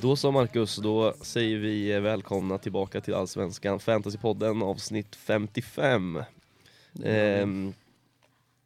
Då 0.00 0.16
så 0.16 0.30
Marcus, 0.30 0.76
då 0.76 1.14
säger 1.20 1.58
vi 1.58 2.00
välkomna 2.00 2.58
tillbaka 2.58 3.00
till 3.00 3.14
Allsvenskan 3.14 3.80
Fantasypodden 3.80 4.62
avsnitt 4.62 5.16
55. 5.16 6.22
Ehm, 7.04 7.72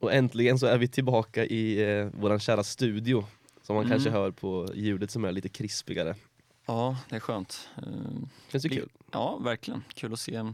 och 0.00 0.12
äntligen 0.12 0.58
så 0.58 0.66
är 0.66 0.78
vi 0.78 0.88
tillbaka 0.88 1.44
i 1.44 1.82
eh, 1.98 2.06
våran 2.06 2.40
kära 2.40 2.64
studio. 2.64 3.24
Som 3.62 3.76
man 3.76 3.84
Mm. 3.84 3.92
kanske 3.94 4.10
hör 4.10 4.30
på 4.30 4.68
ljudet 4.74 5.10
som 5.10 5.24
är 5.24 5.32
lite 5.32 5.48
krispigare. 5.48 6.14
Ja, 6.66 6.96
det 7.08 7.16
är 7.16 7.20
skönt. 7.20 7.68
Eh, 7.76 7.82
Känns 8.52 8.64
ju 8.64 8.68
Li- 8.68 8.76
kul. 8.76 8.88
Ja, 9.12 9.36
verkligen. 9.36 9.84
Kul 9.94 10.12
att 10.12 10.20
se, 10.20 10.52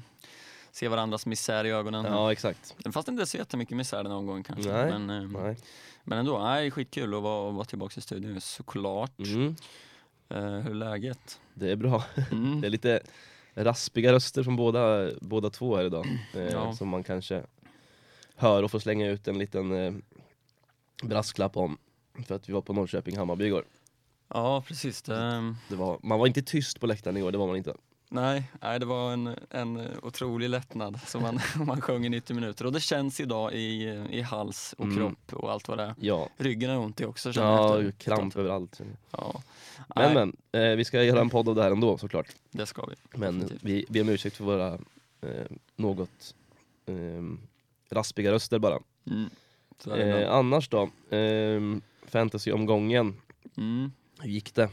se 0.73 0.89
varandras 0.89 1.27
misär 1.27 1.65
i 1.65 1.71
ögonen. 1.71 2.05
Ja 2.05 2.33
exakt. 2.33 2.75
Fast 2.93 3.09
inte 3.09 3.27
så 3.27 3.37
jättemycket 3.37 3.77
misär 3.77 4.03
den 4.03 4.13
omgången 4.13 4.43
kanske. 4.45 4.73
Nej, 4.73 4.99
Men, 4.99 5.11
eh, 5.11 5.43
Nej. 5.43 5.57
men 6.05 6.19
ändå, 6.19 6.39
nej, 6.39 6.71
skitkul 6.71 7.15
att 7.15 7.23
vara, 7.23 7.51
vara 7.51 7.65
tillbaka 7.65 7.95
i 7.99 8.01
studion 8.03 8.41
såklart. 8.41 9.19
Mm, 9.19 9.57
hur 10.29 10.71
är 10.71 10.75
läget? 10.75 11.41
det 11.55 11.71
är 11.71 11.77
bra. 11.77 12.05
Mm. 12.33 12.61
Det 12.61 12.67
är 12.67 12.71
lite 12.71 13.01
raspiga 13.55 14.13
röster 14.13 14.43
från 14.43 14.57
båda, 14.57 15.11
båda 15.21 15.51
två 15.51 15.77
här 15.77 15.85
idag. 15.85 16.07
Eh, 16.35 16.41
Ja. 16.43 16.73
Som 16.75 16.89
man 16.89 17.05
kanske 17.05 17.43
hör 18.35 18.63
och 18.63 18.71
får 18.71 18.79
slänga 18.79 19.11
ut 19.11 19.29
en 19.29 19.39
liten 19.39 19.73
eh, 19.73 19.95
brasklapp 21.03 21.57
om. 21.57 21.79
För 22.27 22.35
att 22.35 22.49
vi 22.49 22.53
var 22.53 22.61
på 22.61 22.73
Norrköping-Hammarby 22.73 23.45
igår. 23.45 23.65
Ja, 24.29 24.65
precis. 24.67 25.03
Det, 25.03 25.55
Det 25.69 25.77
var, 25.77 25.99
man 26.03 26.19
var 26.19 26.27
inte 26.27 26.43
tyst 26.43 26.81
på 26.81 26.87
läktaren 26.87 27.17
igår, 27.17 27.33
det 27.33 27.39
var 27.39 27.47
man 27.47 27.57
inte. 27.57 27.75
Nej, 28.09 28.43
nej, 28.63 28.81
det 28.81 28.87
var 28.87 29.13
en, 29.13 29.35
en 29.51 29.81
otrolig 30.03 30.51
lättnad 30.51 31.01
som 31.07 31.23
man, 31.23 31.41
man 31.67 31.81
sjöng 31.81 32.07
i 32.07 32.09
90 32.09 32.35
minuter. 32.35 32.65
Och 32.67 32.73
det 32.73 32.81
känns 32.81 33.21
idag 33.21 33.53
i, 33.55 33.83
i 34.11 34.21
hals 34.23 34.75
och 34.79 34.85
Mm. 34.85 34.97
kropp 34.97 35.33
och 35.43 35.53
allt 35.53 35.69
vad 35.69 35.79
det 35.79 35.85
är. 35.85 35.95
Ja, 36.01 36.29
Ryggen 36.37 36.71
är 36.71 36.79
ont 36.79 37.01
i 37.01 37.05
också 37.05 37.33
känner 37.33 37.47
ja 37.47 37.79
efter 37.79 37.91
kramp 37.93 38.37
överallt. 38.37 38.81
Ja. 39.11 39.43
Men 39.95 40.15
Nej, 40.15 40.15
men, 40.53 40.63
eh, 40.71 40.77
vi 40.77 40.85
ska 40.85 41.03
göra 41.03 41.21
en 41.21 41.31
podd 41.31 41.49
av 41.49 41.55
det 41.55 41.63
här 41.63 41.71
ändå 41.71 41.99
såklart. 41.99 42.27
det 42.51 42.67
ska 42.67 42.87
vi. 42.87 42.95
Men 43.19 43.39
Definitivt. 43.39 43.63
vi 43.65 43.85
ber 43.89 44.01
om 44.01 44.09
ursäkt 44.09 44.37
för 44.37 44.45
våra 44.45 44.73
eh, 45.21 45.47
något 45.77 46.35
eh, 46.87 46.95
raspiga 47.91 48.33
röster 48.33 48.59
bara. 48.59 48.79
Mm. 49.11 49.31
Eh, 50.01 50.33
annars 50.33 50.69
då? 50.69 50.91
Eh, 51.17 51.61
Fantasyomgången, 52.09 53.17
Mm. 53.57 53.93
hur 54.21 54.31
gick 54.31 54.55
det? 54.55 54.69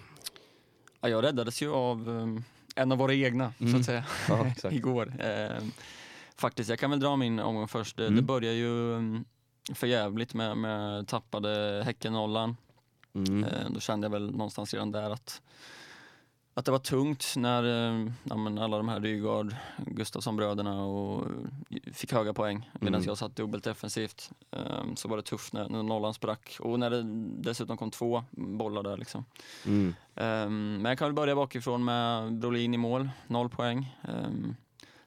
Ja, 1.01 1.09
jag 1.09 1.23
räddades 1.23 1.61
ju 1.61 1.71
av 1.73 2.09
um, 2.09 2.43
en 2.75 2.91
av 2.91 2.97
våra 2.97 3.13
egna, 3.13 3.53
så 3.57 3.63
Mm. 3.63 3.79
att 3.79 3.85
säga, 3.85 4.05
Ja, 4.29 4.51
igår. 4.71 5.13
Ehm, 5.19 5.71
faktiskt, 6.35 6.69
jag 6.69 6.79
kan 6.79 6.89
väl 6.89 6.99
dra 6.99 7.15
min 7.15 7.39
omgång 7.39 7.67
först. 7.67 7.97
Det, 7.97 8.03
Mm. 8.03 8.15
det 8.15 8.21
börjar 8.21 8.53
ju 8.53 8.67
um, 8.69 9.25
för 9.73 9.87
jävligt 9.87 10.33
med, 10.33 10.57
med 10.57 11.07
tappade 11.07 11.83
Häcken-nollan. 11.85 12.57
Mm. 13.15 13.43
Ehm, 13.43 13.73
då 13.73 13.79
kände 13.79 14.05
jag 14.05 14.11
väl 14.11 14.31
någonstans 14.31 14.73
redan 14.73 14.91
där 14.91 15.09
att, 15.09 15.41
att 16.53 16.65
det 16.65 16.71
var 16.71 16.79
tungt 16.79 17.33
när 17.37 17.63
um, 17.63 18.13
ja, 18.23 18.63
alla 18.63 18.77
de 18.77 18.89
här 18.89 18.99
Rygaard, 18.99 19.55
Gustafsson-bröderna 19.77 20.83
och 20.85 21.27
fick 21.93 22.13
höga 22.13 22.33
poäng 22.33 22.69
medan 22.73 22.93
Mm. 22.93 23.07
jag 23.07 23.17
satt 23.17 23.35
dubbelt 23.35 23.63
defensivt. 23.63 24.31
Ehm, 24.51 24.95
så 24.95 25.07
var 25.07 25.17
det 25.17 25.23
tufft 25.23 25.53
när, 25.53 25.69
när 25.69 25.83
nollan 25.83 26.13
sprack 26.13 26.57
och 26.59 26.79
när 26.79 26.89
det 26.89 27.03
dessutom 27.43 27.77
kom 27.77 27.91
två 27.91 28.23
bollar 28.31 28.83
där 28.83 28.97
liksom. 28.97 29.25
Mm. 29.65 29.95
Ehm, 30.15 30.73
men 30.81 30.85
jag 30.89 30.97
kan 30.97 31.07
väl 31.07 31.15
börja 31.15 31.35
bakifrån 31.35 31.83
med 31.85 32.33
Brolin 32.33 32.73
i 32.73 32.77
mål, 32.77 33.09
noll 33.27 33.49
poäng. 33.49 33.97
Um, 34.07 34.55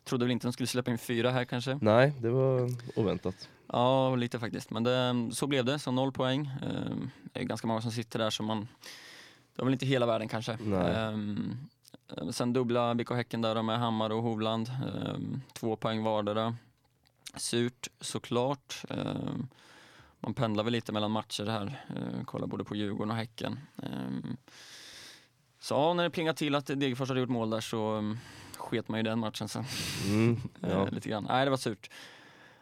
trodde 0.04 0.24
väl 0.24 0.32
inte 0.32 0.46
de 0.46 0.52
skulle 0.52 0.66
släppa 0.66 0.90
in 0.90 0.98
fyra 0.98 1.30
här 1.30 1.44
kanske. 1.44 1.78
Nej, 1.82 2.12
det 2.20 2.30
var 2.30 2.70
oväntat. 2.96 3.48
Ja, 3.72 4.14
lite 4.16 4.38
faktiskt. 4.38 4.70
Men 4.70 4.82
det, 4.82 5.28
så 5.32 5.46
blev 5.46 5.64
det, 5.64 5.78
så 5.78 5.90
noll 5.90 6.12
poäng. 6.12 6.50
Um, 6.62 7.10
det 7.32 7.40
är 7.40 7.44
ganska 7.44 7.66
många 7.66 7.80
som 7.80 7.90
sitter 7.90 8.18
där 8.18 8.30
som 8.30 8.46
man, 8.46 8.68
det 9.56 9.62
var 9.62 9.64
väl 9.64 9.72
inte 9.72 9.86
hela 9.86 10.06
världen 10.06 10.28
kanske. 10.28 10.52
Eh, 12.16 12.30
sen 12.30 12.52
dubbla 12.52 12.94
BK 12.94 13.10
Häcken 13.10 13.42
där 13.42 13.62
med 13.62 13.78
Hammar 13.78 14.10
och 14.10 14.22
Hovland, 14.22 14.68
Ehm, 14.68 15.42
två 15.52 15.76
poäng 15.76 16.02
vardera. 16.02 16.56
Surt 17.36 17.88
såklart. 18.00 18.84
Ehm, 18.90 19.48
man 20.20 20.34
pendlar 20.34 20.64
väl 20.64 20.72
lite 20.72 20.92
mellan 20.92 21.10
matcher 21.10 21.46
här, 21.46 21.84
uh, 21.96 22.24
kollar 22.24 22.46
både 22.46 22.64
på 22.64 22.76
Djurgården 22.76 23.10
och 23.10 23.16
Häcken. 23.16 23.58
Ehm, 23.82 24.36
så 25.60 25.74
ja, 25.74 25.94
när 25.94 26.04
det 26.04 26.10
plingade 26.10 26.38
till 26.38 26.54
att 26.54 26.66
Degerfors 26.66 27.08
hade 27.08 27.20
gjort 27.20 27.28
mål 27.28 27.50
där 27.50 27.60
så 27.60 27.94
um, 27.94 28.18
sket 28.56 28.88
man 28.88 28.98
ju 28.98 29.02
den 29.02 29.18
matchen 29.18 29.48
sen. 29.48 29.64
Mm. 30.06 30.40
Ja. 30.60 30.84
lite 30.84 31.08
grann. 31.08 31.24
Nej, 31.28 31.44
det 31.44 31.50
var 31.50 31.56
surt. 31.56 31.90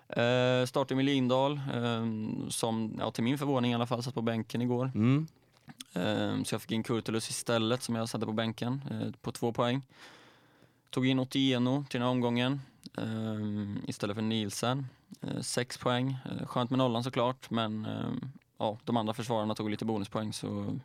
Uh, 0.08 0.66
startade 0.66 0.94
med 0.94 1.04
Lindahl, 1.04 1.60
ehm, 1.74 2.50
som 2.50 2.96
ja, 2.98 3.10
till 3.10 3.24
min 3.24 3.38
förvåning 3.38 3.72
i 3.72 3.74
alla 3.74 3.86
fall 3.86 4.02
satt 4.02 4.14
på 4.14 4.22
bänken 4.22 4.62
igår. 4.62 4.92
Mm. 4.94 5.26
Ehm, 5.92 6.44
så 6.44 6.54
jag 6.54 6.62
fick 6.62 6.70
in 6.72 6.82
Kurtulus 6.82 7.30
istället 7.30 7.82
som 7.82 7.94
jag 7.94 8.08
satte 8.08 8.26
på 8.26 8.32
bänken 8.32 8.80
eh, 8.90 9.10
på 9.22 9.32
två 9.32 9.52
poäng. 9.52 9.82
Tog 10.90 11.06
in 11.06 11.18
Otieno 11.18 11.84
till 11.90 11.98
den 12.00 12.02
här 12.06 12.10
omgången 12.10 12.60
ehm, 12.98 13.78
istället 13.86 14.14
för 14.14 14.22
Nielsen. 14.22 14.86
Eh, 15.20 15.40
sex 15.40 15.78
poäng. 15.78 16.16
Eh, 16.24 16.46
skönt 16.46 16.70
med 16.70 16.78
nollan 16.78 17.04
såklart 17.04 17.50
men 17.50 17.86
ehm, 17.86 18.20
ja, 18.58 18.78
de 18.84 18.96
andra 18.96 19.14
försvararna 19.14 19.54
tog 19.54 19.70
lite 19.70 19.84
bonuspoäng 19.84 20.32
så 20.32 20.78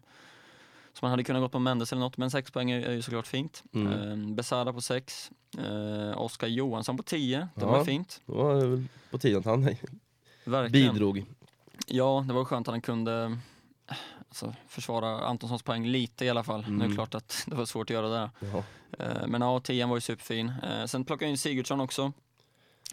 så 0.94 1.06
man 1.06 1.12
hade 1.12 1.24
kunnat 1.24 1.42
gå 1.42 1.50
på 1.50 1.60
Mendes 1.60 1.92
eller 1.92 2.00
något, 2.00 2.18
men 2.18 2.32
sex 2.32 2.52
poäng 2.52 2.72
är, 2.72 2.82
är 2.82 2.92
ju 2.94 3.02
såklart 3.02 3.28
fint. 3.28 3.64
Mm. 3.74 4.36
Besara 4.36 4.74
på 4.74 4.82
sex. 4.82 5.32
Oskar 6.16 6.48
Johansson 6.48 6.98
på 6.98 7.04
tio. 7.04 7.40
Det 7.56 7.62
Ja. 7.62 7.68
var 7.72 7.86
fint. 7.86 8.22
Det 8.26 8.32
var 8.32 8.56
väl 8.56 8.84
på 9.12 9.18
tiden 9.18 9.40
att 9.40 9.46
han 9.46 9.76
Verkligen. 10.46 10.94
bidrog. 10.94 11.26
Ja, 11.88 12.26
det 12.28 12.34
var 12.34 12.46
skönt 12.46 12.68
att 12.68 12.74
han 12.74 12.82
kunde 12.82 13.38
alltså, 14.30 14.56
försvara 14.68 15.26
Antonssons 15.28 15.64
poäng 15.64 15.88
lite 15.88 16.26
i 16.26 16.30
alla 16.30 16.44
fall. 16.44 16.60
Nu 16.62 16.68
är 16.68 16.72
Mm. 16.76 16.90
det 16.90 16.96
klart 16.96 17.16
att 17.16 17.44
det 17.48 17.56
var 17.56 17.66
svårt 17.66 17.90
att 17.90 17.94
göra 17.94 18.10
det. 18.10 18.30
Ja. 18.40 18.64
Eh, 19.06 19.28
Men 19.28 19.42
ja, 19.42 19.60
tian 19.60 19.90
var 19.90 19.98
ju 19.98 20.02
superfin. 20.02 20.54
Eh, 20.64 20.86
Sen 20.86 21.06
plockade 21.06 21.26
jag 21.26 21.32
in 21.32 21.38
Sigurdsson 21.38 21.80
också. 21.82 22.12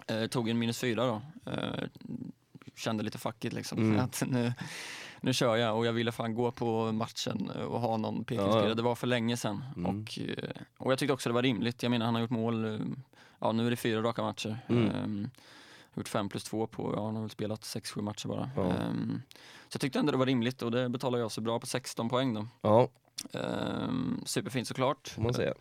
Eh, 0.07 0.27
Tog 0.27 0.49
en 0.49 0.59
minus 0.59 0.79
fyra 0.81 1.07
då. 1.07 1.23
Kände 2.77 3.03
lite 3.03 3.19
fackigt 3.19 3.55
liksom. 3.55 3.79
Mm. 3.79 4.01
Att 4.05 4.23
nu, 4.27 4.53
nu 5.21 5.33
kör 5.33 5.57
jag 5.57 5.77
och 5.77 5.87
jag 5.87 5.93
ville 5.93 6.13
fan 6.13 6.35
gå 6.35 6.51
på 6.53 6.93
matchen 6.93 7.51
och 7.51 7.81
ha 7.81 7.97
någon 7.97 8.25
pekfinger. 8.25 8.69
Ja. 8.69 8.75
Det 8.75 8.83
var 8.83 8.95
för 8.95 9.07
länge 9.07 9.37
sedan. 9.37 9.65
Mm. 9.77 9.87
Och, 9.87 10.19
och 10.79 10.93
jag 10.93 10.99
tyckte 10.99 11.13
också 11.13 11.29
det 11.29 11.33
var 11.35 11.43
rimligt. 11.43 11.83
Jag 11.83 11.91
menar 11.91 12.07
han 12.07 12.15
har 12.15 12.23
gjort 12.23 12.31
mål, 12.31 12.81
ja 13.39 13.53
nu 13.53 13.67
är 13.67 13.71
det 13.71 13.77
fyra 13.77 14.03
raka 14.03 14.23
matcher. 14.23 14.59
Mm. 14.69 15.31
Eh, 15.97 16.01
Gjort 16.01 16.09
fem 16.09 16.29
plus 16.29 16.45
två 16.45 16.67
på, 16.67 16.93
ja 16.97 17.05
han 17.05 17.15
har 17.15 17.23
väl 17.23 17.31
spelat 17.31 17.65
sex, 17.65 17.91
sju 17.91 18.01
matcher 18.03 18.29
bara. 18.29 18.51
Ja. 18.57 18.67
Eh, 18.69 18.93
Så 19.69 19.75
jag 19.77 19.81
tyckte 19.81 19.99
ändå 19.99 20.13
det 20.13 20.19
var 20.19 20.27
rimligt 20.27 20.63
och 20.63 20.71
det 20.71 20.89
betalar 20.89 21.19
jag 21.19 21.33
så 21.33 21.41
bra 21.41 21.61
på 21.61 21.67
16 21.67 22.09
poäng 22.09 22.35
då. 22.35 22.47
ja, 22.63 22.89
Eh, 23.33 23.89
Superfint 24.25 24.69
såklart. 24.69 25.09
får 25.09 25.23
man 25.23 25.35
säga. 25.35 25.55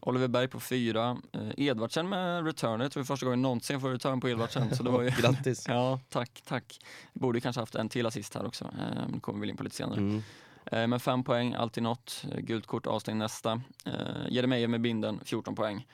Oliver 0.00 0.28
Berg 0.28 0.48
på 0.48 0.60
fyra. 0.60 1.16
Eh, 1.32 1.50
Edvardsen 1.56 2.08
med 2.08 2.46
return. 2.46 2.80
Jag 2.80 2.92
tror 2.92 3.00
är 3.00 3.04
första 3.04 3.26
gången 3.26 3.42
någonsin 3.42 3.74
jag 3.74 3.80
får 3.80 3.90
return 3.90 4.20
på 4.20 4.28
Edvardsen. 4.28 4.76
Så 4.76 4.82
det 4.82 4.90
var 4.90 5.02
ju... 5.02 5.10
Grattis. 5.20 5.64
ja, 5.68 6.00
tack, 6.08 6.42
tack. 6.46 6.80
Borde 7.12 7.40
kanske 7.40 7.60
haft 7.62 7.74
en 7.74 7.88
till 7.88 8.06
assist 8.06 8.34
här 8.34 8.46
också. 8.46 8.64
Eh, 8.64 9.08
det 9.14 9.20
kommer 9.20 9.40
vi 9.40 9.48
in 9.50 9.56
på 9.56 9.62
lite 9.64 9.76
senare. 9.76 9.98
Mm. 10.00 10.22
Eh, 10.66 10.86
men 10.86 11.00
fem 11.00 11.24
poäng, 11.24 11.54
alltid 11.54 11.82
något. 11.82 12.24
Eh, 12.32 12.40
gult 12.40 12.66
kort, 12.66 12.86
avstängd 12.86 13.18
nästa. 13.18 13.60
Eh, 13.84 13.92
Jeremejeff 14.30 14.70
med 14.70 14.80
binden, 14.80 15.20
14 15.24 15.54
poäng. 15.54 15.86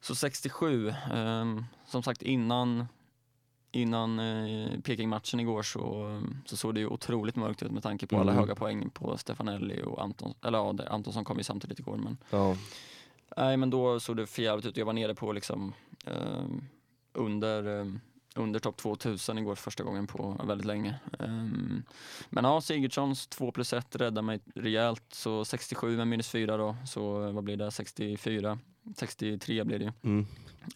Så 0.00 0.14
67. 0.14 0.88
Eh, 0.88 1.44
som 1.86 2.02
sagt 2.02 2.22
innan 2.22 2.86
Innan 3.74 4.18
eh, 4.18 4.80
Peking-matchen 4.80 5.40
igår 5.40 5.62
så, 5.62 6.22
så 6.46 6.56
såg 6.56 6.74
det 6.74 6.80
ju 6.80 6.86
otroligt 6.86 7.36
mörkt 7.36 7.62
ut 7.62 7.70
med 7.72 7.82
tanke 7.82 8.06
på 8.06 8.16
alla 8.16 8.32
Mm. 8.32 8.40
höga 8.42 8.54
poäng 8.54 8.90
på 8.90 9.18
Stefanelli 9.18 9.82
och 9.82 10.02
Anton, 10.02 10.34
eller 10.42 10.58
ja, 10.58 10.74
Antonsson 10.90 11.24
kom 11.24 11.38
ju 11.38 11.44
samtidigt 11.44 11.78
igår 11.78 11.96
men 11.96 12.16
Ja. 12.30 12.56
Nej 13.36 13.56
men 13.56 13.70
då 13.70 14.00
såg 14.00 14.16
det 14.16 14.26
för 14.26 14.42
jävligt 14.42 14.66
ut. 14.66 14.76
Jag 14.76 14.86
var 14.86 14.92
nere 14.92 15.14
på 15.14 15.32
liksom 15.32 15.72
eh, 16.06 16.44
under, 17.12 17.80
eh, 17.80 17.86
under 18.36 18.60
topp 18.60 18.76
2000 18.76 19.38
igår 19.38 19.54
första 19.54 19.82
gången 19.84 20.06
på 20.06 20.40
väldigt 20.44 20.66
länge. 20.66 20.94
Ehm, 21.18 21.82
men 22.30 22.44
ja, 22.44 22.60
Sigurdssons 22.60 23.26
2 23.26 23.50
plus 23.52 23.72
1 23.72 23.96
räddade 23.96 24.22
mig 24.22 24.40
rejält. 24.54 25.02
Så 25.12 25.44
67 25.44 25.96
med 25.96 26.08
minus 26.08 26.28
4 26.28 26.56
då, 26.56 26.76
så 26.86 27.26
eh, 27.26 27.32
vad 27.32 27.44
blir 27.44 27.56
det? 27.56 27.70
64? 27.70 28.58
63 28.96 29.64
blir 29.64 29.78
det 29.78 29.84
ju. 29.84 29.92
Mm. 30.02 30.26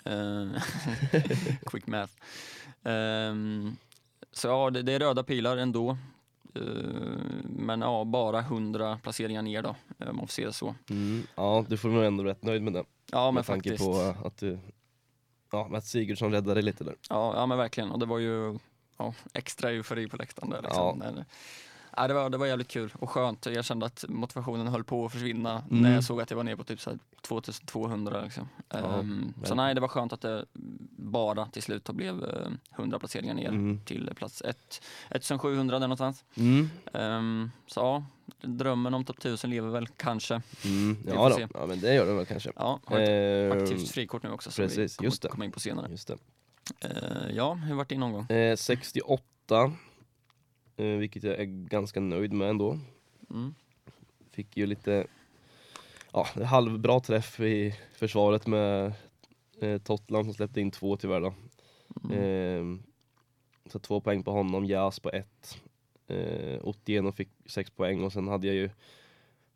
Eh, 0.05 0.63
quick 1.67 1.87
math. 1.87 2.13
Ehm, 2.85 3.77
så 4.33 4.49
ja, 4.49 4.71
det, 4.71 4.83
det 4.83 4.93
är 4.93 4.99
röda 4.99 5.23
pilar 5.23 5.57
ändå. 5.57 5.99
Eh, 6.55 6.63
men 7.45 7.81
ja, 7.81 8.05
bara 8.05 8.41
100 8.41 8.99
placeringar 9.03 9.43
ner 9.43 9.63
då, 9.63 9.77
eh, 9.99 10.09
om 10.09 10.17
man 10.17 10.27
får 10.27 10.33
se 10.33 10.47
det 10.47 10.53
så. 10.53 10.75
Mm. 10.91 11.23
Ja, 11.35 11.65
du 11.69 11.77
får 11.77 11.89
nog 11.89 12.05
ändå 12.05 12.25
rätt 12.25 12.43
nöjd 12.43 12.63
med 12.63 12.73
det. 12.73 12.85
Ja, 13.13 13.25
men 13.25 13.35
med 13.35 13.47
tanke 13.47 13.71
faktiskt. 13.71 13.85
på 13.85 14.27
att 14.27 14.37
du 14.37 14.59
Ja, 15.53 15.69
med 15.69 15.79
att 15.79 15.87
Sigurdsson 15.87 16.33
räddade 16.33 16.63
lite 16.63 16.85
där. 16.85 16.95
Ja, 17.11 17.35
ja 17.37 17.47
men 17.47 17.59
verkligen. 17.59 17.91
Och 17.91 17.99
det 17.99 18.07
var 18.07 18.19
ju 18.19 18.59
ja, 18.97 19.15
extra 19.33 19.71
eufori 19.71 20.09
på 20.09 20.17
läktaren 20.17 20.51
där. 20.51 20.63
Liksom. 20.63 21.03
Ja. 21.05 21.25
Ja, 22.01 22.09
det, 22.09 22.15
var, 22.15 22.31
det 22.31 22.39
var 22.39 22.47
jävligt 22.47 22.69
kul 22.69 22.93
och 22.99 23.11
skönt. 23.11 23.47
Jag 23.47 23.65
kände 23.65 23.87
att 23.87 24.05
motivationen 24.09 24.69
höll 24.69 24.85
på 24.85 25.07
att 25.07 25.13
försvinna 25.13 25.53
Mm. 25.71 25.83
när 25.83 25.95
jag 25.95 26.05
såg 26.05 26.21
att 26.21 26.31
jag 26.31 26.37
var 26.37 26.45
nere 26.45 26.57
på 26.57 26.65
typ 26.65 26.81
så 26.81 26.91
här 26.91 26.99
2200. 27.23 28.23
Liksom. 28.23 28.49
Ja, 28.69 28.79
Ehm, 28.99 29.35
så 29.45 29.55
nej, 29.55 29.75
det 29.75 29.81
var 29.81 29.89
skönt 29.89 30.13
att 30.13 30.21
det 30.21 30.45
bara 30.97 31.47
till 31.47 31.63
slut 31.63 31.91
blev 31.91 32.25
eh, 32.25 32.49
100 32.77 32.99
placeringar 32.99 33.35
ner 33.35 33.49
Mm. 33.49 33.81
till 33.85 34.11
plats 34.17 34.43
1. 34.43 34.83
1700 35.11 35.79
där 35.79 35.87
någonstans. 35.87 36.25
Mm. 36.37 36.71
Ehm, 36.93 37.51
så 37.67 37.81
ja, 37.81 38.05
drömmen 38.49 38.95
om 38.95 39.05
topp 39.05 39.19
1000 39.19 39.51
lever 39.51 39.69
väl 39.69 39.87
kanske. 39.89 40.43
Mm. 40.65 40.97
Ja, 41.07 41.29
då. 41.29 41.41
ja, 41.55 41.67
men 41.67 41.81
det 41.81 41.95
gör 41.95 42.07
den 42.07 42.17
väl 42.17 42.27
kanske. 42.27 42.53
Ja, 42.57 42.81
har 42.85 43.01
ett 43.01 43.53
Ehm, 43.53 43.63
aktivt 43.63 43.91
frikort 43.91 44.23
nu 44.23 44.31
också 44.31 44.51
så 44.51 44.63
precis, 44.63 44.93
vi 44.93 44.97
kommer 44.97 45.07
just 45.07 45.23
det. 45.23 45.29
komma 45.29 45.45
in 45.45 45.53
på 45.53 45.61
senare. 45.61 45.91
Just 45.91 46.09
det. 46.09 46.17
Eh, 46.81 47.31
ja, 47.37 47.55
hur 47.55 47.75
vart 47.75 47.89
din 47.89 48.03
omgång? 48.03 48.27
Eh, 48.31 48.57
68, 48.57 49.23
eh, 49.65 49.71
vilket 50.85 51.23
jag 51.23 51.39
är 51.39 51.45
ganska 51.45 52.01
nöjd 52.01 52.33
med 52.33 52.51
ändå. 52.51 52.79
Mm. 53.31 53.55
Fick 54.31 54.57
ju 54.57 54.67
lite 54.67 55.07
ja, 56.13 56.27
halvbra 56.45 57.01
träff 57.01 57.41
i 57.41 57.75
försvaret 57.93 58.47
med 58.47 58.93
eh, 59.61 59.79
Totland 59.79 60.25
som 60.25 60.35
släppte 60.35 60.61
in 60.61 60.71
två 60.71 60.97
tyvärr 60.97 61.21
då. 61.21 61.35
Mm. 62.05 62.19
Eh, 62.19 62.81
så 63.71 63.79
två 63.79 64.01
poäng 64.01 64.23
på 64.23 64.31
honom, 64.31 64.65
Jas 64.65 65.01
på 65.01 65.11
ett. 65.11 65.59
Eh, 66.07 66.59
Otieno 66.63 67.13
fick 67.13 67.29
sex 67.47 67.71
poäng 67.71 68.05
och 68.05 68.13
sen 68.13 68.29
hade 68.29 68.47
jag 68.47 68.57
ju 68.57 68.71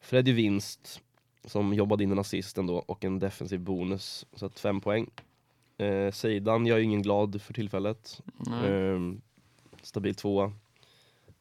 Freddy 0.01 0.33
Vinst 0.33 1.01
som 1.45 1.75
jobbade 1.75 2.05
in 2.05 2.13
en 2.13 2.19
assist 2.19 2.59
ändå 2.59 2.77
och 2.77 3.05
en 3.05 3.19
defensiv 3.19 3.61
bonus. 3.61 4.27
Så 4.35 4.47
att 4.47 4.61
fem 4.61 4.81
poäng. 4.81 5.11
Eh, 5.79 6.11
Seidan, 6.13 6.67
jag 6.67 6.75
är 6.75 6.79
ju 6.79 6.85
ingen 6.85 7.03
glad 7.03 7.43
för 7.43 7.55
tillfället. 7.55 8.21
Ehm, 8.65 9.21
stabil 9.83 10.15
tvåa. 10.15 10.53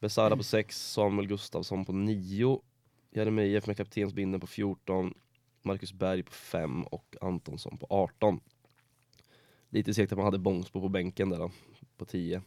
Besara 0.02 0.36
på 0.36 0.42
6, 0.42 0.92
Samuel 0.92 1.26
Gustafsson 1.26 1.84
på 1.84 1.92
9, 1.92 2.60
Jeremejeff 3.10 3.66
med 3.66 3.76
kaptensbindeln 3.76 4.40
på 4.40 4.46
14, 4.46 5.14
Marcus 5.62 5.92
Berg 5.92 6.22
på 6.22 6.32
5 6.32 6.82
och 6.82 7.16
Antonsson 7.20 7.78
på 7.78 7.86
18. 7.90 8.40
Lite 9.68 9.94
segt 9.94 10.12
att 10.12 10.18
man 10.18 10.24
hade 10.24 10.38
Bångsbo 10.38 10.80
på 10.80 10.88
bänken 10.88 11.30
där 11.30 11.38
då, 11.38 11.50
på 11.96 12.04
10. 12.04 12.42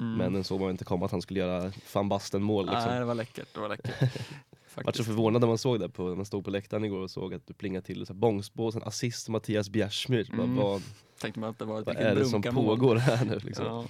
Mm. 0.00 0.14
Men 0.14 0.32
den 0.32 0.44
såg 0.44 0.60
man 0.60 0.70
inte 0.70 0.84
komma 0.84 1.04
att 1.06 1.12
han 1.12 1.22
skulle 1.22 1.40
göra 1.40 1.72
van 1.94 2.08
Basten 2.08 2.42
mål 2.42 2.66
liksom. 2.66 2.90
Nej, 2.90 2.98
det 2.98 3.04
var 3.04 3.14
läckert. 3.14 3.54
Det 3.54 3.60
var 3.60 3.68
läckert. 3.68 4.12
Jag 4.76 4.84
var 4.84 4.92
så 4.92 4.96
Faktiskt. 4.96 5.06
förvånad 5.06 5.40
när 5.40 5.48
man 5.48 5.58
såg 5.58 5.80
det 5.80 5.88
på, 5.88 6.08
när 6.08 6.16
man 6.16 6.24
stod 6.24 6.44
på 6.44 6.50
läktaren 6.50 6.84
igår 6.84 6.98
och 7.00 7.10
såg 7.10 7.34
att 7.34 7.46
det 7.46 7.54
plingade 7.54 7.86
till. 7.86 8.06
Så 8.06 8.12
här, 8.12 8.18
Bångsbo 8.20 8.64
och 8.64 8.72
sen 8.72 8.82
assist 8.82 9.28
Mattias 9.28 9.68
Bjärsmyr. 9.70 10.28
Bara, 10.36 10.42
Mm. 10.42 10.56
Vad, 10.56 10.82
Tänkte 11.20 11.40
man 11.40 11.50
att 11.50 11.58
det 11.58 11.64
var 11.64 11.80
ett 11.80 11.86
vad 11.86 11.96
är 11.96 12.14
det 12.14 12.24
som 12.26 12.42
pågår 12.42 12.96
här 12.96 13.24
nu 13.24 13.38
liksom? 13.38 13.66
Ja. 13.66 13.84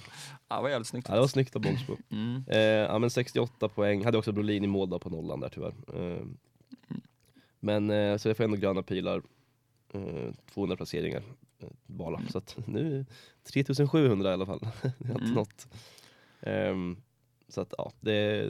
ja, 0.47 0.55
det 0.55 0.61
var 0.61 0.69
jävligt 0.69 0.87
snyggt. 0.87 1.07
Ja, 1.09 1.13
det 1.15 1.19
var 1.21 1.27
snyggt 1.27 1.55
av 1.55 1.61
Bångsbo. 1.61 1.97
Mm. 2.11 2.43
Eh, 2.47 2.59
ja 2.59 2.99
men 2.99 3.09
68 3.09 3.69
poäng, 3.69 4.05
hade 4.05 4.17
också 4.17 4.31
Brolin 4.31 4.63
i 4.63 4.67
mål 4.67 4.99
på 4.99 5.09
nollan 5.09 5.39
där 5.39 5.49
tyvärr. 5.49 5.73
Eh, 5.93 6.25
men 7.59 7.89
eh, 7.89 8.17
så 8.17 8.29
jag 8.29 8.37
får 8.37 8.43
ändå 8.43 8.57
gröna 8.57 8.83
pilar, 8.83 9.21
eh, 9.93 10.33
200 10.53 10.77
placeringar 10.77 11.23
eh, 11.59 11.67
bara. 11.85 12.21
Så 12.29 12.37
att 12.37 12.57
nu 12.67 13.05
3700 13.43 14.29
i 14.29 14.33
alla 14.33 14.45
fall. 14.45 14.59
jag 14.81 15.07
har 15.07 15.13
inte 15.13 15.23
Mm. 15.23 15.33
nått. 15.33 15.67
Ehm, 16.41 16.97
så 17.49 17.61
att 17.61 17.73
ja, 17.77 17.91
det, 17.99 18.49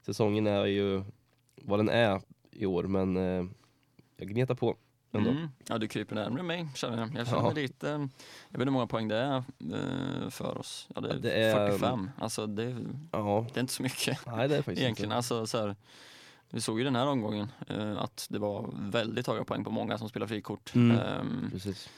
säsongen 0.00 0.46
är 0.46 0.64
ju 0.66 1.02
vad 1.64 1.78
den 1.78 1.88
är 1.88 2.20
i 2.50 2.66
år 2.66 2.84
men 2.84 3.16
eh, 3.16 3.44
jag 4.16 4.28
gnetar 4.28 4.54
på 4.54 4.76
ändå. 5.12 5.30
Mm. 5.30 5.48
Ja, 5.68 5.78
du 5.78 5.88
kryper 5.88 6.14
närmare 6.14 6.42
mig 6.42 6.68
känner 6.74 6.98
jag. 6.98 7.10
Jag 7.16 7.26
känner 7.26 7.42
Ja. 7.42 7.52
lite, 7.52 7.86
jag 7.86 7.98
vet 7.98 8.10
inte 8.54 8.64
hur 8.64 8.70
många 8.70 8.86
poäng 8.86 9.08
det 9.08 9.16
är 9.16 9.36
eh, 9.74 10.30
för 10.30 10.58
oss. 10.58 10.88
Ja, 10.94 11.00
det 11.00 11.08
är, 11.08 11.14
Ja, 11.14 11.18
det 11.20 11.32
är- 11.34 11.68
45. 11.68 12.10
Alltså 12.18 12.46
det, 12.46 12.62
är- 12.64 12.86
Ja, 13.12 13.46
det 13.54 13.58
är 13.58 13.60
inte 13.60 13.72
så 13.72 13.82
mycket 13.82 14.18
nej 14.26 14.48
det 14.48 14.56
är 14.56 14.62
faktiskt 14.62 14.80
egentligen. 14.82 15.08
inte. 15.08 15.16
Alltså, 15.16 15.46
så 15.46 15.58
här, 15.58 15.76
vi 16.50 16.60
såg 16.60 16.78
ju 16.78 16.84
den 16.84 16.96
här 16.96 17.06
omgången 17.06 17.48
eh, 17.68 17.98
att 18.02 18.26
det 18.30 18.38
var 18.38 18.70
väldigt 18.78 19.26
höga 19.26 19.44
poäng 19.44 19.64
på 19.64 19.70
många 19.70 19.98
som 19.98 20.08
spelar 20.08 20.26
frikort. 20.26 20.74
Mm. 20.74 20.98
Ehm, 20.98 21.48
Precis. 21.52 21.88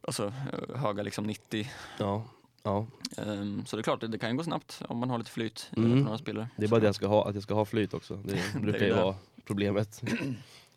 alltså 0.00 0.26
eh, 0.26 0.76
höga 0.76 1.02
liksom 1.02 1.24
90. 1.26 1.70
Ja, 1.98 2.24
ja. 2.66 2.86
Ehm, 3.22 3.66
så 3.66 3.76
det 3.76 3.80
är 3.80 3.82
klart, 3.82 4.00
det, 4.00 4.08
det 4.08 4.18
kan 4.18 4.30
ju 4.30 4.36
gå 4.36 4.42
snabbt 4.44 4.82
om 4.88 4.98
man 4.98 5.10
har 5.10 5.18
lite 5.18 5.30
flyt 5.30 5.70
eh, 5.76 5.82
Mm. 5.84 5.98
på 5.98 6.04
några 6.04 6.18
spelare. 6.18 6.48
Det 6.56 6.64
är 6.64 6.68
bara 6.68 6.80
det 6.80 6.86
jag 6.86 6.94
ska 6.94 7.06
ha, 7.06 7.28
att 7.28 7.34
jag 7.34 7.42
ska 7.42 7.54
ha 7.54 7.64
flyt 7.64 7.94
också. 7.94 8.16
Det 8.24 8.40
brukar 8.60 8.86
ju 8.86 8.92
vara 8.94 9.14
problemet. 9.44 10.02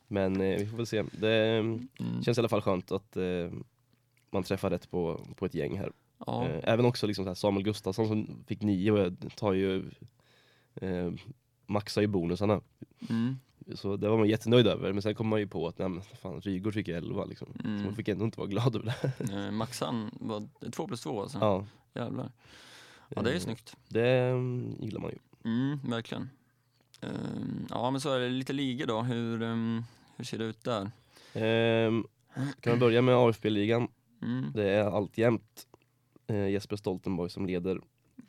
Men 0.07 0.41
eh, 0.41 0.57
vi 0.59 0.65
får 0.65 0.77
väl 0.77 0.85
se. 0.87 1.03
Det 1.11 1.35
eh, 1.47 1.57
Mm. 1.59 1.87
känns 2.23 2.37
i 2.37 2.41
alla 2.41 2.49
fall 2.49 2.61
skönt 2.61 2.91
att 2.91 3.17
eh, 3.17 3.23
man 4.31 4.43
träffar 4.43 4.69
rätt 4.69 4.91
på, 4.91 5.21
på 5.35 5.45
ett 5.45 5.53
gäng 5.53 5.77
här. 5.77 5.91
Ja. 6.25 6.45
Eh, 6.47 6.59
även 6.63 6.85
också 6.85 7.07
liksom 7.07 7.35
Samuel 7.35 7.63
Gustafsson 7.63 8.07
som 8.07 8.27
fick 8.47 8.61
nio 8.61 9.15
tar 9.35 9.53
ju 9.53 9.89
eh, 10.75 11.11
maxar 11.65 12.01
ju 12.01 12.07
bonusarna. 12.07 12.61
Mm. 13.09 13.39
Så 13.75 13.95
det 13.97 14.09
var 14.09 14.17
man 14.17 14.27
jättenöjd 14.27 14.67
över. 14.67 14.93
Men 14.93 15.01
sen 15.01 15.15
kom 15.15 15.27
man 15.27 15.39
ju 15.39 15.47
på 15.47 15.67
att 15.67 15.77
nej, 15.77 15.89
men 15.89 16.01
fan, 16.01 16.41
Rygaard 16.41 16.73
fick 16.73 16.87
11 16.87 17.25
liksom. 17.25 17.47
Så 17.61 17.67
Mm. 17.67 17.83
man 17.83 17.95
fick 17.95 18.07
ändå 18.07 18.25
inte 18.25 18.39
vara 18.39 18.47
glad 18.49 18.75
över 18.75 18.85
det. 18.85 19.33
Eh, 19.45 19.51
Maxan 19.51 20.11
var 20.13 20.47
två 20.71 20.87
plus 20.87 21.01
två 21.01 21.21
alltså. 21.21 21.37
Ja, 21.41 21.65
Jävlar. 21.93 22.31
Ja 23.09 23.21
det 23.21 23.29
är 23.29 23.33
ju 23.33 23.37
Eh, 23.37 23.43
snyggt. 23.43 23.75
det 23.87 24.09
mm, 24.09 24.75
gillar 24.79 24.99
man 25.01 25.11
ju. 25.11 25.17
Mm, 25.51 25.79
verkligen. 25.89 26.29
Ehm, 27.01 27.67
ja 27.69 27.91
men 27.91 28.01
så 28.01 28.13
är 28.13 28.19
det 28.19 28.29
lite 28.29 28.53
ligor 28.53 28.85
då, 28.87 29.01
hur, 29.01 29.41
ehm, 29.43 29.83
hur 30.15 30.25
ser 30.25 30.37
det 30.37 30.45
ut 30.45 30.63
där? 30.63 30.91
Ehm, 31.33 32.03
kan 32.59 32.73
vi 32.73 32.79
börja 32.79 33.01
med 33.01 33.15
AFB-ligan. 33.15 33.87
Mm, 34.21 34.51
Det 34.55 34.69
är 34.69 34.83
alltjämt 34.85 35.67
eh, 36.27 36.47
Jesper 36.49 36.75
Stoltenborg 36.75 37.29
som 37.29 37.45
leder. 37.45 37.79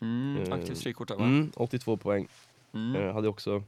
mm, 0.01 0.37
eh, 0.37 0.53
aktivt 0.53 0.79
frikort 0.83 1.09
där 1.09 1.17
va? 1.17 1.25
Mm, 1.25 1.51
82 1.57 1.97
poäng. 1.97 2.29
Mm. 2.75 3.15
Hade 3.15 3.29
också 3.29 3.63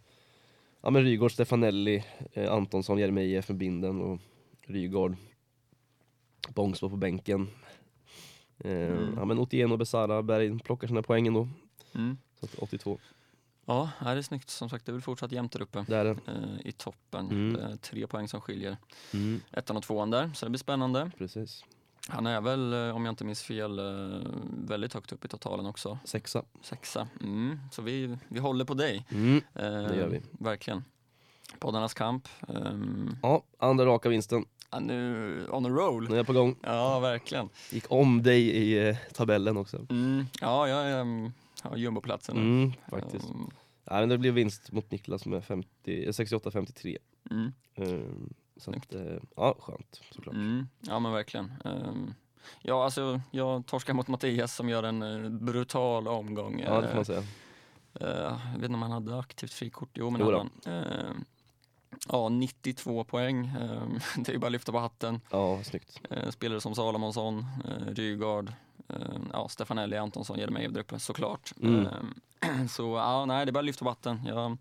ja, 0.83 0.91
men 0.91 1.03
Rygaard, 1.03 1.33
Stefanelli, 1.33 2.05
eh, 2.33 2.53
Antonsson, 2.53 2.99
Jeremejeff 2.99 3.49
med 3.49 3.59
binden 3.59 4.01
och 4.01 4.21
Rygaard. 4.63 5.17
Bångsbo 6.49 6.91
på 6.91 6.97
bänken. 6.97 7.49
Eh, 8.59 8.73
Mm. 8.73 9.15
ja, 9.17 9.25
men 9.25 9.39
Otieno 9.39 9.73
och 9.73 9.79
Besara 9.79 10.23
Berg 10.23 10.59
plockar 10.59 10.89
sina 10.89 11.03
poäng 11.03 11.27
ändå. 11.27 11.49
Mm. 11.95 12.17
Så 12.41 12.47
att 12.47 12.55
82, 12.55 12.99
Ja, 13.67 13.91
det 14.01 14.07
är 14.11 14.23
snyggt. 14.23 14.51
Som 14.51 14.69
sagt, 14.69 14.87
det 14.87 14.91
är 14.91 14.93
väl 14.93 15.03
fortsatt 15.03 15.33
jämnt 15.33 15.53
där 15.53 15.63
uppe 15.63 15.85
det 15.89 15.97
är 15.97 16.05
det. 16.05 16.11
eh, 16.11 16.67
i 16.67 16.73
toppen. 16.73 17.31
Mm. 17.31 17.79
Tre 17.79 18.07
poäng 18.07 18.29
som 18.29 18.41
skiljer 18.41 18.77
Mm, 19.15 19.41
ettan 19.53 19.77
och 19.77 19.83
tvåan 19.83 20.11
där, 20.11 20.31
så 20.35 20.47
det 20.47 20.51
blir 20.51 20.59
spännande. 20.59 21.11
precis. 21.19 21.65
Han 22.09 22.27
är 22.27 22.41
väl, 22.41 22.73
eh, 22.73 22.97
om 22.97 23.05
jag 23.05 23.13
inte 23.13 23.25
minns 23.25 23.43
fel, 23.43 23.79
eh, 23.79 24.31
väldigt 24.67 24.95
högt 24.95 25.13
upp 25.13 25.25
i 25.25 25.29
totalen 25.29 25.67
också. 25.67 25.99
Sexa. 26.05 26.43
Sexa. 26.63 27.09
Mm. 27.21 27.59
Så 27.73 27.83
vi, 27.83 28.17
vi 28.29 28.41
håller 28.41 28.65
på 28.65 28.75
dig. 28.75 29.07
Mm. 29.11 29.37
Eh, 29.37 29.63
Det 29.63 29.97
gör 29.97 30.09
vi. 30.09 30.21
Verkligen. 30.31 30.85
Poddarnas 31.59 31.95
kamp. 31.95 32.29
ehm, 32.49 33.17
Ja, 33.23 33.43
andra 33.59 33.87
raka 33.87 34.09
vinsten. 34.09 34.45
ja, 34.71 34.81
nu 34.81 35.47
on 35.51 35.67
a 35.67 35.69
roll. 35.69 36.05
Nu 36.09 36.13
är 36.15 36.17
jag 36.17 36.27
på 36.27 36.33
gång. 36.33 36.57
Ja, 36.63 37.01
verkligen. 37.01 37.49
Gick 37.71 37.85
om 37.93 38.23
dig 38.23 38.43
i 38.43 38.89
eh, 38.89 38.97
tabellen 39.15 39.57
också. 39.57 39.87
Mm. 39.91 40.25
Ja, 40.41 40.69
jag 40.69 40.87
är 40.91 41.01
um, 41.01 41.33
har 41.63 41.77
jumboplatsen 41.77 42.37
nu. 42.37 42.43
Mm, 42.43 42.73
faktiskt. 42.91 43.31
Ehm, 43.31 43.51
Ja, 43.85 44.01
men 44.01 44.09
det 44.09 44.19
blev 44.19 44.35
vinst 44.35 44.73
mot 44.73 44.91
Niklas 44.91 45.27
med 45.27 45.45
50 45.45 45.69
eh, 46.05 46.09
68-53. 46.09 46.97
Mm. 47.31 47.53
Um, 47.77 48.35
så 48.63 48.71
att, 48.71 48.95
eh, 48.95 49.17
ja, 49.37 49.57
skönt 49.61 50.01
såklart. 50.11 50.35
Mm. 50.35 50.69
Ja, 50.81 50.99
men 50.99 51.13
verkligen. 51.13 51.53
Ehm, 51.65 52.15
ja, 52.63 52.85
alltså 52.85 53.21
jag 53.31 53.67
torskar 53.67 53.95
mot 53.95 54.09
Mattias 54.09 54.55
som 54.57 54.69
gör 54.69 54.83
en 54.83 55.03
eh, 55.25 55.31
brutal 55.31 56.09
omgång. 56.09 56.61
Ja, 56.61 56.81
det 56.81 56.89
får 56.89 56.95
man 56.97 57.05
säga. 57.05 57.23
eh, 58.01 58.09
jag 58.53 58.55
vet 58.55 58.63
inte 58.63 58.75
om 58.75 58.83
han 58.83 58.91
hade 58.93 59.19
aktivt 59.19 59.53
frikort. 59.53 59.89
Jo, 59.95 60.11
men 60.11 60.21
Jo 60.21 60.27
hade 60.27 60.37
då. 60.39 60.49
han. 60.65 60.75
Ehm, 60.75 61.25
ja, 62.09 62.29
92 62.29 63.05
poäng. 63.05 63.47
Ehm, 63.47 63.99
det 64.25 64.29
är 64.29 64.33
ju 64.33 64.39
bara 64.39 64.47
att 64.47 64.53
lyfta 64.53 64.73
på 64.73 64.79
hatten. 64.79 65.21
Ja, 65.31 65.63
snyggt. 65.65 66.01
Spelare 66.31 66.61
som 66.61 66.75
Salomonsson, 66.75 67.47
Rygaard, 67.89 68.53
ja, 69.33 69.49
Stefanelli, 69.49 69.97
Antonsson, 69.97 70.39
Jeremejeff 70.39 70.73
där 70.73 70.81
uppe 70.81 70.99
såklart. 70.99 71.53
Mm. 71.63 71.89
Så 72.69 72.97
ja, 72.97 73.25
nej, 73.25 73.47
det 73.47 73.51
är 73.51 73.53
bara 73.53 73.59
att 73.61 73.65
lyfta 73.65 73.85
vatten. 73.85 74.21
Jag, 74.27 74.59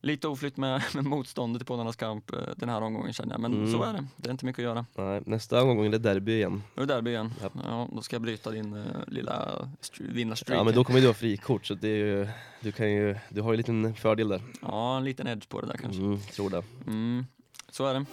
lite 0.00 0.28
oflytt 0.28 0.56
med, 0.56 0.82
med 0.94 1.04
motståndet 1.04 1.62
i 1.62 1.64
poddarnas 1.64 1.96
kamp 1.96 2.32
eh, 2.32 2.38
den 2.56 2.68
här 2.68 2.80
omgången 2.82 3.12
känner 3.12 3.32
jag, 3.34 3.40
men 3.40 3.52
Mm. 3.54 3.72
så 3.72 3.82
är 3.82 3.92
det. 3.92 4.04
Det 4.16 4.28
är 4.28 4.30
inte 4.30 4.46
mycket 4.46 4.58
att 4.58 4.64
göra. 4.64 4.86
Nej, 4.94 5.22
nästa 5.26 5.62
omgång 5.62 5.86
är 5.86 5.90
det 5.90 5.98
derby 5.98 6.32
igen. 6.36 6.62
Nu 6.74 6.82
är 6.82 6.86
det 6.86 6.94
derby 6.94 7.10
igen. 7.10 7.32
Japp. 7.42 7.52
Ja, 7.64 7.88
då 7.92 8.02
ska 8.02 8.14
jag 8.16 8.22
bryta 8.22 8.50
din 8.50 8.74
uh, 8.74 8.86
lilla 9.06 9.48
str- 9.80 10.12
vinnarstreak. 10.12 10.60
Ja, 10.60 10.64
men 10.64 10.74
då 10.74 10.84
kommer 10.84 11.00
du 11.00 11.06
ha 11.06 11.14
frikort 11.14 11.66
så 11.66 11.74
det 11.74 11.88
ju, 11.88 12.28
du, 12.60 12.72
kan 12.72 12.92
ju, 12.92 13.16
du 13.28 13.40
har 13.40 13.52
ju 13.52 13.54
en 13.54 13.58
liten 13.58 13.94
fördel 13.94 14.28
där. 14.28 14.42
Ja, 14.62 14.96
en 14.96 15.04
liten 15.04 15.26
edge 15.26 15.48
på 15.48 15.60
det 15.60 15.66
där 15.66 15.76
kanske. 15.76 16.02
Mm, 16.02 16.20
tror 16.20 16.50
det. 16.50 16.62
Mm, 16.86 17.26
så 17.70 17.86
är 17.86 17.94
det. 17.94 18.04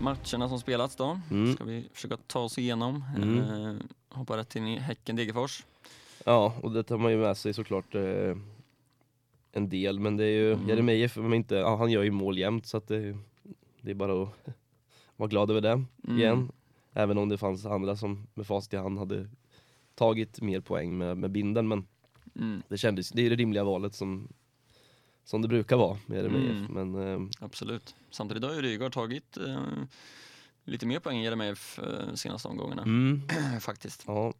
Matcherna 0.00 0.48
som 0.48 0.60
spelats 0.60 0.96
då, 0.96 1.20
Mm. 1.30 1.54
ska 1.54 1.64
vi 1.64 1.88
försöka 1.92 2.16
ta 2.26 2.40
oss 2.40 2.58
igenom. 2.58 3.04
Mm. 3.16 3.38
Eh, 3.66 3.74
hoppa 4.08 4.36
rätt 4.36 4.56
in 4.56 4.66
i 4.66 4.78
Häcken-Degerfors. 4.78 5.64
Ja, 6.24 6.54
och 6.62 6.72
det 6.72 6.82
tar 6.82 6.98
man 6.98 7.12
ju 7.12 7.18
med 7.18 7.36
sig 7.36 7.54
såklart 7.54 7.94
eh, 7.94 8.02
en 9.52 9.68
del, 9.68 10.00
men 10.00 10.16
det 10.16 10.24
är 10.24 10.28
ju 10.30 10.52
Mm. 10.52 10.68
Jeremejeff, 10.68 11.16
inte, 11.16 11.56
han 11.58 11.90
gör 11.90 12.02
ju 12.02 12.10
mål 12.10 12.38
jämt 12.38 12.66
så 12.66 12.76
att 12.76 12.88
det, 12.88 13.18
det 13.80 13.90
är 13.90 13.94
bara 13.94 14.22
att 14.22 14.28
vara 15.16 15.28
glad 15.28 15.50
över 15.50 15.60
det 15.60 15.84
Mm. 16.08 16.18
igen. 16.18 16.52
Även 16.92 17.18
om 17.18 17.28
det 17.28 17.38
fanns 17.38 17.66
andra 17.66 17.96
som 17.96 18.26
med 18.34 18.46
facit 18.46 18.72
i 18.74 18.76
hand 18.76 18.98
hade 18.98 19.28
tagit 19.94 20.40
mer 20.40 20.60
poäng 20.60 20.98
med, 20.98 21.16
med 21.16 21.30
binden, 21.30 21.68
men 21.68 21.86
Mm, 22.36 22.62
Det 22.68 22.78
kändes, 22.78 23.10
det 23.10 23.26
är 23.26 23.30
det 23.30 23.36
rimliga 23.36 23.64
valet 23.64 23.94
som, 23.94 24.28
som 25.24 25.42
det 25.42 25.48
brukar 25.48 25.76
vara 25.76 25.98
med 26.06 26.16
Jeremejeff. 26.18 26.68
Mm. 26.70 26.90
Men 26.90 27.12
eh, 27.22 27.28
absolut. 27.40 27.94
Samtidigt 28.10 28.44
har 28.44 28.54
ju 28.54 28.62
Rygaard 28.62 28.92
tagit 28.92 29.36
eh, 29.36 29.62
lite 30.64 30.86
mer 30.86 30.98
poäng 31.00 31.16
än 31.18 31.22
Jeremejeff 31.22 31.78
eh, 31.78 32.14
senaste 32.14 32.48
omgångarna 32.48 32.82
mm, 32.82 33.22
faktiskt. 33.60 34.04
ja, 34.06 34.32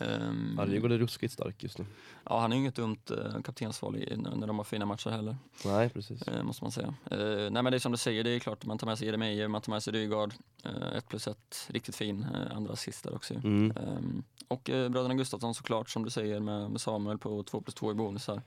Ehm, 0.00 0.54
ja, 0.58 0.64
Rygaard 0.66 0.92
är 0.92 0.98
ruskigt 0.98 1.32
stark 1.32 1.62
just 1.62 1.78
nu. 1.78 1.84
ja, 2.24 2.40
han 2.40 2.52
är 2.52 2.56
ju 2.56 2.60
inget 2.62 2.74
dumt 2.74 2.96
eh, 3.10 3.42
kaptensval 3.42 3.96
i, 3.96 4.16
när, 4.16 4.46
de 4.46 4.56
har 4.58 4.64
fina 4.64 4.86
matcher 4.86 5.10
heller. 5.10 5.36
Nej, 5.64 5.88
precis. 5.88 6.22
eh, 6.22 6.42
måste 6.42 6.64
man 6.64 6.72
säga. 6.72 6.94
Eh, 7.10 7.18
nej 7.50 7.62
men 7.62 7.64
det 7.64 7.74
är 7.76 7.78
som 7.78 7.92
du 7.92 7.98
säger, 7.98 8.24
det 8.24 8.30
är 8.30 8.38
klart 8.38 8.64
man 8.66 8.78
tar 8.78 8.86
med 8.86 8.98
sig 8.98 9.06
Jeremejeff, 9.06 9.50
man 9.50 9.62
tar 9.62 9.72
med 9.72 9.82
sig 9.82 9.92
Rygaard. 9.92 10.34
Eh, 10.64 10.96
ett 10.96 11.08
plus 11.08 11.28
ett, 11.28 11.66
riktigt 11.70 11.96
fin. 11.96 12.26
Eh, 12.34 12.56
andra 12.56 12.72
assist 12.72 13.04
där 13.04 13.14
också. 13.14 13.34
Mm. 13.34 13.70
Ehm, 13.76 14.22
och 14.48 14.70
eh, 14.70 14.88
bröderna 14.88 15.14
Gustafsson 15.14 15.54
såklart 15.54 15.90
som 15.90 16.04
du 16.04 16.10
säger 16.10 16.40
med, 16.40 16.70
med 16.70 16.80
Samuel 16.80 17.18
på 17.18 17.42
2 17.42 17.60
plus 17.60 17.74
2 17.74 17.90
i 17.90 17.94
bonusar. 17.94 18.42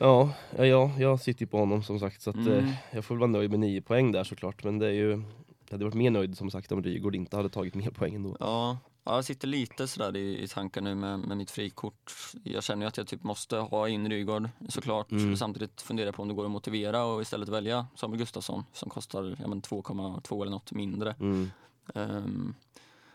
Ja, 0.00 0.30
ja, 0.56 0.66
ja, 0.66 0.90
jag 0.98 1.20
sitter 1.20 1.40
ju 1.42 1.46
på 1.46 1.58
honom 1.58 1.82
som 1.82 2.00
sagt 2.00 2.22
så 2.22 2.30
att, 2.30 2.36
Mm. 2.36 2.70
jag 2.90 3.04
får 3.04 3.14
väl 3.14 3.20
vara 3.20 3.30
nöjd 3.30 3.50
med 3.50 3.60
nio 3.60 3.82
poäng 3.82 4.12
där 4.12 4.24
såklart. 4.24 4.64
Men 4.64 4.78
det 4.78 4.86
är 4.86 4.92
ju, 4.92 5.10
jag 5.10 5.70
hade 5.70 5.84
varit 5.84 5.94
mer 5.94 6.10
nöjd 6.10 6.36
som 6.38 6.50
sagt 6.50 6.72
om 6.72 6.82
Rygaard 6.82 7.14
inte 7.14 7.36
hade 7.36 7.48
tagit 7.48 7.74
mer 7.74 7.90
poäng 7.90 8.14
ändå. 8.14 8.36
Ja, 8.40 8.78
ja, 9.06 9.14
jag 9.14 9.24
sitter 9.24 9.48
lite 9.48 9.88
sådär 9.88 10.16
i, 10.16 10.42
i 10.42 10.48
tankar 10.48 10.80
nu 10.80 10.94
med, 10.94 11.18
med 11.18 11.36
mitt 11.36 11.50
frikort. 11.50 12.12
Jag 12.44 12.64
känner 12.64 12.86
ju 12.86 12.88
att 12.88 12.96
jag 12.96 13.06
typ 13.06 13.22
måste 13.22 13.56
ha 13.56 13.88
in 13.88 14.10
Rygaard 14.10 14.48
såklart. 14.68 15.10
Mm. 15.10 15.36
Samtidigt 15.36 15.82
funderar 15.82 16.06
jag 16.06 16.14
på 16.14 16.22
om 16.22 16.28
det 16.28 16.34
går 16.34 16.44
att 16.44 16.50
motivera 16.50 17.04
och 17.04 17.22
istället 17.22 17.48
välja 17.48 17.86
Samuel 17.94 18.18
Gustafsson 18.18 18.64
som 18.72 18.90
kostar 18.90 19.36
ja, 19.40 19.48
men 19.48 19.62
2,2 19.62 20.42
eller 20.42 20.50
något 20.50 20.72
mindre. 20.72 21.14
Mm. 21.20 21.50
Um, 21.94 22.54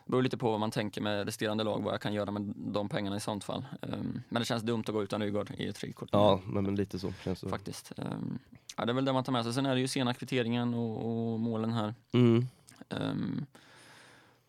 beror 0.05 0.21
lite 0.21 0.37
på 0.37 0.51
vad 0.51 0.59
man 0.59 0.71
tänker 0.71 1.01
med 1.01 1.25
resterande 1.25 1.63
lag, 1.63 1.83
vad 1.83 1.93
jag 1.93 2.01
kan 2.01 2.13
göra 2.13 2.31
med 2.31 2.53
de 2.55 2.89
pengarna 2.89 3.15
i 3.15 3.19
sånt 3.19 3.43
fall. 3.43 3.65
Ehm, 3.81 4.21
men 4.29 4.41
det 4.41 4.45
känns 4.45 4.63
dumt 4.63 4.83
att 4.87 4.93
gå 4.93 5.03
utan 5.03 5.21
Rygaard 5.21 5.51
i 5.57 5.67
ett 5.67 5.77
frikort. 5.77 6.09
Ja, 6.11 6.41
men, 6.45 6.63
men 6.63 6.75
lite 6.75 6.99
så 6.99 7.13
känns 7.23 7.41
det. 7.41 7.49
Faktiskt. 7.49 7.91
Ehm, 7.97 8.39
ja, 8.77 8.85
det 8.85 8.91
är 8.91 8.93
väl 8.93 9.05
det 9.05 9.13
man 9.13 9.23
tar 9.23 9.31
med 9.31 9.43
sig. 9.43 9.53
Sen 9.53 9.65
är 9.65 9.75
det 9.75 9.81
ju 9.81 9.87
sena 9.87 10.13
kvitteringen 10.13 10.73
och, 10.73 11.31
och 11.31 11.39
målen 11.39 11.73
här. 11.73 11.95
Mm. 12.11 12.47
Ehm, 12.89 13.45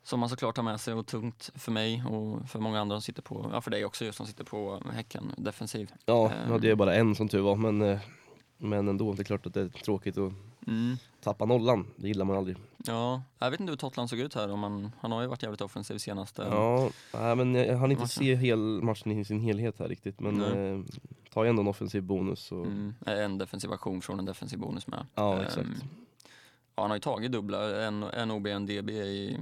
som 0.04 0.20
man 0.20 0.28
såklart 0.28 0.54
tar 0.56 0.62
med 0.62 0.80
sig 0.80 0.94
och 0.94 1.06
tungt 1.06 1.50
för 1.54 1.72
mig 1.72 2.04
och 2.04 2.48
för 2.48 2.58
många 2.60 2.80
andra 2.80 2.96
som 2.96 3.02
sitter 3.02 3.22
på, 3.22 3.50
ja 3.52 3.60
för 3.60 3.70
dig 3.70 3.84
också 3.84 4.04
just 4.04 4.16
som 4.16 4.26
sitter 4.26 4.44
på 4.44 4.82
Häcken 4.92 5.32
defensiv. 5.36 5.92
Ja, 6.06 6.32
nu 6.46 6.52
hade 6.52 6.68
jag 6.68 6.78
bara 6.78 6.94
en 6.94 7.14
som 7.14 7.28
tur 7.28 7.40
var 7.40 7.56
men, 7.56 7.82
eh, 7.82 7.98
men 8.58 8.88
ändå, 8.88 9.12
det 9.12 9.22
är 9.22 9.24
klart 9.24 9.46
att 9.46 9.54
det 9.54 9.60
är 9.60 9.68
tråkigt 9.68 10.18
att 10.18 10.32
Mm. 10.66 10.96
tappa 11.20 11.44
nollan. 11.44 11.86
Det 11.96 12.08
gillar 12.08 12.24
man 12.24 12.36
aldrig. 12.36 12.56
Ja, 12.86 13.22
jag 13.38 13.50
vet 13.50 13.60
inte 13.60 13.70
hur 13.72 13.76
Totland 13.76 14.10
såg 14.10 14.18
ut 14.18 14.34
här. 14.34 14.50
Om 14.50 14.90
han 15.00 15.12
har 15.12 15.22
ju 15.22 15.26
varit 15.28 15.42
jävligt 15.42 15.60
offensiv 15.60 15.98
senaste. 15.98 16.42
Ja, 16.42 16.90
nej, 17.14 17.36
men 17.36 17.54
jag, 17.54 17.76
hann 17.76 17.90
inte 17.90 18.00
Matchen. 18.02 18.08
se 18.08 18.34
hel, 18.34 18.58
matchen 18.82 19.12
i 19.12 19.24
sin 19.24 19.40
helhet 19.40 19.78
här 19.78 19.88
riktigt 19.88 20.20
men 20.20 20.34
Nej. 20.34 20.68
eh, 21.34 21.44
ju 21.44 21.48
ändå 21.48 21.62
en 21.62 21.68
offensiv 21.68 22.02
bonus. 22.02 22.52
Och, 22.52 22.66
Mm, 22.66 22.94
en 23.06 23.38
defensiv 23.38 23.72
aktion 23.72 24.02
från 24.02 24.18
en 24.18 24.24
defensiv 24.24 24.58
bonus 24.58 24.86
med. 24.86 25.06
Ja, 25.14 25.34
Ehm, 25.34 25.40
exakt. 25.40 25.68
ja, 26.76 26.82
han 26.82 26.90
har 26.90 26.96
ju 26.96 27.00
tagit 27.00 27.32
dubbla, 27.32 27.84
en, 27.86 28.02
en 28.02 28.30
OB, 28.30 28.46
en 28.46 28.66
DB 28.66 28.90
i 28.90 29.38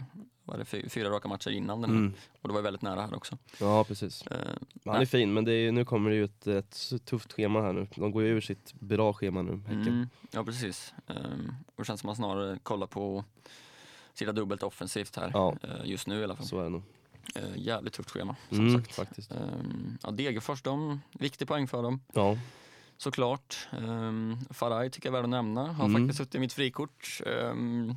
vad 0.50 0.54
är 0.54 0.58
det, 0.58 0.64
fy- 0.64 0.88
fyra 0.88 1.10
raka 1.10 1.28
matcher 1.28 1.50
innan 1.50 1.80
den. 1.80 1.90
Mm. 1.90 2.12
Och 2.42 2.48
det 2.48 2.54
var 2.54 2.62
väldigt 2.62 2.82
nära 2.82 3.00
här 3.00 3.14
också. 3.14 3.38
Ja, 3.60 3.84
precis. 3.84 4.24
Ehm, 4.26 4.64
Han 4.84 5.00
är 5.00 5.06
fin, 5.06 5.32
men 5.32 5.44
det 5.44 5.52
är, 5.52 5.72
nu 5.72 5.84
kommer 5.84 6.10
det 6.10 6.16
ju 6.16 6.24
ett, 6.24 6.46
ett 6.46 7.04
tufft 7.04 7.32
schema 7.32 7.60
här 7.62 7.72
nu. 7.72 7.86
De 7.96 8.10
går 8.12 8.22
ju 8.22 8.28
ur 8.28 8.40
sitt 8.40 8.72
bra 8.74 9.12
schema 9.12 9.42
nu, 9.42 9.56
Häcken. 9.66 9.88
Mm, 9.88 10.08
ja, 10.30 10.44
precis. 10.44 10.94
Um, 11.06 11.54
och 11.66 11.74
det 11.76 11.84
känns 11.84 12.00
som 12.00 12.10
att 12.10 12.18
man 12.18 12.26
snarare 12.28 12.58
kollar 12.62 12.86
på 12.86 13.24
sida 14.14 14.32
dubbelt 14.32 14.62
offensivt 14.62 15.16
här. 15.16 15.30
Ja. 15.34 15.56
eh, 15.62 15.70
just 15.90 16.06
nu 16.06 16.20
i 16.20 16.24
alla 16.24 16.36
fall. 16.36 16.46
Så 16.46 16.58
är 16.60 16.64
det 16.64 16.68
nog. 16.70 16.82
Eh, 17.34 17.42
jävligt 17.56 17.92
tufft 17.92 18.10
schema, 18.10 18.36
som 18.48 18.58
Mm, 18.68 18.80
sagt. 18.82 18.94
faktiskt. 18.94 19.32
Um, 19.32 19.98
ja, 20.02 20.10
Degerfors, 20.10 20.62
de, 20.62 21.00
viktig 21.12 21.48
poäng 21.48 21.68
för 21.68 21.82
dem. 21.82 22.00
Ja. 22.12 22.38
Såklart. 22.96 23.68
Um, 23.78 24.38
Faraj 24.50 24.90
tycker 24.90 25.08
jag 25.08 25.12
är 25.12 25.18
värd 25.18 25.24
att 25.24 25.30
nämna. 25.30 25.72
Har 25.72 25.84
Mm. 25.84 26.02
faktiskt 26.02 26.18
suttit 26.18 26.34
i 26.34 26.38
mitt 26.38 26.52
frikort 26.52 27.20
um, 27.26 27.96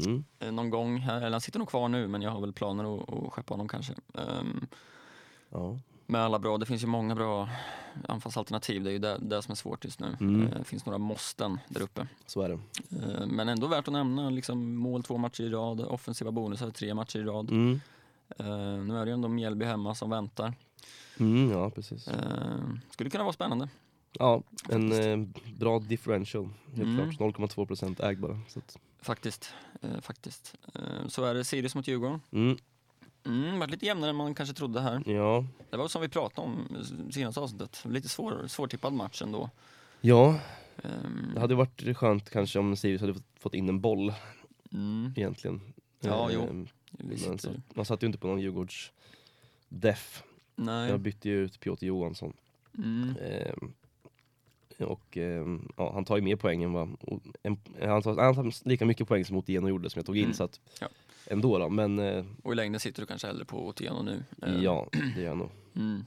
Mm. 0.00 0.24
eh, 0.38 0.52
någon 0.52 0.70
gång. 0.70 0.96
Här. 0.98 1.16
Eller 1.16 1.30
han 1.30 1.40
sitter 1.40 1.58
nog 1.58 1.68
kvar 1.68 1.88
nu, 1.88 2.08
men 2.08 2.22
jag 2.22 2.30
har 2.30 2.40
väl 2.40 2.52
planer 2.52 2.94
att, 3.02 3.12
att 3.12 3.32
skeppa 3.32 3.54
honom 3.54 3.68
kanske. 3.68 3.94
Um, 4.12 4.66
ja. 5.50 5.78
med 6.06 6.20
alla 6.20 6.38
bra, 6.38 6.58
det 6.58 6.66
finns 6.66 6.82
ju 6.82 6.86
många 6.86 7.14
bra 7.14 7.48
anfallsalternativ. 8.08 8.84
Det 8.84 8.90
är 8.90 8.92
ju 8.92 8.98
det, 8.98 9.18
det 9.20 9.42
som 9.42 9.52
är 9.52 9.56
svårt 9.56 9.84
just 9.84 10.00
nu. 10.00 10.16
Mm. 10.20 10.42
Eh, 10.46 10.58
Det 10.58 10.64
finns 10.64 10.86
några 10.86 10.98
måsten 10.98 11.58
där 11.68 11.80
uppe. 11.82 12.06
Så 12.26 12.40
är 12.42 12.48
det. 12.48 12.54
Eh, 12.96 13.26
Men 13.26 13.48
ändå 13.48 13.66
värt 13.66 13.88
att 13.88 13.92
nämna, 13.92 14.30
liksom 14.30 14.76
mål 14.76 15.02
två 15.02 15.16
matcher 15.16 15.42
i 15.42 15.48
rad, 15.50 15.80
offensiva 15.80 16.30
bonusar 16.30 16.70
tre 16.70 16.94
matcher 16.94 17.18
i 17.18 17.22
rad. 17.22 17.50
Mm. 17.50 17.80
Nu 18.88 18.98
är 18.98 19.04
det 19.04 19.10
ju 19.10 19.14
ändå 19.14 19.28
Mjällby 19.28 19.64
hemma 19.64 19.94
som 19.94 20.10
väntar. 20.10 20.52
Mm, 21.20 21.50
ja, 21.50 21.70
precis. 21.70 22.08
Skulle 22.90 23.10
kunna 23.10 23.24
vara 23.24 23.32
spännande. 23.32 23.68
Ja, 24.18 24.42
en 24.68 24.92
eh, 24.92 25.28
bra 25.58 25.78
differential. 25.78 26.48
Helt 26.74 26.82
Mm. 26.82 27.12
klart. 27.16 27.34
0,2% 27.36 28.00
äg 28.04 28.16
bara. 28.16 28.38
Så 28.48 28.58
att, 28.58 28.78
Faktiskt. 29.04 29.54
Eh, 29.82 30.00
faktiskt. 30.00 30.54
Eh, 30.74 31.06
så 31.08 31.24
är 31.24 31.34
det 31.34 31.44
Sirius 31.44 31.74
mot 31.74 31.88
Djurgården. 31.88 32.20
mm, 32.32 32.56
Mm, 33.26 33.58
varit 33.58 33.70
lite 33.70 33.86
jämnare 33.86 34.10
än 34.10 34.16
man 34.16 34.34
kanske 34.34 34.54
trodde 34.54 34.80
här. 34.80 35.02
ja. 35.06 35.46
Det 35.70 35.76
var 35.76 35.88
som 35.88 36.02
vi 36.02 36.08
pratade 36.08 36.46
om 36.48 36.68
senaste 37.12 37.40
avsnittet. 37.40 37.82
Lite 37.84 38.08
svår, 38.08 38.46
svårtippad 38.48 38.92
match 38.92 39.22
ändå. 39.22 39.50
ja, 40.00 40.38
Ehm, 40.82 41.30
det 41.34 41.40
hade 41.40 41.54
varit 41.54 41.96
skönt 41.96 42.30
kanske 42.30 42.58
om 42.58 42.76
Sirius 42.76 43.00
hade 43.00 43.14
fått- 43.38 43.54
in 43.54 43.68
en 43.68 43.80
boll 43.80 44.12
mm, 44.72 45.12
egentligen. 45.16 45.60
Ja, 46.00 46.30
jo. 46.32 46.40
Ehm, 46.42 46.66
vi 46.90 47.26
Men 47.28 47.38
så, 47.38 47.50
man 47.74 47.84
satt 47.84 48.02
ju 48.02 48.06
inte 48.06 48.18
på 48.18 48.26
någon 48.26 48.40
Djurgårds 48.40 48.92
def. 49.68 50.22
nej. 50.56 50.90
Jag 50.90 51.00
bytte 51.00 51.28
ju 51.28 51.44
ut 51.44 51.60
Piotr 51.60 51.84
Johansson. 51.84 52.32
Mm, 52.78 53.16
Ehm, 53.20 53.72
och 54.78 55.16
ehm, 55.16 55.68
ja, 55.76 55.92
han 55.94 56.04
tar 56.04 56.16
ju 56.16 56.22
mer 56.22 56.36
poäng 56.36 56.62
än 56.62 56.72
vad... 56.72 56.88
En, 57.42 57.58
han, 57.80 58.02
tar, 58.02 58.16
han 58.22 58.34
tar 58.34 58.68
lika 58.68 58.86
mycket 58.86 59.08
poäng 59.08 59.24
som 59.24 59.36
Otieno 59.36 59.68
gjorde 59.68 59.90
som 59.90 59.98
jag 59.98 60.06
tog 60.06 60.16
in. 60.16 60.24
Mm. 60.24 60.34
Så 60.34 60.44
att, 60.44 60.60
Ja. 60.80 60.88
Ändå 61.26 61.58
då, 61.58 61.68
men 61.68 61.98
eh, 61.98 62.24
och 62.42 62.52
i 62.52 62.56
längden 62.56 62.80
sitter 62.80 63.02
du 63.02 63.06
kanske 63.06 63.26
hellre 63.26 63.44
på 63.44 63.66
Otieno 63.68 64.02
nu. 64.02 64.24
Eh, 64.42 64.62
ja, 64.62 64.88
det 65.14 65.20
gör 65.20 65.28
jag 65.28 65.36
nog. 65.38 65.50
Mm, 65.76 66.04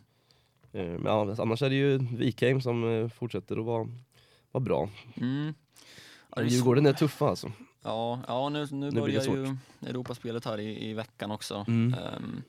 Eh, 0.71 0.83
Men 0.85 1.05
ja, 1.05 1.35
annars 1.39 1.61
är 1.61 1.69
det 1.69 1.75
ju 1.75 1.97
Wikheim 1.97 2.61
som 2.61 2.83
eh, 2.83 3.09
fortsätter 3.09 3.57
att 3.57 3.65
vara, 3.65 3.87
vara 4.51 4.63
bra. 4.63 4.89
mm. 5.15 5.53
Ja, 6.29 6.41
det 6.41 6.41
är 6.41 6.45
Djurgården 6.49 6.85
är 6.85 6.93
tuffa 6.93 7.29
alltså. 7.29 7.51
Ja, 7.83 8.19
ja 8.27 8.49
nu, 8.49 8.67
nu 8.71 8.91
blir 8.91 9.01
börjar 9.01 9.23
ju 9.23 9.55
Europaspelet 9.89 10.45
här 10.45 10.57
i, 10.59 10.89
i 10.89 10.93
veckan 10.93 11.31
också. 11.31 11.65
Mm. 11.67 11.93
Ehm, 11.93 12.43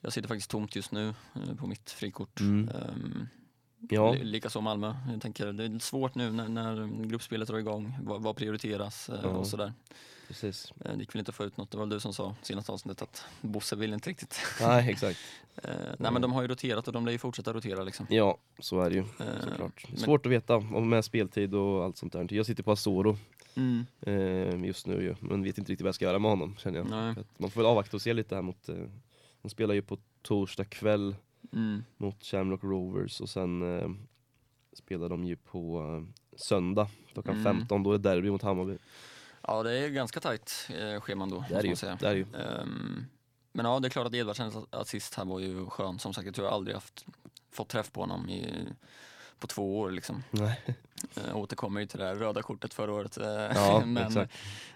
jag 0.00 0.12
sitter 0.12 0.28
faktiskt 0.28 0.50
tomt 0.50 0.76
just 0.76 0.92
nu 0.92 1.08
eh, 1.34 1.54
på 1.58 1.66
mitt 1.66 1.90
frikort. 1.90 2.40
Mm. 2.40 2.70
Um, 2.88 3.28
Ja, 3.90 4.12
Likaså 4.12 4.60
Malmö. 4.60 4.94
Jag 5.12 5.22
tänker, 5.22 5.52
det 5.52 5.64
är 5.64 5.78
svårt 5.78 6.14
nu 6.14 6.30
när, 6.32 6.48
när 6.48 7.04
gruppspelet 7.06 7.48
drar 7.48 7.58
igång. 7.58 7.92
Vad, 8.02 8.22
vad 8.22 8.36
prioriteras 8.36 9.08
eh, 9.08 9.20
Ja. 9.22 9.28
och 9.28 9.46
sådär. 9.46 9.72
precis. 10.28 10.72
Eh, 10.84 10.92
det 10.92 11.00
gick 11.00 11.14
väl 11.14 11.18
inte 11.18 11.30
att 11.30 11.34
få 11.36 11.44
ut 11.44 11.56
något. 11.56 11.70
Det 11.70 11.78
var 11.78 11.86
du 11.86 12.00
som 12.00 12.12
sa 12.12 12.34
senaste 12.42 12.72
avsnittet 12.72 13.02
att 13.02 13.24
Bosse 13.40 13.76
vill 13.76 13.92
inte 13.92 14.10
riktigt. 14.10 14.40
Nej, 14.60 14.90
exakt. 14.90 15.18
Eh, 15.64 15.70
nej 15.98 16.12
men 16.12 16.22
de 16.22 16.32
har 16.32 16.42
ju 16.42 16.48
roterat 16.48 16.86
och 16.86 16.92
de 16.92 17.04
lär 17.06 17.12
ju 17.12 17.18
fortsätta 17.18 17.52
rotera 17.52 17.82
liksom. 17.84 18.06
Ja, 18.10 18.38
så 18.58 18.80
är 18.80 18.90
det 18.90 18.96
ju 18.96 19.04
såklart. 19.44 19.84
men- 19.88 19.98
Svårt 19.98 20.26
att 20.26 20.32
veta 20.32 20.56
om 20.56 20.88
med 20.88 21.04
speltid 21.04 21.54
och 21.54 21.84
allt 21.84 21.96
sånt 21.96 22.12
där. 22.12 22.26
Jag 22.30 22.46
sitter 22.46 22.62
på 22.62 22.72
Asoro 22.72 23.16
Mm. 23.54 24.64
just 24.64 24.86
nu 24.86 25.02
ju, 25.02 25.14
men 25.20 25.42
vet 25.42 25.58
inte 25.58 25.72
riktigt 25.72 25.84
vad 25.84 25.88
jag 25.88 25.94
ska 25.94 26.04
göra 26.04 26.18
med 26.18 26.30
honom 26.30 26.56
känner 26.58 26.78
jag. 26.78 26.86
Man 27.38 27.50
får 27.50 27.60
väl 27.60 27.66
avvakta 27.66 27.96
och 27.96 28.02
se 28.02 28.12
lite 28.14 28.34
här 28.34 28.42
mot, 28.42 28.66
de 29.42 29.48
spelar 29.50 29.74
ju 29.74 29.82
på 29.82 29.98
torsdag 30.22 30.64
kväll 30.64 31.16
Mm. 31.52 31.84
mot 31.96 32.24
Shamrock 32.24 32.62
Rovers 32.64 33.20
och 33.20 33.28
sen 33.28 33.78
eh, 33.80 33.88
spelar 34.72 35.08
de 35.08 35.24
ju 35.24 35.36
på 35.36 35.80
eh, 35.80 36.38
söndag 36.38 36.88
klockan 37.12 37.34
Mm. 37.40 37.44
15, 37.58 37.82
då 37.82 37.92
är 37.92 37.98
det 37.98 38.08
derby 38.10 38.30
mot 38.30 38.42
Hammarby. 38.42 38.78
Ja 39.42 39.62
det 39.62 39.78
är 39.78 39.88
ganska 39.88 40.20
tajt 40.20 40.68
eh, 40.78 41.00
scheman 41.00 41.30
då. 41.30 41.44
Det 41.48 41.54
är 41.54 41.62
ju. 41.62 41.70
måste 41.70 41.86
man 41.88 41.96
Det 42.00 42.08
är 42.08 42.14
ju. 42.14 42.24
säga. 42.32 42.60
Ehm, 42.62 43.04
men 43.52 43.66
ja 43.66 43.80
det 43.80 43.88
är 43.88 43.90
klart 43.90 44.06
att 44.06 44.14
Edvardsens 44.14 44.56
assist 44.70 45.14
här 45.14 45.24
var 45.24 45.40
ju 45.40 45.66
skön. 45.66 45.98
Som 45.98 46.14
sagt 46.14 46.26
jag 46.26 46.34
tror 46.34 46.46
jag 46.46 46.54
aldrig 46.54 46.74
haft, 46.76 47.06
fått 47.50 47.68
träff 47.68 47.92
på 47.92 48.00
honom 48.00 48.28
i, 48.28 48.68
på 49.38 49.46
två 49.46 49.78
år 49.80 49.90
liksom. 49.90 50.22
Nej. 50.30 50.60
Eh, 51.16 51.36
återkommer 51.36 51.80
ju 51.80 51.86
till 51.86 51.98
det 51.98 52.04
där 52.04 52.14
röda 52.14 52.42
kortet 52.42 52.74
förra 52.74 52.92
året. 52.92 53.18
eh, 53.18 53.26
Ja, 53.26 53.82
men, 53.86 54.06
exakt. 54.06 54.32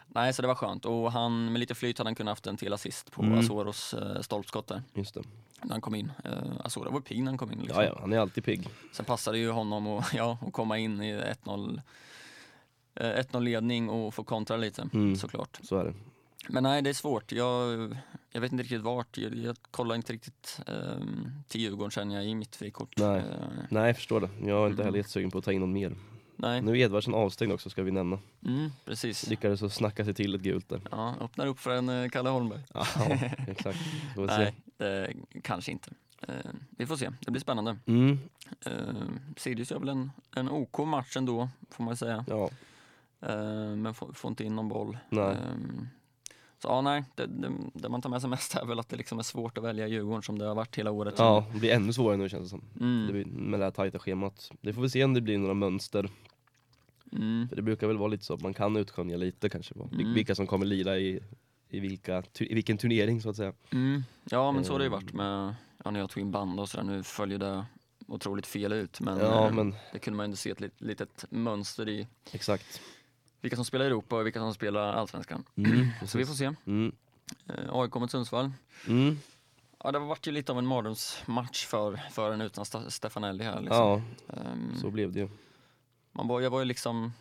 Nej, 0.07 0.33
så 0.33 0.43
det 0.43 0.49
var 0.49 0.55
skönt. 0.55 0.85
Och 0.85 1.13
han, 1.13 1.53
med 1.53 1.61
lite 1.61 1.75
flyt 1.75 1.99
hade 1.99 2.09
han 2.09 2.15
kunnat 2.15 2.33
haft 2.33 2.47
en 2.47 2.57
till 2.57 2.73
assist 2.73 3.11
på 3.13 3.23
Mm. 3.23 3.39
Azoros 3.39 3.95
eh, 3.95 4.21
stolpskott 4.21 4.67
där. 4.67 4.83
Just 4.95 5.15
det. 5.15 5.23
När 5.63 5.71
han 5.71 5.81
kom 5.81 5.95
in. 5.95 6.13
Eh, 6.25 6.33
Azora 6.65 6.91
var 6.91 7.01
pigg 7.01 7.19
när 7.23 7.31
han 7.31 7.39
kom 7.39 7.53
in. 7.53 7.59
Liksom. 7.59 7.83
Ja, 7.83 7.89
ja, 7.89 7.99
han 8.01 8.13
är 8.13 8.19
alltid 8.19 8.45
pigg. 8.45 8.69
Sen 8.93 9.05
passade 9.05 9.39
ju 9.39 9.51
honom 9.51 9.87
att 9.87 10.13
ja, 10.15 10.39
att 10.47 10.53
komma 10.53 10.79
in 10.79 11.03
i 11.03 11.21
1-0 11.45 11.81
eh, 12.95 13.05
1-0 13.07 13.41
ledning 13.41 13.91
och 13.91 14.15
få 14.15 14.25
kontra 14.25 14.57
lite 14.57 14.89
Mm. 14.95 15.17
såklart. 15.17 15.59
Så 15.63 15.77
är 15.77 15.85
det. 15.85 15.95
Men 16.49 16.63
nej, 16.63 16.83
det 16.83 16.91
är 16.91 16.95
svårt. 16.95 17.33
Jag, 17.33 17.97
jag 18.33 18.41
vet 18.41 18.53
inte 18.53 18.63
riktigt 18.65 18.81
vart. 18.83 19.19
Jag, 19.19 19.35
jag 19.35 19.57
kollar 19.71 19.95
inte 19.95 20.13
riktigt 20.13 20.61
um, 20.67 21.31
till 21.49 21.61
Djurgården 21.61 21.91
känner 21.91 22.15
jag 22.15 22.25
i 22.27 22.35
mitt 22.35 22.57
frikort. 22.57 22.95
Nej. 22.97 23.19
Eh, 23.19 23.25
Nej, 23.69 23.87
jag 23.87 23.97
förstår 23.97 24.21
det. 24.21 24.29
Jag 24.47 24.63
är 24.65 24.67
inte 24.67 24.75
Mm. 24.83 24.85
heller 24.87 24.99
jättesugen 24.99 25.31
på 25.31 25.39
att 25.39 25.45
ta 25.45 25.53
in 25.53 25.61
någon 25.61 25.73
mer. 25.73 25.97
nej. 26.37 26.63
Nu 26.63 26.71
är 26.73 26.77
Edvardsen 26.77 27.15
avstängd 27.15 27.53
också 27.53 27.71
ska 27.71 27.83
vi 27.83 27.91
nämna. 27.91 28.19
Mm, 28.47 28.71
precis. 28.85 29.29
Lyckades 29.31 29.61
så 29.61 29.71
snacka 29.71 30.05
sig 30.05 30.15
till 30.15 30.35
ett 30.35 30.41
gult 30.41 30.69
där. 30.69 30.81
Ja, 30.91 31.15
öppnar 31.21 31.47
upp 31.47 31.59
för 31.61 31.71
en 31.77 31.89
eh, 31.89 32.09
Kalle 32.09 32.29
Holmberg. 32.29 32.61
Ja, 32.75 32.87
exakt. 33.49 33.79
Får. 34.15 34.27
Nej, 34.27 34.55
det, 34.77 35.13
kanske 35.43 35.73
inte. 35.73 35.91
Eh, 36.29 36.35
vi 36.71 36.87
får 36.87 36.97
se, 36.97 37.11
det 37.21 37.31
blir 37.31 37.41
spännande. 37.41 37.77
Mm. 37.87 38.19
Eh, 38.67 38.73
Sirius 39.37 39.71
gör 39.71 39.79
väl 39.79 39.89
en, 39.89 40.11
en 40.37 40.49
OK 40.51 40.79
match 40.79 41.17
ändå, 41.17 41.49
får 41.71 41.85
man 41.85 41.97
säga. 41.97 42.25
Ja, 42.29 42.51
Eh, 43.23 43.77
men 43.77 43.95
får, 43.95 44.13
får 44.13 44.29
inte 44.29 44.45
in 44.45 44.57
någon 44.57 44.69
boll. 44.69 44.99
Nej. 45.09 45.25
Eh, 45.31 45.37
så 46.63 46.69
ja, 46.69 46.81
nej, 46.81 47.05
det, 47.15 47.27
det, 47.27 47.53
det 47.75 47.89
man 47.89 48.03
tar 48.03 48.11
med 48.11 48.21
sig 48.21 48.31
mest 48.31 48.55
är 48.57 48.65
väl 48.67 48.79
att 48.79 48.89
det 48.89 48.97
liksom 48.97 49.19
är 49.19 49.23
svårt 49.23 49.59
att 49.59 49.65
välja 49.65 49.87
Djurgården 49.89 50.23
som 50.23 50.39
det 50.39 50.45
har 50.47 50.55
varit 50.55 50.79
hela 50.79 50.91
året. 50.91 51.15
ja, 51.19 51.47
det 51.53 51.59
blir 51.61 51.71
ännu 51.73 51.93
svårare 51.93 52.17
nu 52.17 52.29
känns 52.29 52.43
det 52.43 52.49
som. 52.49 52.63
Mm. 52.81 53.07
Det 53.07 53.13
blir, 53.13 53.25
med 53.25 53.61
det 53.61 53.65
här 53.67 53.71
tajta 53.71 53.99
schemat. 53.99 54.51
Det 54.61 54.73
får 54.73 54.83
vi 54.83 54.91
se 54.91 55.05
om 55.05 55.15
det 55.15 55.21
blir 55.21 55.39
några 55.39 55.55
mönster. 55.55 56.09
Mm. 57.13 57.49
För 57.49 57.57
det 57.57 57.63
brukar 57.63 57.87
väl 57.87 57.97
vara 57.99 58.09
lite 58.09 58.25
så 58.25 58.35
att 58.35 58.41
man 58.43 58.55
kan 58.55 58.77
utskönja 58.77 59.17
lite 59.17 59.49
kanske 59.49 59.75
på 59.75 59.89
Mm. 59.93 60.15
vilka 60.15 60.35
som 60.35 60.47
kommer 60.47 60.67
lira 60.67 60.99
i, 60.99 61.21
i, 61.69 61.81
vilka, 61.81 62.23
i 62.39 62.55
vilken 62.55 62.79
turnering 62.79 63.21
så 63.23 63.31
att 63.31 63.37
säga. 63.37 63.53
Mm. 63.73 64.03
Ja, 64.25 64.53
men 64.53 64.65
så 64.65 64.73
har 64.73 64.79
det 64.79 64.85
ju 64.85 64.89
Eh. 64.89 64.93
varit 64.93 65.13
med, 65.13 65.55
ja, 65.85 65.91
när 65.91 66.01
jag 66.01 66.11
tog 66.11 66.21
in 66.21 66.31
band 66.31 66.61
och 66.61 66.69
sådär, 66.69 66.85
nu 66.85 67.03
följer 67.03 67.39
det 67.39 67.65
otroligt 68.07 68.47
fel 68.47 68.73
ut. 68.73 69.01
Men, 69.01 69.19
Ja 69.19 69.47
eh, 69.49 69.55
men 69.55 69.75
det 69.93 69.99
kunde 69.99 70.17
man 70.17 70.25
ändå 70.25 70.37
se 70.37 70.51
ett 70.51 70.61
lit, 70.61 70.81
litet 70.81 71.25
mönster 71.31 71.89
i 71.89 72.07
exakt. 72.33 72.81
Vilka 73.41 73.57
som 73.57 73.65
spelar 73.65 73.85
i 73.85 73.89
Europa 73.89 74.17
och 74.17 74.27
vilka 74.27 74.39
som 74.41 74.55
spelar 74.55 74.93
Allsvenskan. 74.93 75.45
Mm, 75.57 75.87
Så 76.07 76.19
vi 76.19 76.27
får 76.27 76.35
se. 76.35 76.53
Mm. 76.67 76.93
Eh, 77.47 77.55
AIK 77.75 77.95
mot 77.95 78.11
Sundsvall. 78.11 78.51
Mm. 78.89 79.19
Ja, 79.85 79.93
det 79.93 79.99
har 79.99 80.07
varit 80.07 80.27
ju 80.27 80.33
lite 80.33 80.53
av 80.53 80.59
en 80.59 80.67
mardrömsmatch 80.67 81.67
för, 81.67 82.01
för 82.11 82.33
en 82.33 82.41
utan 82.41 82.65
Stefanelli 82.91 83.45
här. 83.45 83.61
Liksom. 83.61 83.77
Ja, 83.77 84.03
Ehm, 84.37 84.77
så 84.81 84.91
blev 84.91 85.13
det 85.13 85.21
ju. 85.21 85.29
man 86.13 86.29
var, 86.29 86.41
jag 86.41 86.51
var 86.51 86.59
ju 86.59 86.65
liksom 86.65 87.13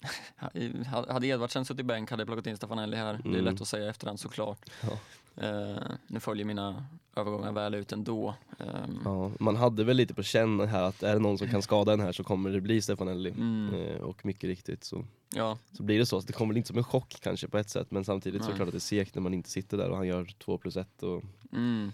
hade 1.08 1.26
Edvardsen 1.26 1.64
suttit 1.64 1.80
i 1.80 1.82
bänk 1.82 2.10
hade 2.10 2.20
jag 2.20 2.26
plockat 2.28 2.46
in 2.46 2.56
Stefanelli 2.56 2.96
här. 2.96 3.12
Det 3.24 3.28
är 3.28 3.32
Mm. 3.32 3.44
lätt 3.44 3.60
att 3.60 3.68
säga 3.68 3.90
efterhand 3.90 4.20
såklart. 4.20 4.70
Ja. 4.82 4.98
Eh, 5.46 5.82
nu 6.06 6.20
följer 6.20 6.44
mina 6.46 6.86
övergångar 7.16 7.52
väl 7.52 7.74
ut 7.74 7.92
ändå. 7.92 8.34
Ehm, 8.58 8.98
Ja, 9.04 9.30
man 9.40 9.56
hade 9.56 9.84
väl 9.84 9.96
lite 9.96 10.14
på 10.14 10.22
känn 10.22 10.60
här 10.68 10.82
att 10.82 11.02
är 11.02 11.12
det 11.14 11.20
någon 11.20 11.38
som 11.38 11.48
kan 11.48 11.62
skada 11.62 11.90
den 11.90 12.00
här 12.00 12.12
så 12.12 12.24
kommer 12.24 12.50
det 12.50 12.60
bli 12.60 12.82
Stefanelli. 12.82 13.30
Mm. 13.30 13.74
Eh, 13.74 13.96
och 14.00 14.26
mycket 14.26 14.44
riktigt 14.44 14.84
så, 14.84 15.04
Ja, 15.34 15.58
så 15.72 15.82
blir 15.82 15.98
det 15.98 16.06
så. 16.06 16.20
så. 16.20 16.26
Det 16.26 16.32
kommer 16.32 16.56
inte 16.56 16.66
som 16.68 16.78
en 16.78 16.84
chock 16.84 17.16
kanske 17.22 17.48
på 17.48 17.58
ett 17.58 17.70
sätt 17.70 17.90
men 17.90 18.04
samtidigt 18.04 18.42
så 18.42 18.48
är 18.48 18.52
det 18.52 18.52
Nej. 18.52 18.56
klart 18.56 18.68
att 18.68 18.72
det 18.74 18.78
är 18.78 19.04
segt 19.04 19.14
när 19.14 19.22
man 19.22 19.34
inte 19.34 19.50
sitter 19.50 19.76
där 19.78 19.90
och 19.90 19.96
han 19.96 20.06
gör 20.06 20.24
två 20.38 20.58
plus 20.58 20.76
ett 20.76 21.02
och, 21.02 21.22
mm, 21.52 21.92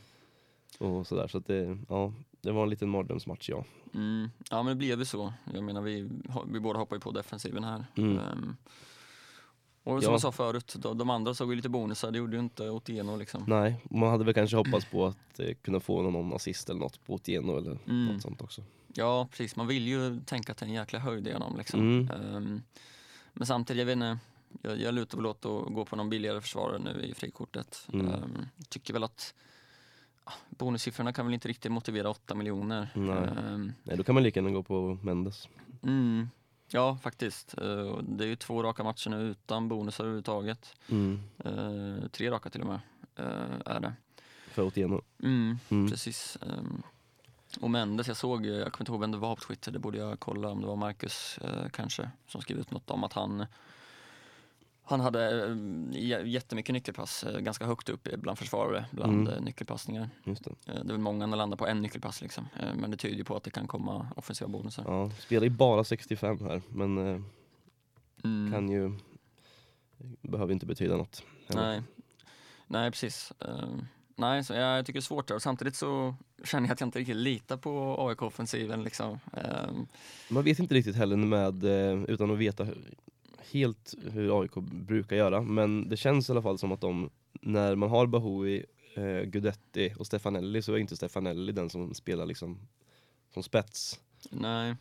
och 0.79 1.07
sådär. 1.07 1.29
Så 1.29 1.39
att 1.39 1.47
det, 1.47 1.79
ja, 1.89 2.13
det 2.41 2.53
var 2.53 2.63
en 2.63 2.71
liten 2.71 2.89
mardrömsmatch 2.89 3.49
ja. 3.49 3.65
mm. 3.95 4.31
ja 4.51 4.63
men 4.63 4.67
det 4.71 4.75
blev 4.79 4.99
ju 4.99 5.05
så. 5.05 5.33
Jag 5.55 5.65
menar 5.65 5.81
vi, 5.83 6.11
vi 6.47 6.61
båda 6.61 6.79
hoppar 6.79 6.97
ju 6.97 7.01
på 7.01 7.11
defensiven 7.11 7.65
här. 7.65 7.85
Mm. 7.97 8.19
Ehm, 8.19 8.57
och 9.85 10.03
som 10.03 10.11
Ja. 10.11 10.15
jag 10.15 10.21
sa 10.21 10.33
förut, 10.33 10.75
de, 10.79 10.99
de 10.99 11.11
andra 11.11 11.35
såg 11.35 11.51
ju 11.51 11.57
lite 11.57 11.69
bonusar, 11.69 12.11
det 12.11 12.19
gjorde 12.19 12.37
ju 12.37 12.41
inte 12.43 12.71
Otieno 12.71 13.17
liksom. 13.17 13.45
Nej, 13.47 13.77
man 13.91 14.11
hade 14.11 14.25
väl 14.25 14.35
kanske 14.35 14.57
hoppats 14.57 14.87
på 14.87 15.07
att 15.07 15.41
eh, 15.41 15.55
kunna 15.63 15.81
få 15.81 16.03
någon 16.03 16.33
assist 16.33 16.71
eller 16.71 16.81
något 16.81 17.05
på 17.07 17.15
Otieno 17.15 17.57
eller 17.59 17.79
Mm. 17.89 18.07
något 18.07 18.23
sånt 18.23 18.43
också. 18.43 18.63
Ja, 18.95 19.29
precis. 19.31 19.57
Man 19.57 19.67
vill 19.67 19.87
ju 19.89 20.21
tänka 20.27 20.53
att 20.53 20.59
det 20.59 20.65
är 20.65 20.69
en 20.69 20.75
jäkla 20.75 20.99
höjd 20.99 21.29
i 21.29 21.33
honom. 21.33 21.57
Liksom. 21.59 21.81
Mm. 21.81 22.63
Ehm, 23.33 23.39
men 23.39 23.47
samtidigt, 23.47 23.79
jag 23.79 23.87
vet 23.87 23.93
inte, 23.93 24.19
jag, 24.63 24.81
jag 24.81 24.95
lutar 24.95 25.17
väl 25.19 25.27
åt 25.27 25.45
att 25.45 25.75
gå 25.75 25.85
på 25.85 25.97
någon 25.97 26.11
billigare 26.11 26.41
försvarare 26.41 26.79
nu 26.79 27.03
i 27.03 27.15
frikortet. 27.15 27.89
Mm. 27.93 28.07
Ehm, 28.09 28.47
tycker 28.69 28.93
väl 28.93 29.05
att 29.05 29.35
bonussiffrorna 30.49 31.13
kan 31.13 31.27
väl 31.27 31.35
inte 31.35 31.49
riktigt 31.49 31.73
motivera 31.73 32.11
8 32.11 32.35
miljoner. 32.35 32.89
Nej. 32.95 33.17
Ehm, 33.17 33.73
Nej, 33.83 33.97
då 33.97 34.03
kan 34.05 34.15
man 34.15 34.25
lika 34.25 34.41
gärna 34.41 34.51
gå 34.51 34.63
på 34.63 34.99
Mendes. 35.03 35.49
mm, 35.83 36.29
ja, 36.69 36.99
faktiskt. 37.03 37.55
Ehm, 37.59 38.17
det 38.17 38.25
är 38.25 38.29
ju 38.29 38.37
två 38.37 38.63
raka 38.63 38.85
matcher 38.85 39.11
nu 39.11 39.21
utan 39.23 39.69
bonusar 39.69 40.05
överhuvudtaget. 40.05 40.75
Mm. 40.89 41.21
Ehm, 41.45 42.09
tre 42.09 42.31
raka 42.31 42.51
till 42.51 42.61
och 42.61 42.67
med 42.67 42.81
ehm, 43.17 43.63
är 43.67 43.81
det. 43.81 43.93
För 44.51 44.63
Otieno. 44.63 45.03
Mm, 45.23 45.59
Mm. 45.69 45.91
Precis. 45.91 46.39
Ehm, 47.57 47.63
och 47.65 47.71
Mendes, 47.71 48.09
jag 48.09 48.17
såg, 48.17 48.47
jag 48.47 48.73
kommer 48.73 48.83
inte 48.83 48.93
ihåg 48.93 49.01
vem 49.01 49.11
det 49.13 49.19
var 49.19 49.37
på 49.37 49.43
Twitter, 49.43 49.73
det 49.73 49.79
borde 49.79 49.99
jag 49.99 50.21
kolla 50.21 50.49
om 50.49 50.61
det 50.61 50.67
var 50.67 50.77
Marcus 50.77 51.39
eh, 51.39 51.69
kanske, 51.73 52.11
som 52.27 52.41
skrev 52.41 52.59
ut 52.59 52.71
något 52.71 52.91
om 52.91 53.05
att 53.05 53.13
han 53.13 53.47
han 54.85 55.01
hade 55.01 55.45
eh, 55.45 55.49
jä- 55.91 56.25
jättemycket 56.25 56.73
nyckelpass, 56.73 57.25
eh, 57.25 57.39
ganska 57.41 57.67
högt 57.67 57.89
upp 57.89 58.09
bland 58.17 58.39
försvarare, 58.39 58.85
bland 58.91 59.13
Mm. 59.29 59.33
eh, 59.33 59.41
nyckelpassningar. 59.41 60.11
Just 60.25 60.45
det. 60.45 60.51
Det 60.65 60.73
är 60.73 60.85
väl 60.85 60.99
många 60.99 61.25
som 61.25 61.31
landar 61.39 61.57
på 61.57 61.67
en 61.67 61.83
nyckelpass 61.83 62.21
liksom, 62.23 62.49
men 62.75 62.91
det 62.91 62.97
tyder 62.97 63.17
ju 63.17 63.25
på 63.25 63.37
att 63.37 63.43
det 63.45 63.51
kan 63.51 63.67
komma 63.67 64.07
offensiva 64.17 64.49
bonusar. 64.49 64.85
Ja, 64.87 65.11
spelar 65.19 65.45
ju 65.45 65.51
bara 65.51 65.85
65 65.85 66.39
här 66.41 66.63
men 66.69 66.99
Mm. 68.25 68.53
kan 68.53 68.69
ju 68.69 68.99
behöver 70.23 70.53
inte 70.53 70.67
betyda 70.67 70.97
något. 70.97 71.23
heller. 71.49 71.63
Nej. 71.67 71.83
Nej, 72.67 72.91
precis. 72.91 73.33
Nej, 74.17 74.45
så 74.45 74.53
jag 74.55 74.87
tycker 74.87 74.99
det 74.99 75.03
är 75.03 75.03
svårt 75.03 75.27
där. 75.29 75.35
Och 75.35 75.43
samtidigt 75.43 75.77
så 75.77 76.15
känner 76.45 76.69
jag 76.69 76.73
att 76.75 76.81
jag 76.81 76.87
inte 76.87 76.99
riktigt 76.99 77.17
litar 77.17 77.57
på 77.57 77.97
AIK-offensiven. 78.09 78.83
Liksom. 78.85 79.19
Ehm, 79.33 79.87
Man 80.31 80.45
vet 80.45 80.59
inte 80.59 80.75
riktigt 80.75 80.97
heller 80.97 81.17
med, 81.17 81.65
eh, 81.65 82.03
utan 82.05 82.31
att 82.31 82.39
veta 82.39 82.67
helt 83.53 83.95
hur 84.13 84.41
AIK 84.43 84.55
brukar 84.73 85.17
göra, 85.17 85.41
men 85.41 85.89
det 85.89 85.97
känns 85.97 86.29
i 86.29 86.33
alla 86.33 86.43
fall 86.43 86.59
som 86.59 86.73
att 86.73 86.81
de, 86.81 87.11
när 87.41 87.75
man 87.77 87.91
har 87.91 88.07
Bahoui, 88.07 88.65
eh, 88.95 89.21
Gudetti 89.23 89.95
och 89.99 90.07
Stefanelli 90.07 90.63
så 90.63 90.73
är 90.73 90.79
inte 90.79 90.97
Stefanelli 90.97 91.53
den 91.53 91.71
som 91.71 91.95
spelar 91.95 92.27
liksom 92.27 92.59
som 93.35 93.43
spets. 93.43 94.01
nej. 94.31 94.77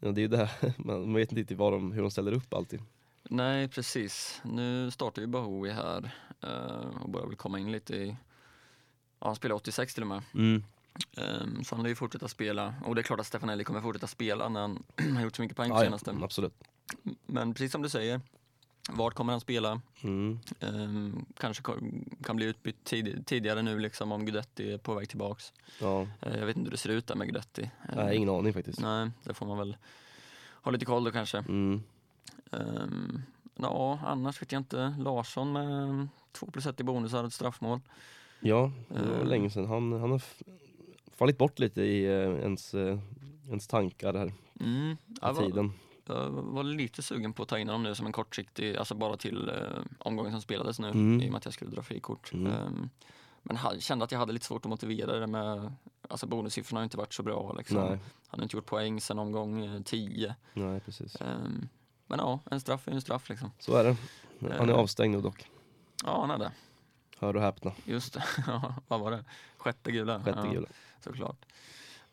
Ja, 0.00 0.12
det 0.12 0.20
är 0.20 0.22
ju 0.22 0.28
det 0.28 0.36
här, 0.36 0.72
man 0.78 1.00
man 1.00 1.14
vet 1.14 1.32
inte 1.32 1.40
riktigt 1.40 1.58
vad 1.58 1.72
de, 1.72 1.92
hur 1.92 2.02
de 2.02 2.10
ställer 2.10 2.32
upp 2.32 2.54
alltid. 2.54 2.80
Nej, 3.30 3.68
precis. 3.68 4.40
Nu 4.44 4.90
startar 4.90 5.22
ju 5.22 5.28
Bahoui 5.28 5.70
här 5.70 6.10
eh, 6.42 7.02
och 7.02 7.10
börjar 7.10 7.26
väl 7.26 7.36
komma 7.36 7.58
in 7.58 7.72
lite 7.72 7.96
i... 7.96 8.16
Ja, 9.22 9.28
han 9.28 9.36
spelar 9.36 9.56
86 9.56 9.94
till 9.94 10.02
och 10.02 10.08
med. 10.08 10.22
Mm. 10.34 10.64
Ehm, 11.16 11.64
så 11.64 11.74
han 11.74 11.82
lär 11.82 11.88
ju 11.90 11.94
fortsätta 11.96 12.28
spela. 12.28 12.74
Och 12.84 12.94
det 12.94 13.00
är 13.00 13.02
klart 13.02 13.20
att 13.20 13.26
Stefanelli 13.26 13.64
kommer 13.64 13.80
fortsätta 13.80 14.06
spela 14.06 14.48
när 14.48 14.60
han 14.60 14.82
har 15.14 15.22
gjort 15.22 15.36
så 15.36 15.42
mycket 15.42 15.56
poäng 15.56 15.70
på 15.70 15.76
Ja, 15.76 15.80
ja, 15.80 15.84
senaste. 15.84 16.14
absolut. 16.22 16.54
Men 17.26 17.54
precis 17.54 17.72
som 17.72 17.82
du 17.82 17.88
säger, 17.88 18.20
vart 18.90 19.14
kommer 19.14 19.32
han 19.32 19.40
spela? 19.40 19.80
Mm. 20.02 20.38
Ehm, 20.60 21.24
kanske 21.36 21.62
kan 22.24 22.36
bli 22.36 22.46
utbytt 22.46 22.84
tid, 22.84 23.26
tidigare 23.26 23.62
nu 23.62 23.78
liksom 23.78 24.12
om 24.12 24.24
Gudetti 24.26 24.72
är 24.72 24.78
på 24.78 24.94
väg 24.94 25.08
tillbaks. 25.08 25.52
Ja, 25.80 26.06
Eh, 26.20 26.38
jag 26.38 26.46
vet 26.46 26.56
inte 26.56 26.66
hur 26.66 26.70
det 26.70 26.76
ser 26.76 26.90
ut 26.90 27.06
där 27.06 27.14
med 27.14 27.26
Gudetti. 27.26 27.70
Nej, 27.96 28.16
ingen 28.16 28.28
aning 28.28 28.52
faktiskt. 28.52 28.80
Nej, 28.80 29.10
det 29.24 29.34
får 29.34 29.46
man 29.46 29.58
väl 29.58 29.76
ha 30.62 30.70
lite 30.72 30.84
koll 30.84 31.04
då 31.04 31.10
kanske. 31.12 31.38
Mm. 31.38 31.82
Um, 32.50 33.22
ja, 33.56 33.98
annars 34.06 34.42
vet 34.42 34.52
jag 34.52 34.60
inte. 34.60 34.94
Larsson 34.98 35.52
med 35.52 36.08
2 36.32 36.46
plus 36.50 36.66
1 36.66 36.80
i 36.80 36.84
bonusar 36.84 37.20
och 37.20 37.26
ett 37.26 37.32
straffmål. 37.32 37.80
Ja, 38.42 38.72
det 38.88 39.02
var 39.08 39.16
Eh. 39.18 39.24
länge 39.26 39.50
sedan. 39.50 39.66
Han, 39.66 39.92
han 39.92 40.10
har 40.10 40.22
fallit 41.12 41.38
bort 41.38 41.58
lite 41.58 41.82
i 41.82 42.04
eh, 42.04 42.12
ens, 42.42 42.74
eh, 42.74 42.98
ens 43.48 43.66
tankar 43.66 44.14
här 44.14 44.32
Mm. 44.60 44.96
med 45.22 45.36
tiden. 45.36 45.72
jag 46.06 46.30
var 46.30 46.62
lite 46.62 47.02
sugen 47.02 47.32
på 47.32 47.42
att 47.42 47.48
ta 47.48 47.58
in 47.58 47.68
honom 47.68 47.82
nu 47.82 47.94
som 47.94 48.06
en 48.06 48.12
kortsiktig, 48.12 48.76
alltså 48.76 48.94
bara 48.94 49.16
till 49.16 49.50
uh, 49.50 49.78
omgången 49.98 50.32
som 50.32 50.40
spelades 50.40 50.78
nu 50.78 50.88
Mm. 50.88 51.20
i 51.20 51.26
och 51.26 51.30
med 51.30 51.38
att 51.38 51.44
jag 51.44 51.54
skulle 51.54 51.70
dra 51.70 51.82
frikort. 51.82 52.32
Mm. 52.32 52.52
Ehm, 52.52 52.88
men 53.42 53.56
ha, 53.56 53.78
kände 53.78 54.04
att 54.04 54.12
jag 54.12 54.18
hade 54.18 54.32
lite 54.32 54.44
svårt 54.46 54.64
att 54.64 54.68
motivera 54.70 55.18
det 55.18 55.26
med, 55.26 55.72
alltså 56.08 56.26
bonussiffrorna 56.26 56.80
har 56.80 56.84
inte 56.84 56.96
varit 56.96 57.12
så 57.14 57.22
bra 57.22 57.54
liksom. 57.58 57.76
Nej, 57.76 57.98
Han 58.26 58.40
har 58.40 58.42
inte 58.42 58.56
gjort 58.56 58.66
poäng 58.66 59.00
sedan 59.00 59.18
omgång 59.18 59.82
10. 59.84 60.34
nej 60.54 60.80
precis. 60.80 61.16
Ehm, 61.20 61.68
men 62.06 62.18
ja, 62.18 62.40
en 62.50 62.60
straff 62.60 62.88
är 62.88 62.92
en 62.92 63.00
straff 63.00 63.28
liksom. 63.28 63.50
Så 63.58 63.76
är 63.76 63.84
det. 63.84 63.96
Han 64.58 64.68
är 64.68 64.72
Eh. 64.72 64.78
avstängd 64.78 65.14
nu 65.16 65.20
dock. 65.20 65.46
Ja, 66.04 66.20
han 66.20 66.30
är 66.30 66.38
det. 66.38 66.52
Hör 67.22 67.36
och 67.36 67.42
häpna. 67.42 67.72
Just 67.84 68.12
det. 68.14 68.24
Ja, 68.46 68.74
Vad 68.88 69.00
var 69.00 69.10
det? 69.10 69.24
Sjätte 69.56 69.92
gula? 69.92 70.22
Sjätte 70.24 70.40
ja, 70.44 70.52
gula. 70.52 70.66
Såklart. 71.04 71.44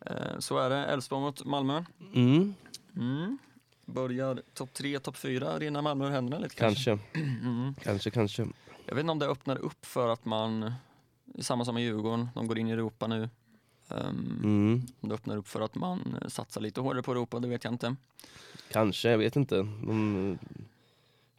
Eh, 0.06 0.40
så 0.40 0.58
är 0.58 0.70
det. 0.70 0.86
Elfsborg 0.86 1.22
mot 1.22 1.46
Malmö. 1.46 1.84
Mm, 2.16 2.54
Mm. 2.96 3.38
Börjar 3.86 4.42
topp 4.54 4.74
tre, 4.74 5.00
topp 5.00 5.18
fyra 5.18 5.60
rinna 5.60 5.82
Malmö 5.82 6.08
ur 6.08 6.12
händerna 6.12 6.44
lite 6.44 6.56
kanske. 6.56 7.00
Mm. 7.14 7.76
Kanske, 7.84 8.12
kanske. 8.12 8.48
Jag 8.86 8.96
vet 8.96 9.02
inte 9.02 9.12
om 9.12 9.20
det 9.20 9.28
öppnar 9.28 9.58
upp 9.58 9.86
för 9.86 10.10
att 10.10 10.26
man, 10.26 10.74
samma 11.40 11.66
som 11.66 11.74
med 11.76 11.84
Djurgården, 11.84 12.30
de 12.36 12.48
går 12.48 12.58
in 12.60 12.68
i 12.68 12.72
Europa 12.72 13.08
nu. 13.08 13.30
Ehm, 13.90 14.40
Mm, 14.44 14.82
Om 15.00 15.10
det 15.10 15.16
öppnar 15.16 15.38
upp 15.38 15.48
för 15.48 15.62
att 15.62 15.76
man 15.76 16.16
satsar 16.28 16.62
lite 16.62 16.82
hårdare 16.82 17.04
på 17.04 17.12
Europa, 17.12 17.40
det 17.40 17.48
vet 17.48 17.64
jag 17.64 17.74
inte. 17.74 17.96
kanske, 18.72 19.10
jag 19.10 19.18
vet 19.18 19.36
inte. 19.36 19.56
De 19.58 20.40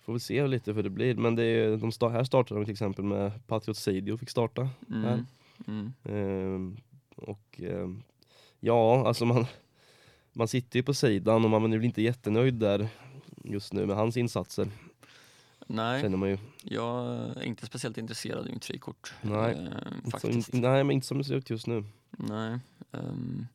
får 0.02 0.12
väl 0.12 0.20
se 0.20 0.46
lite 0.46 0.72
hur 0.72 0.82
det 0.82 0.90
blir. 0.90 1.14
Men 1.14 1.34
det 1.36 1.42
är, 1.44 1.76
de 1.76 1.90
sta- 1.90 2.10
här 2.10 2.24
startar 2.24 2.54
de 2.56 2.64
till 2.64 2.72
exempel 2.72 3.04
med 3.04 3.46
Patriot 3.46 3.76
Seidio 3.76 4.16
fick 4.16 4.30
starta. 4.30 4.68
Mm. 4.90 5.02
Här. 5.04 5.24
Mm. 5.66 5.92
Ehm, 6.04 6.76
och 7.16 7.60
ehm, 7.62 8.02
ja, 8.60 9.06
alltså 9.08 9.24
man, 9.24 9.46
man 10.32 10.48
sitter 10.48 10.78
ju 10.78 10.82
på 10.82 10.94
sidan 10.94 11.44
och 11.44 11.50
man 11.50 11.72
är 11.72 11.76
väl 11.76 11.84
inte 11.86 12.02
jättenöjd 12.02 12.54
där 12.54 12.88
just 13.44 13.72
nu 13.72 13.86
med 13.86 13.96
hans 13.96 14.16
insatser. 14.16 14.68
Nej, 15.66 16.02
Känner 16.02 16.16
man 16.16 16.28
ju. 16.28 16.38
jag 16.62 17.06
är 17.36 17.42
inte 17.42 17.66
speciellt 17.66 17.98
intresserad 17.98 18.48
i 18.48 18.52
mitt 18.52 18.64
frikort. 18.64 19.14
Nej, 19.22 19.52
eh, 19.52 19.68
så, 20.04 20.10
faktiskt. 20.10 20.54
in, 20.54 20.60
nej, 20.60 20.84
men 20.84 20.90
inte 20.94 21.06
som 21.06 21.18
det 21.18 21.24
ser 21.24 21.34
ut 21.34 21.50
just 21.50 21.66
nu. 21.66 21.84
Nej. 22.10 22.58
Um, 22.90 23.46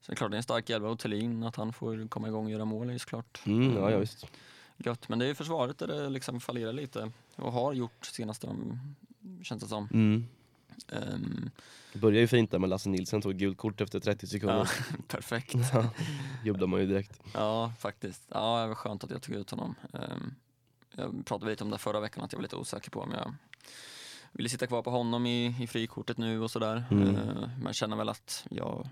så 0.00 0.10
det 0.10 0.14
är 0.14 0.16
klart 0.16 0.30
det 0.30 0.34
är 0.34 0.36
en 0.36 0.42
stark 0.42 0.70
elva 0.70 0.88
och 0.88 0.98
Thelin, 0.98 1.42
att 1.42 1.56
han 1.56 1.72
får 1.72 2.08
komma 2.08 2.28
igång 2.28 2.44
och 2.44 2.50
göra 2.50 2.64
mål 2.64 2.88
är 2.88 2.92
ju 2.92 2.98
såklart 2.98 3.40
Mm, 3.46 3.76
ja, 3.76 3.90
ja, 3.90 3.98
visst. 3.98 4.26
Gött. 4.78 5.08
Men 5.08 5.18
det 5.18 5.24
är 5.24 5.28
ju 5.28 5.34
försvaret 5.34 5.78
där 5.78 5.86
det 5.86 6.08
liksom 6.08 6.40
fallerar 6.40 6.72
lite 6.72 7.10
och 7.36 7.52
har 7.52 7.72
gjort 7.72 8.06
senaste, 8.06 8.46
um, 8.46 8.94
känns 9.42 9.62
det 9.62 9.68
som. 9.68 9.88
Mm. 9.92 10.26
Ehm, 10.92 11.50
Det 11.92 11.98
började 11.98 12.20
ju 12.20 12.26
fint 12.26 12.50
där 12.50 12.58
med 12.58 12.70
Lasse 12.70 12.88
Nilsson, 12.88 13.22
tog 13.22 13.34
gult 13.34 13.58
kort 13.58 13.80
efter 13.80 14.00
30 14.00 14.26
ja, 14.26 14.30
sekunder. 14.30 14.70
perfekt. 15.08 15.54
Ja. 15.72 15.90
Jublar 16.44 16.66
man 16.66 16.80
ju 16.80 16.86
direkt. 16.86 17.20
Ja, 17.34 17.72
faktiskt. 17.78 18.22
Ja, 18.28 18.62
det 18.62 18.68
var 18.68 18.74
skönt 18.74 19.04
att 19.04 19.10
jag 19.10 19.22
tog 19.22 19.34
ut 19.34 19.50
honom. 19.50 19.74
Ehm, 19.92 20.34
jag 20.96 21.26
pratade 21.26 21.50
lite 21.50 21.64
om 21.64 21.70
det 21.70 21.78
förra 21.78 22.00
veckan, 22.00 22.24
att 22.24 22.32
jag 22.32 22.38
var 22.38 22.42
lite 22.42 22.56
osäker 22.56 22.90
på 22.90 23.00
om 23.00 23.10
jag 23.12 23.34
ville 24.32 24.48
sitta 24.48 24.66
kvar 24.66 24.82
på 24.82 24.90
honom 24.90 25.26
i, 25.26 25.62
i 25.62 25.66
frikortet 25.66 26.18
nu 26.18 26.42
och 26.42 26.50
sådär. 26.50 26.84
Mm. 26.90 27.16
Ehm, 27.16 27.50
men 27.62 27.72
känner 27.72 27.96
väl 27.96 28.08
att 28.08 28.46
jag 28.50 28.88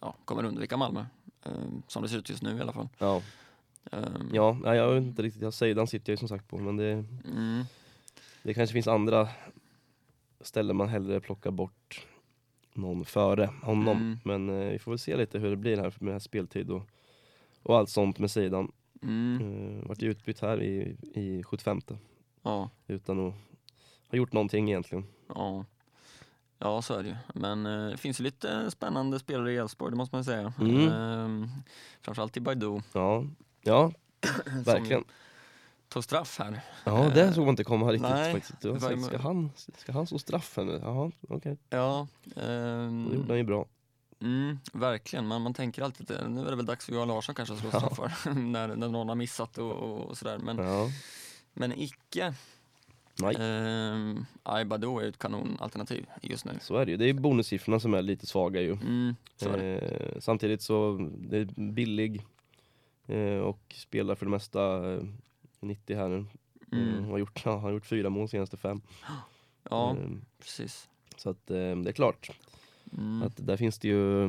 ja, 0.00 0.16
kommer 0.24 0.44
undvika 0.44 0.76
Malmö. 0.76 1.06
Ehm, 1.44 1.82
som 1.88 2.02
det 2.02 2.08
ser 2.08 2.18
ut 2.18 2.30
just 2.30 2.42
nu 2.42 2.56
i 2.56 2.60
alla 2.60 2.72
fall. 2.72 2.88
Ja, 2.98 3.22
Ehm, 3.90 4.30
ja 4.32 4.58
nej, 4.62 4.76
jag 4.76 4.94
vet 4.94 5.02
inte 5.04 5.22
riktigt, 5.22 5.42
jag 5.42 5.54
säger 5.54 5.74
den 5.74 5.86
sitter 5.86 6.12
jag 6.12 6.14
ju 6.14 6.18
som 6.18 6.28
sagt 6.28 6.48
på 6.48 6.58
men 6.58 6.76
det, 6.76 7.04
Mm, 7.24 7.64
det 8.42 8.54
kanske 8.54 8.72
finns 8.72 8.88
andra 8.88 9.28
ställen 10.40 10.76
man 10.76 10.88
hellre 10.88 11.20
plockar 11.20 11.50
bort 11.50 12.06
någon 12.74 13.04
före 13.04 13.50
honom. 13.62 13.96
Mm. 13.96 14.18
Men 14.24 14.62
eh, 14.62 14.72
vi 14.72 14.78
får 14.78 14.90
väl 14.92 14.98
se 14.98 15.16
lite 15.16 15.38
hur 15.38 15.50
det 15.50 15.56
blir 15.56 15.76
här 15.76 15.94
med 15.98 16.22
speltid 16.22 16.70
och, 16.70 16.82
och 17.62 17.78
allt 17.78 17.88
sånt 17.90 18.18
med 18.18 18.30
sidan. 18.30 18.72
mm, 19.02 19.42
Uh, 19.42 19.88
vart 19.88 20.02
ju 20.02 20.10
utbytt 20.10 20.40
här 20.40 20.62
i, 20.62 20.96
i 21.14 21.42
75 21.42 21.80
ja, 22.42 22.70
utan 22.86 23.26
att 23.28 23.34
ha 24.08 24.18
gjort 24.18 24.32
någonting 24.32 24.68
egentligen. 24.68 25.04
ja. 25.28 25.64
Ja, 26.64 26.82
så 26.82 26.94
är 26.94 27.02
det 27.02 27.08
ju. 27.08 27.16
Men 27.34 27.66
eh, 27.66 27.86
det 27.90 27.96
finns 27.96 28.20
ju 28.20 28.24
lite 28.24 28.70
spännande 28.70 29.18
spelare 29.18 29.52
i 29.52 29.56
Elfsborg, 29.56 29.90
det 29.90 29.96
måste 29.96 30.16
man 30.16 30.24
säga. 30.24 30.52
Mm. 30.60 30.88
Ehm, 30.88 31.48
framförallt 32.02 32.36
i 32.36 32.40
Baidu, 32.40 32.80
Ja, 32.92 33.24
ja 33.62 33.92
verkligen. 34.64 35.04
tog 35.88 36.04
straff 36.04 36.38
här. 36.38 36.60
Ja, 36.84 37.10
det 37.14 37.32
såg 37.34 37.44
man 37.44 37.52
inte 37.52 37.64
komma 37.64 37.92
riktigt 37.92 38.10
nej, 38.10 38.32
faktiskt. 38.32 38.60
Det 38.60 38.68
var 38.68 38.74
det 38.74 38.80
var 38.84 38.90
ju- 38.90 38.96
så 38.96 39.02
här, 39.02 39.08
ska, 39.08 39.18
han, 39.18 39.50
ska 39.76 39.92
han 39.92 40.06
slå 40.06 40.18
straff 40.18 40.56
här 40.56 40.64
nu? 40.64 40.80
Jaha, 40.82 41.10
okej. 41.28 41.56
Ja, 41.70 42.06
Det 42.24 42.30
gjorde 42.40 43.16
ehm, 43.16 43.24
han 43.28 43.36
ju 43.38 43.44
bra. 43.44 43.66
Mm, 44.20 44.58
verkligen, 44.72 45.26
man, 45.26 45.42
man 45.42 45.54
tänker 45.54 45.82
alltid 45.82 46.10
att 46.10 46.30
nu 46.30 46.40
är 46.46 46.50
det 46.50 46.56
väl 46.56 46.66
dags 46.66 46.86
för 46.86 46.92
Johan 46.92 47.08
Larsson 47.08 47.34
kanske 47.34 47.54
att 47.54 47.60
slå 47.60 47.70
Ja. 47.72 47.80
straffar 47.80 48.34
när, 48.34 48.76
när 48.76 48.88
någon 48.88 49.08
har 49.08 49.14
missat 49.14 49.58
och, 49.58 49.72
och, 49.72 50.00
och 50.00 50.16
sådär. 50.18 50.38
Men, 50.38 50.58
Ja, 50.58 50.88
men 51.52 51.72
icke. 51.72 52.34
nej. 53.18 53.36
Ehm, 53.38 54.26
Aibado 54.42 54.98
är 54.98 55.02
ju 55.02 55.08
ett 55.08 55.18
kanonalternativ 55.18 56.06
just 56.22 56.44
nu. 56.44 56.52
Så 56.60 56.76
är 56.76 56.84
det 56.86 56.90
ju. 56.90 56.96
Det 56.96 57.08
är 57.08 57.12
bonussiffrorna 57.14 57.80
som 57.80 57.94
är 57.94 58.02
lite 58.02 58.26
svaga 58.26 58.60
ju. 58.60 58.72
Mm, 58.72 59.16
så 59.36 59.48
är 59.48 59.58
det. 59.58 59.78
Eh, 59.78 60.20
samtidigt 60.20 60.62
så 60.62 61.08
det 61.18 61.36
är 61.38 61.44
billig 61.72 62.22
och 63.40 63.60
spelar 63.74 64.14
för 64.14 64.26
det 64.26 64.30
mesta 64.30 64.92
eh, 64.92 65.00
90 65.60 65.96
här 65.96 66.08
nu. 66.08 66.16
Eh, 66.18 66.26
Mm, 66.78 67.04
har 67.10 67.18
gjort, 67.18 67.42
ja, 67.44 67.56
har 67.58 67.70
gjort 67.70 67.86
fyra 67.86 68.10
mål 68.10 68.28
senaste 68.28 68.56
fem. 68.56 68.80
ja, 69.70 69.90
Eh, 69.96 70.10
precis. 70.38 70.88
så 71.16 71.30
att 71.30 71.50
eh, 71.50 71.56
det 71.56 71.90
är 71.90 71.92
klart 71.92 72.30
Mm, 72.98 73.22
att 73.22 73.46
där 73.46 73.56
finns 73.56 73.78
det 73.78 73.88
ju 73.88 74.28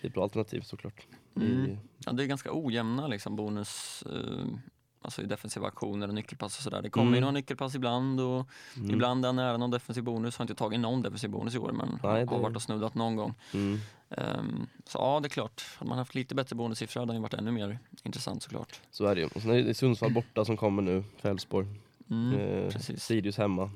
det 0.00 0.06
är 0.06 0.10
bra 0.10 0.22
alternativ 0.22 0.60
såklart. 0.60 1.06
mm. 1.36 1.64
I, 1.64 1.78
Ja, 2.06 2.12
det 2.12 2.22
är 2.22 2.26
ganska 2.26 2.50
ojämna 2.52 3.06
liksom, 3.06 3.36
bonus, 3.36 4.02
eh, 4.02 4.44
alltså 5.02 5.22
i 5.22 5.26
defensiva 5.26 5.66
aktioner 5.66 6.08
och 6.08 6.14
nyckelpass 6.14 6.56
och 6.56 6.62
sådär. 6.62 6.82
Det 6.82 6.90
kommer 6.90 7.10
ju 7.10 7.16
Mm. 7.16 7.20
några 7.20 7.32
nyckelpass 7.32 7.74
ibland 7.74 8.20
och 8.20 8.46
mm, 8.76 8.90
ibland 8.90 9.24
är 9.24 9.28
han 9.28 9.36
nära 9.36 9.56
någon 9.56 9.70
defensiv 9.70 10.04
bonus. 10.04 10.36
Har 10.36 10.44
inte 10.44 10.54
tagit 10.54 10.80
någon 10.80 11.02
defensiv 11.02 11.30
bonus 11.30 11.54
i 11.54 11.58
år 11.58 11.72
men 11.72 11.88
Nej, 11.88 11.98
har 12.02 12.18
det- 12.18 12.42
varit 12.42 12.56
och 12.56 12.62
snuddat 12.62 12.94
någon 12.94 13.16
gång. 13.16 13.34
Ehm, 14.10 14.66
så 14.86 14.98
ja, 14.98 15.20
det 15.20 15.26
är 15.26 15.30
klart. 15.30 15.64
Hade 15.78 15.88
man 15.88 15.98
haft 15.98 16.14
lite 16.14 16.34
bättre 16.34 16.56
bonussiffror 16.56 17.00
hade 17.00 17.12
det 17.12 17.16
ju 17.16 17.22
varit 17.22 17.34
ännu 17.34 17.50
mer 17.52 17.78
intressant 18.02 18.42
såklart. 18.42 18.80
så 18.90 19.04
är 19.04 19.14
det 19.14 19.20
ju. 19.20 19.26
Och 19.26 19.42
sen 19.42 19.50
är 19.50 19.62
det 19.62 19.74
Sundsvall 19.74 20.12
borta 20.14 20.44
som 20.44 20.56
kommer 20.56 20.82
nu 20.82 21.04
för 21.16 21.30
Elfsborg. 21.30 21.66
Mm, 22.10 22.38
eh, 22.38 22.70
precis. 22.70 23.04
Sirius 23.04 23.36
hemma. 23.38 23.70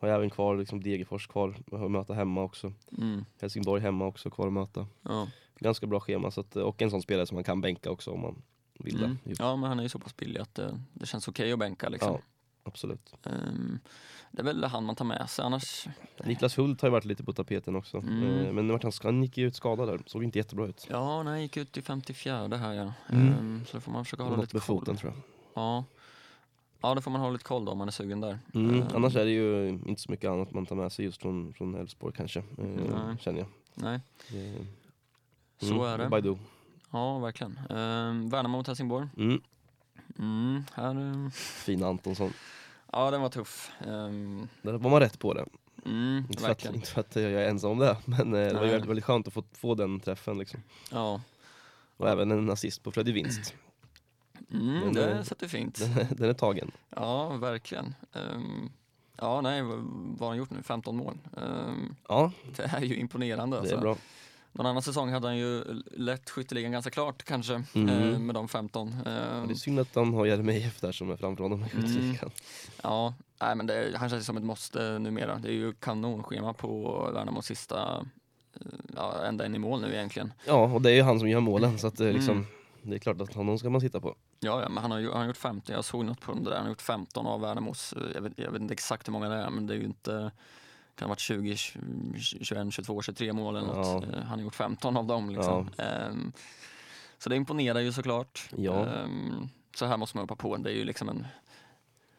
Har 0.00 0.08
jag 0.08 0.16
även 0.16 0.30
kvar 0.30 0.56
liksom 0.56 0.82
Degerfors 0.82 1.26
kvar 1.26 1.54
att 1.72 1.90
möta 1.90 2.14
hemma 2.14 2.42
också. 2.42 2.72
Mm, 2.98 3.24
Helsingborg 3.40 3.82
hemma 3.82 4.06
också 4.06 4.30
kvar 4.30 4.46
att 4.46 4.52
möta. 4.52 4.86
ja. 5.02 5.28
Ganska 5.58 5.86
bra 5.86 6.00
schema 6.00 6.30
så 6.30 6.40
att, 6.40 6.56
och 6.56 6.82
en 6.82 6.90
sån 6.90 7.02
spelare 7.02 7.26
som 7.26 7.34
man 7.34 7.44
kan 7.44 7.60
bänka 7.60 7.90
också 7.90 8.10
om 8.10 8.20
man 8.20 8.42
vill 8.78 8.96
Mm. 9.04 9.18
det. 9.24 9.34
Ja, 9.38 9.56
men 9.56 9.68
han 9.68 9.78
är 9.78 9.82
ju 9.82 9.88
så 9.88 9.98
pass 9.98 10.16
billig 10.16 10.40
att 10.40 10.54
det, 10.54 10.80
det 10.92 11.06
känns 11.06 11.28
okej 11.28 11.52
att 11.52 11.58
bänka 11.58 11.88
liksom. 11.88 12.12
Ja, 12.12 12.20
absolut. 12.64 13.14
Ehm, 13.26 13.78
det 14.30 14.40
är 14.40 14.44
väl 14.44 14.64
han 14.64 14.84
man 14.84 14.96
tar 14.96 15.04
med 15.04 15.30
sig 15.30 15.44
annars. 15.44 15.86
Niklas 16.24 16.58
Hult 16.58 16.80
har 16.80 16.88
ju 16.88 16.92
varit 16.92 17.04
lite 17.04 17.24
på 17.24 17.32
tapeten 17.32 17.76
också. 17.76 17.96
Mm. 17.98 18.46
Eh, 18.46 18.52
Men 18.52 18.68
vart 18.68 19.02
han, 19.04 19.22
gick 19.22 19.38
ju 19.38 19.46
ut 19.46 19.56
skadad 19.56 19.88
där, 19.88 20.00
såg 20.06 20.24
inte 20.24 20.38
jättebra 20.38 20.66
ut. 20.66 20.86
Ja, 20.90 21.22
nej, 21.22 21.42
gick 21.42 21.56
ut 21.56 21.76
i 21.76 21.82
54 21.82 22.56
här 22.56 22.72
ja. 22.72 22.92
Mm. 23.08 23.28
Ehm, 23.32 23.62
så 23.66 23.76
det 23.76 23.80
får 23.80 23.92
man 23.92 24.04
försöka 24.04 24.22
hålla 24.22 24.36
Något 24.36 24.44
lite 24.44 24.56
med 24.56 24.62
koll. 24.62 24.78
foten 24.78 24.96
tror 24.96 25.12
jag. 25.12 25.22
Ja. 25.62 25.84
ja, 26.80 26.94
det 26.94 27.00
får 27.02 27.10
man 27.10 27.20
hålla 27.20 27.32
lite 27.32 27.44
koll 27.44 27.64
då 27.64 27.72
om 27.72 27.78
man 27.78 27.88
är 27.88 27.92
sugen 27.92 28.20
där. 28.20 28.38
Mm. 28.54 28.74
Ehm, 28.82 28.86
Annars 28.94 29.16
är 29.16 29.24
det 29.24 29.30
ju 29.30 29.68
inte 29.68 30.00
så 30.02 30.10
mycket 30.10 30.30
annat 30.30 30.52
man 30.52 30.66
tar 30.66 30.76
med 30.76 30.92
sig 30.92 31.04
just 31.04 31.22
från, 31.22 31.52
från 31.54 31.74
Elfsborg 31.74 32.14
kanske, 32.16 32.42
Nej. 32.56 33.16
känner 33.20 33.38
jag. 33.38 33.48
Nej, 33.74 34.00
Eh, 34.28 34.64
så 35.68 35.84
är 35.84 35.98
det. 35.98 36.08
Baidu. 36.08 36.36
Ja, 36.90 37.18
verkligen. 37.18 37.58
Um, 37.70 38.28
Värnamo 38.28 38.56
mot 38.56 38.66
Helsingborg. 38.66 39.08
Mm. 40.20 40.64
Här, 40.74 40.90
ehm, 40.90 41.30
Fina 41.30 41.86
Antonsson. 41.88 42.32
ja, 42.92 43.10
den 43.10 43.20
var 43.22 43.28
tuff. 43.28 43.72
Ehm, 43.86 44.48
Där 44.62 44.72
var 44.72 44.90
man 44.90 45.00
rätt 45.00 45.18
på 45.18 45.34
det. 45.34 45.44
mm, 45.86 46.24
Inte 46.30 46.42
för, 46.42 46.50
att, 46.50 46.64
inte 46.64 46.86
för 46.90 47.00
att 47.00 47.16
jag 47.16 47.24
är 47.32 47.48
ensam 47.48 47.70
om 47.70 47.78
det, 47.78 47.96
men 48.04 48.34
eh, 48.34 48.46
det 48.48 48.54
var 48.54 48.64
ju 48.64 48.70
väldigt, 48.70 48.90
väldigt 48.90 49.04
skönt 49.04 49.26
att 49.26 49.32
få, 49.34 49.44
få 49.52 49.74
den 49.74 50.00
träffen. 50.00 50.38
Liksom. 50.38 50.62
Ja, 50.90 51.20
Och 51.96 52.08
även 52.08 52.30
en 52.30 52.50
assist 52.50 52.82
på 52.82 52.90
Freddy 52.92 53.12
Winst. 53.12 53.54
mm, 54.52 54.80
Den 54.80 54.92
det 54.92 55.04
är- 55.04 55.22
sätter 55.22 55.48
fint. 55.48 55.78
Den, 55.78 55.98
är- 55.98 56.14
den 56.14 56.28
är 56.30 56.34
tagen. 56.34 56.70
Ja, 56.96 57.28
verkligen. 57.28 57.94
Ehm, 58.12 58.70
ja, 59.16 59.40
nej, 59.40 59.62
vad 59.62 60.20
har 60.20 60.28
han 60.28 60.36
gjort 60.36 60.50
nu? 60.50 60.62
15 60.62 60.96
mål. 60.96 61.18
Ehm, 61.36 61.94
Ja, 62.08 62.32
det 62.56 62.62
är 62.62 62.80
ju 62.80 62.96
imponerande. 62.96 63.56
det 63.56 63.60
Alltså. 63.60 63.76
är 63.76 63.80
bra. 63.80 63.96
Någon 64.52 64.66
annan 64.66 64.82
säsong 64.82 65.10
hade 65.12 65.26
han 65.26 65.36
ju 65.36 65.64
lett 65.92 66.30
skytteligan 66.30 66.72
ganska 66.72 66.90
klart 66.90 67.22
kanske, 67.22 67.62
Mm. 67.74 67.88
eh, 68.12 68.18
med 68.18 68.34
de 68.34 68.48
15. 68.48 68.88
Ehm, 68.88 69.46
Det 69.48 69.52
är 69.52 69.54
synd 69.54 69.78
att 69.80 69.94
han 69.94 70.14
har 70.14 70.26
Jeremejeff 70.26 70.80
där 70.80 70.92
som 70.92 71.10
är 71.10 71.16
framför 71.16 71.42
honom 71.42 71.64
i 71.64 71.76
Mm. 71.76 71.86
skytteligan. 71.86 72.30
ja, 72.82 73.14
nej, 73.40 73.56
men 73.56 73.66
det, 73.66 73.92
han 73.96 74.10
känns 74.10 74.26
som 74.26 74.36
ett 74.36 74.42
måste 74.44 74.98
numera. 74.98 75.38
Det 75.38 75.48
är 75.48 75.52
ju 75.52 75.72
kanonschema 75.72 76.52
på 76.52 77.02
Värnamos 77.14 77.46
sista, 77.46 78.04
eh, 78.54 78.66
ja, 78.96 79.24
ända 79.24 79.46
in 79.46 79.54
i 79.54 79.58
mål 79.58 79.80
nu 79.80 79.94
egentligen. 79.94 80.32
Ja, 80.46 80.64
och 80.72 80.82
det 80.82 80.90
är 80.90 80.94
ju 80.94 81.02
han 81.02 81.18
som 81.18 81.28
gör 81.28 81.40
målen 81.40 81.78
så 81.78 81.86
att 81.86 81.96
det, 81.96 82.08
är 82.08 82.12
liksom, 82.12 82.36
Mm. 82.36 82.46
det 82.82 82.94
är 82.94 82.98
klart 82.98 83.20
att 83.20 83.34
honom 83.34 83.58
ska 83.58 83.70
man 83.70 83.80
sitta 83.80 84.00
på. 84.00 84.14
Ja, 84.40 84.62
ja 84.62 84.68
men 84.68 84.78
han 84.82 84.90
har, 84.90 85.00
han 85.02 85.12
har 85.20 85.26
gjort 85.26 85.36
50, 85.36 85.72
jag 85.72 85.84
såg 85.84 86.04
något 86.04 86.20
på 86.20 86.32
det 86.34 86.44
där, 86.44 86.52
han 86.56 86.62
har 86.62 86.68
gjort 86.68 86.82
15 86.82 87.26
av 87.26 87.40
Värnamos, 87.40 87.92
eh, 87.92 88.02
jag 88.14 88.20
vet, 88.22 88.32
jag 88.36 88.50
vet 88.50 88.60
inte 88.62 88.74
exakt 88.74 89.08
hur 89.08 89.12
många 89.12 89.28
det 89.28 89.34
är, 89.36 89.50
men 89.50 89.66
det 89.66 89.74
är 89.74 89.78
ju 89.78 89.84
inte 89.84 90.30
kan 91.00 91.06
ha 91.06 91.12
varit 91.12 91.20
20, 91.20 91.56
21, 91.56 92.72
22, 92.72 93.02
23 93.02 93.32
mål 93.32 93.56
eller 93.56 93.66
något. 93.66 94.04
Ja. 94.08 94.16
Eh, 94.18 94.22
Han 94.24 94.38
har 94.38 94.44
gjort 94.44 94.54
15 94.54 94.96
av 94.96 95.06
dem 95.06 95.30
liksom. 95.30 95.68
Ehm, 95.78 96.32
så 97.18 97.28
det 97.28 97.36
imponerar 97.36 97.80
ju 97.80 97.92
såklart. 97.92 98.48
Ja. 98.56 98.86
Ehm, 98.86 99.48
så 99.76 99.86
här 99.86 99.96
måste 99.96 100.16
man 100.16 100.22
hoppa 100.22 100.36
på, 100.36 100.56
det 100.56 100.70
är 100.70 100.74
ju 100.74 100.84
liksom 100.84 101.08
en, 101.08 101.26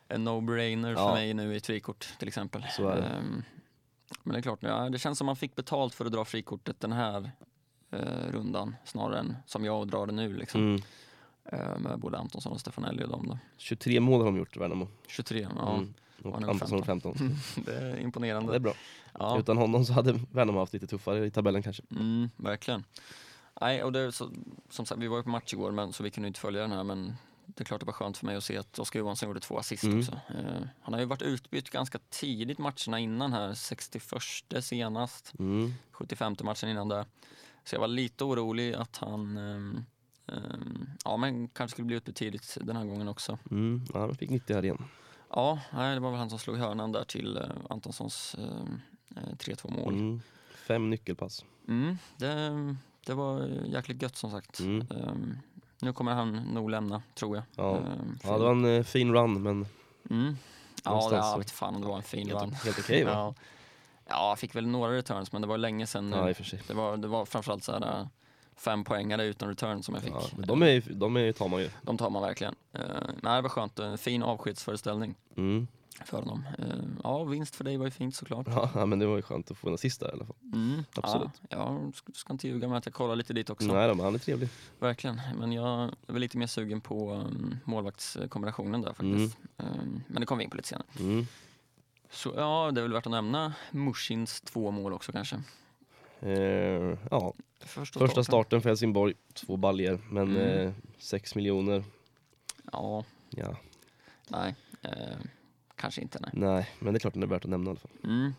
en 0.08 0.28
no-brainer 0.28 0.96
för 0.96 1.02
Ja. 1.02 1.14
mig 1.14 1.34
nu 1.34 1.54
i 1.54 1.58
ett 1.58 1.66
frikort 1.66 2.08
till 2.20 2.28
exempel. 2.28 2.66
Det. 2.78 2.84
Ehm, 2.94 3.44
men 4.24 4.34
det 4.34 4.40
är 4.40 4.42
klart, 4.42 4.60
ja, 4.62 4.90
det 4.90 5.00
känns 5.00 5.18
som 5.18 5.26
man 5.26 5.36
fick 5.36 5.56
betalt 5.56 5.96
för 5.96 6.06
att 6.06 6.12
dra 6.12 6.26
frikortet 6.26 6.80
den 6.80 6.92
här 6.92 7.32
eh, 7.92 8.32
rundan 8.32 8.76
snarare 8.86 9.20
än 9.20 9.36
som 9.46 9.66
jag 9.66 9.88
drar 9.88 10.06
det 10.08 10.14
nu 10.14 10.34
liksom. 10.38 10.62
Mm. 10.62 10.82
Eh, 11.46 11.80
med 11.80 12.00
både 12.00 12.18
Antonsson 12.18 12.52
och 12.52 12.60
Stefanelli 12.60 13.04
och 13.04 13.10
dem 13.10 13.28
då. 13.28 13.38
23 13.58 14.00
mål 14.00 14.20
har 14.20 14.26
de 14.26 14.38
gjort, 14.38 14.58
Värnamo. 14.58 14.88
23, 15.08 15.48
ja. 15.58 15.74
Mm. 15.76 15.94
Han 16.24 16.44
Antonsson 16.50 16.84
15. 16.86 17.18
Det 17.66 17.72
är 17.76 17.90
Ja, 17.90 17.98
imponerande. 17.98 18.52
det 18.52 18.56
är 18.56 18.60
bra. 18.60 18.74
Ja, 19.20 19.40
Utan 19.40 19.58
honom 19.58 19.86
så 19.86 19.94
hade 19.94 20.20
Värnamo 20.32 20.60
haft 20.60 20.74
lite 20.74 20.88
tuffare 20.88 21.26
i 21.26 21.32
tabellen 21.32 21.64
kanske. 21.64 21.84
mm, 21.92 22.30
verkligen. 22.38 22.84
Nej, 23.62 23.84
och 23.84 23.92
det 23.92 24.12
så, 24.12 24.30
som 24.70 24.86
sagt, 24.86 25.02
vi 25.02 25.08
var 25.08 25.18
ju 25.18 25.24
på 25.24 25.30
match 25.30 25.54
igår 25.54 25.72
men, 25.72 25.94
så 25.94 26.04
vi 26.04 26.12
kunde 26.12 26.28
inte 26.28 26.40
följa 26.40 26.62
den 26.62 26.72
här 26.72 26.84
men 26.84 27.14
det 27.46 27.64
är 27.64 27.66
klart 27.66 27.80
det 27.80 27.86
var 27.86 27.94
skönt 27.94 28.18
för 28.18 28.26
mig 28.26 28.36
att 28.36 28.44
se 28.44 28.58
att 28.58 28.80
Oskar 28.80 29.00
Johansson 29.00 29.30
gjorde 29.30 29.40
två 29.40 29.58
assist 29.58 29.84
Mm. 29.84 30.00
också. 30.00 30.12
Eh, 30.12 30.62
han 30.82 30.94
har 30.94 31.00
ju 31.00 31.06
varit 31.06 31.22
utbytt 31.22 31.70
ganska 31.70 32.00
tidigt 32.10 32.58
matcherna 32.58 33.00
innan 33.00 33.34
här, 33.34 33.54
61 33.54 34.62
senast, 34.64 35.34
Mm. 35.40 35.74
75 35.92 36.36
matchen 36.44 36.70
innan 36.70 36.88
där. 36.90 37.06
Så 37.64 37.76
jag 37.76 37.80
var 37.80 37.88
lite 37.88 38.24
orolig 38.24 38.74
att 38.74 38.98
han 38.98 39.38
ehm, 39.38 39.86
ja, 41.06 41.18
men 41.18 41.48
kanske 41.48 41.76
skulle 41.76 41.86
bli 41.86 41.96
utbytt 41.96 42.16
tidigt 42.16 42.58
den 42.62 42.76
här 42.76 42.86
gången 42.86 43.08
också. 43.08 43.38
Mm. 43.52 43.86
Ja, 43.94 44.08
de 44.08 44.16
fick 44.16 44.30
90 44.30 44.56
här 44.56 44.64
igen. 44.66 44.84
Ja, 45.34 45.60
nej, 45.74 45.94
det 45.94 46.00
var 46.00 46.10
väl 46.10 46.20
han 46.20 46.30
som 46.30 46.40
slog 46.40 46.58
hörnan 46.58 46.92
där 46.92 47.04
till 47.04 47.38
eh, 47.38 47.44
Antonssons 47.70 48.36
eh, 48.40 49.24
eh, 49.24 49.30
3-2 49.38 49.72
mål. 49.72 49.94
Mm. 49.94 50.22
Fem 50.68 50.90
nyckelpass. 50.90 51.46
Mm, 51.68 51.98
det, 52.18 52.76
det 53.06 53.14
var 53.14 53.48
jäkligt 53.66 54.02
gött 54.02 54.16
som 54.16 54.32
sagt. 54.32 54.60
Mm. 54.60 54.88
Ehm, 54.92 55.38
nu 55.80 55.94
kommer 55.94 56.12
han 56.12 56.34
nog 56.34 56.70
lämna, 56.70 57.02
tror 57.16 57.36
jag. 57.36 57.44
Ja. 57.56 57.78
Ehm, 57.78 58.18
Ja, 58.24 58.38
det 58.38 58.44
var 58.44 58.52
en 58.52 58.66
eh, 58.78 58.84
fin 58.84 59.14
run 59.14 59.44
men 59.44 59.66
mm. 60.10 60.38
Ja, 60.84 61.08
det, 61.10 61.16
jag 61.16 61.38
vet 61.38 61.52
fan 61.52 61.76
om 61.76 61.82
det 61.82 61.88
var 61.88 61.98
en 61.98 62.04
fin 62.04 62.28
helt, 62.28 62.42
run. 62.42 62.54
helt 62.54 62.80
okej 62.80 63.04
va? 63.04 63.12
Ja. 63.12 63.34
ja, 64.08 64.30
jag 64.30 64.40
fick 64.40 64.56
väl 64.56 64.68
några 64.68 64.94
returns 64.94 65.32
men 65.32 65.42
det 65.42 65.48
var 65.48 65.58
länge 65.58 65.88
sedan. 65.88 66.12
Ja, 66.12 66.30
i 66.30 66.32
och 66.32 66.38
för 66.38 66.44
sig. 66.44 66.62
Det 66.68 66.74
var, 66.74 66.98
det 66.98 67.08
var 67.08 67.26
framförallt 67.26 67.64
så 67.64 67.72
här, 67.72 68.08
fem 68.62 68.84
poängare 68.84 69.26
utan 69.26 69.50
return 69.50 69.84
som 69.84 69.94
jag 69.96 70.04
fick. 70.04 70.14
Ja, 70.14 70.24
men 70.38 70.48
de, 70.48 70.62
är, 70.62 70.68
ju- 70.70 70.82
de 70.82 71.18
är, 71.18 71.32
tar 71.32 71.48
man 71.48 71.62
ju. 71.62 71.70
De 71.82 71.98
tar 71.98 72.10
man 72.10 72.22
verkligen. 72.22 72.56
Uh, 72.80 72.84
nej, 73.24 73.36
det 73.36 73.42
var 73.42 73.50
skönt. 73.50 73.80
En 73.80 73.98
fin 73.98 74.24
avskedsföreställning. 74.24 75.16
Mm. 75.38 75.68
för 76.06 76.18
honom. 76.18 76.44
Eh, 76.58 76.66
ja, 77.04 77.24
vinst 77.24 77.56
för 77.56 77.64
dig 77.64 77.78
var 77.78 77.86
ju 77.86 77.92
fint 77.92 78.16
såklart. 78.16 78.48
Ja, 78.76 78.86
men 78.86 79.00
det 79.00 79.06
var 79.06 79.16
ju 79.16 79.22
skönt 79.22 79.52
att 79.52 79.58
få 79.58 79.68
en 79.68 79.74
assist 79.74 80.00
där 80.00 80.10
i 80.10 80.12
alla 80.12 80.26
fall. 80.26 80.36
Mm, 80.54 80.84
Absolut. 80.96 81.42
Ja, 81.50 81.80
jag 81.84 81.96
ska, 81.96 82.12
ska 82.14 82.34
inte 82.34 82.48
ljuga 82.48 82.68
med 82.68 82.78
att 82.78 82.86
jag 82.86 82.94
kollar 82.94 83.16
lite 83.16 83.34
dit 83.34 83.50
också. 83.50 83.66
Nej, 83.68 83.88
men 83.96 84.00
han 84.06 84.16
är 84.16 84.20
trevlig. 84.20 84.50
Verkligen, 84.80 85.22
men 85.40 85.52
jag 85.52 85.80
är 86.08 86.14
väl 86.14 86.22
lite 86.22 86.38
mer 86.38 86.48
sugen 86.48 86.82
på 86.82 87.14
um, 87.14 87.58
målvaktskombinationen 87.66 88.82
där 88.82 88.94
faktiskt. 88.94 89.38
Um, 89.58 90.04
men 90.08 90.20
det 90.20 90.26
kommer 90.26 90.38
vi 90.40 90.44
in 90.44 90.50
på 90.50 90.58
lite 90.58 90.70
senare. 90.70 90.88
Mm. 91.00 91.28
Så 92.12 92.34
ja, 92.36 92.72
det 92.74 92.82
är 92.82 92.84
väl 92.84 92.94
värt 92.94 93.06
att 93.06 93.12
nämna 93.12 93.54
Mushins 93.72 94.42
två 94.42 94.72
mål 94.72 94.94
också 94.94 95.12
kanske. 95.12 95.42
Eh, 96.22 96.98
ja, 97.12 97.34
Första, 97.60 98.00
första 98.00 98.24
starten 98.24 98.62
för 98.62 98.70
Helsingborg, 98.70 99.14
två 99.34 99.58
baljer 99.58 100.00
men 100.10 100.36
Mm. 100.36 100.68
eh, 100.68 100.74
sex 100.98 101.36
miljoner. 101.36 101.84
Ja, 102.72 103.04
Ja, 103.30 103.56
nej, 104.28 104.56
eh, 104.82 104.92
kanske 105.76 106.02
inte 106.02 106.20
nej. 106.22 106.32
nej, 106.34 106.70
men 106.80 106.94
det 106.94 106.98
är 106.98 107.00
klart 107.00 107.14
den 107.14 107.24
är 107.24 107.28
värt 107.28 107.46
att 107.46 107.50
nämna 107.52 107.68
i 107.68 107.70
alla 107.72 107.80
fall. 107.80 107.92
Mm. 108.04 108.34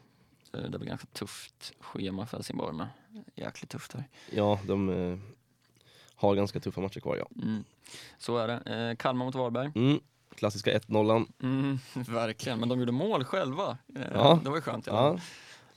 Det 0.72 0.78
blir 0.78 0.88
ganska 0.88 1.06
tufft 1.12 1.72
schema 1.80 2.26
för 2.26 2.36
Helsingborg 2.36 2.76
med. 2.76 2.86
Jäkligt 3.34 3.70
tufft 3.70 3.92
här. 3.92 4.04
Ja, 4.30 4.60
de 4.66 4.88
eh, 4.88 5.18
har 6.14 6.34
ganska 6.34 6.60
tuffa 6.60 6.80
matcher 6.80 7.00
kvar 7.00 7.16
ja. 7.16 7.28
Mm. 7.42 7.64
Så 8.18 8.36
är 8.38 8.48
det. 8.48 8.88
Eh, 8.90 8.96
Kalmar 8.96 9.24
mot 9.24 9.34
Varberg. 9.34 9.72
Mm. 9.74 10.00
Klassiska 10.34 10.78
1-0. 10.78 11.26
Mm, 11.42 11.78
verkligen, 11.94 12.60
men 12.60 12.68
de 12.68 12.78
gjorde 12.78 12.92
mål 12.92 13.24
själva. 13.24 13.78
Eh, 13.96 14.02
Ja. 14.14 14.40
Det 14.44 14.48
var 14.50 14.56
ju 14.56 14.62
skönt. 14.62 14.86
Ja, 14.86 15.18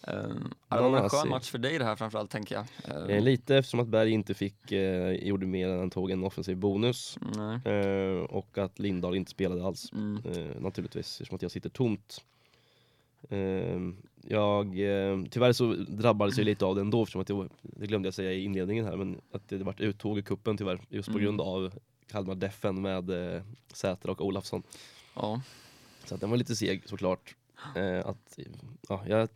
det 0.06 0.50
var 0.70 0.98
en 0.98 1.10
skön 1.10 1.30
match 1.30 1.50
för 1.50 1.58
dig 1.58 1.80
det 1.80 1.86
här 1.86 1.96
framförallt 1.96 2.32
tänker 2.32 2.56
jag. 2.56 2.66
Eh, 3.10 3.16
eh, 3.16 3.24
lite 3.24 3.56
eftersom 3.58 3.80
att 3.80 3.88
Berg 3.88 4.12
inte 4.12 4.34
fick, 4.34 4.72
eh, 4.72 5.12
gjorde 5.12 5.46
mer 5.46 5.70
än 5.70 5.80
han 5.80 5.90
tog 5.90 6.12
en 6.12 6.24
offensiv 6.24 6.58
bonus. 6.58 7.18
Eh, 7.66 8.24
och 8.30 8.58
att 8.58 8.80
Lindahl 8.80 9.16
inte 9.16 9.32
spelade 9.32 9.66
alls. 9.66 9.92
Mm. 9.94 10.22
Eh, 10.26 10.62
naturligtvis, 10.62 11.12
eftersom 11.22 11.36
att 11.36 11.42
jag 11.42 11.52
sitter 11.52 11.70
tomt. 11.70 12.22
Eh, 13.30 13.80
jag, 14.28 14.66
eh, 14.80 15.24
tyvärr 15.30 15.54
så 15.54 15.74
drabbades 15.74 16.38
jag 16.38 16.46
lite 16.46 16.66
av 16.66 16.76
det 16.76 16.82
ändå, 16.82 17.02
eftersom 17.04 17.22
att 17.22 17.30
jag, 17.30 17.50
det 17.62 17.88
glömde 17.88 18.08
jag 18.08 18.14
säga 18.14 18.32
i 18.34 18.44
inledningen 18.44 18.86
här, 18.86 18.96
men 18.98 19.22
att 19.32 19.50
det 19.50 19.58
vart 19.58 19.80
uttåg 19.80 20.20
i 20.20 20.22
kuppen 20.22 20.58
tyvärr, 20.58 20.80
just 20.90 21.08
på 21.10 21.12
Mm. 21.18 21.24
grund 21.24 21.42
av 21.42 21.74
Kalmar 22.12 22.36
Deffen 22.36 22.82
med 22.82 23.36
eh, 23.36 23.42
Säter 23.74 24.10
och 24.10 24.26
Olafsson. 24.26 24.64
Ja. 25.16 25.42
Så 26.06 26.16
att 26.16 26.22
den 26.22 26.30
var 26.30 26.38
lite 26.38 26.56
seg 26.56 26.82
såklart. 26.86 27.36
Eh, 27.76 28.06
att, 28.08 28.40
ja, 28.90 29.04
jag, 29.08 29.30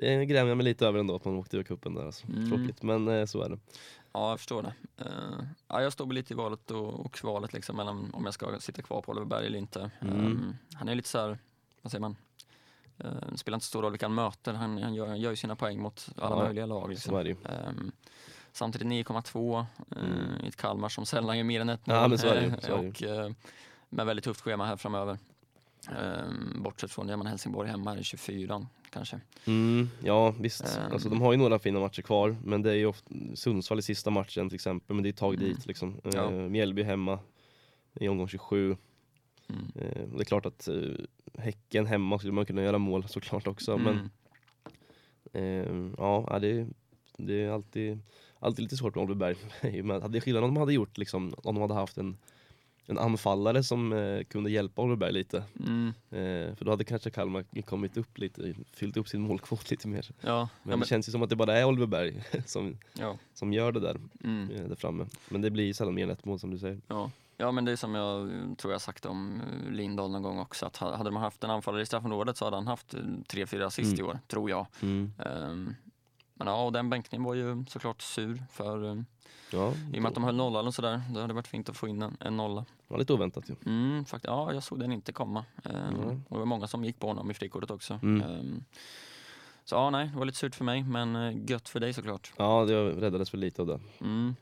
det 0.00 0.26
grämer 0.26 0.48
jag 0.48 0.56
mig 0.56 0.64
lite 0.64 0.86
över 0.86 0.98
ändå 0.98 1.16
att 1.16 1.24
man 1.24 1.34
åkte 1.36 1.56
ur 1.56 1.62
kuppen 1.62 1.94
där. 1.94 2.06
Alltså. 2.06 2.26
Mm. 2.28 2.48
Tråkigt, 2.50 2.82
men 2.82 3.08
eh, 3.08 3.24
så 3.26 3.42
är 3.42 3.48
det. 3.48 3.58
Ja, 4.12 4.30
jag 4.30 4.38
förstår 4.38 4.62
det. 4.62 4.72
Eh, 5.04 5.44
ja, 5.68 5.82
jag 5.82 5.92
står 5.92 6.06
väl 6.06 6.14
lite 6.14 6.32
i 6.32 6.36
valet 6.36 6.70
och, 6.70 7.00
och 7.06 7.12
kvalet 7.12 7.52
liksom, 7.52 7.76
mellan 7.76 8.10
om 8.14 8.24
jag 8.24 8.34
ska 8.34 8.60
sitta 8.60 8.82
kvar 8.82 9.00
på 9.02 9.12
Oliver 9.12 9.26
Berg 9.26 9.46
eller 9.46 9.58
inte. 9.58 9.90
Mm. 10.00 10.26
Eh, 10.26 10.76
han 10.78 10.88
är 10.88 10.94
lite 10.94 11.08
så 11.08 11.18
här, 11.18 11.38
vad 11.82 11.90
säger 11.90 12.00
man? 12.00 12.16
Uh, 13.04 13.34
spelar 13.34 13.56
inte 13.56 13.66
så 13.66 13.68
stor 13.68 13.82
roll 13.82 13.92
vilka 13.92 14.06
han 14.06 14.14
möter, 14.14 14.52
han, 14.54 14.82
han, 14.82 14.94
gör, 14.94 15.06
han 15.06 15.20
gör 15.20 15.30
ju 15.30 15.36
sina 15.36 15.56
poäng 15.56 15.80
mot 15.82 16.08
alla 16.16 16.36
Ja, 16.36 16.42
möjliga 16.44 16.66
lag. 16.66 16.90
Liksom. 16.90 17.16
Ehm, 17.16 17.92
samtidigt 18.52 18.88
9,2 18.88 19.58
eh, 19.58 19.66
Mm. 20.02 20.44
i 20.44 20.48
ett 20.48 20.56
Kalmar 20.56 20.88
som 20.88 21.06
sällan 21.06 21.38
gör 21.38 21.44
mer 21.44 21.60
än 21.60 21.68
ett 21.68 21.80
Ja, 21.84 22.00
mål. 22.00 22.08
men 22.08 22.18
så 22.18 22.26
är 22.26 22.34
det 22.40 22.60
så 22.66 22.74
är 22.76 22.82
det 22.82 22.88
och, 22.88 23.02
eh, 23.02 23.32
med 23.88 24.06
väldigt 24.06 24.24
tufft 24.24 24.40
schema 24.40 24.66
här 24.66 24.76
framöver. 24.76 25.18
Um, 25.88 26.62
bortsett 26.62 26.90
från 26.90 27.06
det, 27.06 27.16
man 27.16 27.26
Helsingborg 27.26 27.68
hemma 27.70 27.90
här 27.90 28.00
i 28.00 28.04
24 28.04 28.66
kanske. 28.90 29.20
Mm, 29.46 29.88
ja 30.04 30.34
visst, 30.40 30.64
Ehm. 30.76 30.92
alltså, 30.92 31.08
de 31.08 31.20
har 31.20 31.32
ju 31.32 31.38
några 31.38 31.58
fina 31.58 31.80
matcher 31.80 32.02
kvar 32.02 32.36
men 32.44 32.62
det 32.62 32.70
är 32.70 32.74
ju 32.74 32.86
ofta 32.86 33.10
Sundsvall 33.34 33.78
i 33.78 33.82
sista 33.82 34.10
matchen 34.10 34.48
till 34.48 34.54
exempel 34.54 34.94
men 34.96 35.02
det 35.02 35.08
är 35.08 35.10
ett 35.12 35.16
tag 35.16 35.34
Mm. 35.34 35.48
dit 35.48 35.66
liksom. 35.66 36.00
Eh, 36.04 36.10
Ja. 36.14 36.30
Mjällby 36.30 36.82
hemma 36.82 37.18
i 38.00 38.08
omgång 38.08 38.28
27. 38.28 38.76
Mm. 39.48 39.62
Eh, 39.74 40.02
det 40.16 40.20
är 40.22 40.24
klart 40.24 40.46
att 40.46 40.68
eh, 40.68 40.74
Häcken 41.38 41.86
hemma 41.86 42.18
skulle 42.18 42.32
man 42.32 42.46
kunna 42.46 42.62
göra 42.62 42.78
mål 42.78 43.08
såklart 43.08 43.46
också 43.46 43.78
men 43.78 44.10
Mm. 45.32 45.88
eh, 45.88 45.92
ja 45.98 46.26
ja, 46.30 46.38
det, 46.38 46.66
det 47.16 47.42
är 47.44 47.50
alltid, 47.50 47.98
alltid 48.38 48.62
lite 48.62 48.76
svårt 48.76 48.94
med 48.94 49.04
Oliver 49.04 49.18
Berg. 49.18 49.36
I 49.76 49.80
och 49.80 49.84
med 49.84 49.96
att 49.96 50.12
det 50.12 50.18
är 50.18 50.20
skillnad 50.20 50.44
om 50.44 50.54
de 50.54 50.60
hade 50.60 50.72
gjort 50.72 50.98
liksom, 50.98 51.34
om 51.44 51.54
de 51.54 51.60
hade 51.60 51.74
haft 51.74 51.98
en 51.98 52.16
en 52.90 52.98
anfallare 52.98 53.62
som 53.62 53.92
eh, 53.92 54.24
kunde 54.24 54.50
hjälpa 54.50 54.82
Oliver 54.82 55.10
lite. 55.12 55.44
Mm. 55.66 55.88
Eh, 56.10 56.54
för 56.56 56.64
då 56.64 56.70
hade 56.70 56.84
kanske 56.84 57.10
Kalmar 57.10 57.62
kommit 57.62 57.96
upp 57.96 58.18
lite, 58.18 58.54
fyllt 58.72 58.96
upp 58.96 59.08
sin 59.08 59.20
målkvot 59.20 59.70
lite 59.70 59.88
mer. 59.88 60.10
Ja, 60.20 60.38
Men, 60.38 60.40
ja, 60.40 60.48
men, 60.62 60.80
det 60.80 60.86
känns 60.86 61.08
ju 61.08 61.12
som 61.12 61.22
att 61.22 61.30
det 61.30 61.36
bara 61.36 61.58
är 61.58 61.64
Oliver 61.64 61.86
Berg 61.86 62.24
som, 62.46 62.78
ja. 62.98 63.18
som 63.34 63.52
gör 63.52 63.72
det 63.72 63.80
där, 63.80 63.96
Mm. 64.24 64.50
eh, 64.50 64.62
där 64.68 64.76
framme. 64.76 65.06
Men 65.28 65.40
det 65.42 65.50
blir 65.50 65.72
sällan 65.74 65.94
mer 65.94 66.04
än 66.04 66.10
ett 66.10 66.24
mål 66.24 66.38
som 66.38 66.50
du 66.50 66.58
säger. 66.58 66.80
Ja. 66.88 67.10
ja, 67.36 67.52
men 67.52 67.64
det 67.64 67.72
är 67.72 67.76
som 67.76 67.94
jag 67.94 68.30
tror 68.58 68.72
jag 68.72 68.80
sagt 68.80 69.06
om 69.06 69.40
eh, 69.40 69.70
Lindahl 69.72 70.10
någon 70.10 70.22
gång 70.22 70.38
också, 70.38 70.66
att 70.66 70.76
ha- 70.76 70.96
hade 70.96 71.10
man 71.10 71.22
haft 71.22 71.44
en 71.44 71.50
anfallare 71.50 71.82
i 71.82 71.86
straffområdet 71.86 72.36
så 72.36 72.44
hade 72.44 72.56
han 72.56 72.66
haft 72.66 72.94
eh, 72.94 73.00
tre, 73.26 73.46
fyra 73.46 73.66
assist 73.66 73.92
Mm. 73.98 74.00
i 74.00 74.02
år, 74.02 74.18
tror 74.26 74.50
jag. 74.50 74.66
Mm. 74.82 75.12
Ehm, 75.18 75.74
men 76.38 76.46
ja, 76.48 76.64
och 76.64 76.72
den 76.72 76.90
bänkningen 76.90 77.24
var 77.24 77.34
ju 77.34 77.64
såklart 77.68 78.02
sur 78.02 78.42
för 78.52 78.84
eh, 78.90 78.96
Ja, 79.52 79.72
i 79.92 79.98
och 79.98 80.02
med 80.02 80.08
att 80.08 80.14
de 80.14 80.24
höll 80.24 80.36
nollan 80.36 80.66
och 80.66 80.74
sådär, 80.74 81.02
det 81.14 81.20
hade 81.20 81.34
varit 81.34 81.46
fint 81.46 81.68
att 81.68 81.76
få 81.76 81.88
in 81.88 82.02
en, 82.02 82.16
en 82.20 82.36
nolla. 82.36 82.60
det 82.60 82.66
var 82.94 82.98
lite 82.98 83.12
oväntat 83.12 83.50
ju. 83.50 83.54
Mm, 83.66 84.04
fakt- 84.04 84.24
ja, 84.24 84.52
jag 84.52 84.62
såg 84.62 84.80
den 84.80 84.92
inte 84.92 85.12
komma. 85.12 85.44
Ehm, 85.64 85.94
Nej. 85.94 86.06
Och 86.28 86.34
det 86.34 86.38
var 86.38 86.44
många 86.44 86.66
som 86.66 86.84
gick 86.84 86.98
på 86.98 87.06
honom 87.06 87.30
i 87.30 87.34
frikortet 87.34 87.70
också. 87.70 87.98
Mm. 88.02 88.30
Ehm, 88.30 88.64
så 89.64 89.74
ja, 89.74 89.90
nej, 89.90 90.08
det 90.12 90.18
var 90.18 90.24
lite 90.24 90.38
surt 90.38 90.54
för 90.54 90.64
mig, 90.64 90.82
men 90.82 91.16
eh, 91.16 91.50
gött 91.50 91.68
för 91.68 91.80
dig 91.80 91.92
såklart. 91.92 92.32
Ja, 92.36 92.64
det 92.64 92.74
räddades 92.90 93.30
för 93.30 93.38
lite 93.38 93.62
av 93.62 93.68
det. 93.68 93.80
Mm. 94.00 94.36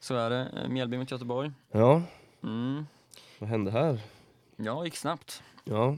Så 0.00 0.14
är 0.14 0.30
det. 0.30 0.46
Eh, 0.62 0.68
Mjällby 0.68 0.98
mot 0.98 1.10
Göteborg. 1.10 1.52
Ja, 1.70 2.02
Mm. 2.42 2.86
vad 3.38 3.48
hände 3.50 3.70
här? 3.70 4.00
Ja, 4.56 4.84
gick 4.84 4.96
snabbt. 4.96 5.42
Ja, 5.64 5.96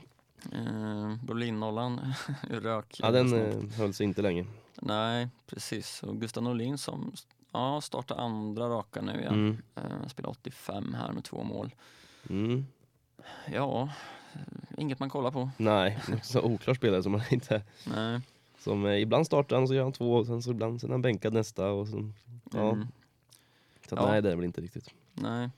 Eh, 0.53 1.15
Brolin-nollan 1.25 2.15
rök. 2.51 2.97
ja 3.03 3.11
den 3.11 3.29
snabbt. 3.29 3.77
höll 3.77 3.95
sig 3.95 4.05
inte 4.07 4.23
länge. 4.23 4.47
Nej, 4.83 5.29
precis. 5.47 6.03
Och 6.03 6.21
Gustav 6.21 6.43
Norlin 6.43 6.79
som 6.79 7.13
ja, 7.53 7.81
startar 7.81 8.17
andra 8.17 8.69
raka 8.69 9.01
nu 9.03 9.13
igen. 9.21 9.35
Mm. 9.35 9.57
Eh, 9.75 10.07
spelar 10.09 10.31
85 10.31 10.95
här 10.95 11.13
med 11.13 11.25
två 11.25 11.43
mål. 11.45 11.75
Mm. 12.31 12.67
Ja, 13.53 13.89
inget 14.79 15.01
man 15.01 15.11
kollar 15.11 15.31
på. 15.31 15.51
Nej, 15.57 15.99
så 16.23 16.41
oklar 16.43 16.75
spelare 16.75 17.03
som 17.03 17.13
man 17.13 17.21
inte... 17.31 17.63
Nej. 17.95 18.21
Som 18.59 18.87
eh, 18.87 19.01
ibland 19.03 19.27
startar 19.27 19.57
han 19.57 19.69
så 19.69 19.75
gör 19.75 19.83
han 19.83 19.93
två 19.93 20.15
och 20.15 20.27
sen 20.27 20.43
så 20.43 20.51
ibland 20.51 20.81
sen 20.81 20.91
är 20.91 20.95
han 20.95 21.03
bänkad 21.03 21.33
nästa 21.33 21.71
och 21.71 21.89
sen, 21.89 22.15
ja. 22.53 22.71
Mm, 22.71 22.87
Så 23.89 23.95
att, 23.95 24.03
Ja. 24.03 24.11
nej 24.11 24.23
det 24.23 24.33
är 24.33 24.37
väl 24.37 24.45
inte 24.45 24.61
riktigt. 24.61 24.89
nej. 25.15 25.51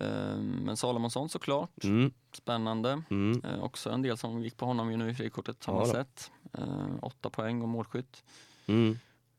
Eh, 0.00 0.36
men 0.38 0.76
Salomonsson 0.76 1.28
såklart. 1.28 1.84
Mm. 1.84 2.12
Spännande. 2.32 3.02
Mm. 3.10 3.40
Eh, 3.44 3.62
också 3.62 3.90
en 3.90 4.02
del 4.02 4.16
som 4.16 4.42
gick 4.42 4.56
på 4.56 4.66
honom 4.66 4.90
ju 4.90 4.96
nu 4.96 5.10
i 5.10 5.14
frikortet 5.14 5.64
har 5.64 5.74
man 5.74 5.86
sett. 5.86 6.30
Eh, 6.52 6.86
åtta 7.02 7.30
poäng 7.30 7.62
och 7.62 7.68
målskytt. 7.68 8.24
Mm. 8.66 8.98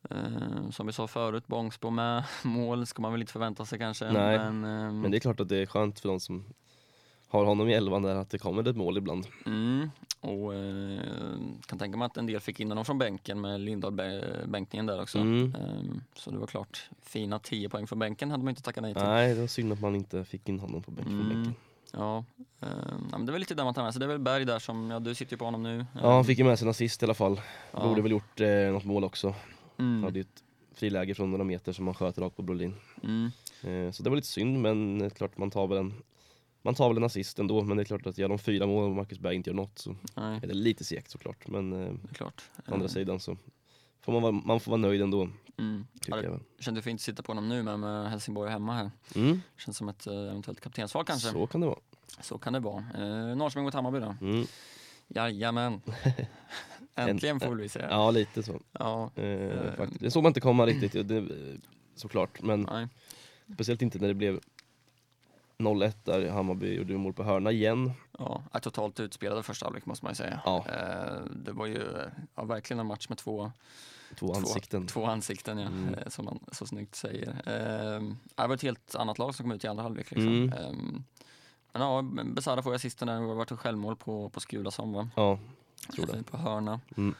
Eh, 0.10 0.70
som 0.72 0.88
vi 0.88 0.94
sa 0.94 1.08
förut, 1.08 1.48
Bångsbo 1.48 1.90
med 1.90 2.24
mål 2.44 2.86
ska 2.86 3.02
man 3.02 3.12
väl 3.12 3.22
inte 3.22 3.34
förvänta 3.34 3.66
sig 3.66 3.80
kanske. 3.80 4.12
Nej, 4.12 4.38
Men, 4.38 4.64
ehm, 4.64 5.02
Men 5.02 5.12
det 5.12 5.18
är 5.18 5.20
klart 5.20 5.40
att 5.40 5.50
det 5.50 5.58
är 5.58 5.66
skönt 5.66 6.00
för 6.00 6.10
de 6.10 6.20
som 6.20 6.46
har 7.30 7.46
honom 7.46 7.70
i 7.70 7.74
elvan 7.74 8.02
där 8.02 8.16
att 8.16 8.30
det 8.30 8.38
kommer 8.38 8.68
ett 8.68 8.76
mål 8.78 8.98
ibland. 8.98 9.26
mm, 9.46 9.90
och 10.22 10.54
eh, 10.56 11.00
kan 11.66 11.80
tänka 11.80 11.98
mig 11.98 12.06
att 12.06 12.18
en 12.18 12.26
del 12.26 12.40
fick 12.40 12.60
in 12.60 12.70
honom 12.70 12.86
från 12.86 12.98
bänken 12.98 13.42
med 13.42 13.62
Lindahl-bänkningen 13.62 14.86
där 14.86 15.02
också. 15.02 15.20
Mm. 15.20 15.56
Ehm, 15.56 16.02
så 16.16 16.32
det 16.32 16.38
var 16.38 16.48
klart, 16.48 16.90
fina 17.02 17.40
10 17.40 17.70
poäng 17.70 17.88
från 17.88 18.00
bänken 18.00 18.32
hade 18.32 18.44
man 18.44 18.50
inte 18.50 18.62
tackat 18.62 18.82
nej 18.82 18.94
till. 18.94 19.04
Nej, 19.04 19.34
det 19.34 19.42
var 19.42 19.48
synd 19.48 19.74
att 19.74 19.82
man 19.82 19.96
inte 19.96 20.26
fick 20.26 20.50
in 20.50 20.60
honom 20.60 20.84
på 20.84 20.92
bänken. 20.92 21.14
Mm. 21.22 21.30
bänken. 21.30 21.54
Ja, 21.92 22.26
ja, 22.60 22.68
men 23.12 23.26
det 23.26 23.32
väl 23.32 23.40
lite 23.40 23.56
där 23.56 23.64
man 23.64 23.74
tar 23.74 23.84
med 23.84 23.94
sig. 23.94 24.00
Det 24.00 24.06
är 24.06 24.08
väl 24.08 24.20
Berg 24.20 24.46
där 24.46 24.60
som, 24.60 24.92
ja 24.92 25.00
du 25.00 25.16
sitter 25.16 25.34
ju 25.34 25.38
på 25.38 25.46
honom 25.46 25.64
nu. 25.64 25.86
Ja, 26.02 26.14
han 26.16 26.26
fick 26.26 26.38
ju 26.40 26.44
med 26.46 26.60
sig 26.60 26.66
en 26.66 26.70
assist 26.70 27.04
i 27.04 27.06
alla 27.06 27.14
fall. 27.14 27.42
Ja. 27.72 27.84
Borde 27.88 28.02
väl 28.02 28.12
gjort 28.12 28.40
eh, 28.40 28.50
något 28.50 28.86
mål 28.86 29.04
också. 29.04 29.34
mm, 29.80 30.04
Hade 30.04 30.20
ju 30.20 30.22
ett 30.22 30.44
friläge 30.74 31.16
från 31.16 31.32
några 31.32 31.44
meter 31.44 31.74
som 31.74 31.88
han 31.88 31.94
sköt 31.94 32.18
rakt 32.18 32.36
på 32.36 32.42
Brolin. 32.42 32.76
mm, 33.04 33.32
Eh, 33.62 33.92
så 33.92 34.04
det 34.04 34.10
var 34.10 34.16
lite 34.16 34.28
synd, 34.28 34.60
men 34.62 35.02
är 35.02 35.10
klart 35.10 35.38
man 35.38 35.52
tar 35.52 35.68
väl 35.68 35.78
en 35.78 35.94
man 36.68 36.76
tar 36.76 36.88
väl 36.90 36.98
en 36.98 37.04
assist 37.04 37.40
ändå, 37.40 37.64
men 37.64 37.78
det 37.78 37.84
är 37.84 37.86
klart 37.86 38.06
att 38.08 38.18
gör 38.18 38.30
de 38.30 38.40
fyra 38.40 38.66
mål 38.68 38.84
och 38.90 38.96
Marcus 38.96 39.20
Berg 39.20 39.36
inte 39.36 39.50
gör 39.50 39.56
något 39.56 39.80
så 39.80 39.96
nej, 40.16 40.40
är 40.44 40.48
det 40.48 40.54
lite 40.54 40.84
segt 40.84 41.12
såklart. 41.12 41.48
Men 41.48 41.74
eh, 41.74 41.94
det 42.10 42.16
klart. 42.16 42.44
å 42.58 42.62
andra 42.74 42.86
Ehm, 42.86 42.90
sidan 42.90 43.20
så 43.20 43.38
får 44.02 44.12
man, 44.14 44.22
vara, 44.22 44.32
man 44.32 44.60
får 44.60 44.72
vara 44.72 44.82
nöjd 44.82 45.02
ändå, 45.02 45.30
Mm. 45.60 45.88
Ja, 45.94 46.00
tycker 46.02 46.18
det 46.18 46.24
jag 46.24 46.32
väl. 46.32 46.40
kände 46.60 46.82
fint 46.82 46.98
att 46.98 47.02
sitta 47.02 47.24
på 47.24 47.30
honom 47.32 47.50
nu 47.50 47.64
med, 47.64 47.80
med 47.80 48.10
Helsingborg 48.10 48.52
hemma 48.52 48.74
här. 48.74 48.92
Mm, 49.16 49.42
Känns 49.58 49.78
som 49.78 49.90
ett 49.90 50.08
eh, 50.08 50.14
eventuellt 50.14 50.62
kaptensval 50.62 51.06
kanske. 51.06 51.28
Så, 51.28 51.34
så 51.34 51.48
kan 51.48 51.62
det 51.62 51.68
vara. 51.68 52.40
kan 52.42 52.54
det 52.54 52.60
vara. 52.60 52.78
Eh, 52.96 53.36
Norrköping 53.36 53.64
mot 53.64 53.74
Hammarby 53.74 54.00
då? 54.00 54.16
Mm. 54.22 54.46
Jajamän. 55.08 55.82
Äntligen 56.96 57.40
får 57.40 57.56
vi 57.56 57.70
säga. 57.70 57.88
Ja, 57.90 58.12
lite 58.12 58.44
så. 58.44 58.60
Ja. 58.72 59.12
Eh, 59.16 59.24
Eh. 59.26 59.88
Det 60.00 60.12
såg 60.12 60.24
man 60.24 60.30
inte 60.30 60.40
komma 60.40 60.66
riktigt, 60.66 61.08
det, 61.08 61.28
såklart. 61.96 62.42
Men 62.42 62.62
Nej. 62.62 62.88
speciellt 63.54 63.82
inte 63.82 64.00
när 64.00 64.08
det 64.08 64.14
blev 64.14 64.40
0-1 65.58 65.94
där 66.04 66.30
Hammarby 66.30 66.74
gjorde 66.76 66.98
mål 66.98 67.14
på 67.14 67.24
hörna 67.24 67.52
igen. 67.52 67.92
Ja, 68.20 68.44
är 68.52 68.60
totalt 68.60 69.00
utspelade 69.00 69.44
första 69.44 69.66
halvlek 69.66 69.86
måste 69.86 70.06
man 70.06 70.12
ju 70.12 70.16
säga. 70.16 70.42
Ja. 70.46 70.66
Eh, 70.70 71.26
det 71.36 71.52
var 71.52 71.66
ju 71.66 71.84
ja, 72.36 72.44
verkligen 72.44 72.80
en 72.80 72.86
match 72.86 73.10
med 73.10 73.18
två, 73.18 73.52
Två 74.20 74.34
ansikten. 74.34 74.88
två 74.88 75.06
ansikten, 75.06 75.58
ja, 75.58 75.68
Mm. 75.68 75.94
eh, 75.94 76.08
som 76.08 76.26
man 76.26 76.40
så 76.52 76.66
snyggt 76.66 76.96
säger. 76.96 77.30
Eh, 77.30 78.02
det 78.36 78.48
var 78.48 78.56
ett 78.56 78.62
helt 78.62 78.96
annat 78.96 79.18
lag 79.20 79.36
som 79.36 79.44
kom 79.44 79.52
ut 79.52 79.64
i 79.64 79.68
andra 79.68 79.84
halvlek. 79.84 80.12
Liksom. 80.12 80.34
Mm. 80.34 81.04
Men 81.74 81.82
ja, 81.82 82.02
Besara 82.26 82.62
får 82.62 82.76
assisten 82.76 83.08
där, 83.08 83.20
det 83.22 83.34
varit 83.34 83.52
ett 83.52 83.60
självmål 83.60 83.96
på, 83.96 84.30
på 84.30 84.40
Skulason 84.40 84.94
va? 84.94 85.10
Ja, 85.16 85.40
tror 85.96 86.06
det. 86.06 86.24
På 86.24 86.38
hörna. 86.38 86.80
Mm. 86.98 87.16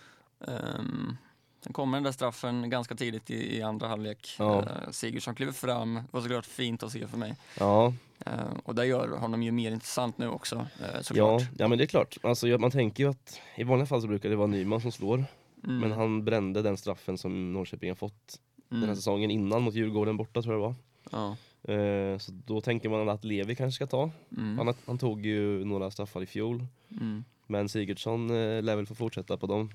Ehm, 0.48 1.18
sen 1.64 1.74
kommer 1.74 1.98
den 1.98 2.04
där 2.04 2.12
straffen 2.12 2.70
ganska 2.70 2.96
tidigt 2.96 3.30
i, 3.30 3.58
i 3.58 3.62
andra 3.62 3.88
halvlek. 3.88 4.36
Ja. 4.40 4.60
Uh, 4.62 4.92
Sigurdsson 4.92 5.36
kliver 5.36 5.52
fram, 5.54 5.94
det 5.96 6.04
var 6.12 6.22
såklart 6.22 6.46
fint 6.46 6.84
att 6.84 6.92
se 6.92 7.08
för 7.08 7.18
mig. 7.18 7.36
Ja, 7.60 7.94
Ehm, 8.26 8.60
och 8.64 8.76
det 8.76 8.86
gör 8.86 9.08
honom 9.18 9.44
ju 9.44 9.52
mer 9.52 9.72
intressant 9.72 10.18
nu 10.18 10.28
också, 10.30 10.68
ja, 10.94 11.04
såklart. 11.04 11.42
ja, 11.58 11.68
men 11.68 11.78
det 11.78 11.84
är 11.84 11.86
klart. 11.88 12.18
Alltså, 12.24 12.48
ja, 12.48 12.58
man 12.58 12.72
tänker 12.72 13.04
ju 13.04 13.10
att 13.10 13.42
i 13.56 13.64
vanliga 13.64 13.86
fall 13.86 14.02
så 14.02 14.08
brukar 14.08 14.30
det 14.30 14.36
vara 14.36 14.48
Nyman 14.48 14.82
som 14.82 14.92
slår. 14.92 15.26
Mm, 15.64 15.80
Men 15.80 15.92
han 15.92 16.24
brände 16.26 16.62
den 16.62 16.78
straffen 16.78 17.18
som 17.18 17.54
Norrköping 17.54 17.90
har 17.90 17.96
fått 17.96 18.40
den 18.70 18.78
här 18.80 18.84
mm, 18.86 18.96
säsongen 18.96 19.32
innan 19.32 19.62
mot 19.62 19.74
Djurgården 19.74 20.18
borta 20.18 20.42
tror 20.42 20.54
jag 20.56 20.62
det 20.64 20.68
var. 20.68 20.76
ja, 21.12 21.36
Eh, 21.74 22.18
så 22.18 22.32
då 22.46 22.62
tänker 22.62 22.90
man 22.90 23.10
att 23.10 23.24
Levi 23.24 23.56
kanske 23.56 23.76
ska 23.76 23.88
ta. 23.88 24.12
mm, 24.38 24.58
Han, 24.58 24.74
han 24.86 24.98
tog 24.98 25.26
ju 25.26 25.66
några 25.66 25.92
straffar 25.92 26.24
i 26.24 26.26
fjol. 26.26 26.66
mm, 26.92 27.24
Men 27.48 27.70
Sigurdsson 27.70 28.30
eh, 28.30 28.62
lär 28.64 28.76
väl 28.76 28.86
få 28.86 28.96
fortsätta 28.96 29.38
på 29.38 29.48
dem. 29.48 29.70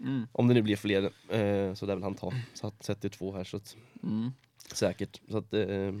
Mm, 0.00 0.26
Om 0.32 0.48
det 0.48 0.54
nu 0.54 0.62
blir 0.62 0.76
fler 0.76 1.02
eh, 1.28 1.74
så 1.74 1.86
lär 1.86 1.94
väl 1.94 2.02
han 2.02 2.14
ta. 2.14 2.32
Så 2.54 2.66
att 2.66 2.82
sätter 2.84 3.08
två 3.08 3.32
här 3.36 3.44
så 3.44 3.56
att, 3.56 3.76
mm. 4.02 4.32
säkert. 4.74 5.20
Så 5.30 5.38
att, 5.38 5.54
eh, 5.54 5.92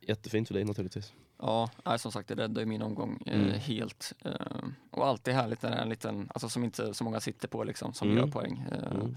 jättefint 0.00 0.48
för 0.48 0.54
dig 0.54 0.64
naturligtvis. 0.64 1.12
Ja, 1.38 1.70
nej, 1.84 1.98
som 1.98 2.12
sagt 2.12 2.28
det 2.28 2.34
räddade 2.34 2.60
ju 2.60 2.66
min 2.66 2.82
omgång 2.82 3.22
eh, 3.26 3.40
Mm. 3.40 3.52
helt. 3.60 4.12
Eh, 4.24 4.32
och 4.90 5.06
alltid 5.06 5.34
härligt 5.34 5.62
när 5.62 5.70
det 5.70 5.76
är 5.76 5.82
en 5.82 5.88
liten, 5.88 6.28
alltså 6.34 6.48
som 6.48 6.64
inte 6.64 6.94
så 6.94 7.04
många 7.04 7.20
sitter 7.20 7.48
på 7.48 7.64
liksom, 7.64 7.94
som 7.94 8.08
Mm. 8.10 8.18
gör 8.24 8.32
poäng. 8.32 8.64
Eh, 8.72 8.92
Mm. 8.92 9.16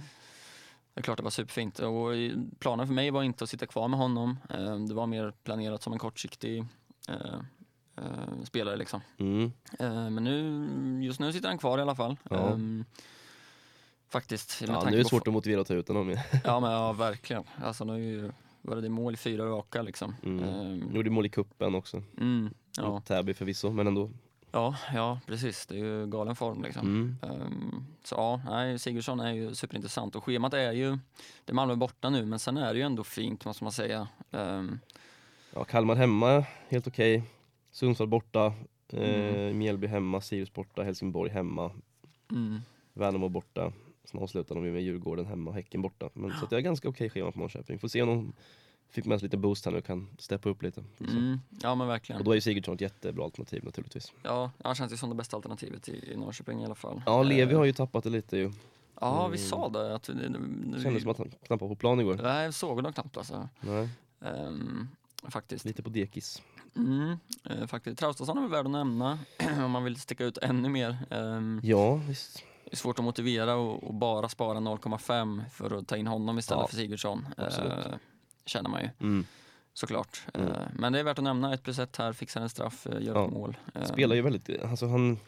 Det 0.93 0.99
är 1.01 1.03
klart 1.03 1.17
det 1.17 1.23
var 1.23 1.31
superfint. 1.31 1.79
Och 1.79 2.11
planen 2.59 2.87
för 2.87 2.93
mig 2.93 3.11
var 3.11 3.23
inte 3.23 3.43
att 3.43 3.49
sitta 3.49 3.65
kvar 3.65 3.87
med 3.87 3.99
honom. 3.99 4.39
Eh, 4.49 4.75
det 4.79 4.93
var 4.93 5.07
mer 5.07 5.33
planerat 5.43 5.83
som 5.83 5.93
en 5.93 5.99
kortsiktig 5.99 6.65
eh, 7.09 7.39
eh, 7.97 8.43
spelare 8.43 8.75
liksom. 8.77 9.01
Mm. 9.17 9.51
Eh, 9.79 10.09
men 10.09 10.23
nu, 10.23 10.67
just 11.05 11.19
nu 11.19 11.33
sitter 11.33 11.47
han 11.47 11.57
kvar 11.57 11.77
i 11.77 11.81
alla 11.81 11.95
fall. 11.95 12.17
Ja. 12.29 12.57
Faktiskt. 14.09 14.61
Ja, 14.67 14.83
nu 14.85 14.91
är 14.93 14.97
det 14.97 15.03
på- 15.03 15.09
svårt 15.09 15.27
att 15.27 15.33
motivera 15.33 15.61
att 15.61 15.67
ta 15.67 15.73
ut 15.73 15.87
honom. 15.87 16.09
Ja 16.43 16.59
men 16.59 16.71
ja, 16.71 16.93
verkligen. 16.93 17.43
Alltså 17.63 17.85
nu 17.85 17.93
är 17.93 17.97
ju, 17.97 18.31
var 18.61 18.75
det 18.75 18.89
mål 18.89 19.13
i 19.13 19.17
fyra 19.17 19.45
raka 19.45 19.81
liksom. 19.81 20.15
Mm. 20.23 20.43
Ehm, 20.43 20.95
Gjorde 20.95 21.09
mål 21.09 21.25
i 21.25 21.29
kuppen 21.29 21.75
också. 21.75 22.03
mm, 22.17 22.49
ja. 22.77 22.89
Mot 22.89 23.05
Täby 23.05 23.33
förvisso, 23.33 23.71
men 23.71 23.87
ändå. 23.87 24.09
Ja, 24.51 24.75
ja, 24.93 25.19
precis. 25.25 25.65
Det 25.65 25.75
är 25.75 25.79
ju 25.79 26.07
galen 26.07 26.35
form 26.35 26.63
liksom. 26.63 26.87
Mm. 26.87 27.17
Ehm, 27.21 27.85
så 28.03 28.15
ja, 28.15 28.41
nej, 28.49 28.79
Sigurdsson 28.79 29.19
är 29.19 29.31
ju 29.33 29.55
superintressant 29.55 30.15
och 30.15 30.23
schemat 30.23 30.53
är 30.53 30.71
ju, 30.71 30.89
det 31.45 31.51
är 31.51 31.53
Malmö 31.53 31.75
borta 31.75 32.09
nu 32.09 32.25
men 32.25 32.39
sen 32.39 32.57
är 32.57 32.73
det 32.73 32.79
ju 32.79 32.85
ändå 32.85 33.03
fint 33.03 33.45
måste 33.45 33.63
man 33.63 33.71
säga. 33.73 34.07
Ehm, 34.31 34.79
Ja, 35.53 35.63
Kalmar 35.63 35.95
hemma, 35.95 36.45
helt 36.69 36.87
okej. 36.87 37.23
Sundsvall 37.71 38.07
borta. 38.07 38.53
Eh, 38.93 38.99
Mm. 39.35 39.57
Mjällby 39.57 39.87
hemma, 39.87 40.21
Sirius 40.21 40.53
borta, 40.53 40.83
Helsingborg 40.83 41.31
hemma. 41.31 41.71
mm, 42.31 42.61
Värnamo 42.93 43.29
borta. 43.29 43.71
Sen 44.11 44.19
avslutar 44.19 44.55
de 44.55 44.65
ju 44.65 44.71
med 44.71 44.81
Djurgården 44.83 45.25
hemma 45.25 45.49
och 45.49 45.55
Häcken 45.55 45.81
borta. 45.81 46.09
Men, 46.13 46.31
så 46.39 46.43
att 46.43 46.49
det 46.49 46.55
är 46.55 46.59
ganska 46.61 46.89
okej 46.89 47.09
schema 47.09 47.31
på 47.31 47.39
Norrköping. 47.39 47.79
Får 47.79 47.87
se 47.87 48.01
om 48.01 48.07
de 48.09 48.33
fick 48.89 49.05
med 49.05 49.19
sig 49.19 49.25
lite 49.25 49.37
boost 49.37 49.65
här 49.65 49.71
nu 49.71 49.77
och 49.77 49.85
kan 49.85 50.07
steppa 50.19 50.49
upp 50.49 50.63
lite. 50.63 50.83
Vi 50.97 51.11
mm, 51.11 51.39
ja 51.61 51.75
men 51.75 51.87
verkligen. 51.87 52.19
Och 52.19 52.25
då 52.25 52.31
är 52.31 52.35
ju 52.35 52.41
Sigurdsson 52.41 52.75
ett 52.75 52.81
jättebra 52.81 53.23
alternativ 53.25 53.63
naturligtvis. 53.63 54.13
Ja, 54.23 54.51
han 54.63 54.75
känns 54.75 54.93
ju 54.93 54.97
som 54.97 55.09
det 55.09 55.15
bästa 55.15 55.35
alternativet 55.35 55.89
i, 55.89 56.11
i 56.11 56.15
Norrköping 56.17 56.61
i 56.61 56.65
alla 56.65 56.75
fall. 56.75 57.01
Ja, 57.05 57.23
Levi 57.23 57.41
Ehm, 57.51 57.57
har 57.57 57.65
ju 57.65 57.73
tappat 57.73 58.03
det 58.03 58.09
lite 58.09 58.37
ju. 58.37 58.51
Ja, 59.01 59.27
vi 59.27 59.37
Mm. 59.37 59.49
sa 59.49 59.69
det. 59.69 59.95
Att, 59.95 60.03
det, 60.03 60.13
det, 60.13 60.29
Det 60.77 60.81
kändes 60.81 61.01
som 61.03 61.11
att 61.11 61.17
han 61.17 61.31
knappt 61.43 61.61
var 61.61 61.69
på 61.69 61.75
plan 61.75 61.99
igår. 61.99 62.19
Nej, 62.23 62.43
jag 62.45 62.53
såg 62.53 62.83
det 62.83 62.93
knappt 62.93 63.17
alltså. 63.17 63.49
Nej, 63.61 63.89
Ehm, 64.21 64.87
faktiskt. 65.29 65.65
lite 65.65 65.83
på 65.83 65.89
dekis. 65.89 66.41
Mm, 66.75 67.17
eh, 67.49 67.67
faktiskt. 67.67 67.97
Traustason 67.99 68.37
är 68.37 68.41
väl 68.41 68.51
värd 68.51 68.65
att 68.65 68.71
nämna 68.71 69.19
om 69.65 69.71
man 69.71 69.83
vill 69.83 69.95
sticka 69.95 70.23
ut 70.25 70.37
ännu 70.37 70.69
mer. 70.69 70.97
Ehm, 71.09 71.61
Ja, 71.63 71.95
visst. 71.95 72.43
Det 72.69 72.73
är 72.73 72.77
svårt 72.77 72.99
att 72.99 73.05
motivera 73.05 73.55
och, 73.55 73.83
och 73.83 73.93
bara 73.93 74.29
spara 74.29 74.57
0,5 74.59 75.49
för 75.49 75.77
att 75.79 75.87
ta 75.87 75.97
in 75.97 76.07
honom 76.07 76.39
istället 76.39 76.61
Ja, 76.61 76.67
för 76.67 76.75
Sigurdsson. 76.75 77.25
Eh, 77.37 77.95
känner 78.45 78.69
man 78.69 78.81
ju 78.81 78.89
Mm. 78.99 79.25
såklart. 79.73 80.21
Mm. 80.33 80.47
Eh, 80.51 80.57
men 80.73 80.93
det 80.93 80.99
är 80.99 81.03
värt 81.03 81.17
att 81.17 81.23
nämna, 81.23 81.53
1 81.53 81.63
plus 81.63 81.79
1 81.79 81.97
här, 81.97 82.13
fixar 82.13 82.41
en 82.41 82.49
straff, 82.49 82.87
eh, 82.87 83.01
gör 83.01 83.15
Ja. 83.15 83.25
ett 83.25 83.33
mål. 83.33 83.57
Eh, 83.75 83.83
Spelar 83.83 84.15
ju 84.15 84.21
väldigt, 84.21 84.63
alltså 84.63 84.87
han... 84.87 85.19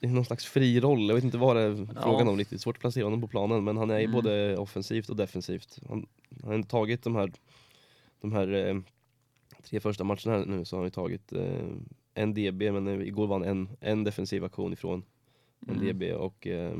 Det 0.00 0.06
är 0.06 0.10
någon 0.10 0.24
slags 0.24 0.44
fri 0.46 0.80
roll, 0.80 1.08
jag 1.08 1.14
vet 1.14 1.24
inte 1.24 1.38
vad 1.38 1.56
det 1.56 1.62
är 1.62 1.88
frågan 2.02 2.28
om 2.28 2.38
riktigt. 2.38 2.60
Svårt 2.60 2.76
att 2.76 2.80
placera 2.80 3.04
honom 3.04 3.20
på 3.20 3.28
planen, 3.28 3.64
men 3.64 3.76
han 3.76 3.90
är 3.90 3.98
ju 3.98 4.04
Mm. 4.04 4.14
både 4.14 4.56
offensivt 4.56 5.08
och 5.08 5.16
defensivt. 5.16 5.78
Han, 5.88 6.06
han 6.42 6.52
har 6.52 6.62
tagit 6.62 7.02
de 7.02 7.16
här, 7.16 7.32
de 8.20 8.32
här 8.32 8.52
eh, 8.54 8.76
tre 9.62 9.80
första 9.80 10.04
matcherna 10.04 10.30
här 10.38 10.44
nu 10.46 10.64
så 10.64 10.76
har 10.76 10.80
han 10.80 10.86
ju 10.86 10.90
tagit 10.90 11.32
eh, 11.32 11.66
en 12.14 12.34
DB, 12.34 12.72
men 12.72 13.02
igår 13.02 13.26
vann 13.26 13.44
en, 13.44 13.68
en 13.80 14.04
defensiv 14.04 14.44
aktion 14.44 14.72
ifrån 14.72 15.02
en 15.66 15.74
Mm. 15.80 15.86
DB 15.98 16.12
och 16.12 16.46
eh, 16.46 16.74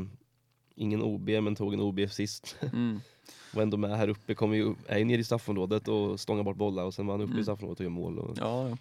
ingen 0.74 1.02
OB, 1.02 1.28
men 1.28 1.54
tog 1.56 1.74
en 1.74 1.80
OB 1.80 2.10
sist. 2.10 2.56
Mm. 2.72 3.00
och 3.54 3.62
ändå 3.62 3.76
med 3.76 3.90
här 3.96 4.08
uppe, 4.08 4.34
kommer 4.34 4.56
ju, 4.56 4.74
är 4.86 4.98
ju 4.98 5.04
nere 5.04 5.20
i 5.20 5.24
straffområdet 5.24 5.88
och 5.88 6.20
stångar 6.20 6.42
bort 6.42 6.56
bollar 6.56 6.84
och 6.84 6.94
sen 6.94 7.06
var 7.06 7.14
han 7.14 7.20
uppe 7.20 7.30
Mm. 7.30 7.40
i 7.40 7.44
straffområdet 7.44 7.80
och 7.80 7.84
gör 7.84 7.90
mål 7.90 8.18
och 8.18 8.38
Ja, 8.38 8.68
ja. 8.68 8.76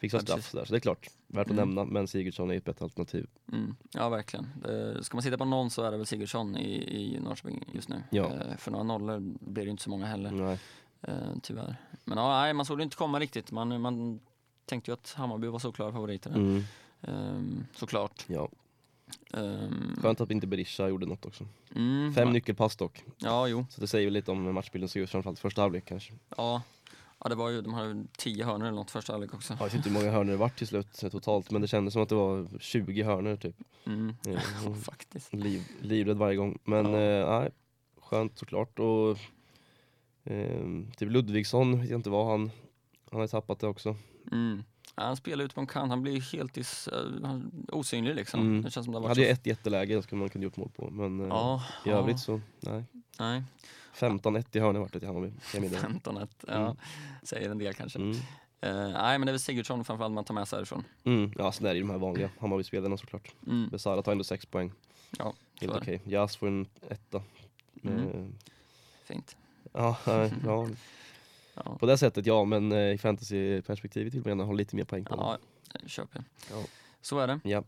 fixar 0.00 0.18
Ja, 0.18 0.22
straff 0.22 0.52
där. 0.52 0.64
Så 0.64 0.72
det 0.72 0.78
är 0.78 0.80
klart, 0.80 1.06
värt 1.26 1.46
att 1.46 1.52
Mm. 1.52 1.68
nämna, 1.68 1.84
men 1.84 2.08
Sigurdsson 2.08 2.50
är 2.50 2.54
ett 2.54 2.64
bättre 2.64 2.84
alternativ. 2.84 3.26
Mm. 3.52 3.74
ja, 3.92 4.08
verkligen. 4.08 4.46
Det, 4.62 5.04
ska 5.04 5.16
man 5.16 5.22
sitta 5.22 5.38
på 5.38 5.44
någon 5.44 5.70
så 5.70 5.82
är 5.82 5.90
det 5.90 5.96
väl 5.96 6.06
Sigurdsson 6.06 6.56
i, 6.56 6.72
i 7.14 7.20
Norrköping 7.20 7.64
just 7.72 7.88
nu. 7.88 8.02
Ja. 8.10 8.24
Eh, 8.34 8.56
för 8.56 8.70
några 8.70 8.84
nollor 8.84 9.20
blir 9.40 9.64
det 9.64 9.70
inte 9.70 9.82
så 9.82 9.90
många 9.90 10.06
heller, 10.06 10.30
Nej. 10.30 10.58
eh, 11.02 11.14
tyvärr. 11.42 11.76
Men 12.04 12.18
ja, 12.18 12.40
nej, 12.40 12.54
man 12.54 12.66
såg 12.66 12.78
det 12.78 12.84
inte 12.84 12.96
komma 12.96 13.20
riktigt. 13.20 13.50
Man, 13.52 13.80
man 13.80 14.20
tänkte 14.66 14.90
ju 14.90 14.92
att 14.92 15.12
Hammarby 15.12 15.46
var 15.46 15.58
så 15.58 15.72
klara 15.72 15.92
favoriter. 15.92 16.30
Mm. 16.30 16.62
Ehm, 17.02 17.64
såklart. 17.74 18.24
Ja. 18.26 18.48
Ehm, 19.32 19.96
Skönt 20.02 20.20
att 20.20 20.30
inte 20.30 20.46
Berisha 20.46 20.88
gjorde 20.88 21.06
något 21.06 21.26
också. 21.26 21.44
mm, 21.74 22.14
Fem 22.14 22.28
ja. 22.28 22.32
nyckelpass 22.32 22.76
dock. 22.76 23.04
Ja, 23.18 23.48
jo. 23.48 23.66
Så 23.70 23.80
det 23.80 23.86
säger 23.86 24.06
väl 24.06 24.12
lite 24.14 24.30
om 24.30 24.54
matchbilden 24.54 24.88
såg 24.88 25.02
ut, 25.02 25.10
framförallt 25.10 25.38
första 25.38 25.62
halvlek 25.62 25.84
kanske. 25.84 26.12
Ja. 26.36 26.62
ja, 27.18 27.28
det 27.28 27.34
var 27.34 27.48
ju, 27.50 27.62
de 27.62 27.74
hade 27.74 28.04
tio 28.18 28.44
hörnor 28.44 28.66
eller 28.66 28.76
något 28.76 28.90
första 28.90 29.12
halvlek 29.12 29.34
också. 29.34 29.56
Jag 29.58 29.64
vet 29.64 29.74
inte 29.74 29.88
hur 29.88 29.94
många 29.94 30.10
hörnor 30.10 30.30
det 30.30 30.36
vart 30.36 30.58
till 30.58 30.66
slut 30.66 31.02
eh, 31.02 31.10
totalt, 31.10 31.50
men 31.50 31.62
det 31.62 31.68
kändes 31.68 31.92
som 31.92 32.02
att 32.02 32.08
det 32.08 32.14
var 32.14 32.46
20 32.60 33.02
hörnor 33.02 33.36
typ. 33.36 33.56
Mm. 33.86 34.14
Eh, 34.26 34.72
Faktiskt. 34.82 35.32
Liv, 35.34 35.62
livrädd 35.82 36.16
varje 36.16 36.36
gång. 36.36 36.58
Men 36.64 36.92
Ja. 36.92 37.42
eh, 37.44 37.48
skönt 38.00 38.38
såklart. 38.38 38.78
Och, 38.78 39.18
eh, 40.24 40.66
typ 40.96 41.10
Ludvigsson, 41.10 41.80
vet 41.80 41.90
jag 41.90 41.98
inte 41.98 42.10
vad 42.10 42.26
han, 42.26 42.50
han 43.10 43.20
har 43.20 43.26
tappat 43.26 43.58
det 43.60 43.66
också. 43.66 43.96
Mm. 44.32 44.64
Ja, 44.98 45.04
han 45.04 45.16
spelar 45.16 45.44
ut 45.44 45.54
på 45.54 45.60
en 45.60 45.66
kant, 45.66 45.90
han 45.90 46.02
blir 46.02 46.20
helt 46.32 46.56
is, 46.56 46.88
uh, 46.92 47.22
han- 47.26 47.66
osynlig 47.72 48.14
liksom. 48.14 48.40
Mm. 48.40 48.62
Det 48.62 48.70
känns 48.70 48.84
som 48.84 48.92
det 48.92 48.98
har 48.98 49.02
Han 49.02 49.08
varit 49.08 49.16
hade 49.18 49.20
ju 49.28 49.34
så... 49.34 49.40
ett 49.40 49.46
jätteläge 49.46 50.02
som 50.02 50.18
man 50.18 50.28
kunde 50.28 50.44
gjort 50.44 50.56
mål 50.56 50.70
på, 50.76 50.90
men 50.90 51.20
eh, 51.20 51.26
Ja, 51.28 51.62
i 51.84 51.88
ja, 51.88 51.94
övrigt 51.96 52.20
så 52.20 52.40
nej. 52.60 52.84
Nej, 53.18 53.42
15-1 53.94 54.56
i 54.56 54.60
hörnor 54.60 54.80
vart 54.80 54.92
det 54.92 54.98
till 54.98 55.08
Hammarby. 55.08 55.28
kan 55.52 55.62
jag 55.62 55.62
meddela. 55.62 55.88
15-1. 55.88 56.28
Ja, 56.46 56.54
Mm. 56.54 56.76
säger 57.22 57.50
en 57.50 57.58
del 57.58 57.74
kanske. 57.74 57.98
Mm. 57.98 58.16
Eh, 58.60 58.74
nej, 58.92 59.18
men 59.18 59.26
det 59.26 59.30
är 59.30 59.32
väl 59.32 59.40
Sigurdsson 59.40 59.84
framförallt 59.84 60.14
man 60.14 60.24
tar 60.24 60.34
med 60.34 60.48
sig 60.48 60.56
härifrån. 60.56 60.84
Mm. 61.04 61.32
Ja, 61.38 61.52
sen 61.52 61.66
är 61.66 61.70
det 61.70 61.76
ju 61.76 61.82
de 61.82 61.90
här 61.90 61.98
vanliga 61.98 62.30
Hammarbyspelarna 62.38 62.96
såklart. 62.96 63.32
Mm. 63.46 63.68
Besara 63.68 64.02
tar 64.02 64.12
ändå 64.12 64.24
6 64.24 64.46
poäng. 64.46 64.72
Ja, 65.18 65.32
Helt 65.60 65.72
okej. 65.76 66.00
Jas 66.04 66.36
får 66.36 66.46
en 66.48 66.66
etta. 66.88 67.22
Mm. 67.82 67.98
Eh, 68.08 68.26
Fint. 69.04 69.36
ja, 69.72 69.96
nej, 70.06 70.32
ja, 70.44 70.68
Ja, 71.64 71.76
på 71.78 71.86
det 71.86 71.98
sättet 71.98 72.26
ja, 72.26 72.44
men 72.44 72.72
eh, 72.72 72.78
i 72.92 72.98
fantasyperspektivet 72.98 74.14
vill 74.14 74.20
man 74.22 74.28
gärna 74.28 74.44
ha 74.44 74.52
lite 74.52 74.76
mer 74.76 74.84
poäng 74.84 75.04
på 75.04 75.14
ja 75.18 75.38
det 75.82 75.88
köper 75.88 76.24
jag. 76.50 76.58
Ja. 76.60 76.64
Så 77.02 77.18
är 77.18 77.26
det. 77.26 77.40
Ja. 77.44 77.62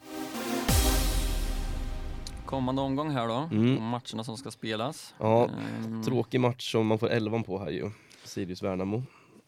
Kommande 2.47 2.83
omgång 2.83 3.11
här 3.11 3.29
då, 3.29 3.35
Mm. 3.53 3.83
matcherna 3.83 4.25
som 4.25 4.37
ska 4.37 4.51
spelas. 4.51 5.15
Ja, 5.19 5.49
Ehm, 5.49 6.03
Tråkig 6.03 6.41
match 6.41 6.73
som 6.73 6.87
man 6.87 6.99
får 6.99 7.09
11 7.11 7.43
på 7.43 7.59
här 7.59 7.71
ju. 7.71 7.91
Sirius-Värnamo. 8.25 9.03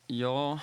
Ja, 0.07 0.61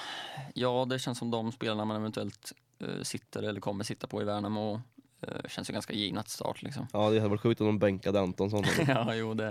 ja, 0.54 0.86
det 0.90 1.00
känns 1.00 1.18
som 1.18 1.32
de 1.32 1.52
spelarna 1.52 1.86
man 1.86 1.96
eventuellt 1.98 2.54
eh, 2.80 3.02
sitter 3.04 3.44
eller 3.44 3.62
kommer 3.62 3.84
sitta 3.84 4.08
på 4.08 4.22
i 4.22 4.26
Värnamo 4.26 4.82
eh, 5.22 5.50
känns 5.50 5.70
ju 5.70 5.74
ganska 5.74 5.94
givna 5.94 6.20
att 6.20 6.30
start 6.30 6.62
liksom. 6.62 6.88
Ja, 6.94 7.10
det 7.10 7.18
hade 7.18 7.30
varit 7.30 7.42
sjukt 7.42 7.62
om 7.62 7.68
de 7.68 7.80
bänkade 7.80 8.20
Antonsson. 8.22 8.64
ja, 8.88 9.16
jo 9.16 9.34
det, 9.34 9.48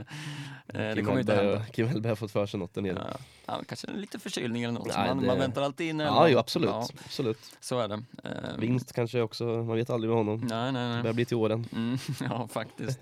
eh, 0.67 0.95
det 0.95 1.03
kommer 1.05 1.21
inte 1.21 1.35
hända. 1.35 1.65
Kim 1.65 1.89
Hellberg 1.89 2.09
har 2.11 2.17
fått 2.17 2.31
för 2.31 2.47
sig 2.47 2.61
något 2.61 2.75
där 2.75 2.83
nere. 2.83 3.07
Ja, 3.13 3.19
ja, 3.47 3.63
kanske 3.69 3.87
lite 3.93 4.19
förkylning 4.19 4.63
eller 4.63 4.75
något. 4.75 4.89
Nej, 4.89 5.09
man, 5.09 5.21
det- 5.21 5.27
man 5.27 5.39
väntar 5.39 5.63
alltid 5.63 5.89
in. 5.89 6.01
eller 6.01 6.11
Ja, 6.11 6.29
jo, 6.29 6.39
absolut. 6.39 6.71
Ja, 6.71 6.89
absolut. 7.05 7.39
så 7.61 7.79
är 7.81 7.89
det. 7.89 7.95
Ehm, 8.25 8.61
Vinst 8.61 8.93
kanske 8.93 9.21
också, 9.23 9.45
man 9.45 9.77
vet 9.77 9.91
aldrig 9.91 10.09
med 10.09 10.17
honom. 10.19 10.41
Nej, 10.41 10.73
nej, 10.73 10.83
Det 10.89 10.89
nej. 10.95 11.03
börjar 11.03 11.15
bli 11.15 11.25
till 11.25 11.37
åren. 11.37 11.67
Mm, 11.73 11.99
ja, 12.21 12.49
faktiskt. 12.49 13.01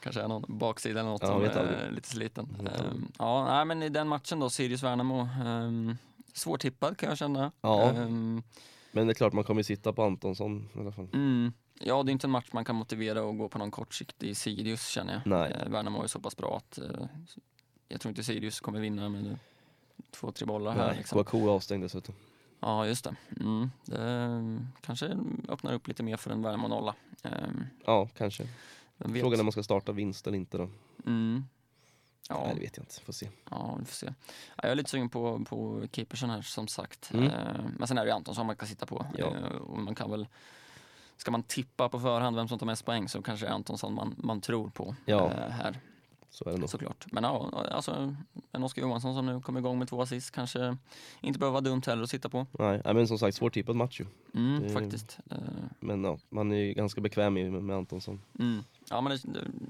Kanske 0.00 0.22
är 0.22 0.28
någon 0.28 0.44
baksida 0.58 1.00
eller 1.00 1.10
något 1.10 1.22
Ja, 1.22 1.28
som 1.28 1.40
vet 1.40 1.56
är 1.56 1.90
lite 1.90 2.08
sliten. 2.08 2.56
Ehm, 2.60 3.08
ja, 3.18 3.44
nej, 3.44 3.64
men 3.64 3.82
i 3.82 3.88
den 3.88 4.08
matchen 4.08 4.40
då, 4.40 4.48
Sirius-Värnamo. 4.48 5.28
Um, 5.46 5.98
svårtippad 6.32 6.96
kan 6.98 7.08
jag 7.08 7.18
känna. 7.18 7.52
Ja. 7.60 7.90
Ehm, 7.90 8.42
Men 8.92 9.06
det 9.06 9.12
är 9.12 9.14
klart 9.14 9.32
man 9.32 9.44
kommer 9.44 9.60
ju 9.60 9.64
sitta 9.64 9.92
på 9.92 10.02
Antonsson 10.04 10.68
i 10.76 10.80
alla 10.80 10.92
fall. 10.92 11.08
mm, 11.12 11.52
ja, 11.80 12.02
det 12.02 12.10
är 12.10 12.12
inte 12.12 12.26
en 12.26 12.30
match 12.30 12.48
man 12.52 12.64
kan 12.64 12.76
motivera 12.76 13.30
att 13.30 13.38
gå 13.38 13.48
på 13.48 13.58
någon 13.58 13.70
kortsiktig 13.70 14.36
Sirius 14.36 14.86
känner 14.88 15.12
jag. 15.12 15.22
Nej. 15.26 15.52
Eh, 15.52 15.68
Värnamo 15.68 16.02
är 16.02 16.06
så 16.06 16.20
pass 16.20 16.36
bra 16.36 16.56
att 16.56 16.78
eh, 16.78 17.06
jag 17.88 18.00
tror 18.00 18.10
inte 18.10 18.24
Sirius 18.24 18.60
kommer 18.60 18.80
vinna 18.80 19.08
med 19.08 19.38
två, 20.10 20.32
tre 20.32 20.46
bollar 20.46 20.72
här. 20.72 20.86
Nej, 20.86 20.96
Liksom. 20.96 21.24
Kouakou 21.24 21.48
är 21.48 21.52
avstängd 21.54 21.84
dessutom. 21.84 22.14
Ja, 22.60 22.86
just 22.86 23.04
det. 23.04 23.16
Mm. 23.40 23.70
det 23.84 24.66
kanske 24.80 25.18
öppnar 25.48 25.72
upp 25.72 25.88
lite 25.88 26.02
mer 26.02 26.16
för 26.16 26.30
en 26.30 26.42
Värnamo 26.42 26.68
nolla. 26.68 26.94
Ehm, 27.22 27.64
Ja, 27.86 28.08
kanske. 28.16 28.48
Frågan 28.98 29.32
är 29.32 29.40
om 29.40 29.44
man 29.46 29.52
ska 29.52 29.62
starta 29.62 29.92
vinst 29.92 30.26
eller 30.26 30.38
inte 30.38 30.58
då. 30.58 30.68
Mm. 31.06 31.44
Ja, 32.28 32.42
Nej, 32.46 32.54
det 32.54 32.60
vet 32.60 32.76
jag 32.76 32.84
inte. 32.84 33.00
Får 33.00 33.12
se. 33.12 33.28
ja, 33.50 33.76
vi 33.78 33.84
får 33.84 33.92
se. 33.94 34.06
Ja, 34.56 34.62
jag 34.62 34.70
är 34.70 34.74
lite 34.74 34.90
sugen 34.90 35.08
på, 35.08 35.44
på 35.44 35.86
keepersen 35.92 36.30
här 36.30 36.42
som 36.42 36.68
sagt. 36.68 37.10
Mm. 37.14 37.24
Eh, 37.24 37.64
men 37.78 37.88
sen 37.88 37.98
är 37.98 38.02
det 38.04 38.08
ju 38.10 38.14
Antonsson 38.14 38.46
man 38.46 38.56
kan 38.56 38.68
sitta 38.68 38.86
på. 38.86 39.06
Ja. 39.18 39.26
Eh, 39.36 39.44
och 39.56 39.78
man 39.78 39.94
kan 39.94 40.10
väl, 40.10 40.26
ska 41.18 41.30
man 41.30 41.42
tippa 41.42 41.88
på 41.88 42.00
förhand 42.00 42.36
vem 42.36 42.48
som 42.48 42.58
tar 42.58 42.66
mest 42.66 42.84
poäng 42.84 43.08
så 43.08 43.22
kanske 43.22 43.46
det 43.46 43.50
är 43.50 43.54
Antonsson 43.54 43.94
man, 43.94 44.14
man 44.18 44.40
tror 44.40 44.70
på 44.70 44.94
Ja. 45.04 45.30
eh, 45.32 45.50
här 45.50 45.80
Så 46.30 46.44
är 46.48 46.52
det 46.52 46.58
nog. 46.58 46.68
såklart. 46.70 47.06
Men 47.12 47.24
ja, 47.24 47.50
alltså 47.70 48.14
en 48.52 48.62
Oskar 48.64 48.82
Johansson 48.82 49.14
som 49.14 49.26
nu 49.26 49.40
kommer 49.40 49.60
igång 49.60 49.78
med 49.78 49.88
två 49.88 50.02
assist 50.02 50.30
kanske 50.30 50.76
inte 51.20 51.38
behöver 51.38 51.52
vara 51.52 51.60
dumt 51.60 51.82
heller 51.86 52.02
att 52.02 52.10
sitta 52.10 52.28
på. 52.28 52.46
Nej, 52.58 52.82
men 52.84 53.08
som 53.08 53.18
sagt 53.18 53.36
svårtippad 53.36 53.76
match 53.76 54.00
ju. 54.00 54.06
Mm, 54.34 54.62
Det- 54.62 54.70
Faktiskt. 54.70 55.18
Eh, 55.30 55.36
Men 55.80 56.04
ja, 56.04 56.18
man 56.28 56.52
är 56.52 56.56
ju 56.56 56.72
ganska 56.74 57.00
bekväm 57.00 57.34
med, 57.34 57.52
med 57.52 57.76
Antonsson. 57.76 58.20
Mm. 58.38 58.62
Ja 58.90 59.00
men 59.00 59.12
det, 59.12 59.18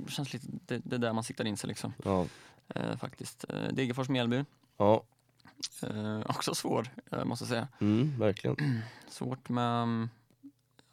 det 0.06 0.10
känns 0.10 0.32
lite, 0.32 0.46
det, 0.66 0.78
det 0.84 0.96
är 0.96 1.00
där 1.00 1.12
man 1.12 1.24
siktar 1.24 1.44
in 1.44 1.56
sig 1.56 1.68
liksom. 1.68 1.92
Ja, 2.04 2.26
Eh, 2.74 2.96
faktiskt. 2.96 3.44
Eh, 3.48 3.72
Degerfors-Mjällby, 3.72 4.44
ja 4.76 5.02
eh, 5.82 6.20
också 6.26 6.54
svår 6.54 6.88
måste 7.24 7.42
jag 7.42 7.48
säga. 7.48 7.68
mm, 7.80 8.18
verkligen. 8.18 8.56
Svårt 9.08 9.48
med 9.48 9.82
um, 9.82 10.10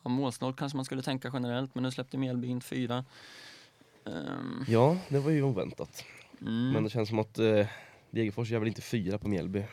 ja, 0.05 0.09
målsnålt 0.09 0.57
kanske 0.57 0.75
man 0.75 0.85
skulle 0.85 1.01
tänka 1.01 1.29
generellt 1.33 1.75
men 1.75 1.83
nu 1.83 1.91
släppte 1.91 2.17
Mjällby 2.17 2.47
in 2.47 2.61
fyra. 2.61 3.05
Ehm, 4.05 4.65
Ja, 4.67 4.97
det 5.09 5.19
var 5.19 5.31
ju 5.31 5.43
oväntat. 5.43 6.03
mm, 6.41 6.71
Men 6.71 6.83
det 6.83 6.89
känns 6.89 7.09
som 7.09 7.19
att 7.19 7.39
eh, 7.39 7.67
Degerfors 8.11 8.49
gör 8.51 8.59
väl 8.59 8.67
inte 8.67 8.81
fyra 8.81 9.17
på 9.17 9.27
Mjällby. 9.27 9.63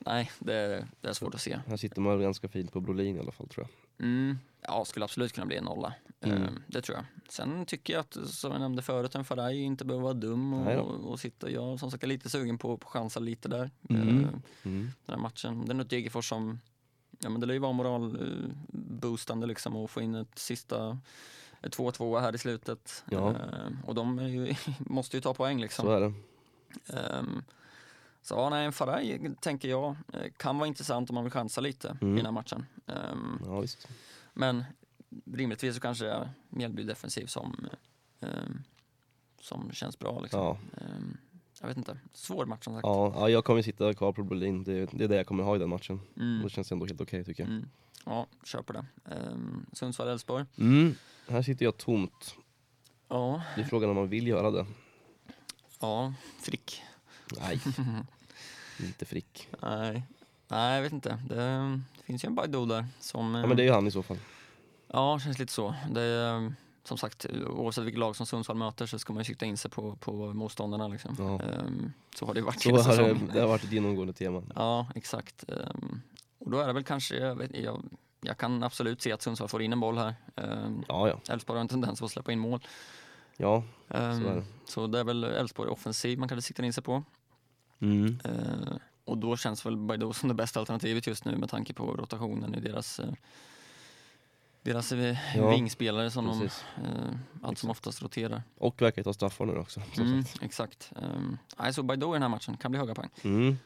Nej, 0.00 0.30
det, 0.38 0.54
är- 0.54 0.86
det 1.00 1.08
är 1.08 1.12
svårt 1.12 1.34
att 1.34 1.40
se. 1.40 1.58
Här 1.66 1.76
sitter 1.76 2.00
man 2.00 2.20
ganska 2.20 2.48
fint 2.48 2.72
på 2.72 2.80
Brolin 2.80 3.16
i 3.16 3.20
alla 3.20 3.32
fall 3.32 3.48
tror 3.48 3.66
jag. 3.66 4.06
Mm, 4.06 4.38
ja, 4.60 4.84
skulle 4.84 5.04
absolut 5.04 5.32
kunna 5.32 5.46
bli 5.46 5.56
en 5.56 5.64
nolla. 5.64 5.94
Mm. 6.20 6.42
Ehm, 6.42 6.62
det 6.66 6.82
tror 6.82 6.96
jag. 6.98 7.04
Sen 7.28 7.66
tycker 7.66 7.92
jag 7.92 8.00
att, 8.00 8.16
som 8.28 8.52
jag 8.52 8.60
nämnde 8.60 8.82
förut, 8.82 9.14
en 9.14 9.24
Faraj 9.24 9.60
inte 9.62 9.84
behöver 9.84 10.02
vara 10.02 10.14
dum 10.14 10.54
och, 10.54 11.10
och 11.10 11.20
sitta. 11.20 11.50
Jag 11.50 11.80
som 11.80 11.90
sagt 11.90 12.02
är 12.02 12.06
lite 12.08 12.30
sugen 12.30 12.58
på 12.58 12.74
att 12.74 12.84
chansa 12.84 13.20
lite 13.20 13.48
där. 13.48 13.70
Mm. 13.90 14.08
Ehm, 14.08 14.42
Mm. 14.62 14.90
den 15.06 15.14
här 15.14 15.16
matchen. 15.22 15.64
Det 15.66 15.72
är 15.72 15.74
något 15.74 15.90
Degerfors 15.90 16.28
som, 16.28 16.60
ja 17.24 17.30
men 17.30 17.40
det 17.40 17.46
lär 17.46 17.54
ju 17.54 17.60
vara 17.60 17.72
moralboostande 17.72 19.46
liksom 19.46 19.76
och 19.76 19.90
få 19.90 20.00
in 20.00 20.14
ett 20.14 20.38
sista 20.38 20.98
ett 21.62 21.76
2-2 21.76 22.20
här 22.20 22.34
i 22.34 22.38
slutet. 22.38 23.04
Ja. 23.10 23.28
Ehm, 23.36 23.78
och 23.86 23.94
de 23.94 24.18
ju, 24.28 24.54
måste 24.78 25.16
ju 25.16 25.20
ta 25.20 25.34
poäng 25.34 25.60
liksom. 25.60 25.84
Så 25.86 25.90
är 25.92 26.00
det. 26.00 26.12
Ehm, 26.98 27.42
så 28.22 28.34
ja, 28.34 28.48
nej, 28.50 28.66
en 28.66 28.72
Faraj 28.72 29.30
tänker 29.40 29.68
jag 29.68 29.96
eh, 30.12 30.30
kan 30.36 30.58
vara 30.58 30.68
intressant 30.68 31.10
om 31.10 31.14
man 31.14 31.24
vill 31.24 31.32
chansa 31.32 31.60
lite 31.60 31.96
Mm. 32.00 32.14
i 32.14 32.16
den 32.16 32.26
här 32.26 32.32
matchen. 32.32 32.66
Ehm, 32.86 33.40
Ja, 33.46 33.60
visst. 33.60 33.88
men 34.34 34.64
rimligtvis 35.32 35.74
så 35.74 35.80
kanske 35.80 36.06
är 36.08 36.30
Mjällby 36.48 36.82
defensiv 36.82 37.26
som, 37.26 37.66
ehm, 38.20 38.62
som 39.40 39.72
känns 39.72 39.98
bra. 39.98 40.20
Liksom. 40.20 40.40
Ja. 40.40 40.58
Ehm, 40.80 41.16
jag 41.64 41.68
vet 41.68 41.76
inte, 41.76 41.98
svår 42.12 42.46
match 42.46 42.64
som 42.64 42.74
sagt. 42.74 42.86
Ja, 42.86 43.12
ja, 43.16 43.28
jag 43.28 43.44
kommer 43.44 43.62
sitta 43.62 43.94
kvar 43.94 44.12
på 44.12 44.22
Brolin. 44.22 44.64
Det, 44.64 44.86
det 44.92 45.04
är 45.04 45.08
det 45.08 45.16
jag 45.16 45.26
kommer 45.26 45.44
ha 45.44 45.56
i 45.56 45.58
den 45.58 45.68
matchen. 45.68 46.00
Mm. 46.16 46.42
Det 46.42 46.50
känns 46.50 46.72
ändå 46.72 46.86
helt 46.86 47.00
okej 47.00 47.24
tycker 47.24 47.42
jag. 47.42 47.50
Mm. 47.50 47.68
Ja, 48.04 48.26
kör 48.44 48.62
på 48.62 48.72
det. 48.72 48.84
Um, 49.04 49.66
Sundsvall-Elfsborg. 49.72 50.46
Mm. 50.58 50.94
Här 51.28 51.42
sitter 51.42 51.64
jag 51.64 51.76
tomt. 51.76 52.34
Ja, 53.08 53.42
Det 53.56 53.60
är 53.62 53.64
frågan 53.64 53.90
om 53.90 53.96
man 53.96 54.08
vill 54.08 54.26
göra 54.26 54.50
det. 54.50 54.66
ja, 55.80 56.14
Frick. 56.40 56.82
Nej, 57.40 57.60
inte 58.86 59.04
Frick. 59.04 59.48
Nej, 59.62 60.02
nej 60.48 60.74
jag 60.74 60.82
vet 60.82 60.92
inte. 60.92 61.18
Det, 61.28 61.34
det 61.96 62.02
finns 62.04 62.24
ju 62.24 62.26
en 62.26 62.34
Baidu 62.34 62.66
där 62.66 62.86
som... 63.00 63.34
Ja 63.34 63.46
men 63.46 63.56
det 63.56 63.62
är 63.62 63.66
ju 63.66 63.72
han 63.72 63.86
i 63.86 63.90
så 63.90 64.02
fall. 64.02 64.18
Ja, 64.88 65.18
känns 65.18 65.38
lite 65.38 65.52
så. 65.52 65.74
Det 65.90 66.02
är, 66.02 66.54
som 66.84 66.98
sagt, 66.98 67.26
oavsett 67.46 67.84
vilket 67.84 67.98
lag 67.98 68.16
som 68.16 68.26
Sundsvall 68.26 68.56
möter 68.56 68.86
så 68.86 68.98
ska 68.98 69.12
man 69.12 69.20
ju 69.20 69.24
sikta 69.24 69.46
in 69.46 69.56
sig 69.56 69.70
på, 69.70 69.96
på 69.96 70.12
motståndarna. 70.12 70.88
Liksom. 70.88 71.16
Ja. 71.18 71.42
Ehm, 71.42 71.92
så 72.14 72.26
har 72.26 72.34
det 72.34 72.40
varit 72.40 72.62
Så 72.62 72.70
har 72.76 72.96
det, 72.96 73.20
det 73.32 73.40
har 73.40 73.48
varit 73.48 73.64
ett 73.64 73.72
genomgående 73.72 74.12
tema. 74.12 74.42
Ja, 74.54 74.86
exakt. 74.94 75.44
Ehm, 75.48 76.00
och 76.38 76.50
då 76.50 76.58
är 76.58 76.66
det 76.66 76.72
väl 76.72 76.84
kanske, 76.84 77.16
jag, 77.16 77.34
vet, 77.36 77.56
jag, 77.56 77.82
jag 78.20 78.38
kan 78.38 78.62
absolut 78.62 79.02
se 79.02 79.12
att 79.12 79.22
Sundsvall 79.22 79.48
får 79.48 79.62
in 79.62 79.72
en 79.72 79.80
boll 79.80 79.98
här. 79.98 80.14
Ehm, 80.36 80.84
Ja, 80.88 81.08
ja. 81.08 81.32
Elfsborg 81.32 81.56
har 81.56 81.60
en 81.60 81.68
tendens 81.68 82.02
att 82.02 82.10
släppa 82.10 82.32
in 82.32 82.38
mål. 82.38 82.60
Ja, 83.36 83.64
så 83.88 83.96
är 83.96 84.34
det. 84.34 84.44
så 84.64 84.86
det 84.86 84.98
är 84.98 85.04
väl 85.04 85.24
Elfsborg 85.24 85.70
offensiv 85.70 86.18
man 86.18 86.28
kanske 86.28 86.46
siktar 86.46 86.64
in 86.64 86.72
sig 86.72 86.82
på. 86.82 87.02
Mm. 87.80 88.18
Eh, 88.24 88.76
och 89.04 89.18
då 89.18 89.36
känns 89.36 89.66
väl 89.66 89.76
Baidoo 89.76 90.12
som 90.12 90.28
det 90.28 90.34
bästa 90.34 90.60
alternativet 90.60 91.06
just 91.06 91.24
nu 91.24 91.36
med 91.36 91.50
tanke 91.50 91.72
på 91.74 91.84
rotationen 91.96 92.54
i 92.54 92.60
deras 92.60 93.00
eh, 93.00 93.12
deras 94.64 94.92
Ja, 95.36 95.50
vingspelare 95.50 96.10
som 96.10 96.26
Precis. 96.40 96.64
de 96.76 96.82
eh, 96.86 97.14
allt 97.42 97.58
som 97.58 97.70
oftast 97.70 98.02
roterar. 98.02 98.42
Och 98.58 98.82
verkar 98.82 99.02
ta 99.02 99.12
straffar 99.12 99.46
nu 99.46 99.56
också. 99.58 99.80
Mm, 99.98 100.24
exakt. 100.42 100.92
Um, 100.96 101.38
nej, 101.58 101.72
så 101.74 101.82
Baidoo 101.82 102.12
i 102.12 102.16
den 102.16 102.22
här 102.22 102.28
matchen 102.28 102.56
kan 102.56 102.70
bli 102.70 102.80
höga 102.80 102.94
poäng. 102.94 103.10
Mm. 103.22 103.56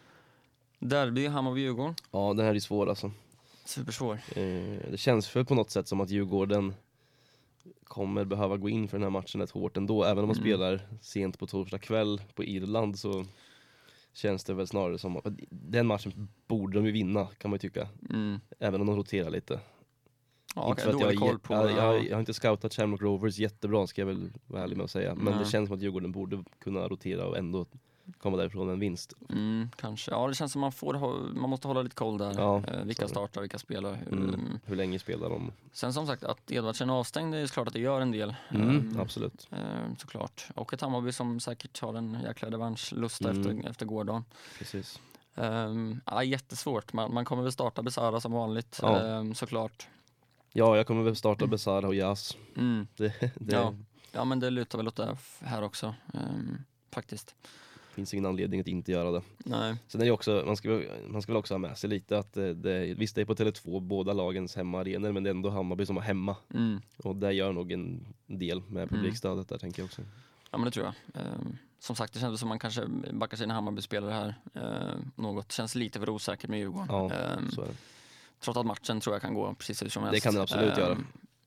Derby, 0.78 1.28
Hammarby-Djurgården. 1.28 1.94
Ja, 2.10 2.34
den 2.36 2.46
här 2.46 2.54
är 2.54 2.60
svår 2.60 2.88
alltså. 2.88 3.10
Supersvår. 3.64 4.14
Eh, 4.36 4.42
det 4.90 4.98
känns 4.98 5.28
för 5.28 5.44
på 5.44 5.54
något 5.54 5.70
sätt 5.70 5.88
som 5.88 6.00
att 6.00 6.10
Djurgården 6.10 6.74
kommer 7.84 8.24
behöva 8.24 8.56
gå 8.56 8.68
in 8.68 8.88
för 8.88 8.96
den 8.98 9.02
här 9.02 9.10
matchen 9.10 9.40
rätt 9.40 9.50
hårt 9.50 9.76
ändå. 9.76 10.04
Även 10.04 10.24
om 10.24 10.28
man 10.28 10.36
Mm. 10.36 10.44
spelar 10.48 10.80
sent 11.00 11.38
på 11.38 11.46
torsdag 11.46 11.78
kväll 11.78 12.22
på 12.34 12.44
Irland 12.44 12.98
så 12.98 13.24
känns 14.12 14.44
det 14.44 14.54
väl 14.54 14.66
snarare 14.66 14.98
som 14.98 15.16
att 15.16 15.24
den 15.50 15.86
matchen 15.86 16.28
borde 16.46 16.78
de 16.78 16.86
ju 16.86 16.92
vinna 16.92 17.26
kan 17.38 17.50
man 17.50 17.54
ju 17.54 17.58
tycka. 17.58 17.88
Mm. 18.10 18.40
Även 18.58 18.80
om 18.80 18.86
de 18.86 18.96
roterar 18.96 19.30
lite. 19.30 19.60
Ja, 20.54 20.68
Inte 20.70 20.72
okay, 20.72 20.84
för 20.84 21.06
att 21.06 21.12
jag, 21.14 21.20
koll 21.20 21.38
på... 21.38 21.54
jag, 21.54 21.70
jag, 21.70 21.76
ja. 21.78 21.96
jag 21.98 22.14
har 22.16 22.20
inte 22.20 22.34
scoutat 22.34 22.74
Shamrock 22.74 23.02
Rovers 23.02 23.38
jättebra 23.38 23.86
ska 23.86 24.00
jag 24.00 24.06
väl 24.06 24.30
vara 24.46 24.62
ärlig 24.62 24.76
med 24.76 24.84
att 24.84 24.90
säga. 24.90 25.14
Men 25.14 25.24
Nej. 25.24 25.44
det 25.44 25.50
känns 25.50 25.68
som 25.68 25.76
att 25.76 25.82
Djurgården 25.82 26.12
borde 26.12 26.44
kunna 26.58 26.88
rotera 26.88 27.26
och 27.26 27.38
ändå 27.38 27.66
komma 28.20 28.36
därifrån 28.36 28.68
en 28.70 28.80
vinst. 28.80 29.12
Mm, 29.30 29.68
kanske. 29.76 30.10
Ja, 30.10 30.28
det 30.28 30.34
känns 30.34 30.52
som 30.52 30.60
man, 30.60 30.72
får, 30.72 30.94
man 31.34 31.50
måste 31.50 31.68
hålla 31.68 31.82
lite 31.82 31.94
koll 31.96 32.18
där. 32.18 32.34
Ja, 32.36 32.62
eh, 32.68 32.84
vilka 32.84 33.08
startar, 33.08 33.40
vilka 33.40 33.58
spelar. 33.58 33.92
Mm. 34.10 34.28
Mm. 34.28 34.58
Hur 34.64 34.76
länge 34.76 34.98
spelar 34.98 35.30
de? 35.30 35.52
Sen 35.72 35.92
som 35.92 36.06
sagt, 36.06 36.24
att 36.24 36.50
Edvardsen 36.50 36.90
är 36.90 36.94
avstängd, 36.94 37.34
är 37.34 37.46
klart 37.46 37.66
att 37.68 37.74
det 37.74 37.80
gör 37.80 38.00
en 38.00 38.10
del. 38.12 38.34
Mm, 38.50 38.68
Ehm, 38.70 39.00
absolut. 39.00 39.48
Eh, 39.52 39.58
såklart. 39.98 40.46
Och 40.54 40.72
ett 40.72 40.80
Hammarby 40.80 41.12
som 41.12 41.40
säkert 41.40 41.80
har 41.80 41.94
en 41.94 42.18
jäkla 42.24 42.50
revanschlusta 42.50 43.30
Mm. 43.30 43.40
efter, 43.58 43.70
efter 43.70 43.86
gårdagen. 43.86 44.24
Precis. 44.58 45.00
Um, 45.34 46.00
ja, 46.06 46.22
jättesvårt. 46.24 46.92
Man, 46.92 47.14
man 47.14 47.24
kommer 47.24 47.42
väl 47.42 47.52
starta 47.52 47.82
Besara 47.82 48.20
som 48.20 48.32
vanligt, 48.32 48.78
Ja. 48.82 49.00
ehm, 49.00 49.34
såklart. 49.34 49.88
Ja, 50.58 50.76
jag 50.76 50.86
kommer 50.86 51.02
väl 51.02 51.16
starta 51.16 51.46
Besara 51.46 51.86
och 51.86 51.94
Jas. 51.94 52.36
Mm. 52.56 52.86
Det, 52.96 53.32
det 53.34 53.54
Ja. 53.56 53.74
ja, 54.12 54.24
men 54.24 54.40
det 54.40 54.50
lutar 54.50 54.78
väl 54.78 54.88
åt 54.88 54.96
det 54.96 55.16
här 55.40 55.62
också, 55.62 55.94
ehm, 56.14 56.58
faktiskt. 56.90 57.34
finns 57.94 58.14
ingen 58.14 58.26
anledning 58.26 58.60
att 58.60 58.66
inte 58.68 58.92
göra 58.92 59.10
det. 59.10 59.22
Nej. 59.38 59.76
Sen 59.88 60.00
är 60.00 60.04
det 60.04 60.10
också, 60.10 60.42
man 60.46 60.56
ska, 60.56 60.82
man 61.08 61.22
ska 61.22 61.32
väl 61.32 61.38
också 61.38 61.54
ha 61.54 61.58
med 61.58 61.78
sig 61.78 61.90
lite 61.90 62.18
att 62.18 62.32
det, 62.32 62.54
det, 62.54 62.94
visst 62.94 63.14
det 63.14 63.20
är 63.20 63.24
på 63.24 63.34
Tele2 63.34 63.80
båda 63.80 64.12
lagens 64.12 64.56
hemmaarenor 64.56 65.12
men 65.12 65.22
det 65.22 65.28
är 65.30 65.34
ändå 65.34 65.50
Hammarby 65.50 65.86
som 65.86 65.96
har 65.96 66.02
hemma. 66.02 66.36
Mm. 66.54 66.80
Och 66.96 67.16
det 67.16 67.32
gör 67.32 67.52
nog 67.52 67.72
en 67.72 68.14
del 68.26 68.62
med 68.68 68.88
publikstödet 68.90 69.48
där 69.48 69.58
tänker 69.58 69.82
jag 69.82 69.86
också. 69.86 70.02
Ja, 70.50 70.58
men 70.58 70.64
det 70.64 70.70
tror 70.70 70.86
jag. 70.86 71.22
Ehm, 71.22 71.56
som 71.78 71.96
sagt, 71.96 72.12
det 72.12 72.20
känns 72.20 72.40
som 72.40 72.48
man 72.48 72.58
kanske 72.58 72.86
backar 73.12 73.36
sina 73.36 73.54
Hammarby-spelare 73.54 74.12
här 74.12 74.34
ehm, 74.54 75.10
något. 75.16 75.52
Känns 75.52 75.74
lite 75.74 75.98
för 76.00 76.08
osäkert 76.08 76.50
med 76.50 76.58
Djurgården. 76.58 76.86
Ja, 76.90 77.10
Ehm, 77.12 77.50
Så 77.50 77.60
är 77.62 77.66
det. 77.66 77.74
Trots 78.40 78.58
att 78.58 78.66
matchen 78.66 79.00
tror 79.00 79.14
jag 79.14 79.22
kan 79.22 79.34
gå 79.34 79.54
precis 79.54 79.82
hur 79.82 79.88
som 79.88 80.02
helst. 80.02 80.14
Det 80.14 80.20
kan 80.20 80.34
det 80.34 80.42
absolut 80.42 80.72
Ehm, 80.78 80.80
göra. 80.80 80.98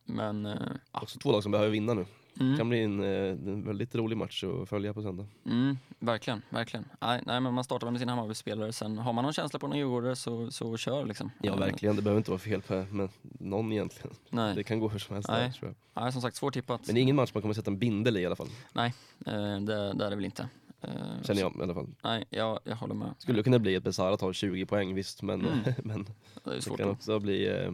Men, 0.06 0.46
eh. 0.46 0.56
Också 0.92 1.20
två 1.20 1.32
lag 1.32 1.44
som 1.44 1.52
behöver 1.52 1.72
vinna 1.72 1.94
nu. 1.94 2.06
Det 2.34 2.44
Mm. 2.44 2.58
kan 2.58 2.70
bli 2.70 2.84
en, 2.84 3.04
eh, 3.04 3.10
en 3.54 3.66
väldigt 3.66 3.96
rolig 3.96 4.18
match 4.18 4.44
att 4.44 4.70
följa 4.70 4.94
på 4.94 5.02
söndag. 5.02 5.26
Mm, 5.46 5.78
verkligen, 6.00 6.42
verkligen. 6.50 6.86
Nej, 7.02 7.22
nej, 7.26 7.40
men 7.42 7.54
man 7.54 7.64
startar 7.64 7.88
väl 7.88 7.92
med 7.92 8.00
sina 8.02 8.12
Hammarby-spelare. 8.12 8.74
Sen 8.74 8.98
har 8.98 9.14
man 9.14 9.24
någon 9.24 9.34
känsla 9.34 9.60
på 9.60 9.68
någon 9.68 9.78
djurgårdare 9.78 10.16
så, 10.16 10.52
så 10.52 10.78
kör 10.78 11.06
liksom. 11.06 11.32
Ja 11.42 11.54
Eh, 11.54 11.60
verkligen, 11.60 11.96
det 11.96 12.02
behöver 12.02 12.18
inte 12.18 12.32
vara 12.32 12.40
fel 12.40 12.62
på 12.62 12.86
med 12.92 13.10
någon 13.22 13.72
egentligen. 13.72 14.16
Nej, 14.30 14.56
Det 14.56 14.64
kan 14.64 14.80
gå 14.80 14.90
hur 14.90 15.00
som 15.00 15.14
helst 15.14 15.30
Nej. 15.30 15.42
där, 15.44 15.52
tror 15.52 15.74
jag. 15.94 16.04
nej, 16.04 16.12
som 16.12 16.22
sagt 16.22 16.36
svårtippat. 16.36 16.82
Men 16.86 16.96
det 16.96 17.00
är 17.00 17.04
ingen 17.04 17.16
match 17.16 17.32
man 17.34 17.42
kommer 17.42 17.54
sätta 17.54 17.72
en 17.72 17.78
bindel 17.80 18.18
i 18.18 18.20
i 18.22 18.26
alla 18.26 18.36
fall. 18.36 18.50
Eh, 18.76 18.84
det, 19.26 19.60
det 19.94 20.06
är 20.06 20.10
det 20.10 20.16
väl 20.16 20.26
inte. 20.26 20.48
Eh, 20.82 21.22
Känner 21.24 21.42
jag 21.42 21.56
i 21.60 21.62
alla 21.62 21.74
fall. 21.74 21.96
Nej, 22.04 22.26
jag, 22.30 22.60
jag 22.64 22.76
håller 22.76 22.94
med. 22.96 23.14
Skulle 23.18 23.44
kunna 23.44 23.60
bli 23.60 23.76
att 23.76 23.84
Besara 23.84 24.18
tar 24.18 24.34
20 24.34 24.66
poäng 24.66 24.96
visst 24.96 25.22
men, 25.22 25.42
Mm. 25.42 25.60
men 25.84 26.04
Det 26.44 26.56
det 26.70 26.78
kan 26.78 26.90
också 26.90 27.20
bli 27.20 27.48
eh, 27.48 27.72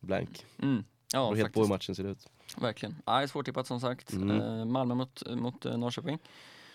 blank. 0.00 0.46
Mm. 0.58 0.84
Ja, 1.12 1.34
helt 1.34 1.52
på 1.54 1.60
hur 1.60 1.68
matchen 1.68 1.94
ser 1.94 2.04
ut. 2.04 2.28
Verkligen. 2.56 2.94
Nej, 3.06 3.28
svårtippat 3.28 3.66
som 3.66 3.80
sagt. 3.80 4.12
Mm. 4.12 4.40
Eh, 4.40 4.64
Malmö 4.64 4.94
mot, 4.94 5.22
mot 5.36 5.66
eh, 5.66 5.76
Norrköping. 5.78 6.18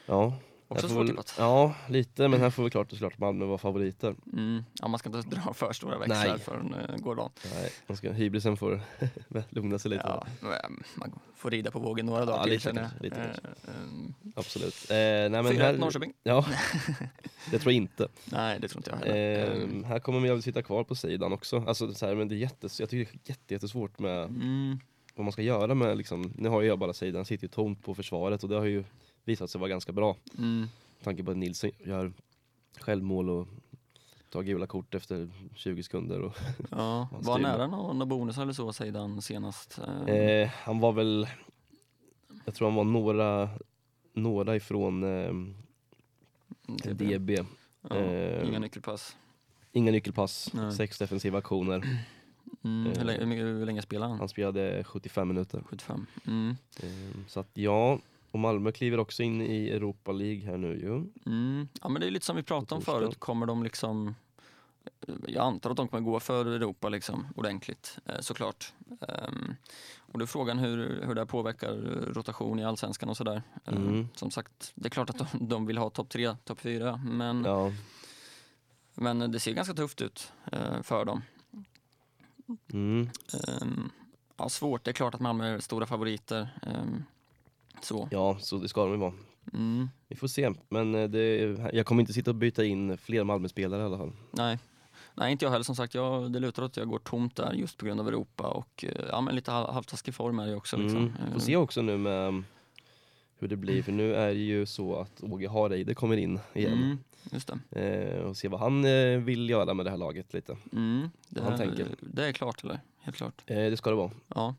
Ja, 0.05 0.33
Också 0.67 0.89
svårtippat. 0.89 1.35
Ja, 1.37 1.75
lite, 1.89 2.27
men 2.27 2.39
här 2.39 2.49
får 2.49 2.63
vi 2.63 2.69
klart 2.69 2.91
och 2.91 2.97
klart 2.97 3.17
Malmö 3.17 3.45
vara 3.45 3.57
favoriter. 3.57 4.15
Mm. 4.33 4.63
Ja, 4.81 4.87
man 4.87 4.99
ska 4.99 5.09
inte 5.09 5.29
dra 5.35 5.53
för 5.53 5.73
stora 5.73 5.97
växlar 5.97 6.27
Nej. 6.27 6.39
förrän 6.39 6.75
uh, 6.75 6.97
går 6.97 7.15
dagen. 7.15 7.29
Nej, 7.53 7.71
man 7.87 7.97
ska, 7.97 8.11
hybrisen 8.11 8.57
får 8.57 8.81
lugna 9.49 9.79
sig 9.79 9.91
lite. 9.91 10.03
Ja, 10.05 10.27
man 10.95 11.19
får 11.35 11.51
rida 11.51 11.71
på 11.71 11.79
vågen 11.79 12.05
några 12.05 12.25
dagar 12.25 12.37
Ja, 12.37 12.43
till 12.43 12.51
lite 12.51 12.63
känner 12.63 12.81
jag. 12.81 13.03
lite. 13.03 13.21
Eh, 13.21 13.83
ehm, 13.83 14.13
Absolut. 14.35 14.91
Eh, 14.91 14.95
nej, 14.95 15.29
men 15.29 15.45
4-1 15.45 15.57
här, 15.57 15.77
Norrköping? 15.77 16.13
Ja, 16.23 16.45
det 17.51 17.59
tror 17.59 17.73
jag 17.73 17.77
inte. 17.77 18.07
Nej, 18.25 18.59
det 18.59 18.67
tror 18.67 18.79
inte 18.79 18.89
jag 18.89 18.97
heller. 18.97 19.81
Eh, 19.81 19.85
här 19.85 19.99
kommer 19.99 20.27
jag 20.27 20.37
att 20.37 20.43
sitta 20.43 20.61
kvar 20.61 20.83
på 20.83 20.95
sidan 20.95 21.33
också. 21.33 21.63
Alltså, 21.67 21.93
så 21.93 22.05
här, 22.05 22.15
men 22.15 22.27
det 22.27 22.35
är 22.35 22.37
jättes, 22.37 22.79
jag 22.79 22.89
tycker 22.89 23.11
det 23.11 23.29
är 23.29 23.31
jätte, 23.31 23.53
jättesvårt 23.53 23.99
med 23.99 24.23
mm, 24.23 24.79
vad 25.15 25.25
man 25.25 25.31
ska 25.31 25.41
göra 25.41 25.75
med 25.75 25.97
liksom, 25.97 26.33
nu 26.35 26.49
har 26.49 26.61
jag 26.61 26.79
bara 26.79 26.93
sidan, 26.93 27.25
sitter 27.25 27.43
ju 27.43 27.49
tomt 27.49 27.83
på 27.83 27.95
försvaret 27.95 28.43
och 28.43 28.49
det 28.49 28.55
har 28.55 28.65
ju 28.65 28.83
visat 29.27 29.49
sig 29.49 29.59
vara 29.59 29.69
ganska 29.69 29.91
bra. 29.91 30.15
mm, 30.37 30.59
Med 30.59 31.03
tanke 31.03 31.23
på 31.23 31.31
att 31.31 31.37
Nilsson 31.37 31.69
gör 31.85 32.13
självmål 32.79 33.29
och 33.29 33.47
tar 34.29 34.43
gula 34.43 34.67
kort 34.67 34.95
efter 34.95 35.29
20 35.55 35.83
sekunder. 35.83 36.21
Och, 36.21 36.33
ja, 36.71 37.07
Han 37.11 37.21
var 37.23 37.33
styr 37.33 37.43
nära 37.43 37.67
några 37.67 38.05
bonusar 38.05 38.41
eller 38.41 38.53
så 38.53 38.73
säger 38.73 38.93
han 38.93 39.21
senast. 39.21 39.79
Ehm, 39.87 40.07
eh, 40.07 40.47
han 40.53 40.79
var 40.79 40.91
väl, 40.91 41.27
jag 42.45 42.55
tror 42.55 42.67
han 42.67 42.75
var 42.75 42.83
några, 42.83 43.49
några 44.13 44.55
ifrån 44.55 45.03
eh, 45.03 45.33
DB. 46.67 47.17
DB. 47.17 47.29
Ja, 47.89 47.95
eh, 47.95 48.47
inga 48.47 48.59
nyckelpass. 48.59 49.17
Inga 49.71 49.91
nyckelpass, 49.91 50.49
Nej. 50.53 50.71
sex 50.71 50.97
defensiva 50.97 51.37
aktioner. 51.37 51.83
Mm, 52.63 52.91
eh, 52.91 52.97
hur, 52.97 53.05
länge, 53.05 53.35
hur 53.35 53.65
länge 53.65 53.81
spelar 53.81 54.07
han? 54.07 54.19
Han 54.19 54.29
spelade 54.29 54.83
75 54.83 55.27
minuter. 55.27 55.63
75. 55.65 56.05
Mm. 56.27 56.55
Eh, 56.83 56.89
Så 57.27 57.39
att 57.39 57.49
ja, 57.53 57.99
och 58.31 58.39
Malmö 58.39 58.71
kliver 58.71 58.99
också 58.99 59.23
in 59.23 59.41
i 59.41 59.69
Europa 59.69 60.11
League 60.11 60.45
här 60.45 60.57
nu 60.57 60.67
ju. 60.79 60.95
Mm. 61.31 61.67
Ja 61.81 61.89
men 61.89 62.01
det 62.01 62.07
är 62.07 62.11
lite 62.11 62.25
som 62.25 62.35
vi 62.35 62.43
pratade 62.43 62.75
om 62.75 62.81
förut, 62.81 63.19
kommer 63.19 63.45
de 63.45 63.63
liksom 63.63 64.15
jag 65.27 65.45
antar 65.45 65.69
att 65.71 65.77
de 65.77 65.87
kommer 65.87 66.03
gå 66.03 66.19
för 66.19 66.45
Europa 66.45 66.89
liksom, 66.89 67.27
ordentligt, 67.35 67.97
eh, 68.05 68.19
såklart. 68.19 68.73
Ehm, 69.07 69.55
och 69.97 70.19
då 70.19 70.23
är 70.23 70.27
frågan 70.27 70.59
hur, 70.59 71.01
hur 71.05 71.15
det 71.15 71.25
påverkar 71.25 71.73
rotation 72.13 72.59
i 72.59 72.65
allsvenskan 72.65 73.09
och 73.09 73.17
sådär. 73.17 73.43
Ehm, 73.65 73.77
Mm. 73.87 74.07
Som 74.15 74.31
sagt, 74.31 74.71
det 74.75 74.87
är 74.87 74.89
klart 74.89 75.09
att 75.09 75.17
de, 75.17 75.47
de 75.47 75.65
vill 75.65 75.77
ha 75.77 75.89
topp 75.89 76.09
tre, 76.09 76.35
topp 76.43 76.59
fyra, 76.59 76.97
men, 77.05 77.43
Ja. 77.45 77.71
men 78.93 79.31
det 79.31 79.39
ser 79.39 79.53
ganska 79.53 79.73
tufft 79.73 80.01
ut 80.01 80.31
eh, 80.51 80.81
för 80.81 81.05
dem. 81.05 81.21
Mm. 82.73 83.09
Ehm, 83.61 83.89
ja, 84.37 84.49
svårt, 84.49 84.83
det 84.83 84.91
är 84.91 84.93
klart 84.93 85.13
att 85.15 85.21
Malmö 85.21 85.45
är 85.55 85.59
stora 85.59 85.85
favoriter. 85.85 86.49
Så. 87.81 88.07
ja, 88.11 88.37
så 88.39 88.57
det 88.57 88.67
ska 88.69 88.83
de 88.83 88.91
ju 88.91 88.97
vara. 88.97 89.13
Mm. 89.53 89.89
Vi 90.07 90.15
får 90.15 90.27
se, 90.27 90.51
men 90.69 90.95
eh, 90.95 91.09
det, 91.09 91.35
jag 91.73 91.85
kommer 91.85 92.01
inte 92.01 92.13
sitta 92.13 92.31
och 92.31 92.35
byta 92.35 92.65
in 92.65 92.97
fler 92.97 93.23
Malmö-spelare 93.23 93.81
i 93.81 93.85
alla 93.85 93.97
fall. 93.97 94.11
Nej. 94.31 94.59
Nej, 95.15 95.31
inte 95.31 95.45
jag 95.45 95.51
heller. 95.51 95.63
Som 95.63 95.75
sagt, 95.75 95.93
jag, 95.93 96.31
det 96.31 96.39
lutar 96.39 96.63
åt 96.63 96.71
att 96.71 96.77
jag 96.77 96.87
går 96.89 96.99
tomt 96.99 97.35
där 97.35 97.53
just 97.53 97.77
på 97.77 97.85
grund 97.85 97.99
av 97.99 98.07
Europa 98.07 98.47
och 98.47 98.85
eh, 98.87 99.05
ja, 99.09 99.21
men 99.21 99.35
lite 99.35 99.51
halv- 99.51 99.69
halvtaskig 99.73 100.13
form 100.15 100.39
är 100.39 100.47
det 100.47 100.55
också. 100.55 100.77
Liksom. 100.77 100.99
Mm. 100.99 101.33
Får 101.33 101.39
se 101.39 101.55
också 101.55 101.81
nu 101.81 101.97
med 101.97 102.27
um, 102.27 102.45
hur 103.39 103.47
det 103.47 103.55
blir, 103.55 103.83
för 103.83 103.91
nu 103.91 104.15
är 104.15 104.27
det 104.27 104.33
ju 104.39 104.65
så 104.65 104.95
att 104.95 105.23
Åge 105.23 105.49
Hareide 105.49 105.95
kommer 105.95 106.17
in 106.17 106.39
igen. 106.53 106.73
Mm, 106.73 106.97
just 107.31 107.51
det. 107.69 107.81
Eh, 107.81 108.21
och 108.21 108.37
se 108.37 108.47
vad 108.47 108.59
han 108.59 108.85
eh, 108.85 109.17
vill 109.19 109.49
göra 109.49 109.73
med 109.73 109.85
det 109.85 109.89
här 109.89 109.97
laget 109.97 110.33
lite. 110.33 110.57
Mm, 110.73 111.09
det, 111.29 111.41
han 111.43 111.53
är, 111.53 111.57
tänker. 111.57 111.87
det 111.99 112.27
är 112.27 112.31
klart, 112.31 112.63
eller? 112.63 112.79
Helt 112.99 113.17
klart. 113.17 113.43
Eh, 113.45 113.55
det 113.55 113.77
ska 113.77 113.89
det 113.89 113.95
vara. 113.95 114.11
Ja. 114.35 114.55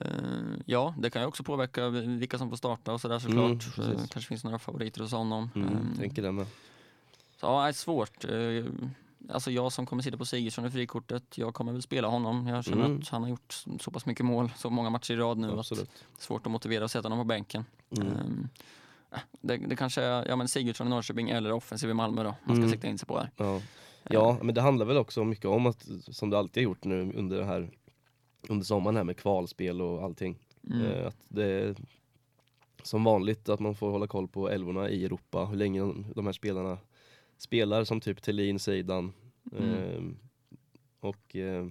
Eh, 0.00 0.10
ja, 0.66 0.94
det 0.98 1.10
kan 1.10 1.22
ju 1.22 1.28
också 1.28 1.42
påverka 1.42 1.88
vilka 1.88 2.38
som 2.38 2.48
får 2.50 2.56
starta 2.56 2.92
och 2.92 3.00
sådär 3.00 3.18
såklart. 3.18 3.50
Mm, 3.50 3.58
precis. 3.58 4.10
kanske 4.10 4.28
finns 4.28 4.44
några 4.44 4.58
favoriter 4.58 5.00
hos 5.00 5.12
honom. 5.12 5.50
Mm, 5.54 5.68
Eh, 5.68 5.98
Tänker 5.98 6.22
det 6.22 6.32
med. 6.32 6.46
så, 7.40 7.46
ja, 7.46 7.62
det 7.62 7.68
är 7.68 7.72
svårt. 7.72 8.24
Alltså 9.32 9.50
jag 9.50 9.72
som 9.72 9.86
kommer 9.86 10.02
sitta 10.02 10.16
på 10.16 10.24
Sigurdsson 10.24 10.64
i 10.66 10.70
frikortet, 10.70 11.38
jag 11.38 11.54
kommer 11.54 11.72
väl 11.72 11.82
spela 11.82 12.08
honom. 12.08 12.46
Jag 12.46 12.64
känner 12.64 12.84
Mm. 12.84 12.98
att 13.00 13.08
han 13.08 13.22
har 13.22 13.30
gjort 13.30 13.64
så 13.80 13.90
pass 13.90 14.06
mycket 14.06 14.24
mål, 14.26 14.52
så 14.56 14.70
många 14.70 14.90
matcher 14.90 15.14
i 15.14 15.16
rad 15.16 15.38
nu 15.38 15.52
att 15.52 15.58
Absolut. 15.58 15.84
det 15.84 16.20
är 16.20 16.22
svårt 16.22 16.46
att 16.46 16.52
motivera 16.52 16.84
att 16.84 16.90
sätta 16.90 17.08
honom 17.08 17.18
på 17.18 17.28
bänken. 17.28 17.64
Mm. 17.96 18.48
Det, 19.40 19.56
det 19.56 19.76
kanske 19.76 20.02
är 20.02 20.28
ja, 20.28 20.36
men 20.36 20.48
Sigurdsson 20.48 20.86
i 20.86 20.90
Norrköping 20.90 21.30
eller 21.30 21.52
offensiv 21.52 21.90
i 21.90 21.94
Malmö 21.94 22.22
då, 22.22 22.28
man 22.44 22.56
ska 22.56 22.62
Mm. 22.62 22.70
sikta 22.70 22.86
in 22.88 22.98
sig 22.98 23.06
på 23.08 23.18
här. 23.18 23.30
Ja. 23.36 23.60
ja, 24.10 24.38
men 24.42 24.54
det 24.54 24.60
handlar 24.60 24.86
väl 24.86 24.96
också 24.96 25.24
mycket 25.24 25.44
om 25.46 25.66
att, 25.66 25.88
som 26.10 26.30
det 26.30 26.38
alltid 26.38 26.60
har 26.60 26.64
gjort 26.70 26.84
nu 26.84 27.12
under 27.16 27.38
det 27.38 27.44
här 27.44 27.70
under 28.48 28.64
sommaren 28.64 28.96
här 28.96 29.04
med 29.04 29.16
kvalspel 29.16 29.80
och 29.82 30.02
allting. 30.02 30.38
Mm. 30.70 30.82
Eh, 30.86 31.06
att 31.06 31.16
det 31.28 31.44
är 31.44 31.74
som 32.82 33.04
vanligt 33.04 33.48
att 33.48 33.60
man 33.60 33.74
får 33.74 33.90
hålla 33.90 34.06
koll 34.06 34.28
på 34.28 34.50
älvorna 34.50 34.88
i 34.90 35.04
Europa, 35.04 35.44
hur 35.44 35.56
länge 35.56 35.80
de, 36.14 36.26
här 36.26 36.32
spelarna 36.32 36.78
spelar 37.38 37.84
som 37.84 38.00
typ 38.00 38.22
Thelin, 38.22 38.58
Seidan. 38.58 39.12
Mm. 39.52 39.74
Eh, 39.74 40.02
och 41.00 41.36
eh, 41.36 41.66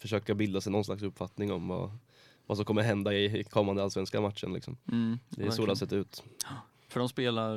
försöka 0.00 0.34
bilda 0.34 0.60
sig 0.60 0.72
någon 0.72 0.84
slags 0.84 1.02
uppfattning 1.02 1.52
om 1.52 1.68
vad, 1.68 1.90
vad 2.46 2.56
som 2.58 2.64
kommer 2.66 2.82
hända 2.82 3.14
i, 3.14 3.44
kommande 3.44 3.82
allsvenska 3.82 4.20
matchen. 4.20 4.52
Liksom. 4.52 4.76
Mm, 4.92 5.18
Det 5.28 5.46
är 5.46 5.50
så 5.50 5.62
det 5.62 5.70
har 5.70 5.76
sett 5.76 5.92
ut. 5.92 6.22
För 6.88 7.00
de 7.00 7.08
spelar 7.08 7.52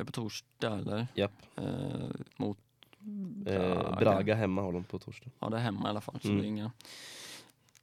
är 0.00 0.04
på 0.04 0.12
torsdag 0.12 0.78
eller? 0.78 1.06
Japp. 1.14 1.32
Eh, 1.56 2.10
mot 2.36 2.58
Eh, 3.46 3.98
Braga 3.98 4.34
hemma 4.34 4.62
har 4.62 4.72
de 4.72 4.84
på 4.84 4.98
torsdag. 4.98 5.30
Ja 5.38 5.48
det 5.48 5.56
är 5.56 5.60
hemma 5.60 5.86
i 5.88 5.90
alla 5.90 6.00
fall, 6.00 6.20
så 6.20 6.28
Mm. 6.28 6.40
det 6.40 6.46
är 6.46 6.48
inga, 6.48 6.72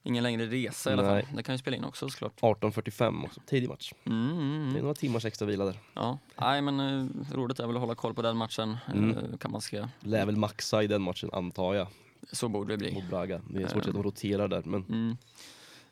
ingen 0.05 0.23
längre 0.23 0.45
resa 0.45 0.89
i 0.89 0.93
alla 0.93 1.01
Nej. 1.13 1.25
fall. 1.25 1.35
Det 1.35 1.43
kan 1.43 1.55
ju 1.55 1.59
spela 1.59 1.77
in 1.77 1.83
också 1.83 2.09
såklart. 2.09 2.41
18.45 2.41 3.25
också, 3.25 3.41
tidig 3.45 3.69
match. 3.69 3.93
Mm, 4.05 4.31
mm, 4.31 4.73
Det 4.73 4.79
är 4.79 4.81
några 4.81 4.93
timmars 4.95 5.25
extra 5.25 5.45
vila 5.45 5.65
där. 5.65 5.79
Ja, 5.93 6.17
nej 6.41 6.61
men 6.61 6.79
uh, 6.79 7.07
roligt 7.33 7.59
är 7.59 7.67
väl 7.67 7.75
att 7.75 7.81
hålla 7.81 7.95
koll 7.95 8.13
på 8.13 8.21
den 8.21 8.37
matchen. 8.37 8.77
Mm. 8.93 9.17
Eh, 9.17 9.37
kan 9.37 9.51
man 9.51 9.61
se. 9.61 9.87
Lär 9.99 10.25
väl 10.25 10.35
maxa 10.37 10.83
i 10.83 10.87
den 10.87 11.01
matchen 11.01 11.29
antar 11.33 11.73
jag, 11.73 11.87
Så 12.31 12.49
borde 12.49 12.73
det 12.73 12.77
bli. 12.77 12.93
mot 12.93 13.09
Braga. 13.09 13.41
Det 13.49 13.61
är 13.63 13.67
svårt 13.67 13.85
att 13.87 13.93
de 13.93 14.03
roterar 14.03 14.47
där 14.47 14.61
men 14.65 14.83
Mm. 14.89 15.17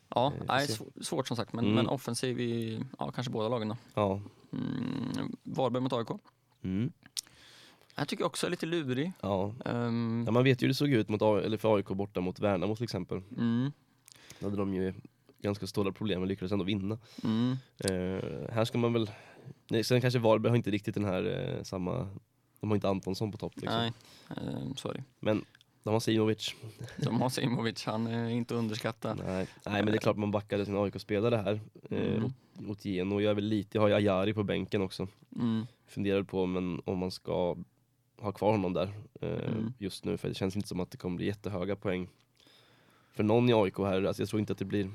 Ja, 0.08 0.32
Eh, 0.38 0.42
nej, 0.48 0.66
sv- 0.66 1.02
svårt 1.02 1.28
som 1.28 1.36
sagt, 1.36 1.52
men, 1.52 1.64
Mm. 1.64 1.74
men 1.76 1.88
offensiv 1.88 2.40
i 2.40 2.80
ja, 2.98 3.10
kanske 3.12 3.30
båda 3.32 3.48
lagen 3.48 3.68
då. 3.68 3.76
ja. 3.94 4.20
Mm. 4.52 5.32
Varberg 5.42 5.82
mot 5.82 5.92
AIK. 5.92 6.08
Mm. 6.64 6.92
Jag 7.96 8.08
tycker 8.08 8.24
också 8.24 8.46
är 8.46 8.50
lite 8.50 8.66
lurig. 8.66 9.12
Ja. 9.20 9.52
Ehm, 9.64 10.22
ja, 10.26 10.32
man 10.32 10.44
vet 10.44 10.62
ju 10.62 10.64
hur 10.64 10.68
det 10.68 10.74
såg 10.74 10.88
ut 10.88 11.08
mot, 11.08 11.22
A- 11.22 11.40
eller 11.44 11.56
för 11.56 11.76
AIK 11.76 11.86
borta 11.88 12.20
mot 12.20 12.40
Värnamo 12.40 12.74
till 12.76 12.84
exempel. 12.84 13.22
mm, 13.38 13.72
hade 14.40 14.56
de 14.56 14.74
ju 14.74 14.92
ganska 15.38 15.66
stora 15.66 15.92
problem 15.92 16.20
men 16.20 16.28
lyckades 16.28 16.52
ändå 16.52 16.64
vinna. 16.64 16.98
mm, 17.24 17.56
Eh, 17.78 18.52
här 18.54 18.64
ska 18.64 18.78
man 18.78 18.92
väl, 18.92 19.10
nej, 19.70 19.84
sen 19.84 20.00
kanske 20.00 20.18
Varberg 20.18 20.50
har 20.50 20.56
inte 20.56 20.70
riktigt 20.70 20.94
den 20.94 21.04
här 21.04 21.54
eh, 21.56 21.62
samma, 21.62 22.08
de 22.60 22.70
har 22.70 22.74
inte 22.74 22.88
Antonsson 22.88 23.32
på 23.32 23.38
topp 23.38 23.52
liksom. 23.56 23.78
Nej, 23.80 23.92
ehm, 24.36 24.76
sorry. 24.76 25.00
Men 25.20 25.44
de 25.82 25.92
har 25.92 26.00
Simovic. 26.00 26.54
De 26.96 27.20
har 27.20 27.28
Simovic, 27.28 27.84
han 27.84 28.06
är 28.06 28.28
inte 28.28 28.54
underskattad. 28.54 29.20
Nej. 29.26 29.46
nej 29.66 29.74
men 29.82 29.86
det 29.86 29.92
är 29.96 30.00
klart 30.00 30.16
man 30.16 30.30
backade 30.30 30.64
sin 30.66 30.76
AIK-spelare 30.76 31.36
här. 31.36 31.60
Eh, 31.90 31.98
Mm. 32.14 32.22
mot, 32.22 32.32
mot 32.52 32.84
Geno. 32.84 33.20
Jag 33.20 33.30
är 33.30 33.34
väl 33.34 33.44
lite, 33.44 33.76
jag 33.78 33.82
har 33.82 33.88
ju 33.88 33.94
Ajari 33.94 34.34
på 34.34 34.42
bänken 34.42 34.82
också. 34.82 35.08
Mm, 35.36 35.66
Funderar 35.86 36.22
på 36.22 36.46
men 36.46 36.82
om 36.84 36.98
man 36.98 37.10
ska 37.10 37.56
ha 38.20 38.32
kvar 38.32 38.50
honom 38.52 38.72
där 38.72 38.88
eh, 39.20 39.28
Mm. 39.48 39.72
just 39.78 40.04
nu 40.04 40.16
för 40.16 40.28
det 40.28 40.34
känns 40.34 40.56
inte 40.56 40.68
som 40.68 40.80
att 40.80 40.90
det 40.90 40.96
kommer 40.96 41.16
bli 41.16 41.26
jättehöga 41.26 41.76
poäng 41.76 42.08
för 43.14 43.22
någon 43.22 43.48
i 43.48 43.52
AIK 43.54 43.78
här. 43.78 44.02
Alltså 44.04 44.22
jag 44.22 44.28
tror 44.28 44.40
inte 44.40 44.52
att 44.52 44.58
det 44.58 44.64
blir 44.64 44.90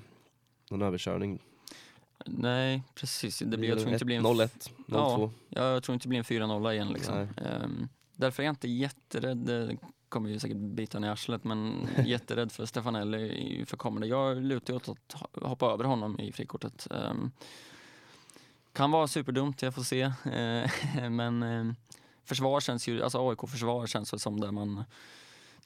någon 0.69 0.81
överkörning. 0.81 1.39
nej, 2.25 2.83
precis. 2.95 3.39
Det 3.39 3.57
blir, 3.57 3.69
jag 3.69 3.77
tror 3.77 3.87
inte 3.93 3.99
det 3.99 4.05
blir 4.05 4.17
en 4.17 4.25
0-1, 4.25 4.69
0-2. 4.87 5.31
Ja, 5.49 5.71
jag 5.73 5.83
tror 5.83 5.93
inte 5.93 6.05
det 6.05 6.09
blir 6.09 6.19
en 6.19 6.25
4-0 6.25 6.71
igen 6.73 6.87
liksom. 6.93 7.15
Ehm, 7.37 7.87
därför 8.15 8.43
är 8.43 8.47
jag 8.47 8.51
inte 8.51 8.69
jätterädd, 8.69 9.37
det 9.37 9.77
kommer 10.09 10.29
ju 10.29 10.39
säkert 10.39 10.57
bita 10.57 10.97
en 10.97 11.03
i 11.03 11.07
arslet, 11.09 11.43
men 11.43 11.87
jätterädd 12.05 12.51
för 12.51 12.65
Stefanelli 12.65 13.17
i- 13.31 13.65
för 13.65 13.77
kommande. 13.77 14.07
Jag 14.07 14.37
lutar 14.43 14.73
åt 14.73 14.89
att 14.89 15.15
hoppa 15.43 15.65
över 15.73 15.83
honom 15.83 16.19
i 16.19 16.31
frikortet. 16.31 16.87
Ehm, 16.91 17.31
kan 18.73 18.91
vara 18.91 19.07
superdumt, 19.07 19.61
jag 19.61 19.75
får 19.75 19.83
se. 19.83 20.01
Eh, 20.25 21.09
men 21.09 21.43
ehm, 21.43 21.75
försvar 22.25 22.59
känns 22.61 22.87
ju, 22.87 23.03
alltså 23.03 23.29
AIK-försvar 23.29 23.87
känns 23.87 24.13
väl 24.13 24.19
som 24.19 24.39
där 24.39 24.51
man 24.51 24.83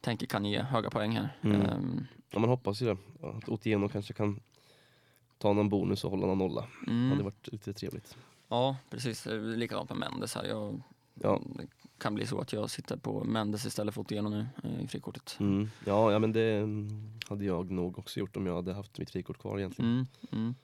tänker 0.04 0.28
kan 0.28 0.46
ge 0.46 0.62
höga 0.62 0.90
poäng 0.90 1.12
här. 1.12 1.30
Mm. 1.42 1.62
Ehm, 1.62 2.06
Ja 2.32 2.40
man 2.40 2.50
hoppas 2.50 2.82
ju 2.82 2.86
det. 2.86 2.98
Att 3.28 3.50
Otieno 3.50 3.90
kanske 3.90 4.14
kan 4.14 4.40
ta 5.38 5.54
någon 5.54 5.70
bonus 5.70 6.04
och 6.04 6.12
hålla 6.12 6.28
någon 6.28 6.38
nolla. 6.38 6.68
Det 6.86 6.92
hade 6.92 7.12
mm. 7.12 7.24
varit 7.24 7.52
lite 7.52 7.74
trevligt. 7.74 8.18
Ja, 8.48 8.78
precis. 8.90 9.28
Likadant 9.32 9.90
med 9.90 10.00
Mendes 10.00 10.36
här. 10.36 10.44
Jag, 10.46 10.82
Ja. 11.14 11.42
Det 11.56 11.68
kan 11.98 12.16
bli 12.16 12.28
så 12.28 12.40
att 12.40 12.54
jag 12.54 12.70
sitter 12.70 12.98
på 12.98 13.24
Mendes 13.24 13.66
istället 13.66 13.94
för 13.94 14.02
Otieno 14.02 14.30
nu 14.30 14.48
eh, 14.64 14.84
i 14.84 14.88
frikortet. 14.88 15.38
Mm. 15.40 15.70
Ja, 15.86 16.12
ja 16.12 16.20
men 16.20 16.32
det 16.32 16.58
mm, 16.58 17.20
hade 17.30 17.46
jag 17.46 17.72
nog 17.72 18.00
också 18.00 18.20
gjort 18.20 18.38
om 18.38 18.46
jag 18.46 18.56
hade 18.56 18.74
haft 18.74 18.98
mitt 18.98 19.10
frikort 19.10 19.38
kvar 19.38 19.58
egentligen. 19.60 20.08
Mm, 20.32 20.56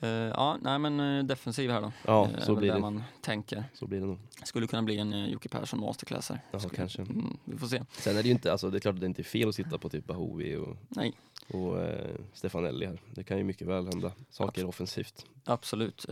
Eh, 0.00 0.08
ja, 0.08 0.58
nej 0.62 0.78
men 0.78 1.00
eh, 1.00 1.24
defensiv 1.24 1.70
här 1.70 1.80
då. 1.80 1.92
Ja, 2.06 2.28
är 2.28 2.40
så 2.40 2.54
blir 2.56 2.72
det. 2.72 2.78
man 2.80 3.02
tänker. 3.20 3.64
Så 3.74 3.86
blir 3.86 4.00
det 4.00 4.06
nog. 4.06 4.18
Skulle 4.44 4.66
kunna 4.66 4.82
bli 4.82 4.98
en 4.98 5.12
uh, 5.12 5.28
Jocke 5.30 5.48
Persson 5.48 5.80
masterclass 5.80 6.28
här. 6.30 6.58
Skulle- 6.58 6.74
kanske. 6.76 7.02
Mm, 7.02 7.36
vi 7.44 7.58
får 7.58 7.66
se. 7.66 7.82
Sen 7.92 8.16
är 8.16 8.22
det 8.22 8.28
ju 8.28 8.34
inte, 8.34 8.52
alltså 8.52 8.70
det 8.70 8.78
är 8.78 8.80
klart 8.80 8.94
att 8.94 9.00
det 9.00 9.06
inte 9.06 9.22
är 9.22 9.24
fel 9.24 9.48
att 9.48 9.54
sitta 9.54 9.78
på 9.78 9.88
typ 9.88 10.06
Bahoui 10.06 10.56
och 10.56 10.76
Nej. 10.88 11.12
och 11.48 11.76
Stefanelli 12.32 12.86
här. 12.86 13.00
Det 13.14 13.24
kan 13.24 13.38
ju 13.38 13.44
mycket 13.44 13.66
väl 13.66 13.86
hända 13.86 14.12
saker 14.30 14.64
offensivt. 14.66 15.26
Absolut. 15.44 16.06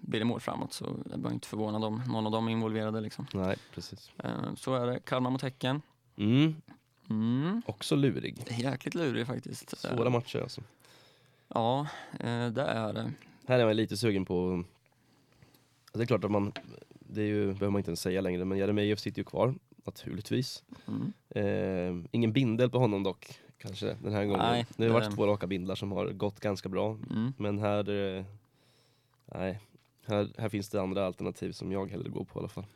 Blir 0.00 0.18
det 0.20 0.24
mål 0.26 0.40
framåt 0.40 0.72
så 0.72 0.96
jag 1.10 1.18
blir 1.20 1.32
inte 1.32 1.48
förvånad 1.48 1.84
om 1.84 2.02
någon 2.08 2.26
av 2.26 2.32
dem 2.32 2.48
är 2.48 2.52
involverade. 2.52 3.00
Liksom. 3.00 3.26
Nej, 3.34 3.56
precis. 3.74 4.10
Så 4.56 4.74
är 4.74 4.86
det. 4.86 5.00
Kalmar 5.04 5.30
mot 5.30 5.42
Häcken. 5.42 5.82
Mm, 6.16 6.54
Mm. 7.10 7.62
också 7.66 7.96
lurig. 7.96 8.44
Jäkligt 8.58 8.94
lurig 8.94 9.26
faktiskt. 9.26 9.78
Svåra 9.78 10.10
matcher 10.10 10.38
alltså. 10.42 10.60
Ja, 11.48 11.86
eh, 12.20 12.46
det 12.48 12.62
är 12.62 12.92
det. 12.92 13.12
Här 13.46 13.58
är 13.58 13.66
man 13.66 13.76
lite 13.76 13.96
sugen 13.96 14.24
på... 14.24 14.64
Det 15.92 16.02
är 16.02 16.06
klart 16.06 16.24
att 16.24 16.30
man... 16.30 16.52
Det 17.08 17.20
är 17.20 17.26
ju, 17.26 17.46
behöver 17.46 17.70
man 17.70 17.78
inte 17.78 17.90
ens 17.90 18.00
säga 18.00 18.20
längre, 18.20 18.44
men 18.44 18.58
Jeremejeff 18.58 18.98
sitter 18.98 19.18
ju 19.18 19.24
kvar, 19.24 19.54
naturligtvis. 19.84 20.64
Mm. 20.86 21.12
Eh, 21.30 22.08
ingen 22.12 22.32
bindel 22.32 22.70
på 22.70 22.78
honom 22.78 23.02
dock, 23.02 23.40
kanske, 23.58 23.96
den 24.02 24.12
här 24.12 24.24
gången. 24.24 24.38
Nej, 24.38 24.66
det 24.76 24.86
har 24.86 24.92
varit 24.92 25.14
två 25.14 25.26
raka 25.26 25.46
bindlar 25.46 25.74
som 25.74 25.92
har 25.92 26.06
gått 26.06 26.40
ganska 26.40 26.68
bra. 26.68 26.98
Mm. 27.10 27.32
Men 27.36 27.58
här... 27.58 27.90
Eh, 27.90 28.24
nej, 29.24 29.60
här, 30.06 30.28
här 30.38 30.48
finns 30.48 30.68
det 30.68 30.80
andra 30.80 31.06
alternativ 31.06 31.52
som 31.52 31.72
jag 31.72 31.90
hellre 31.90 32.08
går 32.08 32.24
på 32.24 32.38
i 32.38 32.40
alla 32.40 32.48
fall. 32.48 32.66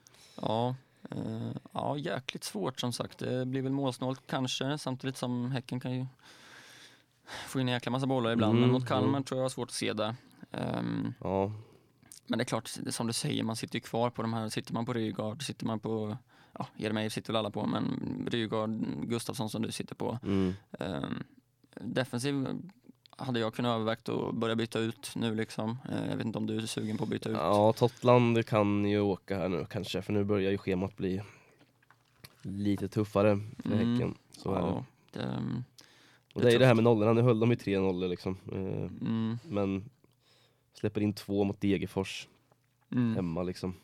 Ja, 0.43 0.75
eh, 1.11 1.53
ja, 1.73 1.97
jäkligt 1.97 2.45
svårt 2.45 2.81
som 2.81 2.93
sagt. 2.93 3.19
Det 3.19 3.47
blir 3.47 3.63
väl 3.63 3.73
målsnålt 3.73 4.23
kanske, 4.27 4.79
samtidigt 4.79 5.17
som 5.17 5.51
Häcken 5.51 5.81
kan 5.81 5.95
ju 5.95 6.07
få 7.49 7.61
in 7.61 7.69
en 7.69 7.75
jäkla 7.75 7.93
massa 7.93 8.07
bollar 8.07 8.33
ibland. 8.33 8.51
Mm, 8.51 8.61
men 8.61 8.71
mot 8.73 8.87
Kalmar 8.89 9.09
mm. 9.09 9.25
tror 9.25 9.39
jag 9.39 9.45
har 9.45 9.51
svårt 9.51 9.69
att 9.69 9.75
se 9.75 9.93
det. 9.93 10.15
Ehm, 10.53 11.15
Ja, 11.21 11.53
men 12.27 12.39
det 12.39 12.43
är 12.43 12.47
klart, 12.47 12.69
som 12.91 13.07
du 13.07 13.13
säger, 13.13 13.43
man 13.43 13.57
sitter 13.57 13.75
ju 13.77 13.81
kvar 13.81 14.11
på 14.11 14.23
de 14.23 14.33
här. 14.33 14.49
Sitter 14.49 14.75
man 14.75 14.87
på 14.87 14.93
Rygaard, 14.93 15.43
sitter 15.43 15.67
man 15.67 15.81
på, 15.81 16.17
ja, 16.59 16.67
Jeremejeff 16.77 17.13
sitter 17.13 17.33
väl 17.33 17.39
alla 17.39 17.51
på, 17.51 17.67
men 17.67 18.29
Rygaard, 18.31 18.71
Gustafsson 19.09 19.51
som 19.51 19.63
du 19.63 19.73
sitter 19.73 19.95
på. 19.95 20.19
mm, 20.23 20.55
Um, 20.81 21.23
defensiv 21.81 22.47
hade 23.17 23.41
jag 23.41 23.55
kunnat 23.55 23.75
övervägt 23.75 24.09
att 24.09 24.35
börja 24.35 24.57
byta 24.57 24.79
ut 24.79 25.13
nu 25.17 25.35
liksom. 25.35 25.79
Eh, 25.91 26.11
jag 26.11 26.17
vet 26.17 26.27
inte 26.27 26.39
om 26.39 26.47
du 26.47 26.57
är 26.57 26.61
sugen 26.67 26.97
på 26.99 27.05
att 27.05 27.11
byta 27.11 27.29
ut? 27.29 27.37
ja 27.37 27.73
Totland 27.73 28.47
kan 28.47 28.85
ju 28.85 29.01
åka 29.01 29.39
här 29.39 29.49
nu 29.49 29.67
kanske, 29.71 30.03
för 30.03 30.13
nu 30.13 30.25
börjar 30.25 30.51
ju 30.51 30.59
schemat 30.59 30.97
bli 30.97 31.23
lite 32.43 32.89
tuffare 32.89 33.41
för 33.63 33.71
Mm. 33.73 33.93
Häcken. 33.93 34.15
Så 34.33 34.55
är 34.55 34.61
det. 34.63 34.67
ja, 34.67 34.85
det, 35.13 35.23
mm, 35.23 35.65
Och 36.35 36.41
det 36.41 36.47
det 36.47 36.53
är 36.53 36.55
är 36.55 36.59
det 36.59 36.67
här 36.67 36.75
med 36.75 36.85
nollorna, 36.85 37.13
nu 37.13 37.23
höll 37.23 37.41
de 37.41 37.51
ju 37.51 37.57
3-0 37.57 38.09
liksom. 38.09 38.37
Eh, 38.53 38.59
mm, 39.09 39.39
Men 39.49 39.91
släpper 40.75 41.01
in 41.01 41.13
två 41.13 41.45
mot 41.45 41.61
Degerfors 41.61 42.29
mm. 42.93 43.15
hemma 43.15 43.43
liksom. 43.43 43.75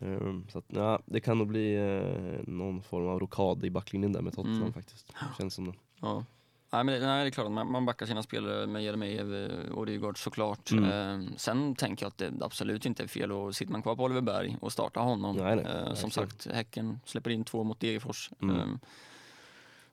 Ehm, 0.00 0.46
så 0.52 0.58
att, 0.58 0.64
ja, 0.68 1.00
det 1.04 1.20
kan 1.20 1.38
nog 1.38 1.46
bli 1.46 1.74
eh, 1.74 2.52
någon 2.52 2.82
form 2.82 3.08
av 3.08 3.18
rokad 3.20 3.64
i 3.64 3.70
backlinjen 3.70 4.12
där 4.12 4.22
med 4.22 4.32
Tottenham 4.32 4.60
Mm. 4.60 4.72
faktiskt. 4.72 5.12
Känns 5.38 5.54
som 5.54 5.64
det. 5.64 5.74
Ja. 6.00 6.24
Nej, 6.70 6.84
men 6.84 7.00
det, 7.00 7.06
nej, 7.06 7.24
det 7.24 7.28
är 7.28 7.30
klart 7.30 7.46
att 7.46 7.52
man, 7.52 7.72
man 7.72 7.86
backar 7.86 8.06
sina 8.06 8.22
spelare 8.22 8.66
med 8.66 8.84
Jeremejeff 8.84 9.50
eh, 9.50 9.72
och 9.72 9.86
Rygaard 9.86 10.18
såklart. 10.18 10.70
Mm. 10.70 10.84
Eh, 11.24 11.28
sen 11.36 11.74
tänker 11.74 12.04
jag 12.04 12.08
att 12.08 12.18
det 12.18 12.32
absolut 12.44 12.86
inte 12.86 13.02
är 13.02 13.06
fel 13.06 13.32
och 13.32 13.54
sitter 13.56 13.72
man 13.72 13.82
kvar 13.82 13.96
på 13.96 14.04
Oliver 14.04 14.20
Berg 14.20 14.56
och 14.60 14.72
startar 14.72 15.00
honom. 15.00 15.36
Nej, 15.36 15.56
nej, 15.56 15.66
eh, 15.66 15.94
som 15.94 16.10
sagt, 16.10 16.46
Häcken 16.46 17.00
släpper 17.04 17.30
in 17.30 17.44
två 17.44 17.64
mot 17.64 17.80
Degerfors. 17.80 18.30
Mm. 18.42 18.56
Eh, 18.56 18.66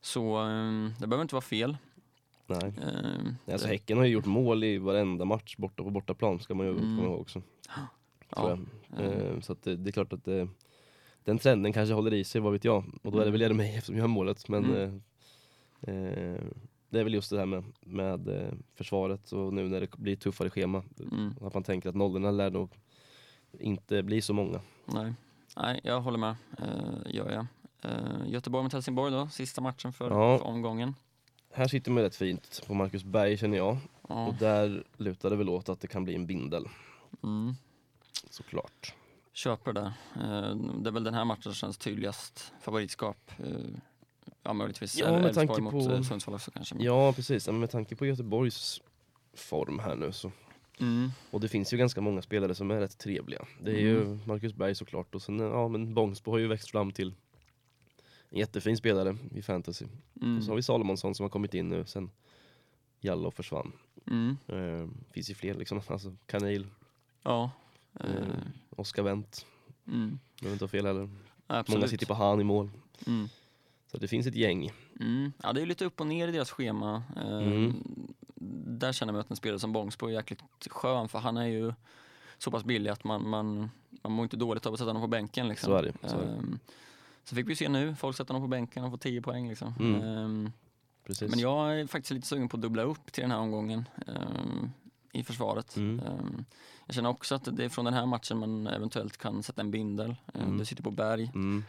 så 0.01 0.37
eh, 0.39 0.89
det 0.99 1.07
behöver 1.07 1.21
inte 1.21 1.35
vara 1.35 1.41
fel. 1.41 1.77
Nej. 2.47 2.73
Eh, 2.81 3.53
Alltså 3.53 3.67
det- 3.67 3.73
Häcken 3.73 3.97
har 3.97 4.05
ju 4.05 4.11
gjort 4.11 4.25
mål 4.25 4.63
i 4.63 4.77
varenda 4.77 5.25
match 5.25 5.55
borta 5.57 5.83
på 5.83 5.89
bortaplan 5.89 6.39
ska 6.39 6.53
man 6.53 6.65
ju 6.65 6.71
Mm. 6.71 6.83
komma 6.97 7.03
ihåg 7.03 7.19
också. 7.21 7.41
ja, 8.35 8.51
eh, 8.51 9.05
Ehm, 9.05 9.41
så 9.41 9.55
det, 9.63 9.75
det 9.75 9.89
är 9.89 9.91
klart 9.91 10.13
att 10.13 10.25
det, 10.25 10.47
den 11.23 11.37
trenden 11.37 11.73
kanske 11.73 11.93
håller 11.93 12.13
i 12.13 12.23
sig, 12.23 12.41
vad 12.41 12.53
vet 12.53 12.63
jag. 12.65 12.83
Och 13.03 13.11
då 13.11 13.19
är 13.19 13.25
det 13.25 13.31
väl 13.31 13.41
Jeremejeff 13.41 13.85
som 13.85 13.97
gör 13.97 14.07
målet. 14.07 14.49
Men 14.49 14.65
Mm. 14.65 15.01
eh, 15.81 15.93
eh, 15.95 16.41
det 16.89 16.99
är 16.99 17.03
väl 17.03 17.13
just 17.13 17.29
det 17.29 17.37
här 17.39 17.45
med, 17.45 17.63
med 17.79 18.27
eh, 18.27 18.53
försvaret 18.75 19.31
och 19.31 19.53
nu 19.53 19.69
när 19.69 19.81
det 19.81 19.97
blir 19.97 20.15
tuffare 20.15 20.49
schema. 20.49 20.83
mm. 21.11 21.33
Att 21.41 21.53
man 21.53 21.63
tänker 21.63 21.89
att 21.89 21.95
nollorna 21.95 22.31
lär 22.31 22.49
nog 22.51 22.69
inte 23.59 24.03
bli 24.03 24.21
så 24.21 24.33
många. 24.33 24.59
Nej. 24.85 25.13
Nej, 25.57 25.81
jag 25.83 26.01
håller 26.01 26.17
med. 26.17 26.35
Uh, 26.61 27.15
gör 27.15 27.31
jag. 27.31 27.45
Eh, 27.83 28.27
Göteborg 28.29 28.63
mot 28.63 28.73
Helsingborg 28.73 29.11
då, 29.11 29.27
sista 29.27 29.61
matchen 29.61 29.93
för, 29.93 30.09
Ja. 30.11 30.37
för 30.37 30.45
omgången. 30.47 30.95
Här 31.53 31.67
sitter 31.67 31.91
man 31.91 32.03
rätt 32.03 32.15
fint 32.15 32.61
på 32.67 32.73
Marcus 32.73 33.03
Berg 33.03 33.37
känner 33.37 33.57
jag. 33.57 33.77
Ja. 34.09 34.27
Och 34.27 34.33
där 34.33 34.83
lutar 34.97 35.29
det 35.29 35.35
väl 35.35 35.49
åt 35.49 35.69
att 35.69 35.79
det 35.79 35.87
kan 35.87 36.03
bli 36.03 36.15
en 36.15 36.25
bindel, 36.27 36.65
Mm. 37.23 37.53
såklart. 38.29 38.93
Köper 39.33 39.73
det. 39.73 39.93
Eh, 40.15 40.55
det 40.55 40.89
är 40.89 40.91
väl 40.91 41.03
den 41.03 41.13
här 41.13 41.25
matchen 41.25 41.41
som 41.43 41.53
känns 41.53 41.77
tydligast 41.77 42.53
favoritskap. 42.61 43.31
Uh, 43.45 43.55
ja, 44.43 44.53
möjligtvis 44.53 44.97
Ja, 44.97 45.11
med 45.11 45.25
Elfsborg 45.25 45.47
tanke 45.47 45.61
mot 45.61 45.71
på- 45.87 45.93
eh, 45.93 46.01
Sundsvall 46.01 46.35
också 46.35 46.51
kanske. 46.51 46.75
Ja, 46.79 47.13
precis. 47.13 47.47
Men 47.47 47.59
med 47.59 47.69
tanke 47.71 47.95
på 47.95 48.05
Göteborgs 48.05 48.81
form 49.33 49.79
här 49.79 49.95
nu 49.95 50.11
så 50.11 50.31
Mm. 50.79 51.11
Och 51.31 51.39
det 51.41 51.47
finns 51.47 51.73
ju 51.73 51.77
ganska 51.77 52.01
många 52.01 52.21
spelare 52.21 52.55
som 52.55 52.71
är 52.71 52.79
rätt 52.79 52.97
trevliga. 52.97 53.45
Det 53.61 53.71
är 53.71 53.79
ju 53.79 54.17
Marcus 54.25 54.53
Berg 54.53 54.75
såklart 54.75 55.15
och 55.15 55.21
sen 55.21 55.39
ja 55.39 55.67
men 55.67 55.93
Bångsbo 55.93 56.31
har 56.31 56.37
ju 56.37 56.47
växt 56.47 56.71
fram 56.71 56.91
till 56.91 57.13
jättefin 58.31 58.77
spelare 58.77 59.17
i 59.31 59.41
fantasy. 59.41 59.85
Mm. 60.21 60.37
Och 60.37 60.43
så 60.43 60.51
har 60.51 60.55
vi 60.55 60.61
Salomonsson 60.63 61.15
som 61.15 61.23
har 61.23 61.29
kommit 61.29 61.53
in 61.53 61.69
nu 61.69 61.85
sen 61.85 62.09
Jallow 62.99 63.31
försvann. 63.31 63.71
Mm. 64.07 64.37
Eh, 64.47 64.87
finns 65.11 65.29
ju 65.29 65.33
fler 65.33 65.53
liksom, 65.53 65.81
alltså 65.87 66.15
Kanil, 66.25 66.67
Ja. 67.23 67.51
eh, 67.99 68.11
Eh, 68.15 68.25
Oskar 68.69 69.03
Wendt, 69.03 69.45
mm. 69.87 70.19
behöver 70.39 70.55
inte 70.55 70.63
ha 70.65 70.69
fel 70.69 70.85
heller. 70.85 71.09
Absolut. 71.47 71.79
Många 71.79 71.87
sitter 71.87 72.05
på 72.05 72.13
han 72.13 72.41
i 72.41 72.43
mål. 72.43 72.69
Mm. 73.07 73.27
Så 73.91 73.97
det 73.97 74.07
finns 74.07 74.27
ett 74.27 74.35
gäng. 74.35 74.71
Mm. 74.99 75.33
Ja, 75.43 75.53
det 75.53 75.61
är 75.61 75.65
lite 75.65 75.85
upp 75.85 75.99
och 76.01 76.07
ner 76.07 76.27
i 76.27 76.31
deras 76.31 76.51
schema. 76.51 77.03
Mm. 77.15 77.83
Där 78.79 78.93
känner 78.93 79.13
jag 79.13 79.19
att 79.19 79.29
en 79.29 79.35
spelare 79.35 79.59
som 79.59 79.73
Bångsbo 79.73 80.07
är 80.07 80.11
jäkligt 80.11 80.39
skön 80.69 81.09
för 81.09 81.19
han 81.19 81.37
är 81.37 81.45
ju 81.45 81.73
så 82.37 82.51
pass 82.51 82.63
billig 82.63 82.89
att 82.89 83.03
man, 83.03 83.29
man, 83.29 83.69
man 84.01 84.11
mår 84.11 84.23
inte 84.23 84.37
dåligt 84.37 84.65
av 84.65 84.73
att 84.73 84.79
sätta 84.79 84.89
honom 84.89 85.01
på 85.01 85.07
bänken. 85.07 85.47
Liksom. 85.47 85.67
Så 85.67 85.75
är 85.75 85.83
det, 85.83 86.09
så 86.09 86.17
är 86.19 86.25
det. 86.25 86.43
Så 87.23 87.35
fick 87.35 87.49
vi 87.49 87.55
se 87.55 87.69
nu, 87.69 87.95
folk 87.95 88.17
sätter 88.17 88.33
honom 88.33 88.49
på 88.49 88.51
bänken 88.51 88.83
och 88.83 88.91
får 88.91 88.97
10 88.97 89.21
poäng. 89.21 89.49
Liksom. 89.49 89.73
Mm. 89.79 90.51
Precis. 91.03 91.29
men 91.29 91.39
jag 91.39 91.79
är 91.79 91.87
faktiskt 91.87 92.11
lite 92.11 92.27
sugen 92.27 92.49
på 92.49 92.57
att 92.57 92.61
dubbla 92.61 92.83
upp 92.83 93.11
till 93.11 93.21
den 93.21 93.31
här 93.31 93.39
omgången 93.39 93.85
ehm, 94.07 94.71
i 95.11 95.23
försvaret. 95.23 95.75
Mm. 95.77 95.99
Ehm, 95.99 96.45
jag 96.85 96.95
känner 96.95 97.09
också 97.09 97.35
att 97.35 97.57
det 97.57 97.65
är 97.65 97.69
från 97.69 97.85
den 97.85 97.93
här 97.93 98.05
matchen 98.05 98.37
man 98.37 98.67
eventuellt 98.67 99.17
kan 99.17 99.43
sätta 99.43 99.61
en 99.61 99.71
bindel. 99.71 100.15
Mm. 100.33 100.57
Du 100.57 100.65
sitter 100.65 100.83
på 100.83 100.91
Berg. 100.91 101.31
Mm. 101.35 101.63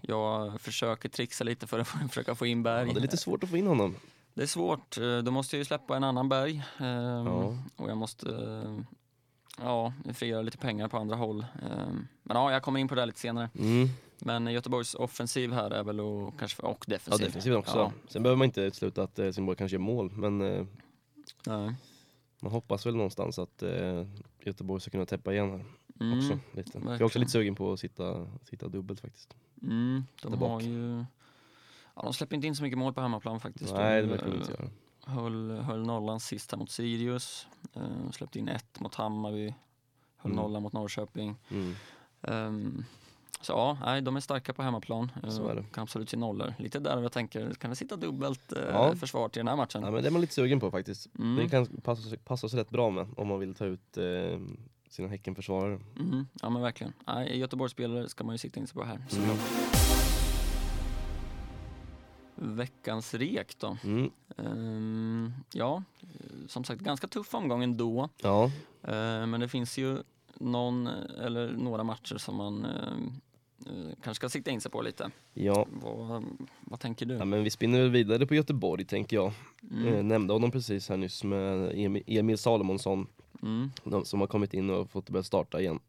Jag 0.00 0.60
försöker 0.60 1.08
trixa 1.08 1.44
lite 1.44 1.66
för 1.66 1.78
att 1.78 1.88
försöka 2.08 2.34
få 2.34 2.46
in 2.46 2.62
Berg. 2.62 2.86
Ja, 2.88 2.94
det 2.94 3.00
är 3.00 3.02
lite 3.02 3.16
svårt 3.16 3.44
att 3.44 3.50
få 3.50 3.56
in 3.56 3.66
honom. 3.66 3.94
Det 4.34 4.42
är 4.42 4.46
svårt. 4.46 4.98
Eh, 4.98 5.18
Då 5.18 5.30
måste 5.30 5.56
jag 5.56 5.58
ju 5.58 5.64
släppa 5.64 5.96
en 5.96 6.04
annan 6.04 6.28
berg. 6.28 6.62
Ja. 6.78 7.58
Och 7.76 7.90
jag 7.90 7.96
måste 7.96 8.26
ja, 9.56 9.92
frigöra 10.14 10.42
lite 10.42 10.58
pengar 10.58 10.88
på 10.88 10.96
andra 10.98 11.16
håll. 11.16 11.46
Ehm, 11.62 12.08
Men 12.22 12.36
ja, 12.36 12.52
jag 12.52 12.62
kommer 12.62 12.80
in 12.80 12.88
på 12.88 12.94
det 12.94 13.06
lite 13.06 13.20
senare. 13.20 13.50
Mm. 13.58 13.88
Men 14.18 14.46
Göteborgs 14.52 14.94
offensiv 14.94 15.52
här 15.52 15.70
är 15.70 15.84
väl 15.84 16.00
och, 16.00 16.38
kanske, 16.38 16.62
och 16.62 16.84
Ja, 16.88 16.92
defensiv. 16.94 17.26
defensivt 17.26 17.54
också. 17.56 17.78
Ja. 17.78 17.92
Sen 18.08 18.22
behöver 18.22 18.38
man 18.38 18.44
inte 18.44 18.60
utesluta 18.60 19.02
att 19.02 19.18
eh, 19.18 19.24
Helsingborg 19.24 19.56
kanske 19.56 19.74
gör 19.74 19.80
mål, 19.82 20.10
men 20.10 20.40
eh, 20.40 20.66
Nej. 21.46 21.74
man 22.40 22.52
hoppas 22.52 22.86
väl 22.86 22.96
någonstans 22.96 23.38
att 23.38 23.62
eh, 23.62 24.06
Göteborg 24.44 24.80
ska 24.80 24.90
kunna 24.90 25.06
täppa 25.06 25.32
igen 25.32 25.50
här. 25.50 25.64
Mm, 26.00 26.18
också. 26.18 26.38
Lite. 26.52 26.78
Jag 26.84 26.94
är 27.00 27.02
också 27.02 27.18
lite 27.18 27.30
sugen 27.30 27.54
på 27.54 27.72
att 27.72 27.80
sitta, 27.80 28.26
sitta 28.42 28.68
dubbelt 28.68 29.00
faktiskt. 29.00 29.36
mm, 29.62 30.04
de 30.22 30.38
har 30.38 30.60
ju... 30.60 31.04
Ja, 31.94 32.02
de 32.02 32.12
släpper 32.14 32.34
inte 32.36 32.46
in 32.46 32.56
så 32.56 32.62
mycket 32.62 32.78
mål 32.78 32.92
på 32.94 33.00
hemmaplan 33.00 33.40
faktiskt. 33.40 33.74
Nej, 33.74 33.94
det 33.96 34.02
de 34.02 34.08
verkar 34.08 34.26
de 34.26 34.36
inte 34.36 34.52
eh, 34.52 34.58
göra. 34.60 34.70
Höll, 35.06 35.50
höll 35.50 35.86
nollan 35.86 36.20
sist 36.20 36.50
här 36.52 36.58
mot 36.58 36.70
Sirius. 36.70 37.46
Eh, 37.74 38.10
släppte 38.12 38.38
in 38.38 38.48
ett 38.48 38.80
mot 38.80 38.94
Hammarby. 38.94 39.54
Höll 40.16 40.32
Mm. 40.32 40.42
nollan 40.44 40.62
mot 40.62 40.72
Norrköping. 40.72 41.36
Mm. 41.50 41.74
Ehm, 42.22 42.84
så 43.40 43.52
ja, 43.52 43.78
nej, 43.84 44.02
de 44.02 44.16
är 44.16 44.20
starka 44.20 44.52
på 44.52 44.62
hemmaplan. 44.62 45.12
Eh. 45.22 45.64
Kan 45.72 45.82
absolut 45.82 46.10
se 46.10 46.16
nollor. 46.16 46.54
Lite 46.58 46.78
där 46.78 47.02
jag 47.02 47.12
tänker, 47.12 47.54
kan 47.54 47.70
det 47.70 47.76
sitta 47.76 47.96
dubbelt 47.96 48.52
eh, 48.52 48.62
Ja. 48.72 48.96
försvar 48.96 49.28
till 49.28 49.40
den 49.40 49.48
här 49.48 49.56
matchen? 49.56 49.82
Ja, 49.82 49.90
men 49.90 50.02
det 50.02 50.08
är 50.08 50.10
man 50.10 50.20
lite 50.20 50.34
sugen 50.34 50.60
på 50.60 50.70
faktiskt. 50.70 51.08
Mm. 51.18 51.36
Det 51.36 51.48
kan 51.48 51.66
passa, 51.66 52.16
passa 52.24 52.48
sig 52.48 52.60
rätt 52.60 52.70
bra 52.70 52.90
med 52.90 53.06
om 53.16 53.28
man 53.28 53.38
vill 53.40 53.54
ta 53.54 53.64
ut 53.64 53.96
eh, 53.96 54.38
sina 54.88 55.08
Häckenförsvarare. 55.08 55.80
Mm, 55.98 56.26
ja 56.42 56.50
men 56.50 56.62
verkligen. 56.62 56.92
Nej, 57.06 57.38
Göteborgsspelare 57.38 58.08
ska 58.08 58.24
man 58.24 58.34
ju 58.34 58.38
sikta 58.38 58.60
in 58.60 58.66
sig 58.66 58.74
på 58.74 58.84
här. 58.84 58.94
Mm. 59.16 59.36
Veckans 62.36 63.14
rek 63.14 63.58
då. 63.58 63.76
Mm. 63.84 64.10
Ehm, 64.36 65.32
ja, 65.52 65.82
som 66.48 66.64
sagt 66.64 66.80
ganska 66.80 67.06
tuff 67.06 67.34
omgång 67.34 67.62
ändå. 67.62 68.08
Ja, 68.22 68.50
Eh, 68.82 69.26
men 69.26 69.40
det 69.40 69.48
finns 69.48 69.78
ju 69.78 69.98
någon 70.34 70.86
eller 70.86 71.50
några 71.52 71.84
matcher 71.84 72.16
som 72.16 72.36
man 72.36 72.64
eh, 72.64 73.92
kanske 74.02 74.14
ska 74.14 74.28
sikta 74.28 74.50
in 74.50 74.60
sig 74.60 74.70
på 74.70 74.82
lite. 74.82 75.10
ja. 75.34 75.66
Vad, 75.82 76.24
vad 76.60 76.80
tänker 76.80 77.06
du? 77.06 77.14
ja, 77.14 77.24
men 77.24 77.44
vi 77.44 77.50
spinner 77.50 77.78
väl 77.80 77.90
vidare 77.90 78.26
på 78.26 78.34
Göteborg 78.34 78.84
tänker 78.84 79.16
jag. 79.16 79.32
Mm, 79.70 79.94
Eh, 79.94 80.02
nämnde 80.04 80.32
honom 80.32 80.50
precis 80.50 80.88
här 80.88 80.96
nyss 80.96 81.24
med 81.24 81.72
Emil, 82.06 82.38
Salomonsson 82.38 83.06
mm, 83.42 83.70
som 84.04 84.20
har 84.20 84.26
kommit 84.26 84.54
in 84.54 84.70
och 84.70 84.90
fått 84.90 85.10
börja 85.10 85.22
starta 85.22 85.60
igen. 85.60 85.80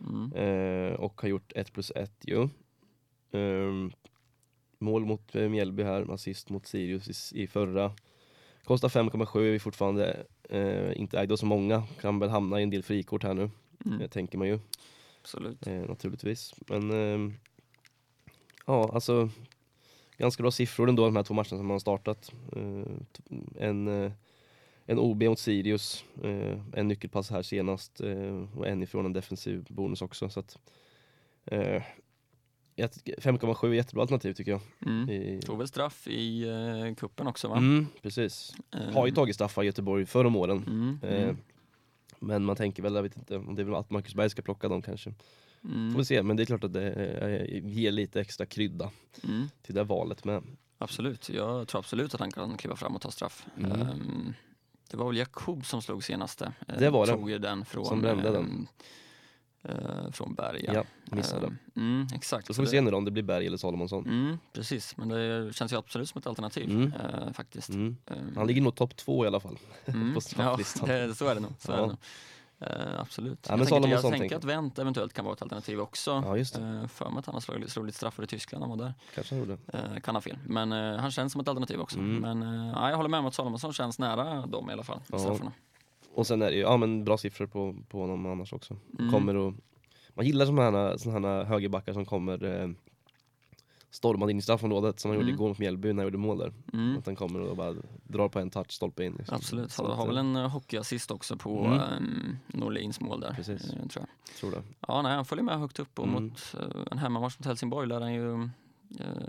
mm, 0.00 0.32
Eh, 0.32 0.94
och 0.94 1.20
har 1.20 1.28
gjort 1.28 1.52
1 1.56 1.72
plus 1.72 1.92
1 1.94 2.12
ju. 2.20 2.48
Mål 4.78 5.04
mot 5.04 5.34
eh, 5.36 5.48
Mjällby 5.48 5.82
här, 5.82 6.12
assist 6.14 6.50
mot 6.50 6.66
Sirius 6.66 7.32
i, 7.32 7.42
i 7.42 7.46
förra. 7.46 7.92
Kostar 8.64 8.88
5,7 8.88 9.38
är 9.38 9.50
vi 9.52 9.58
fortfarande 9.58 10.26
eh, 10.48 11.00
inte 11.00 11.18
ägda 11.20 11.36
så 11.36 11.46
många. 11.46 11.82
Kan 12.00 12.18
väl 12.18 12.28
hamna 12.30 12.60
i 12.60 12.62
en 12.62 12.70
del 12.70 12.82
frikort 12.82 13.22
här 13.22 13.34
nu, 13.34 13.50
Mm. 13.86 14.00
eh, 14.00 14.08
tänker 14.08 14.38
man 14.38 14.48
ju 14.48 14.58
Absolut. 15.20 15.66
eh, 15.66 15.74
naturligtvis. 15.74 16.54
Men 16.66 16.90
ehm, 16.90 17.34
ja, 18.66 18.90
alltså 18.94 19.30
ganska 20.16 20.42
bra 20.42 20.50
siffror 20.50 20.88
ändå 20.88 21.04
de 21.04 21.16
här 21.16 21.22
två 21.22 21.34
matcherna 21.34 21.48
som 21.48 21.66
man 21.66 21.70
har 21.74 21.78
startat. 21.78 22.32
Eh, 22.56 22.92
en, 23.68 23.88
eh, 24.04 24.12
en 24.86 24.98
OB 24.98 25.22
mot 25.22 25.38
Sirius, 25.38 26.04
eh, 26.24 26.58
en 26.74 26.88
nyckelpass 26.88 27.30
här 27.30 27.42
senast 27.42 28.00
eh, 28.00 28.44
och 28.56 28.66
en 28.68 28.82
ifrån 28.82 29.06
en 29.06 29.12
defensiv 29.12 29.66
bonus 29.68 30.02
också. 30.02 30.28
Så 30.28 30.40
att, 30.40 30.58
eh, 31.46 31.82
5,7 32.78 33.66
är 33.68 33.72
jättebra 33.72 34.02
alternativ 34.02 34.32
tycker 34.32 34.50
jag. 34.50 34.60
Mm. 34.86 35.10
I, 35.10 35.40
Tog 35.42 35.58
väl 35.58 35.68
straff 35.68 36.06
i 36.08 36.44
uh, 36.44 36.94
kuppen 36.94 37.26
också 37.26 37.48
va? 37.48 37.56
mm, 37.56 37.86
precis. 38.02 38.54
Eh, 38.74 38.92
Har 38.94 39.06
ju 39.06 39.12
tagit 39.12 39.34
straffar 39.34 39.62
i 39.62 39.66
Göteborg 39.66 40.06
förr 40.06 40.24
om 40.24 40.36
åren. 40.36 40.64
Mm. 40.66 40.98
Eh, 41.02 41.22
Mm. 41.24 41.36
Men 42.20 42.44
man 42.44 42.56
tänker 42.56 42.82
väl, 42.82 42.94
jag 42.94 43.02
vet 43.02 43.16
inte, 43.16 43.36
om 43.36 43.54
det 43.54 43.62
är 43.62 43.64
väl 43.64 43.74
att 43.74 43.90
Marcus 43.90 44.14
Berg 44.14 44.30
ska 44.30 44.42
plocka 44.42 44.68
dem 44.68 44.82
kanske. 44.82 45.14
Mm. 45.64 45.92
Får 45.92 45.98
vi 45.98 46.04
se, 46.04 46.22
men 46.22 46.36
det 46.36 46.42
är 46.42 46.44
klart 46.44 46.64
att 46.64 46.72
det 46.72 46.92
eh, 46.92 47.66
ger 47.68 47.92
lite 47.92 48.20
extra 48.20 48.46
krydda 48.46 48.90
Mm. 49.24 49.48
till 49.62 49.74
det 49.74 49.80
här 49.80 49.84
valet 49.86 50.24
med. 50.24 50.42
Absolut, 50.78 51.28
jag 51.28 51.68
tror 51.68 51.78
absolut 51.78 52.14
att 52.14 52.20
han 52.20 52.30
kan 52.30 52.56
kliva 52.56 52.76
fram 52.76 52.94
och 52.96 53.00
ta 53.02 53.10
straff. 53.10 53.46
Mm. 53.58 53.72
Ehm, 53.72 54.34
det 54.90 54.96
var 54.96 55.06
väl 55.06 55.16
Jakob 55.16 55.66
som 55.66 55.82
slog 55.82 56.04
senaste. 56.04 56.52
Eh, 56.68 56.78
Det 56.78 56.90
var 56.90 57.06
det. 57.06 57.12
Tog 57.12 57.30
ju 57.30 57.38
den 57.38 57.64
från, 57.64 57.84
Som 57.84 58.00
brände 58.00 58.30
den. 58.30 58.68
Eh, 59.62 60.10
från 60.12 60.34
Berg. 60.34 60.64
Ja, 60.74 60.84
missade. 61.04 61.46
Ehm, 61.46 61.58
Mm, 61.76 62.06
exakt. 62.14 62.46
Så 62.46 62.54
får 62.54 62.62
vi 62.62 62.68
se 62.68 62.80
nu 62.80 62.90
då 62.90 62.96
om 62.96 63.04
det 63.04 63.10
blir 63.10 63.22
Berg 63.22 63.46
eller 63.46 63.56
Salomonsson. 63.56 64.06
Mm, 64.06 64.38
precis, 64.52 64.96
men 64.96 65.08
det 65.08 65.54
känns 65.54 65.72
ju 65.72 65.76
absolut 65.76 66.08
som 66.08 66.18
ett 66.18 66.26
alternativ 66.26 66.70
Mm. 66.70 66.92
eh, 66.92 67.32
faktiskt. 67.32 67.68
Mm. 67.68 67.96
Ehm, 68.06 68.32
Han 68.36 68.46
ligger 68.46 68.62
nog 68.62 68.74
topp 68.74 68.96
två 68.96 69.24
i 69.24 69.26
alla 69.28 69.40
fall. 69.40 69.58
mm, 69.86 70.14
på 70.14 70.20
strafflistan. 70.20 70.90
Ja, 70.90 70.96
det, 71.06 71.14
så 71.14 71.26
är 71.26 71.34
det 71.34 71.40
nog. 71.40 71.52
Så 71.58 71.72
är 71.72 71.76
Ja. 71.76 71.82
det 71.82 71.88
nog. 71.88 71.96
Eh, 72.60 73.00
absolut. 73.00 73.46
Ja, 73.48 73.56
men 73.56 73.66
jag 73.66 73.68
tänker, 73.82 73.88
jag 73.90 74.12
tänker 74.12 74.36
att 74.36 74.44
Wendt 74.44 74.78
eventuellt 74.78 75.12
kan 75.12 75.24
vara 75.24 75.34
ett 75.34 75.42
alternativ 75.42 75.80
också. 75.80 76.22
Ja 76.26 76.36
just 76.36 76.58
Eh, 76.58 76.86
för 76.86 77.10
mig 77.10 77.18
att 77.18 77.26
han 77.26 77.34
har 77.34 77.40
slagit, 77.40 77.70
slagit 77.70 77.86
lite 77.86 77.96
straffar 77.96 78.22
i 78.22 78.26
Tyskland 78.26 78.60
när 78.62 78.68
han 78.68 78.78
var 78.78 78.84
där. 78.86 78.94
kanske 79.14 79.34
han 79.34 79.38
gjorde. 79.40 79.58
Eh, 79.72 80.00
kan 80.00 80.14
ha 80.16 80.20
fel, 80.22 80.38
men 80.46 80.72
eh, 80.72 80.96
han 81.00 81.10
känns 81.10 81.32
som 81.32 81.40
ett 81.40 81.48
alternativ 81.48 81.80
också. 81.80 81.98
Mm. 81.98 82.38
Men 82.38 82.42
eh, 82.66 82.72
ja, 82.74 82.88
jag 82.90 82.96
håller 82.96 83.08
med 83.08 83.20
om 83.20 83.26
att 83.26 83.34
Salomonsson 83.34 83.72
känns 83.72 83.98
nära 83.98 84.46
dem 84.46 84.70
i 84.70 84.72
alla 84.72 84.82
fall. 84.84 85.00
Straffarna. 85.06 85.52
Och 86.18 86.26
sen 86.26 86.42
är 86.42 86.50
det 86.50 86.56
ju, 86.56 86.62
ja 86.62 86.76
men 86.76 87.04
bra 87.04 87.18
siffror 87.18 87.46
på, 87.46 87.76
på 87.88 88.00
honom 88.00 88.26
annars 88.26 88.52
också. 88.52 88.76
Mm. 88.98 89.12
Kommer 89.12 89.36
och, 89.36 89.54
man 90.14 90.26
gillar 90.26 90.46
sådana 90.46 90.62
här, 90.80 90.96
såna 90.96 91.28
här 91.28 91.44
högerbackar 91.44 91.92
som 91.92 92.04
kommer 92.06 92.44
eh, 92.62 92.68
stormande 93.90 94.32
in 94.32 94.38
i 94.38 94.42
straffområdet 94.42 95.00
som 95.00 95.08
han 95.10 95.16
gjorde 95.16 95.28
Mm. 95.28 95.34
igår 95.34 95.48
mot 95.48 95.58
Mjällby 95.58 95.88
när 95.92 96.02
han 96.02 96.06
gjorde 96.06 96.18
mål 96.18 96.38
där. 96.38 96.52
Mm. 96.72 96.98
Att 96.98 97.06
han 97.06 97.16
kommer 97.16 97.40
och 97.40 97.56
bara 97.56 97.74
drar 98.04 98.28
på 98.28 98.38
en 98.38 98.50
touch, 98.50 98.70
stolpe 98.72 99.04
in. 99.04 99.14
Liksom. 99.18 99.36
Absolut, 99.36 99.72
Så 99.72 99.86
har, 99.86 99.94
har 99.94 100.02
eh, 100.02 100.06
väl 100.08 100.16
en 100.16 100.36
eh, 100.36 100.48
hockeyassist 100.50 101.10
också 101.10 101.36
på 101.36 101.64
Mm. 101.64 101.78
mm. 101.80 102.36
Norlins 102.46 103.00
mål 103.00 103.20
där. 103.20 103.32
Precis. 103.34 103.72
eh, 103.72 103.86
tror 103.86 104.06
jag. 104.06 104.36
Tror 104.36 104.50
det. 104.50 104.62
Ja, 104.88 105.02
nej, 105.02 105.14
han 105.14 105.24
följer 105.24 105.44
med 105.44 105.58
högt 105.58 105.78
upp 105.78 105.98
och 105.98 106.08
Mm. 106.08 106.22
mot 106.24 106.54
eh, 106.60 106.82
en 106.90 106.98
hemmamatch 106.98 107.38
mot 107.38 107.46
Helsingborg 107.46 107.88
lär 107.88 108.00
han 108.00 108.14
ju 108.14 108.32
eh, 109.00 109.28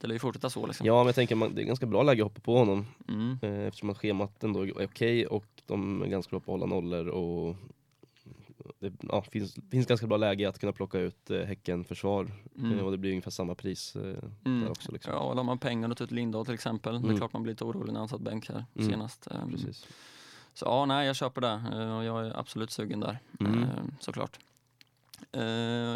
det 0.00 0.06
lär 0.06 0.14
ju 0.14 0.18
fortsätta 0.18 0.50
så 0.50 0.66
liksom. 0.66 0.86
Ja 0.86 0.98
men 0.98 1.06
jag 1.06 1.14
tänker 1.14 1.34
man, 1.34 1.54
det 1.54 1.62
är 1.62 1.66
ganska 1.66 1.86
bra 1.86 2.02
läge 2.02 2.22
att 2.22 2.28
hoppa 2.28 2.40
på 2.40 2.58
honom. 2.58 2.86
Mm. 3.08 3.38
Eh, 3.42 3.60
eftersom 3.66 3.90
att 3.90 3.98
schemat 3.98 4.44
ändå 4.44 4.66
är 4.66 4.84
okej 4.84 5.26
och 5.26 5.46
de 5.66 6.02
är 6.02 6.06
ganska 6.06 6.30
bra 6.30 6.40
på 6.40 6.54
att 6.54 6.60
hålla 6.60 6.74
nollor 6.74 7.08
och 7.08 7.56
det 8.78 8.92
ja, 9.00 9.22
finns, 9.22 9.56
finns 9.70 9.86
ganska 9.86 10.06
bra 10.06 10.16
läge 10.16 10.48
att 10.48 10.58
kunna 10.58 10.72
plocka 10.72 10.98
ut 10.98 11.30
eh, 11.30 11.40
Häcken 11.40 11.84
försvar 11.84 12.30
Mm. 12.58 12.78
eh, 12.78 12.84
och 12.84 12.90
det 12.90 12.98
blir 12.98 13.10
ungefär 13.10 13.30
samma 13.30 13.54
pris 13.54 13.96
eh, 13.96 14.02
Mm. 14.44 14.60
där 14.60 14.70
också. 14.70 14.92
Liksom. 14.92 15.12
Ja, 15.12 15.18
och 15.18 15.36
har 15.36 15.44
man 15.44 15.58
pengar 15.58 15.90
och 15.90 15.96
tar 15.96 16.04
ut 16.04 16.10
Lindahl 16.10 16.44
till 16.44 16.54
exempel. 16.54 16.92
Det 16.92 16.98
är 16.98 17.04
Mm. 17.04 17.16
klart 17.16 17.32
man 17.32 17.42
blir 17.42 17.52
lite 17.52 17.64
orolig 17.64 17.92
när 17.92 18.00
han 18.00 18.08
satt 18.08 18.20
bänk 18.20 18.48
här 18.48 18.64
Mm. 18.74 18.90
senast. 18.90 19.26
Ehm, 19.30 19.50
Precis. 19.50 19.86
Så 20.54 20.64
ja, 20.66 20.86
nej, 20.86 21.06
jag 21.06 21.16
köper 21.16 21.40
det 21.40 21.54
och 21.96 22.04
jag 22.04 22.26
är 22.26 22.38
absolut 22.38 22.70
sugen 22.70 23.00
där. 23.00 23.18
Mm. 23.40 23.62
eh, 23.62 23.68
Såklart. 24.00 24.38
Eh, 25.32 25.42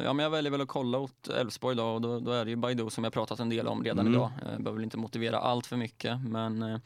Ja, 0.04 0.12
men 0.12 0.22
jag 0.22 0.30
väljer 0.30 0.50
väl 0.52 0.60
att 0.60 0.68
kolla 0.68 0.98
åt 0.98 1.28
Elfsborg 1.28 1.76
då 1.76 1.84
och 1.84 2.00
då, 2.00 2.20
då 2.20 2.32
är 2.32 2.44
det 2.44 2.50
ju 2.50 2.56
Baidu 2.56 2.90
som 2.90 3.04
jag 3.04 3.12
pratat 3.12 3.40
en 3.40 3.48
del 3.48 3.68
om 3.68 3.84
redan 3.84 4.00
Mm. 4.06 4.12
idag. 4.14 4.30
Jag 4.40 4.48
behöver 4.62 4.72
väl 4.72 4.84
inte 4.84 4.96
motivera 4.98 5.38
allt 5.38 5.66
för 5.66 5.76
mycket 5.76 6.20
men 6.20 6.62
eh, 6.62 6.78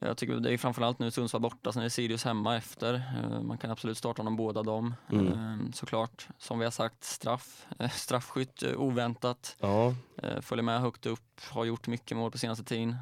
jag 0.00 0.16
tycker 0.16 0.34
det 0.34 0.52
är 0.52 0.58
framförallt 0.58 0.98
nu 0.98 1.10
Sundsvall 1.10 1.42
borta, 1.42 1.72
sen 1.72 1.80
är 1.80 1.84
det 1.84 1.90
Sirius 1.90 2.24
hemma 2.24 2.56
efter. 2.56 3.02
Man 3.42 3.58
kan 3.58 3.70
absolut 3.70 3.98
starta 3.98 4.22
dem 4.22 4.36
båda 4.36 4.62
dem. 4.62 4.94
Mm. 5.12 5.72
Såklart, 5.72 6.28
som 6.38 6.58
vi 6.58 6.64
har 6.64 6.70
sagt, 6.70 7.04
straff. 7.04 7.66
Straffskytt 7.92 8.62
oväntat. 8.76 9.56
Ja, 9.60 9.94
Följer 10.40 10.62
med 10.62 10.80
högt 10.80 11.06
upp, 11.06 11.40
har 11.50 11.64
gjort 11.64 11.86
mycket 11.86 12.16
mål 12.16 12.30
på 12.30 12.38
senaste 12.38 12.64
tiden. 12.64 12.96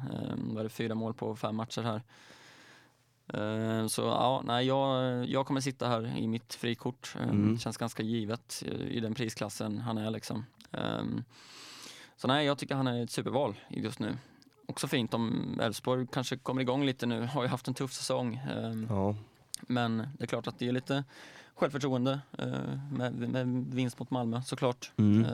Är 0.59 0.63
det, 0.63 0.69
fyra 0.69 0.95
mål 0.95 1.13
på 1.13 1.35
fem 1.35 1.55
matcher 1.55 1.81
här. 1.81 2.01
Eh, 3.33 3.87
Så 3.87 4.01
ja, 4.01 4.41
nej, 4.45 4.65
jag, 4.67 5.25
jag 5.25 5.45
kommer 5.45 5.61
sitta 5.61 5.87
här 5.87 6.17
i 6.17 6.27
mitt 6.27 6.53
frikort. 6.53 7.15
Eh, 7.19 7.23
Mm. 7.29 7.57
Känns 7.59 7.77
ganska 7.77 8.03
givet 8.03 8.63
i 8.89 8.99
den 8.99 9.13
prisklassen 9.13 9.77
han 9.77 9.97
är 9.97 10.09
liksom. 10.11 10.45
Eh, 10.71 11.03
Så 12.17 12.27
nej, 12.27 12.45
jag 12.45 12.57
tycker 12.57 12.75
han 12.75 12.87
är 12.87 13.03
ett 13.03 13.11
superval 13.11 13.55
just 13.69 13.99
nu. 13.99 14.17
Också 14.65 14.87
fint 14.87 15.13
om 15.13 15.59
Elfsborg 15.61 16.07
kanske 16.11 16.37
kommer 16.37 16.61
igång 16.61 16.85
lite 16.85 17.05
nu, 17.05 17.25
har 17.25 17.43
ju 17.43 17.47
haft 17.49 17.67
en 17.67 17.73
tuff 17.73 17.93
säsong. 17.93 18.35
Eh, 18.35 18.73
ja. 18.89 19.15
Men 19.61 19.97
det 19.97 20.23
är 20.23 20.27
klart 20.27 20.47
att 20.47 20.59
det 20.59 20.67
är 20.67 20.71
lite 20.71 21.03
självförtroende 21.55 22.19
eh, 22.37 22.47
med, 22.91 23.13
med 23.13 23.47
vinst 23.73 23.99
mot 23.99 24.09
Malmö 24.11 24.41
såklart. 24.41 24.91
Mm. 24.97 25.25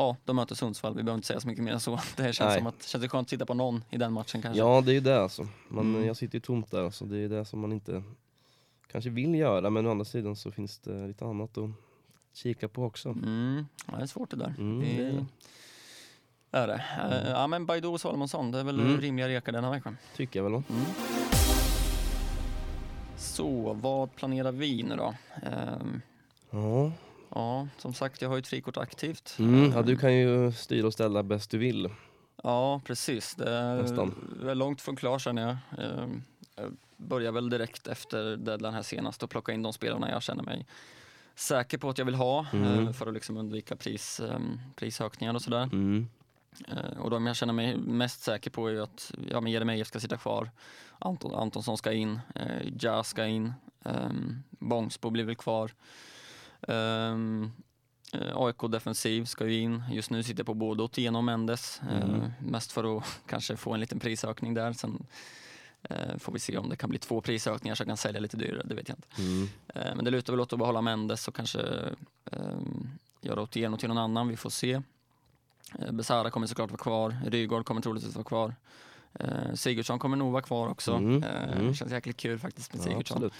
Ja, 0.00 0.16
de 0.24 0.36
möter 0.36 0.54
Sundsvall, 0.54 0.94
vi 0.96 1.02
behöver 1.02 1.18
inte 1.18 1.26
säga 1.26 1.40
så 1.40 1.48
mycket 1.48 1.64
mer 1.64 1.72
än 1.72 1.80
så. 1.80 2.00
Det 2.16 2.22
känns 2.32 2.38
Nej. 2.40 2.58
som 2.58 2.66
att 2.66 2.82
känns 2.82 3.02
det 3.02 3.08
skönt 3.08 3.26
att 3.26 3.28
titta 3.30 3.46
på 3.46 3.54
någon 3.54 3.84
i 3.90 3.96
den 3.96 4.12
matchen 4.12 4.42
kanske. 4.42 4.58
ja 4.58 4.80
det 4.80 4.90
är 4.90 4.94
ju 4.94 5.00
det 5.00 5.22
alltså. 5.22 5.48
Man, 5.68 5.94
Mm. 5.94 6.06
Jag 6.06 6.16
sitter 6.16 6.34
ju 6.36 6.40
tomt 6.40 6.70
där 6.70 6.82
alltså. 6.84 7.04
Det 7.04 7.18
är 7.18 7.28
det 7.28 7.44
som 7.44 7.60
man 7.60 7.72
inte 7.72 8.02
kanske 8.90 9.10
vill 9.10 9.34
göra 9.34 9.70
men 9.70 9.86
å 9.86 9.90
andra 9.90 10.04
sidan 10.04 10.36
så 10.36 10.50
finns 10.50 10.78
det 10.78 11.06
lite 11.06 11.24
annat 11.24 11.58
att 11.58 11.70
kika 12.34 12.68
på 12.68 12.84
också. 12.84 13.08
Mm, 13.08 13.66
ja, 13.86 13.96
det 13.96 14.02
är 14.02 14.06
svårt 14.06 14.30
det 14.30 14.36
där. 14.36 14.54
Mm, 14.58 14.80
Det 14.80 16.58
är 16.58 16.66
det. 16.66 16.82
Eh, 17.24 17.30
Ja 17.30 17.46
men 17.46 17.66
Baidu 17.66 17.88
och 17.88 18.00
Salomonsson, 18.00 18.50
det 18.50 18.60
är 18.60 18.64
väl 18.64 18.80
Mm. 18.80 19.00
rimliga 19.00 19.28
rekar 19.28 19.52
denna 19.52 19.70
veckan. 19.70 19.96
Tycker 20.16 20.38
jag 20.38 20.44
väl. 20.44 20.52
Mm. 20.52 20.84
Så, 23.16 23.72
vad 23.82 24.14
planerar 24.14 24.52
vi 24.52 24.82
nu 24.82 24.96
då? 24.96 25.14
Ehm, 25.42 26.00
Ja. 26.50 26.92
Ja, 27.34 27.68
som 27.78 27.94
sagt, 27.94 28.22
jag 28.22 28.28
har 28.28 28.36
ju 28.36 28.40
ett 28.40 28.46
frikort 28.48 28.76
aktivt. 28.76 29.36
Mm, 29.38 29.72
ja, 29.72 29.78
Ehm, 29.78 29.86
du 29.86 29.96
kan 29.96 30.14
ju 30.14 30.52
styra 30.52 30.86
och 30.86 30.92
ställa 30.92 31.22
bäst 31.22 31.50
du 31.50 31.58
vill. 31.58 31.88
Ja, 32.42 32.80
precis. 32.84 33.34
Det 33.34 33.50
är 33.50 33.82
Nästan. 33.82 34.14
långt 34.54 34.80
från 34.80 34.96
klar 34.96 35.18
känner 35.18 35.42
jag. 35.42 35.56
Ehm, 35.84 36.22
Jag 36.56 36.76
börjar 36.96 37.32
väl 37.32 37.50
direkt 37.50 37.86
efter 37.86 38.36
deadline 38.36 38.74
här 38.74 38.82
senast 38.82 39.22
och 39.22 39.30
plocka 39.30 39.52
in 39.52 39.62
de 39.62 39.72
spelarna 39.72 40.10
jag 40.10 40.22
känner 40.22 40.42
mig 40.42 40.66
säker 41.34 41.78
på 41.78 41.88
att 41.90 41.98
jag 41.98 42.04
vill 42.04 42.14
ha 42.14 42.46
Mm. 42.52 42.86
eh, 42.86 42.92
för 42.92 43.06
att 43.06 43.14
liksom 43.14 43.36
undvika 43.36 43.76
pris, 43.76 44.20
ehm, 44.20 44.60
prisökningar 44.76 45.34
och 45.34 45.42
sådär. 45.42 45.62
Mm. 45.62 46.08
Och 46.98 47.10
de 47.10 47.26
jag 47.26 47.36
känner 47.36 47.52
mig 47.52 47.76
mest 47.76 48.20
säker 48.22 48.50
på 48.50 48.66
är 48.68 48.72
ju 48.72 48.82
att 48.82 49.12
ja, 49.30 49.40
men 49.40 49.52
Jeremejeff 49.52 49.86
ska 49.88 50.00
sitta 50.00 50.16
kvar, 50.16 50.50
Anton, 50.98 51.34
Antonsson 51.34 51.78
ska 51.78 51.92
in, 51.92 52.20
eh, 52.34 52.68
Ja 52.80 53.04
ska 53.04 53.26
in, 53.26 53.52
Bångsbo 54.50 55.10
blir 55.10 55.24
väl 55.24 55.36
kvar. 55.36 55.70
Um, 56.60 57.52
eh, 58.12 58.36
AIK 58.36 58.56
defensiv 58.70 59.24
ska 59.24 59.46
ju 59.46 59.60
in. 59.60 59.82
Just 59.90 60.10
nu 60.10 60.22
sitter 60.22 60.40
jag 60.40 60.46
på 60.46 60.54
både 60.54 60.82
Otieno 60.82 61.18
och 61.18 61.24
Mendes. 61.24 61.80
eh, 61.90 62.02
Mm. 62.10 62.30
mest 62.40 62.72
för 62.72 62.98
att 62.98 63.04
kanske 63.26 63.56
få 63.56 63.74
en 63.74 63.80
liten 63.80 64.00
prisökning 64.00 64.54
där. 64.54 64.72
Sen 64.72 65.06
eh, 65.82 66.16
får 66.18 66.32
vi 66.32 66.38
se 66.38 66.58
om 66.58 66.68
det 66.68 66.76
kan 66.76 66.90
bli 66.90 66.98
två 66.98 67.20
prisökningar 67.20 67.74
så 67.74 67.80
jag 67.82 67.88
kan 67.88 67.96
sälja 67.96 68.20
lite 68.20 68.36
dyrare, 68.36 68.62
det 68.64 68.74
vet 68.74 68.88
jag 68.88 68.98
inte. 68.98 69.08
Mm. 69.22 69.48
Eh, 69.74 69.94
Men 69.96 70.04
det 70.04 70.10
lutar 70.10 70.32
väl 70.32 70.40
åt 70.40 70.52
att 70.52 70.58
behålla 70.58 70.80
Mendes 70.80 71.28
och 71.28 71.34
kanske 71.34 71.58
um, 72.32 72.90
göra 73.20 73.42
Otieno 73.42 73.76
till 73.76 73.88
någon 73.88 73.98
annan, 73.98 74.28
vi 74.28 74.36
får 74.36 74.50
se. 74.50 74.80
Besara 75.90 76.30
kommer 76.30 76.46
såklart 76.46 76.70
vara 76.70 76.78
kvar, 76.82 77.16
Rygaard 77.26 77.64
kommer 77.64 77.80
troligtvis 77.80 78.14
vara 78.14 78.24
kvar. 78.24 78.54
Sigurdsson 79.54 79.98
kommer 79.98 80.16
nog 80.16 80.32
vara 80.32 80.42
kvar 80.42 80.68
också. 80.68 80.92
Mm, 80.94 81.22
mm. 81.22 81.74
Känns 81.74 81.92
jäkligt 81.92 82.16
kul 82.16 82.38
faktiskt 82.38 82.72
med 82.74 82.80
Ja, 82.80 82.84
Sigurdsson. 82.84 83.16
absolut. 83.16 83.32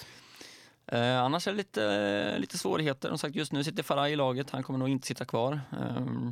Eh, 0.92 1.18
annars 1.18 1.46
är 1.46 1.52
det 1.52 1.56
lite, 1.56 2.38
lite 2.38 2.58
svårigheter. 2.58 3.08
Som 3.08 3.18
sagt, 3.18 3.34
just 3.34 3.52
nu 3.52 3.64
sitter 3.64 3.82
Faraj 3.82 4.12
i 4.12 4.16
laget, 4.16 4.50
han 4.50 4.62
kommer 4.62 4.78
nog 4.78 4.88
inte 4.88 5.06
sitta 5.06 5.24
kvar. 5.24 5.60
Eh, 5.72 6.30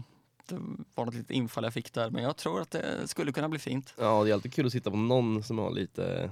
det 0.49 0.59
var 0.95 1.05
något 1.05 1.15
litet 1.15 1.31
infall 1.31 1.65
jag 1.65 1.73
fick 1.73 1.93
där, 1.93 2.11
men 2.11 2.23
jag 2.23 2.37
tror 2.37 2.61
att 2.61 2.71
det 2.71 3.09
skulle 3.09 3.33
kunna 3.33 3.49
bli 3.49 3.59
fint. 3.59 3.95
Ja, 3.99 4.25
det 4.25 4.31
är 4.31 4.35
alltid 4.35 4.55
kul 4.55 4.67
att 4.67 4.73
sitta 4.73 4.91
på 4.91 4.97
någon 4.97 5.43
som 5.43 5.59
har 5.59 5.71
lite 5.71 6.31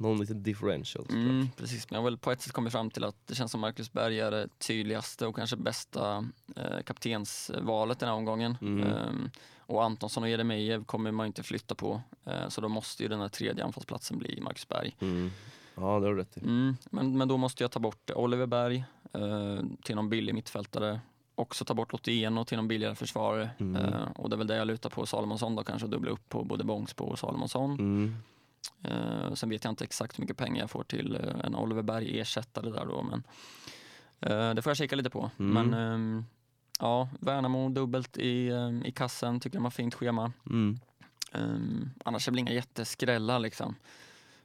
någon 0.00 0.20
liten 0.20 0.42
differential. 0.42 1.06
Mm, 1.10 1.48
precis, 1.56 1.90
men 1.90 1.96
jag 1.96 2.02
har 2.02 2.10
väl 2.10 2.18
på 2.18 2.32
ett 2.32 2.42
sätt 2.42 2.52
kommit 2.52 2.72
fram 2.72 2.90
till 2.90 3.04
att 3.04 3.26
det 3.26 3.34
känns 3.34 3.52
som 3.52 3.60
Marcus 3.60 3.92
Berg 3.92 4.20
är 4.20 4.30
det 4.30 4.48
tydligaste 4.58 5.26
och 5.26 5.36
kanske 5.36 5.56
bästa 5.56 6.28
eh, 6.56 6.82
kaptensvalet 6.84 7.98
den 7.98 8.08
här 8.08 8.16
omgången. 8.16 8.56
Mm. 8.60 8.86
Ehm, 8.86 9.30
och 9.58 9.84
Antonsson 9.84 10.22
och 10.22 10.28
Jeremejeff 10.28 10.86
kommer 10.86 11.10
man 11.10 11.26
inte 11.26 11.42
flytta 11.42 11.74
på, 11.74 12.02
eh, 12.24 12.48
så 12.48 12.60
då 12.60 12.68
måste 12.68 13.02
ju 13.02 13.08
den 13.08 13.20
här 13.20 13.28
tredje 13.28 13.64
anfallsplatsen 13.64 14.18
bli 14.18 14.40
Marcus 14.40 14.68
Berg. 14.68 14.96
Mm. 15.00 15.30
Ja, 15.80 16.00
det 16.00 16.06
har 16.06 16.14
du 16.14 16.16
rätt 16.16 16.36
i. 16.36 16.40
Mm, 16.40 16.76
men, 16.90 17.18
men 17.18 17.28
då 17.28 17.36
måste 17.36 17.64
jag 17.64 17.70
ta 17.70 17.80
bort 17.80 18.10
Oliver 18.14 18.46
Berg 18.46 18.84
eh, 19.12 19.64
till 19.82 19.96
någon 19.96 20.10
billig 20.10 20.34
mittfältare. 20.34 21.00
Också 21.34 21.64
ta 21.64 21.74
bort 21.74 21.94
Otieno 21.94 22.44
till 22.44 22.56
någon 22.56 22.68
billigare 22.68 22.94
försvarare. 22.94 23.50
Mm. 23.58 23.76
Eh, 23.76 24.10
och 24.16 24.30
det 24.30 24.36
är 24.36 24.38
väl 24.38 24.46
det 24.46 24.56
jag 24.56 24.66
lutar 24.66 24.90
på, 24.90 25.06
Salomonsson 25.06 25.56
då 25.56 25.64
kanske, 25.64 25.88
dubbla 25.88 26.10
upp 26.10 26.28
på 26.28 26.44
både 26.44 26.64
Bångsbo 26.64 27.04
och 27.04 27.18
Salomonsson. 27.18 27.70
Mm. 27.70 28.14
Eh, 28.82 29.34
sen 29.34 29.48
vet 29.48 29.64
jag 29.64 29.72
inte 29.72 29.84
exakt 29.84 30.18
hur 30.18 30.22
mycket 30.22 30.36
pengar 30.36 30.60
jag 30.60 30.70
får 30.70 30.82
till 30.84 31.14
eh, 31.14 31.44
en 31.44 31.54
Oliver 31.54 31.82
Berg 31.82 32.20
ersättare 32.20 32.70
där 32.70 32.86
då, 32.86 33.02
men 33.02 33.22
eh, 34.20 34.54
det 34.54 34.62
får 34.62 34.70
jag 34.70 34.76
kika 34.76 34.96
lite 34.96 35.10
på. 35.10 35.30
Mm. 35.38 35.52
Men 35.52 35.80
ehm, 35.80 36.24
ja, 36.80 37.08
Värnamo 37.20 37.68
dubbelt 37.68 38.16
i, 38.18 38.50
ehm, 38.50 38.84
i 38.84 38.92
kassen, 38.92 39.40
tycker 39.40 39.58
de 39.58 39.64
har 39.64 39.70
fint 39.70 39.94
schema. 39.94 40.32
Mm. 40.46 40.78
Um, 41.32 41.90
annars 42.04 42.28
är 42.28 42.32
det 42.32 42.34
väl 42.34 42.38
inga 42.38 42.52
jätteskrällar 42.52 43.38
liksom. 43.38 43.74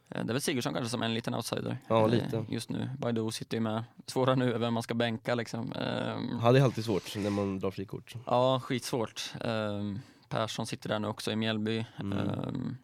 Eh, 0.10 0.24
Det 0.26 0.32
är 0.32 0.34
väl 0.34 0.42
Sigurdsson 0.42 0.74
kanske 0.74 0.90
som 0.90 1.02
är 1.02 1.06
en 1.06 1.14
liten 1.14 1.36
outsider 1.36 1.78
Ja, 1.88 2.02
eh, 2.04 2.10
lite. 2.10 2.46
just 2.50 2.70
nu. 2.70 2.90
Baidoo 3.00 3.32
sitter 3.32 3.58
ju 3.58 3.62
med. 3.62 3.84
Svåra 4.08 4.36
nu 4.36 4.54
är 4.54 4.58
vem 4.60 4.74
man 4.74 4.84
ska 4.84 4.94
bänka 4.94 5.36
liksom. 5.36 5.72
Ehm, 5.72 6.40
Ja, 6.44 6.52
det 6.52 6.60
är 6.60 6.64
alltid 6.64 6.86
svårt 6.86 7.16
när 7.16 7.30
man 7.30 7.60
drar 7.60 7.72
frikort. 7.72 8.16
Ja, 8.26 8.60
skitsvårt. 8.64 9.34
Um, 9.42 10.00
Persson 10.30 10.66
sitter 10.68 10.90
där 10.90 11.00
nu 11.00 11.08
också 11.08 11.32
i 11.32 11.36
Mjällby. 11.36 11.86
Mm. 12.00 12.18
Ehm, 12.20 12.78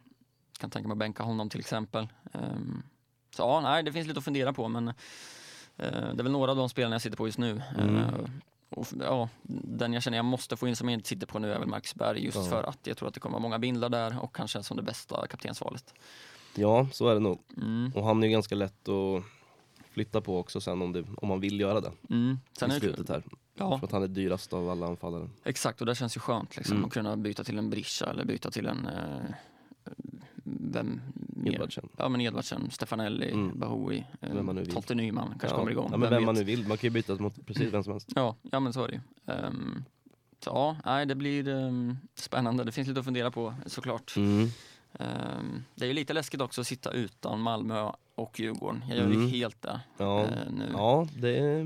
kan 0.59 0.69
tänka 0.69 0.87
mig 0.87 0.95
att 0.95 0.99
bänka 0.99 1.23
honom 1.23 1.49
till 1.49 1.59
exempel. 1.59 2.07
Ehm, 2.33 2.83
så 3.35 3.41
ja, 3.41 3.59
nej, 3.61 3.83
det 3.83 3.91
finns 3.91 4.07
lite 4.07 4.17
att 4.17 4.25
fundera 4.25 4.53
på 4.53 4.67
men 4.67 4.87
eh, 4.87 4.93
det 5.77 6.19
är 6.19 6.23
väl 6.23 6.31
några 6.31 6.51
av 6.51 6.57
de 6.57 6.69
spelarna 6.69 6.93
jag 6.95 7.01
sitter 7.01 7.17
på 7.17 7.27
just 7.27 7.37
nu. 7.37 7.61
Mm. 7.77 8.01
Och, 8.69 8.87
ja, 8.99 9.29
den 9.43 9.93
jag 9.93 10.03
känner 10.03 10.17
jag 10.17 10.25
måste 10.25 10.57
få 10.57 10.67
in 10.67 10.75
som 10.75 10.89
jag 10.89 10.93
inte 10.93 11.09
sitter 11.09 11.27
på 11.27 11.39
nu 11.39 11.53
är 11.53 11.59
väl 11.59 11.67
Marcus 11.67 11.95
Berg 11.95 12.25
just 12.25 12.37
Ja. 12.37 12.43
för 12.43 12.63
att 12.63 12.79
jag 12.87 12.97
tror 12.97 13.07
att 13.07 13.13
det 13.13 13.19
kommer 13.19 13.33
vara 13.33 13.41
många 13.41 13.59
bindlar 13.59 13.89
där 13.89 14.23
och 14.23 14.35
kanske 14.35 14.63
som 14.63 14.77
det 14.77 14.83
bästa 14.83 15.27
kaptensvalet. 15.27 15.93
Ja, 16.55 16.87
så 16.91 17.07
är 17.07 17.13
det 17.13 17.19
nog. 17.19 17.39
Mm. 17.57 17.91
Och 17.95 18.03
han 18.05 18.23
är 18.23 18.27
ju 18.27 18.33
ganska 18.33 18.55
lätt 18.55 18.89
att 18.89 19.23
flytta 19.91 20.21
på 20.21 20.39
också 20.39 20.61
sen 20.61 20.81
om, 20.81 20.91
det, 20.93 21.03
om 21.17 21.27
man 21.27 21.39
vill 21.39 21.59
göra 21.59 21.81
det 21.81 21.91
Mm. 22.09 22.39
Sen 22.59 22.71
i 22.71 22.79
slutet 22.79 23.09
här. 23.09 23.23
ja, 23.57 23.77
För 23.79 23.85
att 23.87 23.91
han 23.91 24.03
är 24.03 24.07
dyrast 24.07 24.53
av 24.53 24.69
alla 24.69 24.87
anfallare. 24.87 25.29
exakt 25.43 25.79
och 25.81 25.85
det 25.87 25.95
känns 25.95 26.17
ju 26.17 26.19
skönt 26.19 26.57
liksom, 26.57 26.75
Mm. 26.77 26.85
att 26.87 26.93
kunna 26.93 27.17
byta 27.17 27.43
till 27.43 27.57
en 27.57 27.69
Brischa 27.69 28.05
eller 28.05 28.25
byta 28.25 28.51
till 28.51 28.65
en 28.65 28.87
eh, 28.87 29.33
vem? 30.43 31.01
Edvardsen. 31.45 31.89
Ja 31.97 32.09
men 32.09 32.21
Edvardsen, 32.21 32.71
Stefanelli, 32.71 33.31
Mm. 33.31 33.59
Bahoui, 33.59 34.05
eh, 34.21 34.33
Vem 34.33 34.45
man. 34.45 34.65
Tolte 34.65 34.95
Nyman 34.95 35.27
kanske 35.29 35.47
ja. 35.47 35.55
kommer 35.57 35.71
igång. 35.71 35.87
Ja, 35.91 35.97
men 35.97 36.09
vem 36.09 36.25
man 36.25 36.35
vet? 36.35 36.47
nu 36.47 36.51
vill. 36.55 36.67
Man 36.67 36.77
kan 36.77 36.87
ju 36.87 36.91
byta 36.91 37.15
mot 37.15 37.45
precis 37.45 37.73
vem 37.73 37.83
som 37.83 37.91
helst. 37.93 38.09
Ja, 38.15 38.35
ja 38.51 38.59
men 38.59 38.73
så 38.73 38.83
är 38.83 38.87
det 38.87 39.01
så 40.43 40.49
ja, 40.49 40.77
nej, 40.85 41.05
det 41.05 41.15
blir 41.15 41.47
ehm, 41.47 41.97
spännande. 42.15 42.63
Det 42.63 42.71
finns 42.71 42.87
lite 42.87 42.99
att 42.99 43.05
fundera 43.05 43.31
på 43.31 43.53
såklart. 43.65 44.13
Mm. 44.17 44.47
Ehm, 44.99 45.63
det 45.75 45.85
är 45.85 45.87
ju 45.87 45.93
lite 45.93 46.13
läskigt 46.13 46.41
också 46.41 46.61
att 46.61 46.67
sitta 46.67 46.91
utan 46.91 47.41
Malmö 47.41 47.91
och 48.15 48.39
Djurgården. 48.39 48.83
Jag 48.87 48.97
gör 48.97 49.07
ju 49.07 49.13
Mm. 49.15 49.29
helt 49.29 49.61
det 49.61 49.79
Ja. 49.97 50.23
eh, 50.23 50.51
nu 50.51 50.69
ja, 50.73 51.07
det 51.17 51.65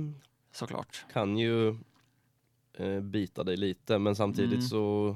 såklart. 0.51 1.05
kan 1.13 1.37
ju 1.37 1.75
eh, 2.73 2.99
bita 3.01 3.43
dig 3.43 3.57
lite 3.57 3.99
men 3.99 4.15
samtidigt 4.15 4.51
Mm. 4.51 4.61
så 4.61 5.15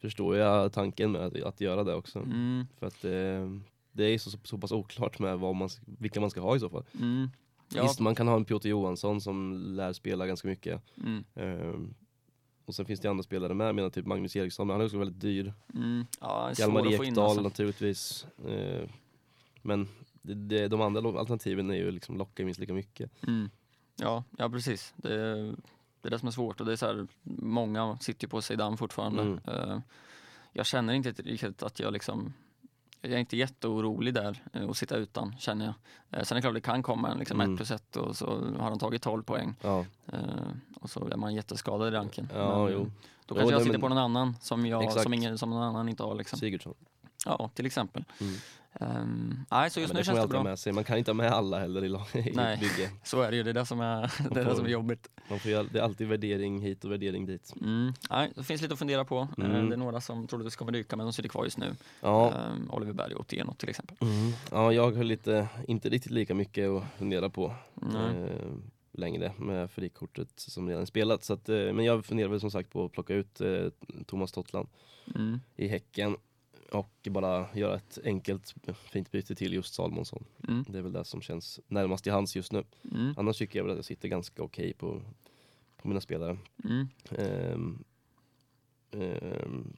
förstår 0.00 0.36
jag 0.36 0.72
tanken 0.72 1.12
med 1.12 1.20
att, 1.22 1.42
att 1.42 1.60
göra 1.60 1.84
det 1.84 1.94
också. 1.94 2.18
Mm, 2.18 2.66
För 2.78 2.86
att 2.86 3.02
det, 3.02 3.60
det 3.92 4.04
är 4.04 4.18
så, 4.18 4.30
så 4.42 4.58
pass 4.58 4.72
oklart 4.72 5.18
med 5.18 5.38
vad 5.38 5.54
man, 5.54 5.68
vilka 5.98 6.20
man 6.20 6.30
ska 6.30 6.40
ha 6.40 6.56
i 6.56 6.60
så 6.60 6.68
fall. 6.70 6.84
mm, 7.00 7.30
ja, 7.74 7.82
Visst, 7.82 8.00
man 8.00 8.14
kan 8.14 8.28
ha 8.28 8.36
en 8.36 8.44
Piotr 8.44 8.68
Johansson 8.68 9.20
som 9.20 9.52
lär 9.76 9.92
spela 9.92 10.26
ganska 10.26 10.48
mycket. 10.48 10.82
mm, 10.96 11.24
Ehm, 11.34 11.94
och 12.64 12.74
sen 12.74 12.86
finns 12.86 13.00
det 13.00 13.10
andra 13.10 13.22
spelare 13.22 13.54
med, 13.54 13.74
menar 13.74 13.90
typ 13.90 14.06
Magnus 14.06 14.36
Eriksson, 14.36 14.66
men 14.66 14.74
han 14.74 14.80
är 14.80 14.84
också 14.84 14.98
väldigt 14.98 15.20
dyr. 15.20 15.52
mm, 15.74 16.06
ja, 16.20 16.52
Hjalmar 16.56 16.86
Ekdal 16.86 17.24
alltså. 17.24 17.42
naturligtvis. 17.42 18.26
Ehm, 18.48 18.88
men 19.62 19.88
det, 20.22 20.34
det, 20.34 20.68
de 20.68 20.80
andra 20.80 21.20
alternativen 21.20 21.70
är 21.70 21.74
ju 21.74 21.90
liksom 21.90 22.18
lockar 22.18 22.44
minst 22.44 22.60
lika 22.60 22.74
mycket. 22.74 23.10
Mm. 23.26 23.50
Ja, 23.96 24.24
ja 24.38 24.50
precis. 24.50 24.94
Det, 24.96 25.18
det 26.00 26.08
är 26.08 26.10
det 26.10 26.18
som 26.18 26.28
är 26.28 26.32
svårt 26.32 26.60
och 26.60 26.66
det 26.66 26.72
är 26.72 26.76
så 26.76 26.86
här, 26.86 27.06
många 27.42 27.98
sitter 27.98 28.24
ju 28.24 28.28
på 28.28 28.42
Zidane 28.42 28.76
fortfarande. 28.76 29.22
Mm. 29.22 29.38
Eh, 29.46 29.78
jag 30.52 30.66
känner 30.66 30.94
inte 30.94 31.10
riktigt 31.10 31.62
att 31.62 31.80
jag 31.80 31.92
liksom 31.92 32.32
jag 33.04 33.12
är 33.12 33.18
inte 33.20 33.36
jätteorolig 33.36 34.14
där 34.14 34.42
eh, 34.52 34.70
att 34.70 34.76
sitta 34.76 34.96
utan, 34.96 35.34
känner 35.38 35.64
jag. 35.64 35.74
Eh, 36.20 36.24
sen 36.24 36.36
är 36.36 36.38
det 36.38 36.42
klart 36.42 36.54
det 36.54 36.60
kan 36.60 36.82
komma 36.82 37.08
en 37.10 37.18
liksom 37.18 37.40
Mm. 37.40 37.52
1 37.54 37.56
plus 37.58 37.70
1 37.70 37.96
och 37.96 38.16
så 38.16 38.26
har 38.58 38.68
han 38.70 38.78
tagit 38.78 39.02
12 39.02 39.22
poäng 39.22 39.54
Ja, 39.62 39.84
eh, 40.12 40.18
och 40.80 40.90
så 40.90 41.08
är 41.12 41.16
man 41.16 41.34
jätteskadad 41.34 41.88
i 41.88 41.90
ranken. 41.96 42.28
ja 42.34 42.64
Men, 42.64 42.72
jo. 42.72 42.78
Då 43.26 43.34
Jo, 43.34 43.36
kanske 43.36 43.40
jag 43.44 43.50
nej, 43.58 43.60
sitter 43.64 43.72
men- 43.72 43.80
på 43.80 43.88
någon 43.88 43.98
annan 43.98 44.36
som, 44.40 44.66
jag, 44.66 44.84
Exakt. 44.84 45.02
som, 45.02 45.14
ingen, 45.14 45.38
som 45.38 45.50
någon 45.50 45.62
annan 45.62 45.88
inte 45.88 46.02
har. 46.02 46.14
Liksom. 46.14 46.38
Sigurdsson. 46.38 46.74
Ja, 47.24 47.50
till 47.54 47.66
exempel. 47.66 48.04
Mm. 48.20 48.34
Ehm, 48.80 49.44
nej, 49.50 49.70
så 49.70 49.78
Ja, 49.80 49.82
just 49.82 49.92
men 49.92 49.96
nu 49.96 50.00
det 50.00 50.04
känns 50.04 50.20
det 50.20 50.28
bra. 50.28 50.42
med 50.42 50.58
sig. 50.58 50.72
Man 50.72 50.84
kan 50.84 50.98
inte 50.98 51.10
ha 51.10 51.14
med 51.14 51.32
alla 51.32 51.58
heller 51.58 51.84
i, 51.84 51.88
i 52.28 52.32
Nej. 52.34 52.58
bygge. 52.58 52.90
Så 53.04 53.20
är 53.22 53.30
det 53.30 53.36
ju, 53.36 53.42
det 53.42 53.50
är 53.50 53.54
det 53.54 53.66
som 53.66 53.80
är, 53.80 54.12
det 54.30 54.40
är, 54.40 54.44
det 54.44 54.56
som 54.56 54.64
är 54.64 54.68
jobbigt. 54.68 55.08
Man 55.30 55.38
får 55.40 55.50
ju, 55.50 55.62
det 55.62 55.78
är 55.78 55.82
alltid 55.82 56.08
värdering 56.08 56.60
hit 56.60 56.84
och 56.84 56.92
värdering 56.92 57.26
dit. 57.26 57.52
Mm. 57.60 57.92
Nej, 58.10 58.32
det 58.36 58.42
finns 58.44 58.62
lite 58.62 58.72
att 58.72 58.78
fundera 58.78 59.04
på. 59.04 59.28
Eh, 59.38 59.44
Mm. 59.44 59.68
Det 59.68 59.74
är 59.74 59.78
några 59.78 60.00
som 60.00 60.26
troligtvis 60.26 60.56
kommer 60.56 60.72
ryka 60.72 60.96
men 60.96 61.06
de 61.06 61.12
sitter 61.12 61.28
kvar 61.28 61.44
just 61.44 61.58
nu. 61.58 61.74
Ja, 62.00 62.32
Ehm, 62.32 62.70
Oliver 62.70 62.92
Berg 62.92 63.14
och 63.14 63.20
Otieno 63.20 63.54
till 63.54 63.68
exempel. 63.68 63.96
mm. 64.00 64.32
ja 64.50 64.72
jag 64.72 64.96
har 64.96 65.04
lite, 65.04 65.48
inte 65.68 65.88
riktigt 65.88 66.12
lika 66.12 66.34
mycket 66.34 66.68
att 66.70 66.84
fundera 66.98 67.30
på. 67.30 67.54
Eh, 67.94 68.28
längre 68.92 69.32
med 69.38 69.70
frikortet 69.70 70.28
som 70.36 70.68
redan 70.68 70.86
spelat. 70.86 71.24
Så 71.24 71.32
att, 71.32 71.48
eh, 71.48 71.56
men 71.56 71.84
jag 71.84 72.04
funderar 72.04 72.28
väl 72.28 72.40
som 72.40 72.50
sagt 72.50 72.70
på 72.72 72.84
att 72.84 72.92
plocka 72.92 73.14
ut 73.14 73.40
eh, 73.40 73.66
Thomas 74.06 74.32
Tottland 74.32 74.68
Mm. 75.14 75.40
i 75.56 75.68
Häcken 75.68 76.16
och 76.70 77.08
bara 77.10 77.46
göra 77.54 77.76
ett 77.76 77.98
enkelt 78.04 78.54
fint 78.92 79.10
byte 79.10 79.34
till 79.34 79.52
just 79.52 79.74
Salmonsson. 79.74 80.24
Mm. 80.48 80.64
Det 80.68 80.78
är 80.78 80.82
väl 80.82 80.92
det 80.92 81.04
som 81.04 81.22
känns 81.22 81.60
närmast 81.66 82.06
i 82.06 82.10
hands 82.10 82.36
just 82.36 82.52
nu. 82.52 82.64
Mm. 82.92 83.14
Annars 83.16 83.38
tycker 83.38 83.58
jag 83.58 83.64
väl 83.64 83.72
att 83.72 83.78
jag 83.78 83.84
sitter 83.84 84.08
ganska 84.08 84.42
okej 84.42 84.72
på, 84.74 85.02
på 85.76 85.88
mina 85.88 86.00
spelare. 86.00 86.38
Mm. 86.64 86.88
Ehm, 87.10 87.84
ehm, 88.90 89.76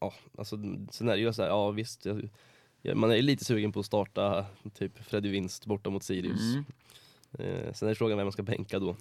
ja, 0.00 0.14
alltså, 0.38 0.56
sen 0.90 1.08
är 1.08 1.16
det 1.16 1.22
ju 1.22 1.32
så 1.32 1.42
här, 1.42 1.48
ja 1.48 1.70
visst. 1.70 2.04
Jag, 2.04 2.28
jag, 2.82 2.96
man 2.96 3.10
är 3.10 3.22
lite 3.22 3.44
sugen 3.44 3.72
på 3.72 3.80
att 3.80 3.86
starta 3.86 4.46
typ 4.74 4.98
Freddy 4.98 5.28
Winst 5.28 5.66
borta 5.66 5.90
mot 5.90 6.02
Sirius. 6.02 6.54
Mm. 6.54 6.64
Eh, 7.38 7.72
sen 7.72 7.88
är 7.88 7.94
frågan 7.94 8.16
vem 8.16 8.26
man 8.26 8.32
ska 8.32 8.42
bänka 8.42 8.78
då. 8.78 8.96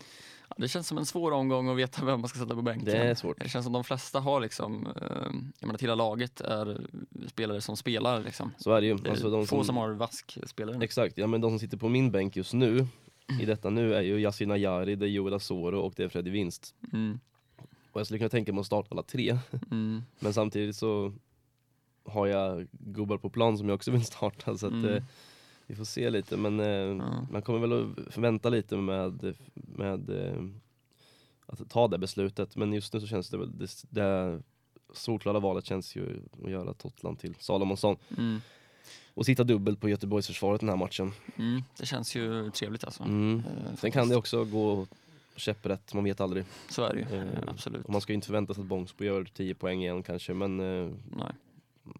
Det 0.58 0.68
känns 0.68 0.88
som 0.88 0.98
en 0.98 1.06
svår 1.06 1.32
omgång 1.32 1.70
att 1.70 1.78
veta 1.78 2.06
vem 2.06 2.20
man 2.20 2.30
ska 2.30 2.40
sätta 2.40 2.56
på 2.56 2.62
bänken. 2.62 2.86
Det 2.86 2.98
är 2.98 3.16
svårt. 3.16 3.40
Det 3.40 3.50
känns 3.50 3.66
som 3.66 3.74
de 3.74 3.84
flesta 3.84 4.20
har 4.20 4.40
liksom, 4.40 4.88
eh, 4.88 5.02
jag 5.60 5.68
menar 5.68 5.80
hela 5.80 5.96
laget 5.96 6.42
är 6.42 6.82
spelare 7.28 7.62
som 7.62 7.78
spelar 7.78 8.24
liksom. 8.24 8.52
Så 8.58 8.72
är 8.72 8.82
det 8.82 8.88
ju. 8.88 8.94
Alltså, 8.94 9.30
de 9.30 9.48
få 9.48 9.56
som, 9.56 9.66
som 9.66 9.78
har 9.78 9.90
vask-spelare. 9.90 10.84
Exakt, 10.84 11.18
ja 11.18 11.28
men 11.28 11.42
de 11.42 11.52
som 11.52 11.60
sitter 11.60 11.78
på 11.78 11.90
min 11.90 12.12
bänk 12.12 12.36
just 12.36 12.54
nu 12.54 12.88
i 13.42 13.46
detta 13.46 13.70
nu 13.70 13.96
är 13.96 14.02
ju 14.02 14.20
Yasin 14.20 14.52
Ayari, 14.52 14.96
det 14.96 15.06
är 15.06 15.10
Joel 15.10 15.34
Asoro 15.34 15.80
och 15.80 15.94
det 15.96 16.04
är 16.04 16.10
Freddy 16.10 16.30
Winst. 16.30 16.76
Mm. 16.94 17.20
Och 17.92 18.00
jag 18.00 18.06
skulle 18.06 18.18
kunna 18.18 18.30
tänka 18.30 18.54
mig 18.54 18.60
att 18.60 18.66
starta 18.66 18.88
alla 18.92 19.04
tre. 19.04 19.38
Mm. 19.72 20.04
Men 20.20 20.34
samtidigt 20.34 20.76
så 20.76 21.14
har 22.06 22.28
jag 22.28 22.68
gubbar 22.72 23.18
på 23.18 23.30
plan 23.30 23.58
som 23.58 23.70
jag 23.70 23.76
också 23.76 23.92
vill 23.92 24.06
starta 24.06 24.58
så 24.58 24.68
att 24.68 24.74
Mm. 24.74 25.04
Vi 25.68 25.76
får 25.76 25.86
se 25.86 26.10
lite 26.10 26.38
men 26.38 26.60
eh, 26.60 26.68
Ja. 26.68 27.28
man 27.32 27.42
kommer 27.42 27.60
väl 27.68 27.74
att 28.08 28.18
vänta 28.18 28.50
lite 28.50 28.78
med, 28.78 29.36
med 29.54 30.10
eh, 30.10 30.44
att 31.46 31.70
ta 31.70 31.88
det 31.88 31.98
beslutet 31.98 32.56
men 32.56 32.74
just 32.74 32.94
nu 32.94 33.00
så 33.02 33.08
känns 33.08 33.30
det 33.30 33.38
väl, 33.38 33.58
det, 33.58 33.70
det 33.90 34.42
solklara 34.94 35.40
valet 35.40 35.66
känns 35.66 35.96
ju 35.96 36.22
att 36.44 36.52
göra 36.52 36.74
Totland 36.74 37.20
till 37.20 37.36
Salomonsson 37.40 37.98
Mm. 38.18 38.42
och 39.14 39.26
sitta 39.26 39.44
dubbelt 39.44 39.82
på 39.82 39.90
Göteborgsförsvaret 39.90 40.60
den 40.62 40.70
här 40.70 40.76
matchen. 40.78 41.12
Mm. 41.38 41.64
Det 41.80 41.86
känns 41.86 42.16
ju 42.16 42.52
trevligt 42.52 42.84
alltså. 42.84 43.04
Mm. 43.04 43.40
Eh, 43.40 43.76
Sen 43.76 43.92
kan 43.92 44.10
det 44.10 44.16
också 44.16 44.46
gå 44.46 44.88
käpprätt, 45.36 45.94
man 45.94 46.04
vet 46.04 46.22
aldrig. 46.22 46.46
Så 46.70 46.84
är 46.84 46.94
det 46.94 47.00
ju, 47.00 47.20
eh, 47.22 47.28
absolut. 47.48 47.86
Och 47.86 47.92
man 47.92 48.02
ska 48.02 48.14
ju 48.14 48.16
inte 48.16 48.28
förvänta 48.28 48.54
sig 48.54 48.62
att 48.62 48.68
Bångsbo 48.68 49.04
gör 49.04 49.24
10 49.34 49.56
poäng 49.56 49.82
igen 49.82 50.04
kanske 50.04 50.34
men 50.34 50.60
eh, 50.60 50.92
Nej, 51.18 51.32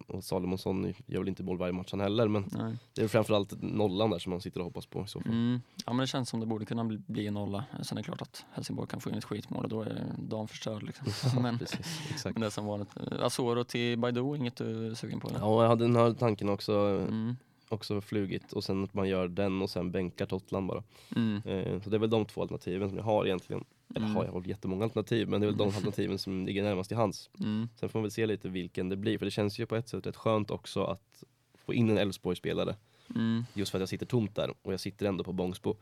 och 0.08 0.24
Salomonsson 0.24 0.94
gör 1.06 1.20
väl 1.20 1.28
inte 1.28 1.44
mål 1.44 1.58
varje 1.58 1.74
match 1.74 1.92
han 1.92 2.00
heller 2.00 2.28
men 2.28 2.46
nej. 2.52 2.76
det 2.94 3.02
är 3.02 3.08
framförallt 3.08 3.62
nollan 3.62 4.10
där 4.10 4.20
som 4.20 4.30
man 4.30 4.42
sitter 4.42 4.60
och 4.60 4.66
hoppas 4.66 4.86
på 4.86 5.04
i 5.04 5.08
så 5.08 5.22
fall. 5.22 5.32
Mm. 5.32 5.62
Ja 5.86 5.94
men 5.94 5.98
det 6.04 6.08
känns 6.08 6.30
som 6.30 6.40
det 6.40 6.46
borde 6.46 6.66
kunna 6.66 6.84
bli, 6.84 6.98
bli 7.08 7.28
en 7.28 7.34
nolla. 7.34 7.66
Sen 7.84 7.98
är 7.98 8.02
det 8.02 8.06
klart 8.06 8.22
att 8.22 8.46
Helsingborg 8.52 8.88
kan 8.88 9.02
få 9.02 9.10
in 9.10 9.16
ett 9.16 9.24
skitmål 9.26 9.64
och 9.64 9.70
då 9.70 9.82
är 9.82 10.06
dagen 10.18 10.48
förstörd 10.48 10.84
liksom. 10.84 11.08
men, 11.44 11.58
Precis, 11.60 12.02
men 12.26 12.40
det 12.40 12.46
är 12.46 12.50
som 12.50 12.66
vanligt. 12.66 12.98
Asoro 13.20 13.64
till 13.64 14.00
Baidoo, 14.00 14.36
inget 14.36 14.56
du 14.56 14.88
är 14.88 14.94
sugen 14.94 15.20
på? 15.20 15.28
Eller? 15.30 15.40
Ja, 15.40 15.62
jag 15.62 15.70
hade 15.70 15.86
den 15.86 15.96
här 15.96 16.14
tanken 16.14 16.50
också, 16.50 16.74
Mm. 16.76 17.36
också 17.70 18.02
flugit 18.02 18.54
och 18.54 18.64
sen 18.64 18.84
att 18.84 18.94
man 18.94 19.10
gör 19.10 19.28
den 19.28 19.62
och 19.62 19.70
sen 19.70 19.92
bänkar 19.92 20.26
Totland 20.26 20.68
bara. 20.68 20.84
Mm. 21.16 21.42
Eh, 21.46 21.82
så 21.82 21.90
det 21.90 21.98
är 21.98 22.00
väl 22.00 22.10
de 22.10 22.26
två 22.26 22.42
alternativen 22.42 22.90
som 22.90 22.98
jag 22.98 23.06
har 23.06 23.26
egentligen. 23.26 23.64
Eller 23.90 24.06
Mm. 24.06 24.16
har 24.16 24.26
jag 24.26 24.32
har 24.32 24.48
jättemånga 24.48 24.84
alternativ 24.84 25.30
men 25.30 25.42
det 25.42 25.46
är 25.46 25.50
väl 25.50 25.58
de 25.58 25.68
alternativen 25.68 26.18
som 26.18 26.46
ligger 26.46 26.64
närmast 26.64 26.92
i 26.92 26.96
hands. 26.96 27.30
Mm. 27.40 27.70
Sen 27.76 27.90
får 27.90 28.00
man 28.00 28.04
väl 28.04 28.12
se 28.12 28.26
lite 28.26 28.50
vilken 28.50 28.90
det 28.90 28.96
blir 28.96 29.18
för 29.18 29.26
det 29.26 29.32
känns 29.32 29.60
ju 29.60 29.66
på 29.66 29.76
ett 29.76 29.90
sätt 29.90 30.08
rätt 30.08 30.16
skönt 30.16 30.52
också 30.52 30.84
att 30.84 31.24
få 31.66 31.74
in 31.74 31.90
en 31.90 31.98
Elfsborg-spelare. 31.98 32.76
Mm. 33.16 33.46
Just 33.54 33.72
för 33.72 33.78
att 33.78 33.82
jag 33.82 33.90
sitter 33.90 34.06
tomt 34.06 34.36
där 34.36 34.54
och 34.62 34.74
jag 34.74 34.80
sitter 34.80 35.06
ändå 35.06 35.24
på 35.24 35.34
Bångsbo. 35.34 35.76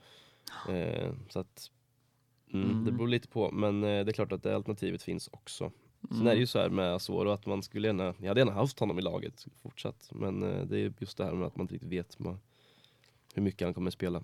Eh, 0.69 1.13
så 1.29 1.39
att 1.39 1.71
mm, 2.53 2.69
Mm. 2.71 2.85
det 2.85 2.91
beror 2.91 3.07
lite 3.07 3.27
på 3.27 3.51
men 3.51 3.83
eh, 3.83 4.05
det 4.05 4.11
är 4.11 4.13
klart 4.13 4.31
att 4.31 4.43
det 4.43 4.55
alternativet 4.55 5.03
finns 5.03 5.29
också. 5.31 5.71
Sen 6.09 6.15
Mm. 6.17 6.27
är 6.27 6.31
det 6.33 6.39
ju 6.39 6.47
så 6.47 6.59
här 6.59 6.69
med 6.69 6.93
Asoro 6.95 7.29
att 7.29 7.45
man 7.45 7.63
skulle 7.63 7.87
gärna, 7.87 8.13
jag 8.19 8.27
hade 8.27 8.39
gärna 8.41 8.51
haft 8.51 8.79
honom 8.79 8.99
i 8.99 9.01
laget 9.01 9.45
fortsatt. 9.61 10.09
Men 10.11 10.43
eh, 10.43 10.65
det 10.65 10.79
är 10.79 10.93
just 10.99 11.17
det 11.17 11.25
här 11.25 11.33
med 11.33 11.47
att 11.47 11.55
man 11.55 11.63
inte 11.63 11.73
riktigt 11.73 11.89
vet 11.91 12.17
ma- 12.17 12.37
hur 13.33 13.41
mycket 13.41 13.67
han 13.67 13.73
kommer 13.73 13.91
spela. 13.91 14.23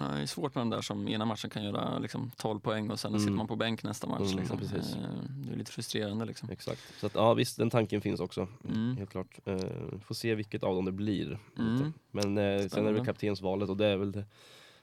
Ja, 0.00 0.04
Det 0.06 0.22
är 0.22 0.26
svårt 0.26 0.54
med 0.54 0.62
de 0.62 0.70
där 0.70 0.80
som 0.80 1.08
ena 1.08 1.24
matchen 1.24 1.50
kan 1.50 1.64
göra 1.64 1.98
liksom, 1.98 2.30
12 2.36 2.60
poäng 2.60 2.90
och 2.90 3.00
sen 3.00 3.08
Mm. 3.10 3.20
sitter 3.20 3.32
man 3.32 3.46
på 3.46 3.56
bänk 3.56 3.82
nästa 3.82 4.06
match. 4.06 4.20
Mm, 4.32 4.36
liksom. 4.38 4.58
precis. 4.58 4.94
Eh, 4.96 5.00
Det 5.46 5.52
är 5.52 5.56
lite 5.56 5.72
frustrerande 5.72 6.24
liksom. 6.24 6.50
Exakt. 6.50 6.80
Så 7.00 7.06
att, 7.06 7.14
ja 7.14 7.34
visst, 7.34 7.56
den 7.58 7.70
tanken 7.70 8.00
finns 8.00 8.20
också. 8.20 8.48
Mm. 8.68 8.96
Helt 8.96 9.10
klart. 9.10 9.38
Eh, 9.44 9.58
får 10.04 10.14
se 10.14 10.34
vilket 10.34 10.62
av 10.62 10.74
dem 10.74 10.84
det 10.84 10.92
blir. 10.92 11.38
Mm. 11.58 11.92
Men 12.10 12.24
eh, 12.24 12.32
sen 12.34 12.38
är 12.38 12.58
det 12.62 12.68
Spännande. 12.68 12.92
väl 12.92 13.04
kaptensvalet 13.06 13.68
och 13.68 13.76
det 13.76 13.86
är 13.86 13.96
väl 13.96 14.12
det, 14.12 14.24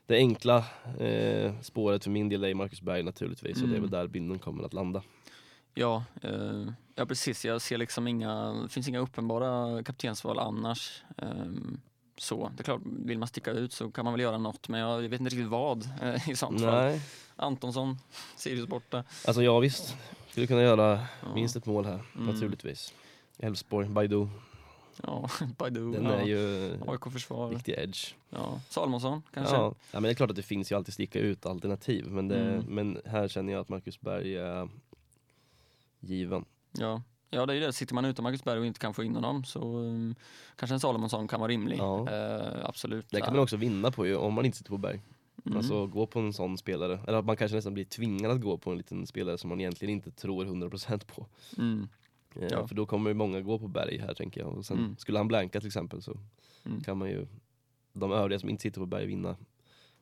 det 0.05 0.15
enkla 0.15 0.57
eh, 0.99 1.61
spåret 1.61 2.03
för 2.03 2.11
min 2.11 2.29
del 2.29 2.43
är 2.43 2.53
Marcus 2.53 2.81
Berg 2.81 3.03
naturligtvis 3.03 3.61
och 3.61 3.67
det 3.67 3.73
är 3.75 3.77
Mm. 3.77 3.81
väl 3.81 3.91
där 3.91 4.07
bilden 4.07 4.39
kommer 4.39 4.63
att 4.63 4.73
landa. 4.73 5.03
Ja, 5.73 6.03
eh, 6.21 6.65
ja, 6.95 7.05
precis. 7.05 7.45
Jag 7.45 7.61
ser 7.61 7.77
liksom 7.77 8.07
inga, 8.07 8.53
det 8.53 8.69
finns 8.69 8.87
inga 8.87 8.99
uppenbara 8.99 9.83
kaptensval 9.83 10.39
annars. 10.39 11.03
Ehm, 11.17 11.81
så, 12.17 12.51
det 12.55 12.61
är 12.61 12.63
klart, 12.63 12.81
vill 12.83 13.17
man 13.19 13.27
sticka 13.27 13.51
ut 13.51 13.73
så 13.73 13.91
kan 13.91 14.05
man 14.05 14.13
väl 14.13 14.21
göra 14.21 14.37
något, 14.37 14.67
men 14.69 14.79
jag 14.79 15.01
vet 15.01 15.19
inte 15.21 15.35
riktigt 15.35 15.47
vad 15.49 15.89
eh, 16.01 16.29
i 16.29 16.35
sånt 16.35 16.61
fall. 16.61 16.99
Antonsson, 17.35 17.97
Sirius 18.35 18.67
borta. 18.67 19.03
alltså 19.25 19.43
ja 19.43 19.59
visst. 19.59 19.95
Skulle 20.29 20.47
kunna 20.47 20.61
göra 20.61 21.05
minst 21.35 21.55
ett 21.55 21.65
mål 21.65 21.85
här 21.85 21.99
Mm. 22.15 22.33
naturligtvis. 22.33 22.93
Elfsborg, 23.39 23.89
Baidu, 23.89 24.27
Ja, 25.03 25.29
Baidu. 25.57 25.91
den 25.91 26.03
ja. 26.05 26.11
är 26.11 26.25
ju 26.25 26.73
AIK-försvar. 26.87 27.49
riktig 27.49 27.73
edge. 27.77 28.13
Ja. 28.29 28.59
Salomonsson 28.69 29.21
kanske. 29.33 29.55
Ja, 29.55 29.61
ja, 29.91 29.99
men 29.99 30.03
det 30.03 30.09
är 30.09 30.13
klart 30.13 30.29
att 30.29 30.35
det 30.35 30.43
finns 30.43 30.71
ju 30.71 30.75
alltid 30.75 30.93
sticka 30.93 31.19
ut 31.19 31.45
alternativ 31.45 32.05
men, 32.07 32.27
det, 32.27 32.39
Mm. 32.41 32.65
men 32.67 33.01
här 33.05 33.27
känner 33.27 33.53
jag 33.53 33.59
att 33.61 33.69
Marcus 33.69 34.01
Berg 34.01 34.37
är 34.37 34.69
given. 35.99 36.45
Ja. 36.71 37.01
Ja, 37.29 37.45
det 37.45 37.53
är 37.53 37.55
ju 37.55 37.61
det. 37.61 37.73
Sitter 37.73 37.95
man 37.95 38.05
utan 38.05 38.23
Marcus 38.23 38.43
Berg 38.43 38.59
och 38.59 38.65
inte 38.65 38.79
kan 38.79 38.93
få 38.93 39.03
in 39.03 39.15
honom 39.15 39.43
så 39.43 39.77
um, 39.77 40.15
kanske 40.55 40.73
en 40.75 40.79
Salomonsson 40.79 41.27
kan 41.27 41.39
vara 41.39 41.51
rimlig. 41.51 41.77
Ja. 41.77 42.09
Eh, 42.11 42.65
absolut. 42.65 43.05
Det 43.09 43.21
kan 43.21 43.33
man 43.33 43.43
också 43.43 43.57
vinna 43.57 43.91
på 43.91 44.05
ju 44.07 44.15
om 44.15 44.33
man 44.33 44.45
inte 44.45 44.57
sitter 44.57 44.69
på 44.71 44.77
Berg. 44.77 45.01
Mm. 45.45 45.57
Alltså 45.57 45.87
gå 45.87 46.07
på 46.07 46.19
en 46.19 46.33
sån 46.33 46.57
spelare, 46.57 46.99
eller 47.07 47.17
att 47.17 47.25
man 47.25 47.37
kanske 47.37 47.55
nästan 47.55 47.73
blir 47.73 47.85
tvingad 47.85 48.31
att 48.31 48.41
gå 48.41 48.57
på 48.57 48.71
en 48.71 48.77
liten 48.77 49.07
spelare 49.07 49.37
som 49.37 49.49
man 49.49 49.59
egentligen 49.61 49.93
inte 49.93 50.11
tror 50.11 50.45
100% 50.45 51.05
på. 51.05 51.27
Mm. 51.57 51.87
Eh, 52.35 52.47
Ja. 52.51 52.67
För 52.67 52.75
då 52.75 52.85
kommer 52.85 53.09
ju 53.09 53.13
många 53.13 53.41
gå 53.41 53.59
på 53.59 53.67
Berg 53.67 53.97
här 53.97 54.13
tänker 54.13 54.41
jag. 54.41 54.53
Och 54.57 54.65
sen 54.65 54.77
Mm. 54.77 54.97
skulle 54.97 55.17
han 55.19 55.27
blanka 55.27 55.59
till 55.59 55.67
exempel 55.67 56.01
så 56.01 56.17
Mm. 56.65 56.81
kan 56.81 56.97
man 56.97 57.09
ju, 57.09 57.27
de 57.93 58.11
övriga 58.11 58.39
som 58.39 58.49
inte 58.49 58.61
sitter 58.61 58.79
på 58.79 58.85
Berg 58.85 59.05
vinna 59.05 59.35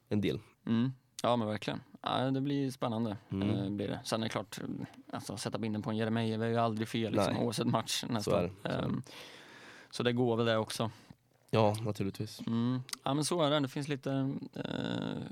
en 0.10 0.22
del. 0.22 0.40
Mm. 0.66 0.92
Ja 1.26 1.36
men 1.36 1.48
verkligen. 1.48 1.82
Ja, 2.02 2.32
det 2.32 2.42
blir 2.42 2.72
spännande. 2.72 3.18
Mm. 3.32 3.50
Eh, 3.50 3.70
blir 3.70 3.88
det. 3.88 4.00
Sen 4.04 4.22
är 4.22 4.26
det 4.26 4.30
klart, 4.30 4.60
alltså, 5.12 5.38
sätta 5.38 5.58
binden 5.58 5.82
på 5.82 5.90
en 5.90 5.98
Jeremejeff 5.98 6.42
är 6.42 6.48
ju 6.48 6.58
aldrig 6.58 6.88
fel 6.88 7.14
liksom, 7.14 7.34
Nej. 7.34 7.44
oavsett 7.46 7.68
match 7.68 8.04
nästan. 8.10 8.22
Så 8.24 8.42
det, 8.42 8.52
så. 8.64 8.70
Ehm, 8.86 9.02
så 9.92 10.04
det 10.04 10.14
går 10.14 10.36
väl 10.38 10.46
det 10.46 10.58
också. 10.58 10.92
Ja, 11.52 11.76
naturligtvis. 11.82 12.40
Mm. 12.48 12.82
Ja 13.04 13.14
men 13.14 13.26
så 13.26 13.42
är 13.42 13.50
det, 13.50 13.60
det 13.60 13.68
finns 13.68 13.88
lite, 13.88 14.12
eh, 14.54 15.24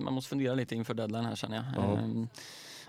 man 0.00 0.12
måste 0.14 0.28
fundera 0.28 0.54
lite 0.54 0.74
inför 0.74 0.94
deadline 0.94 1.24
här 1.24 1.34
känner 1.36 1.56
jag. 1.56 1.84
Ja. 1.84 1.98
Ehm, 1.98 2.28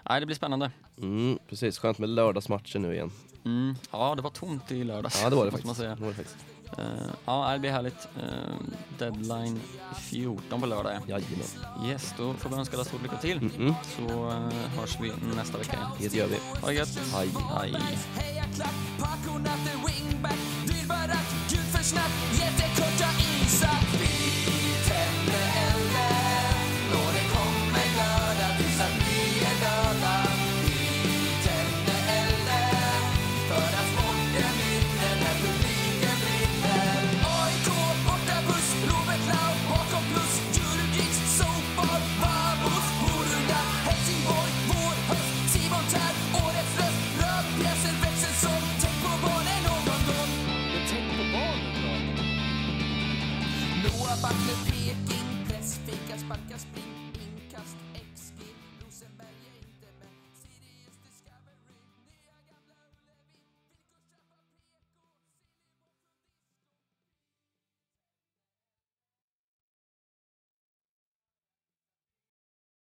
nej, 0.09 0.19
det 0.19 0.25
blir 0.25 0.35
spännande. 0.35 0.71
Mm, 0.97 1.39
precis, 1.47 1.77
skönt 1.79 1.97
med 1.97 2.09
lördagsmatcher 2.09 2.79
nu 2.79 2.93
igen. 2.93 3.11
Mm. 3.45 3.75
Ja 3.91 4.15
det 4.15 4.21
var 4.21 4.29
tomt 4.29 4.71
i 4.71 4.83
lördags. 4.83 5.21
Ja 5.23 5.29
det 5.29 5.35
var 5.35 5.45
det 5.45 5.51
måste 5.65 5.67
man 5.67 5.75
faktiskt. 5.75 5.77
säga. 5.77 5.95
Det 5.95 6.01
var 6.01 6.09
det 6.09 6.15
faktiskt. 6.15 6.45
Eh, 6.77 6.85
ja 7.25 7.51
det 7.53 7.59
blir 7.59 7.71
härligt. 7.71 8.07
Ehm, 8.15 8.73
deadline 8.97 9.59
14 9.95 10.61
på 10.61 10.65
lördag 10.65 10.93
ja. 10.93 10.99
Jajamän. 11.19 11.89
Yes, 11.89 12.13
då 12.17 12.33
får 12.33 12.49
vi 12.49 12.55
önska 12.55 12.75
alla 12.75 12.85
stort 12.85 13.01
lycka 13.01 13.17
till. 13.17 13.37
Mm 13.37 13.49
-mm. 13.49 13.73
Så 13.97 14.29
eh, 14.29 14.79
hörs 14.79 14.97
vi 15.01 15.11
nästa 15.35 15.57
vecka 15.57 15.73
igen. 15.73 16.11
Det 16.11 16.17
gör 16.17 16.27
vi. 16.27 16.37
Ha 16.61 16.67
det 16.67 16.73
gött! 16.73 16.99
Hej. 17.13 17.29
Hej. 17.59 17.75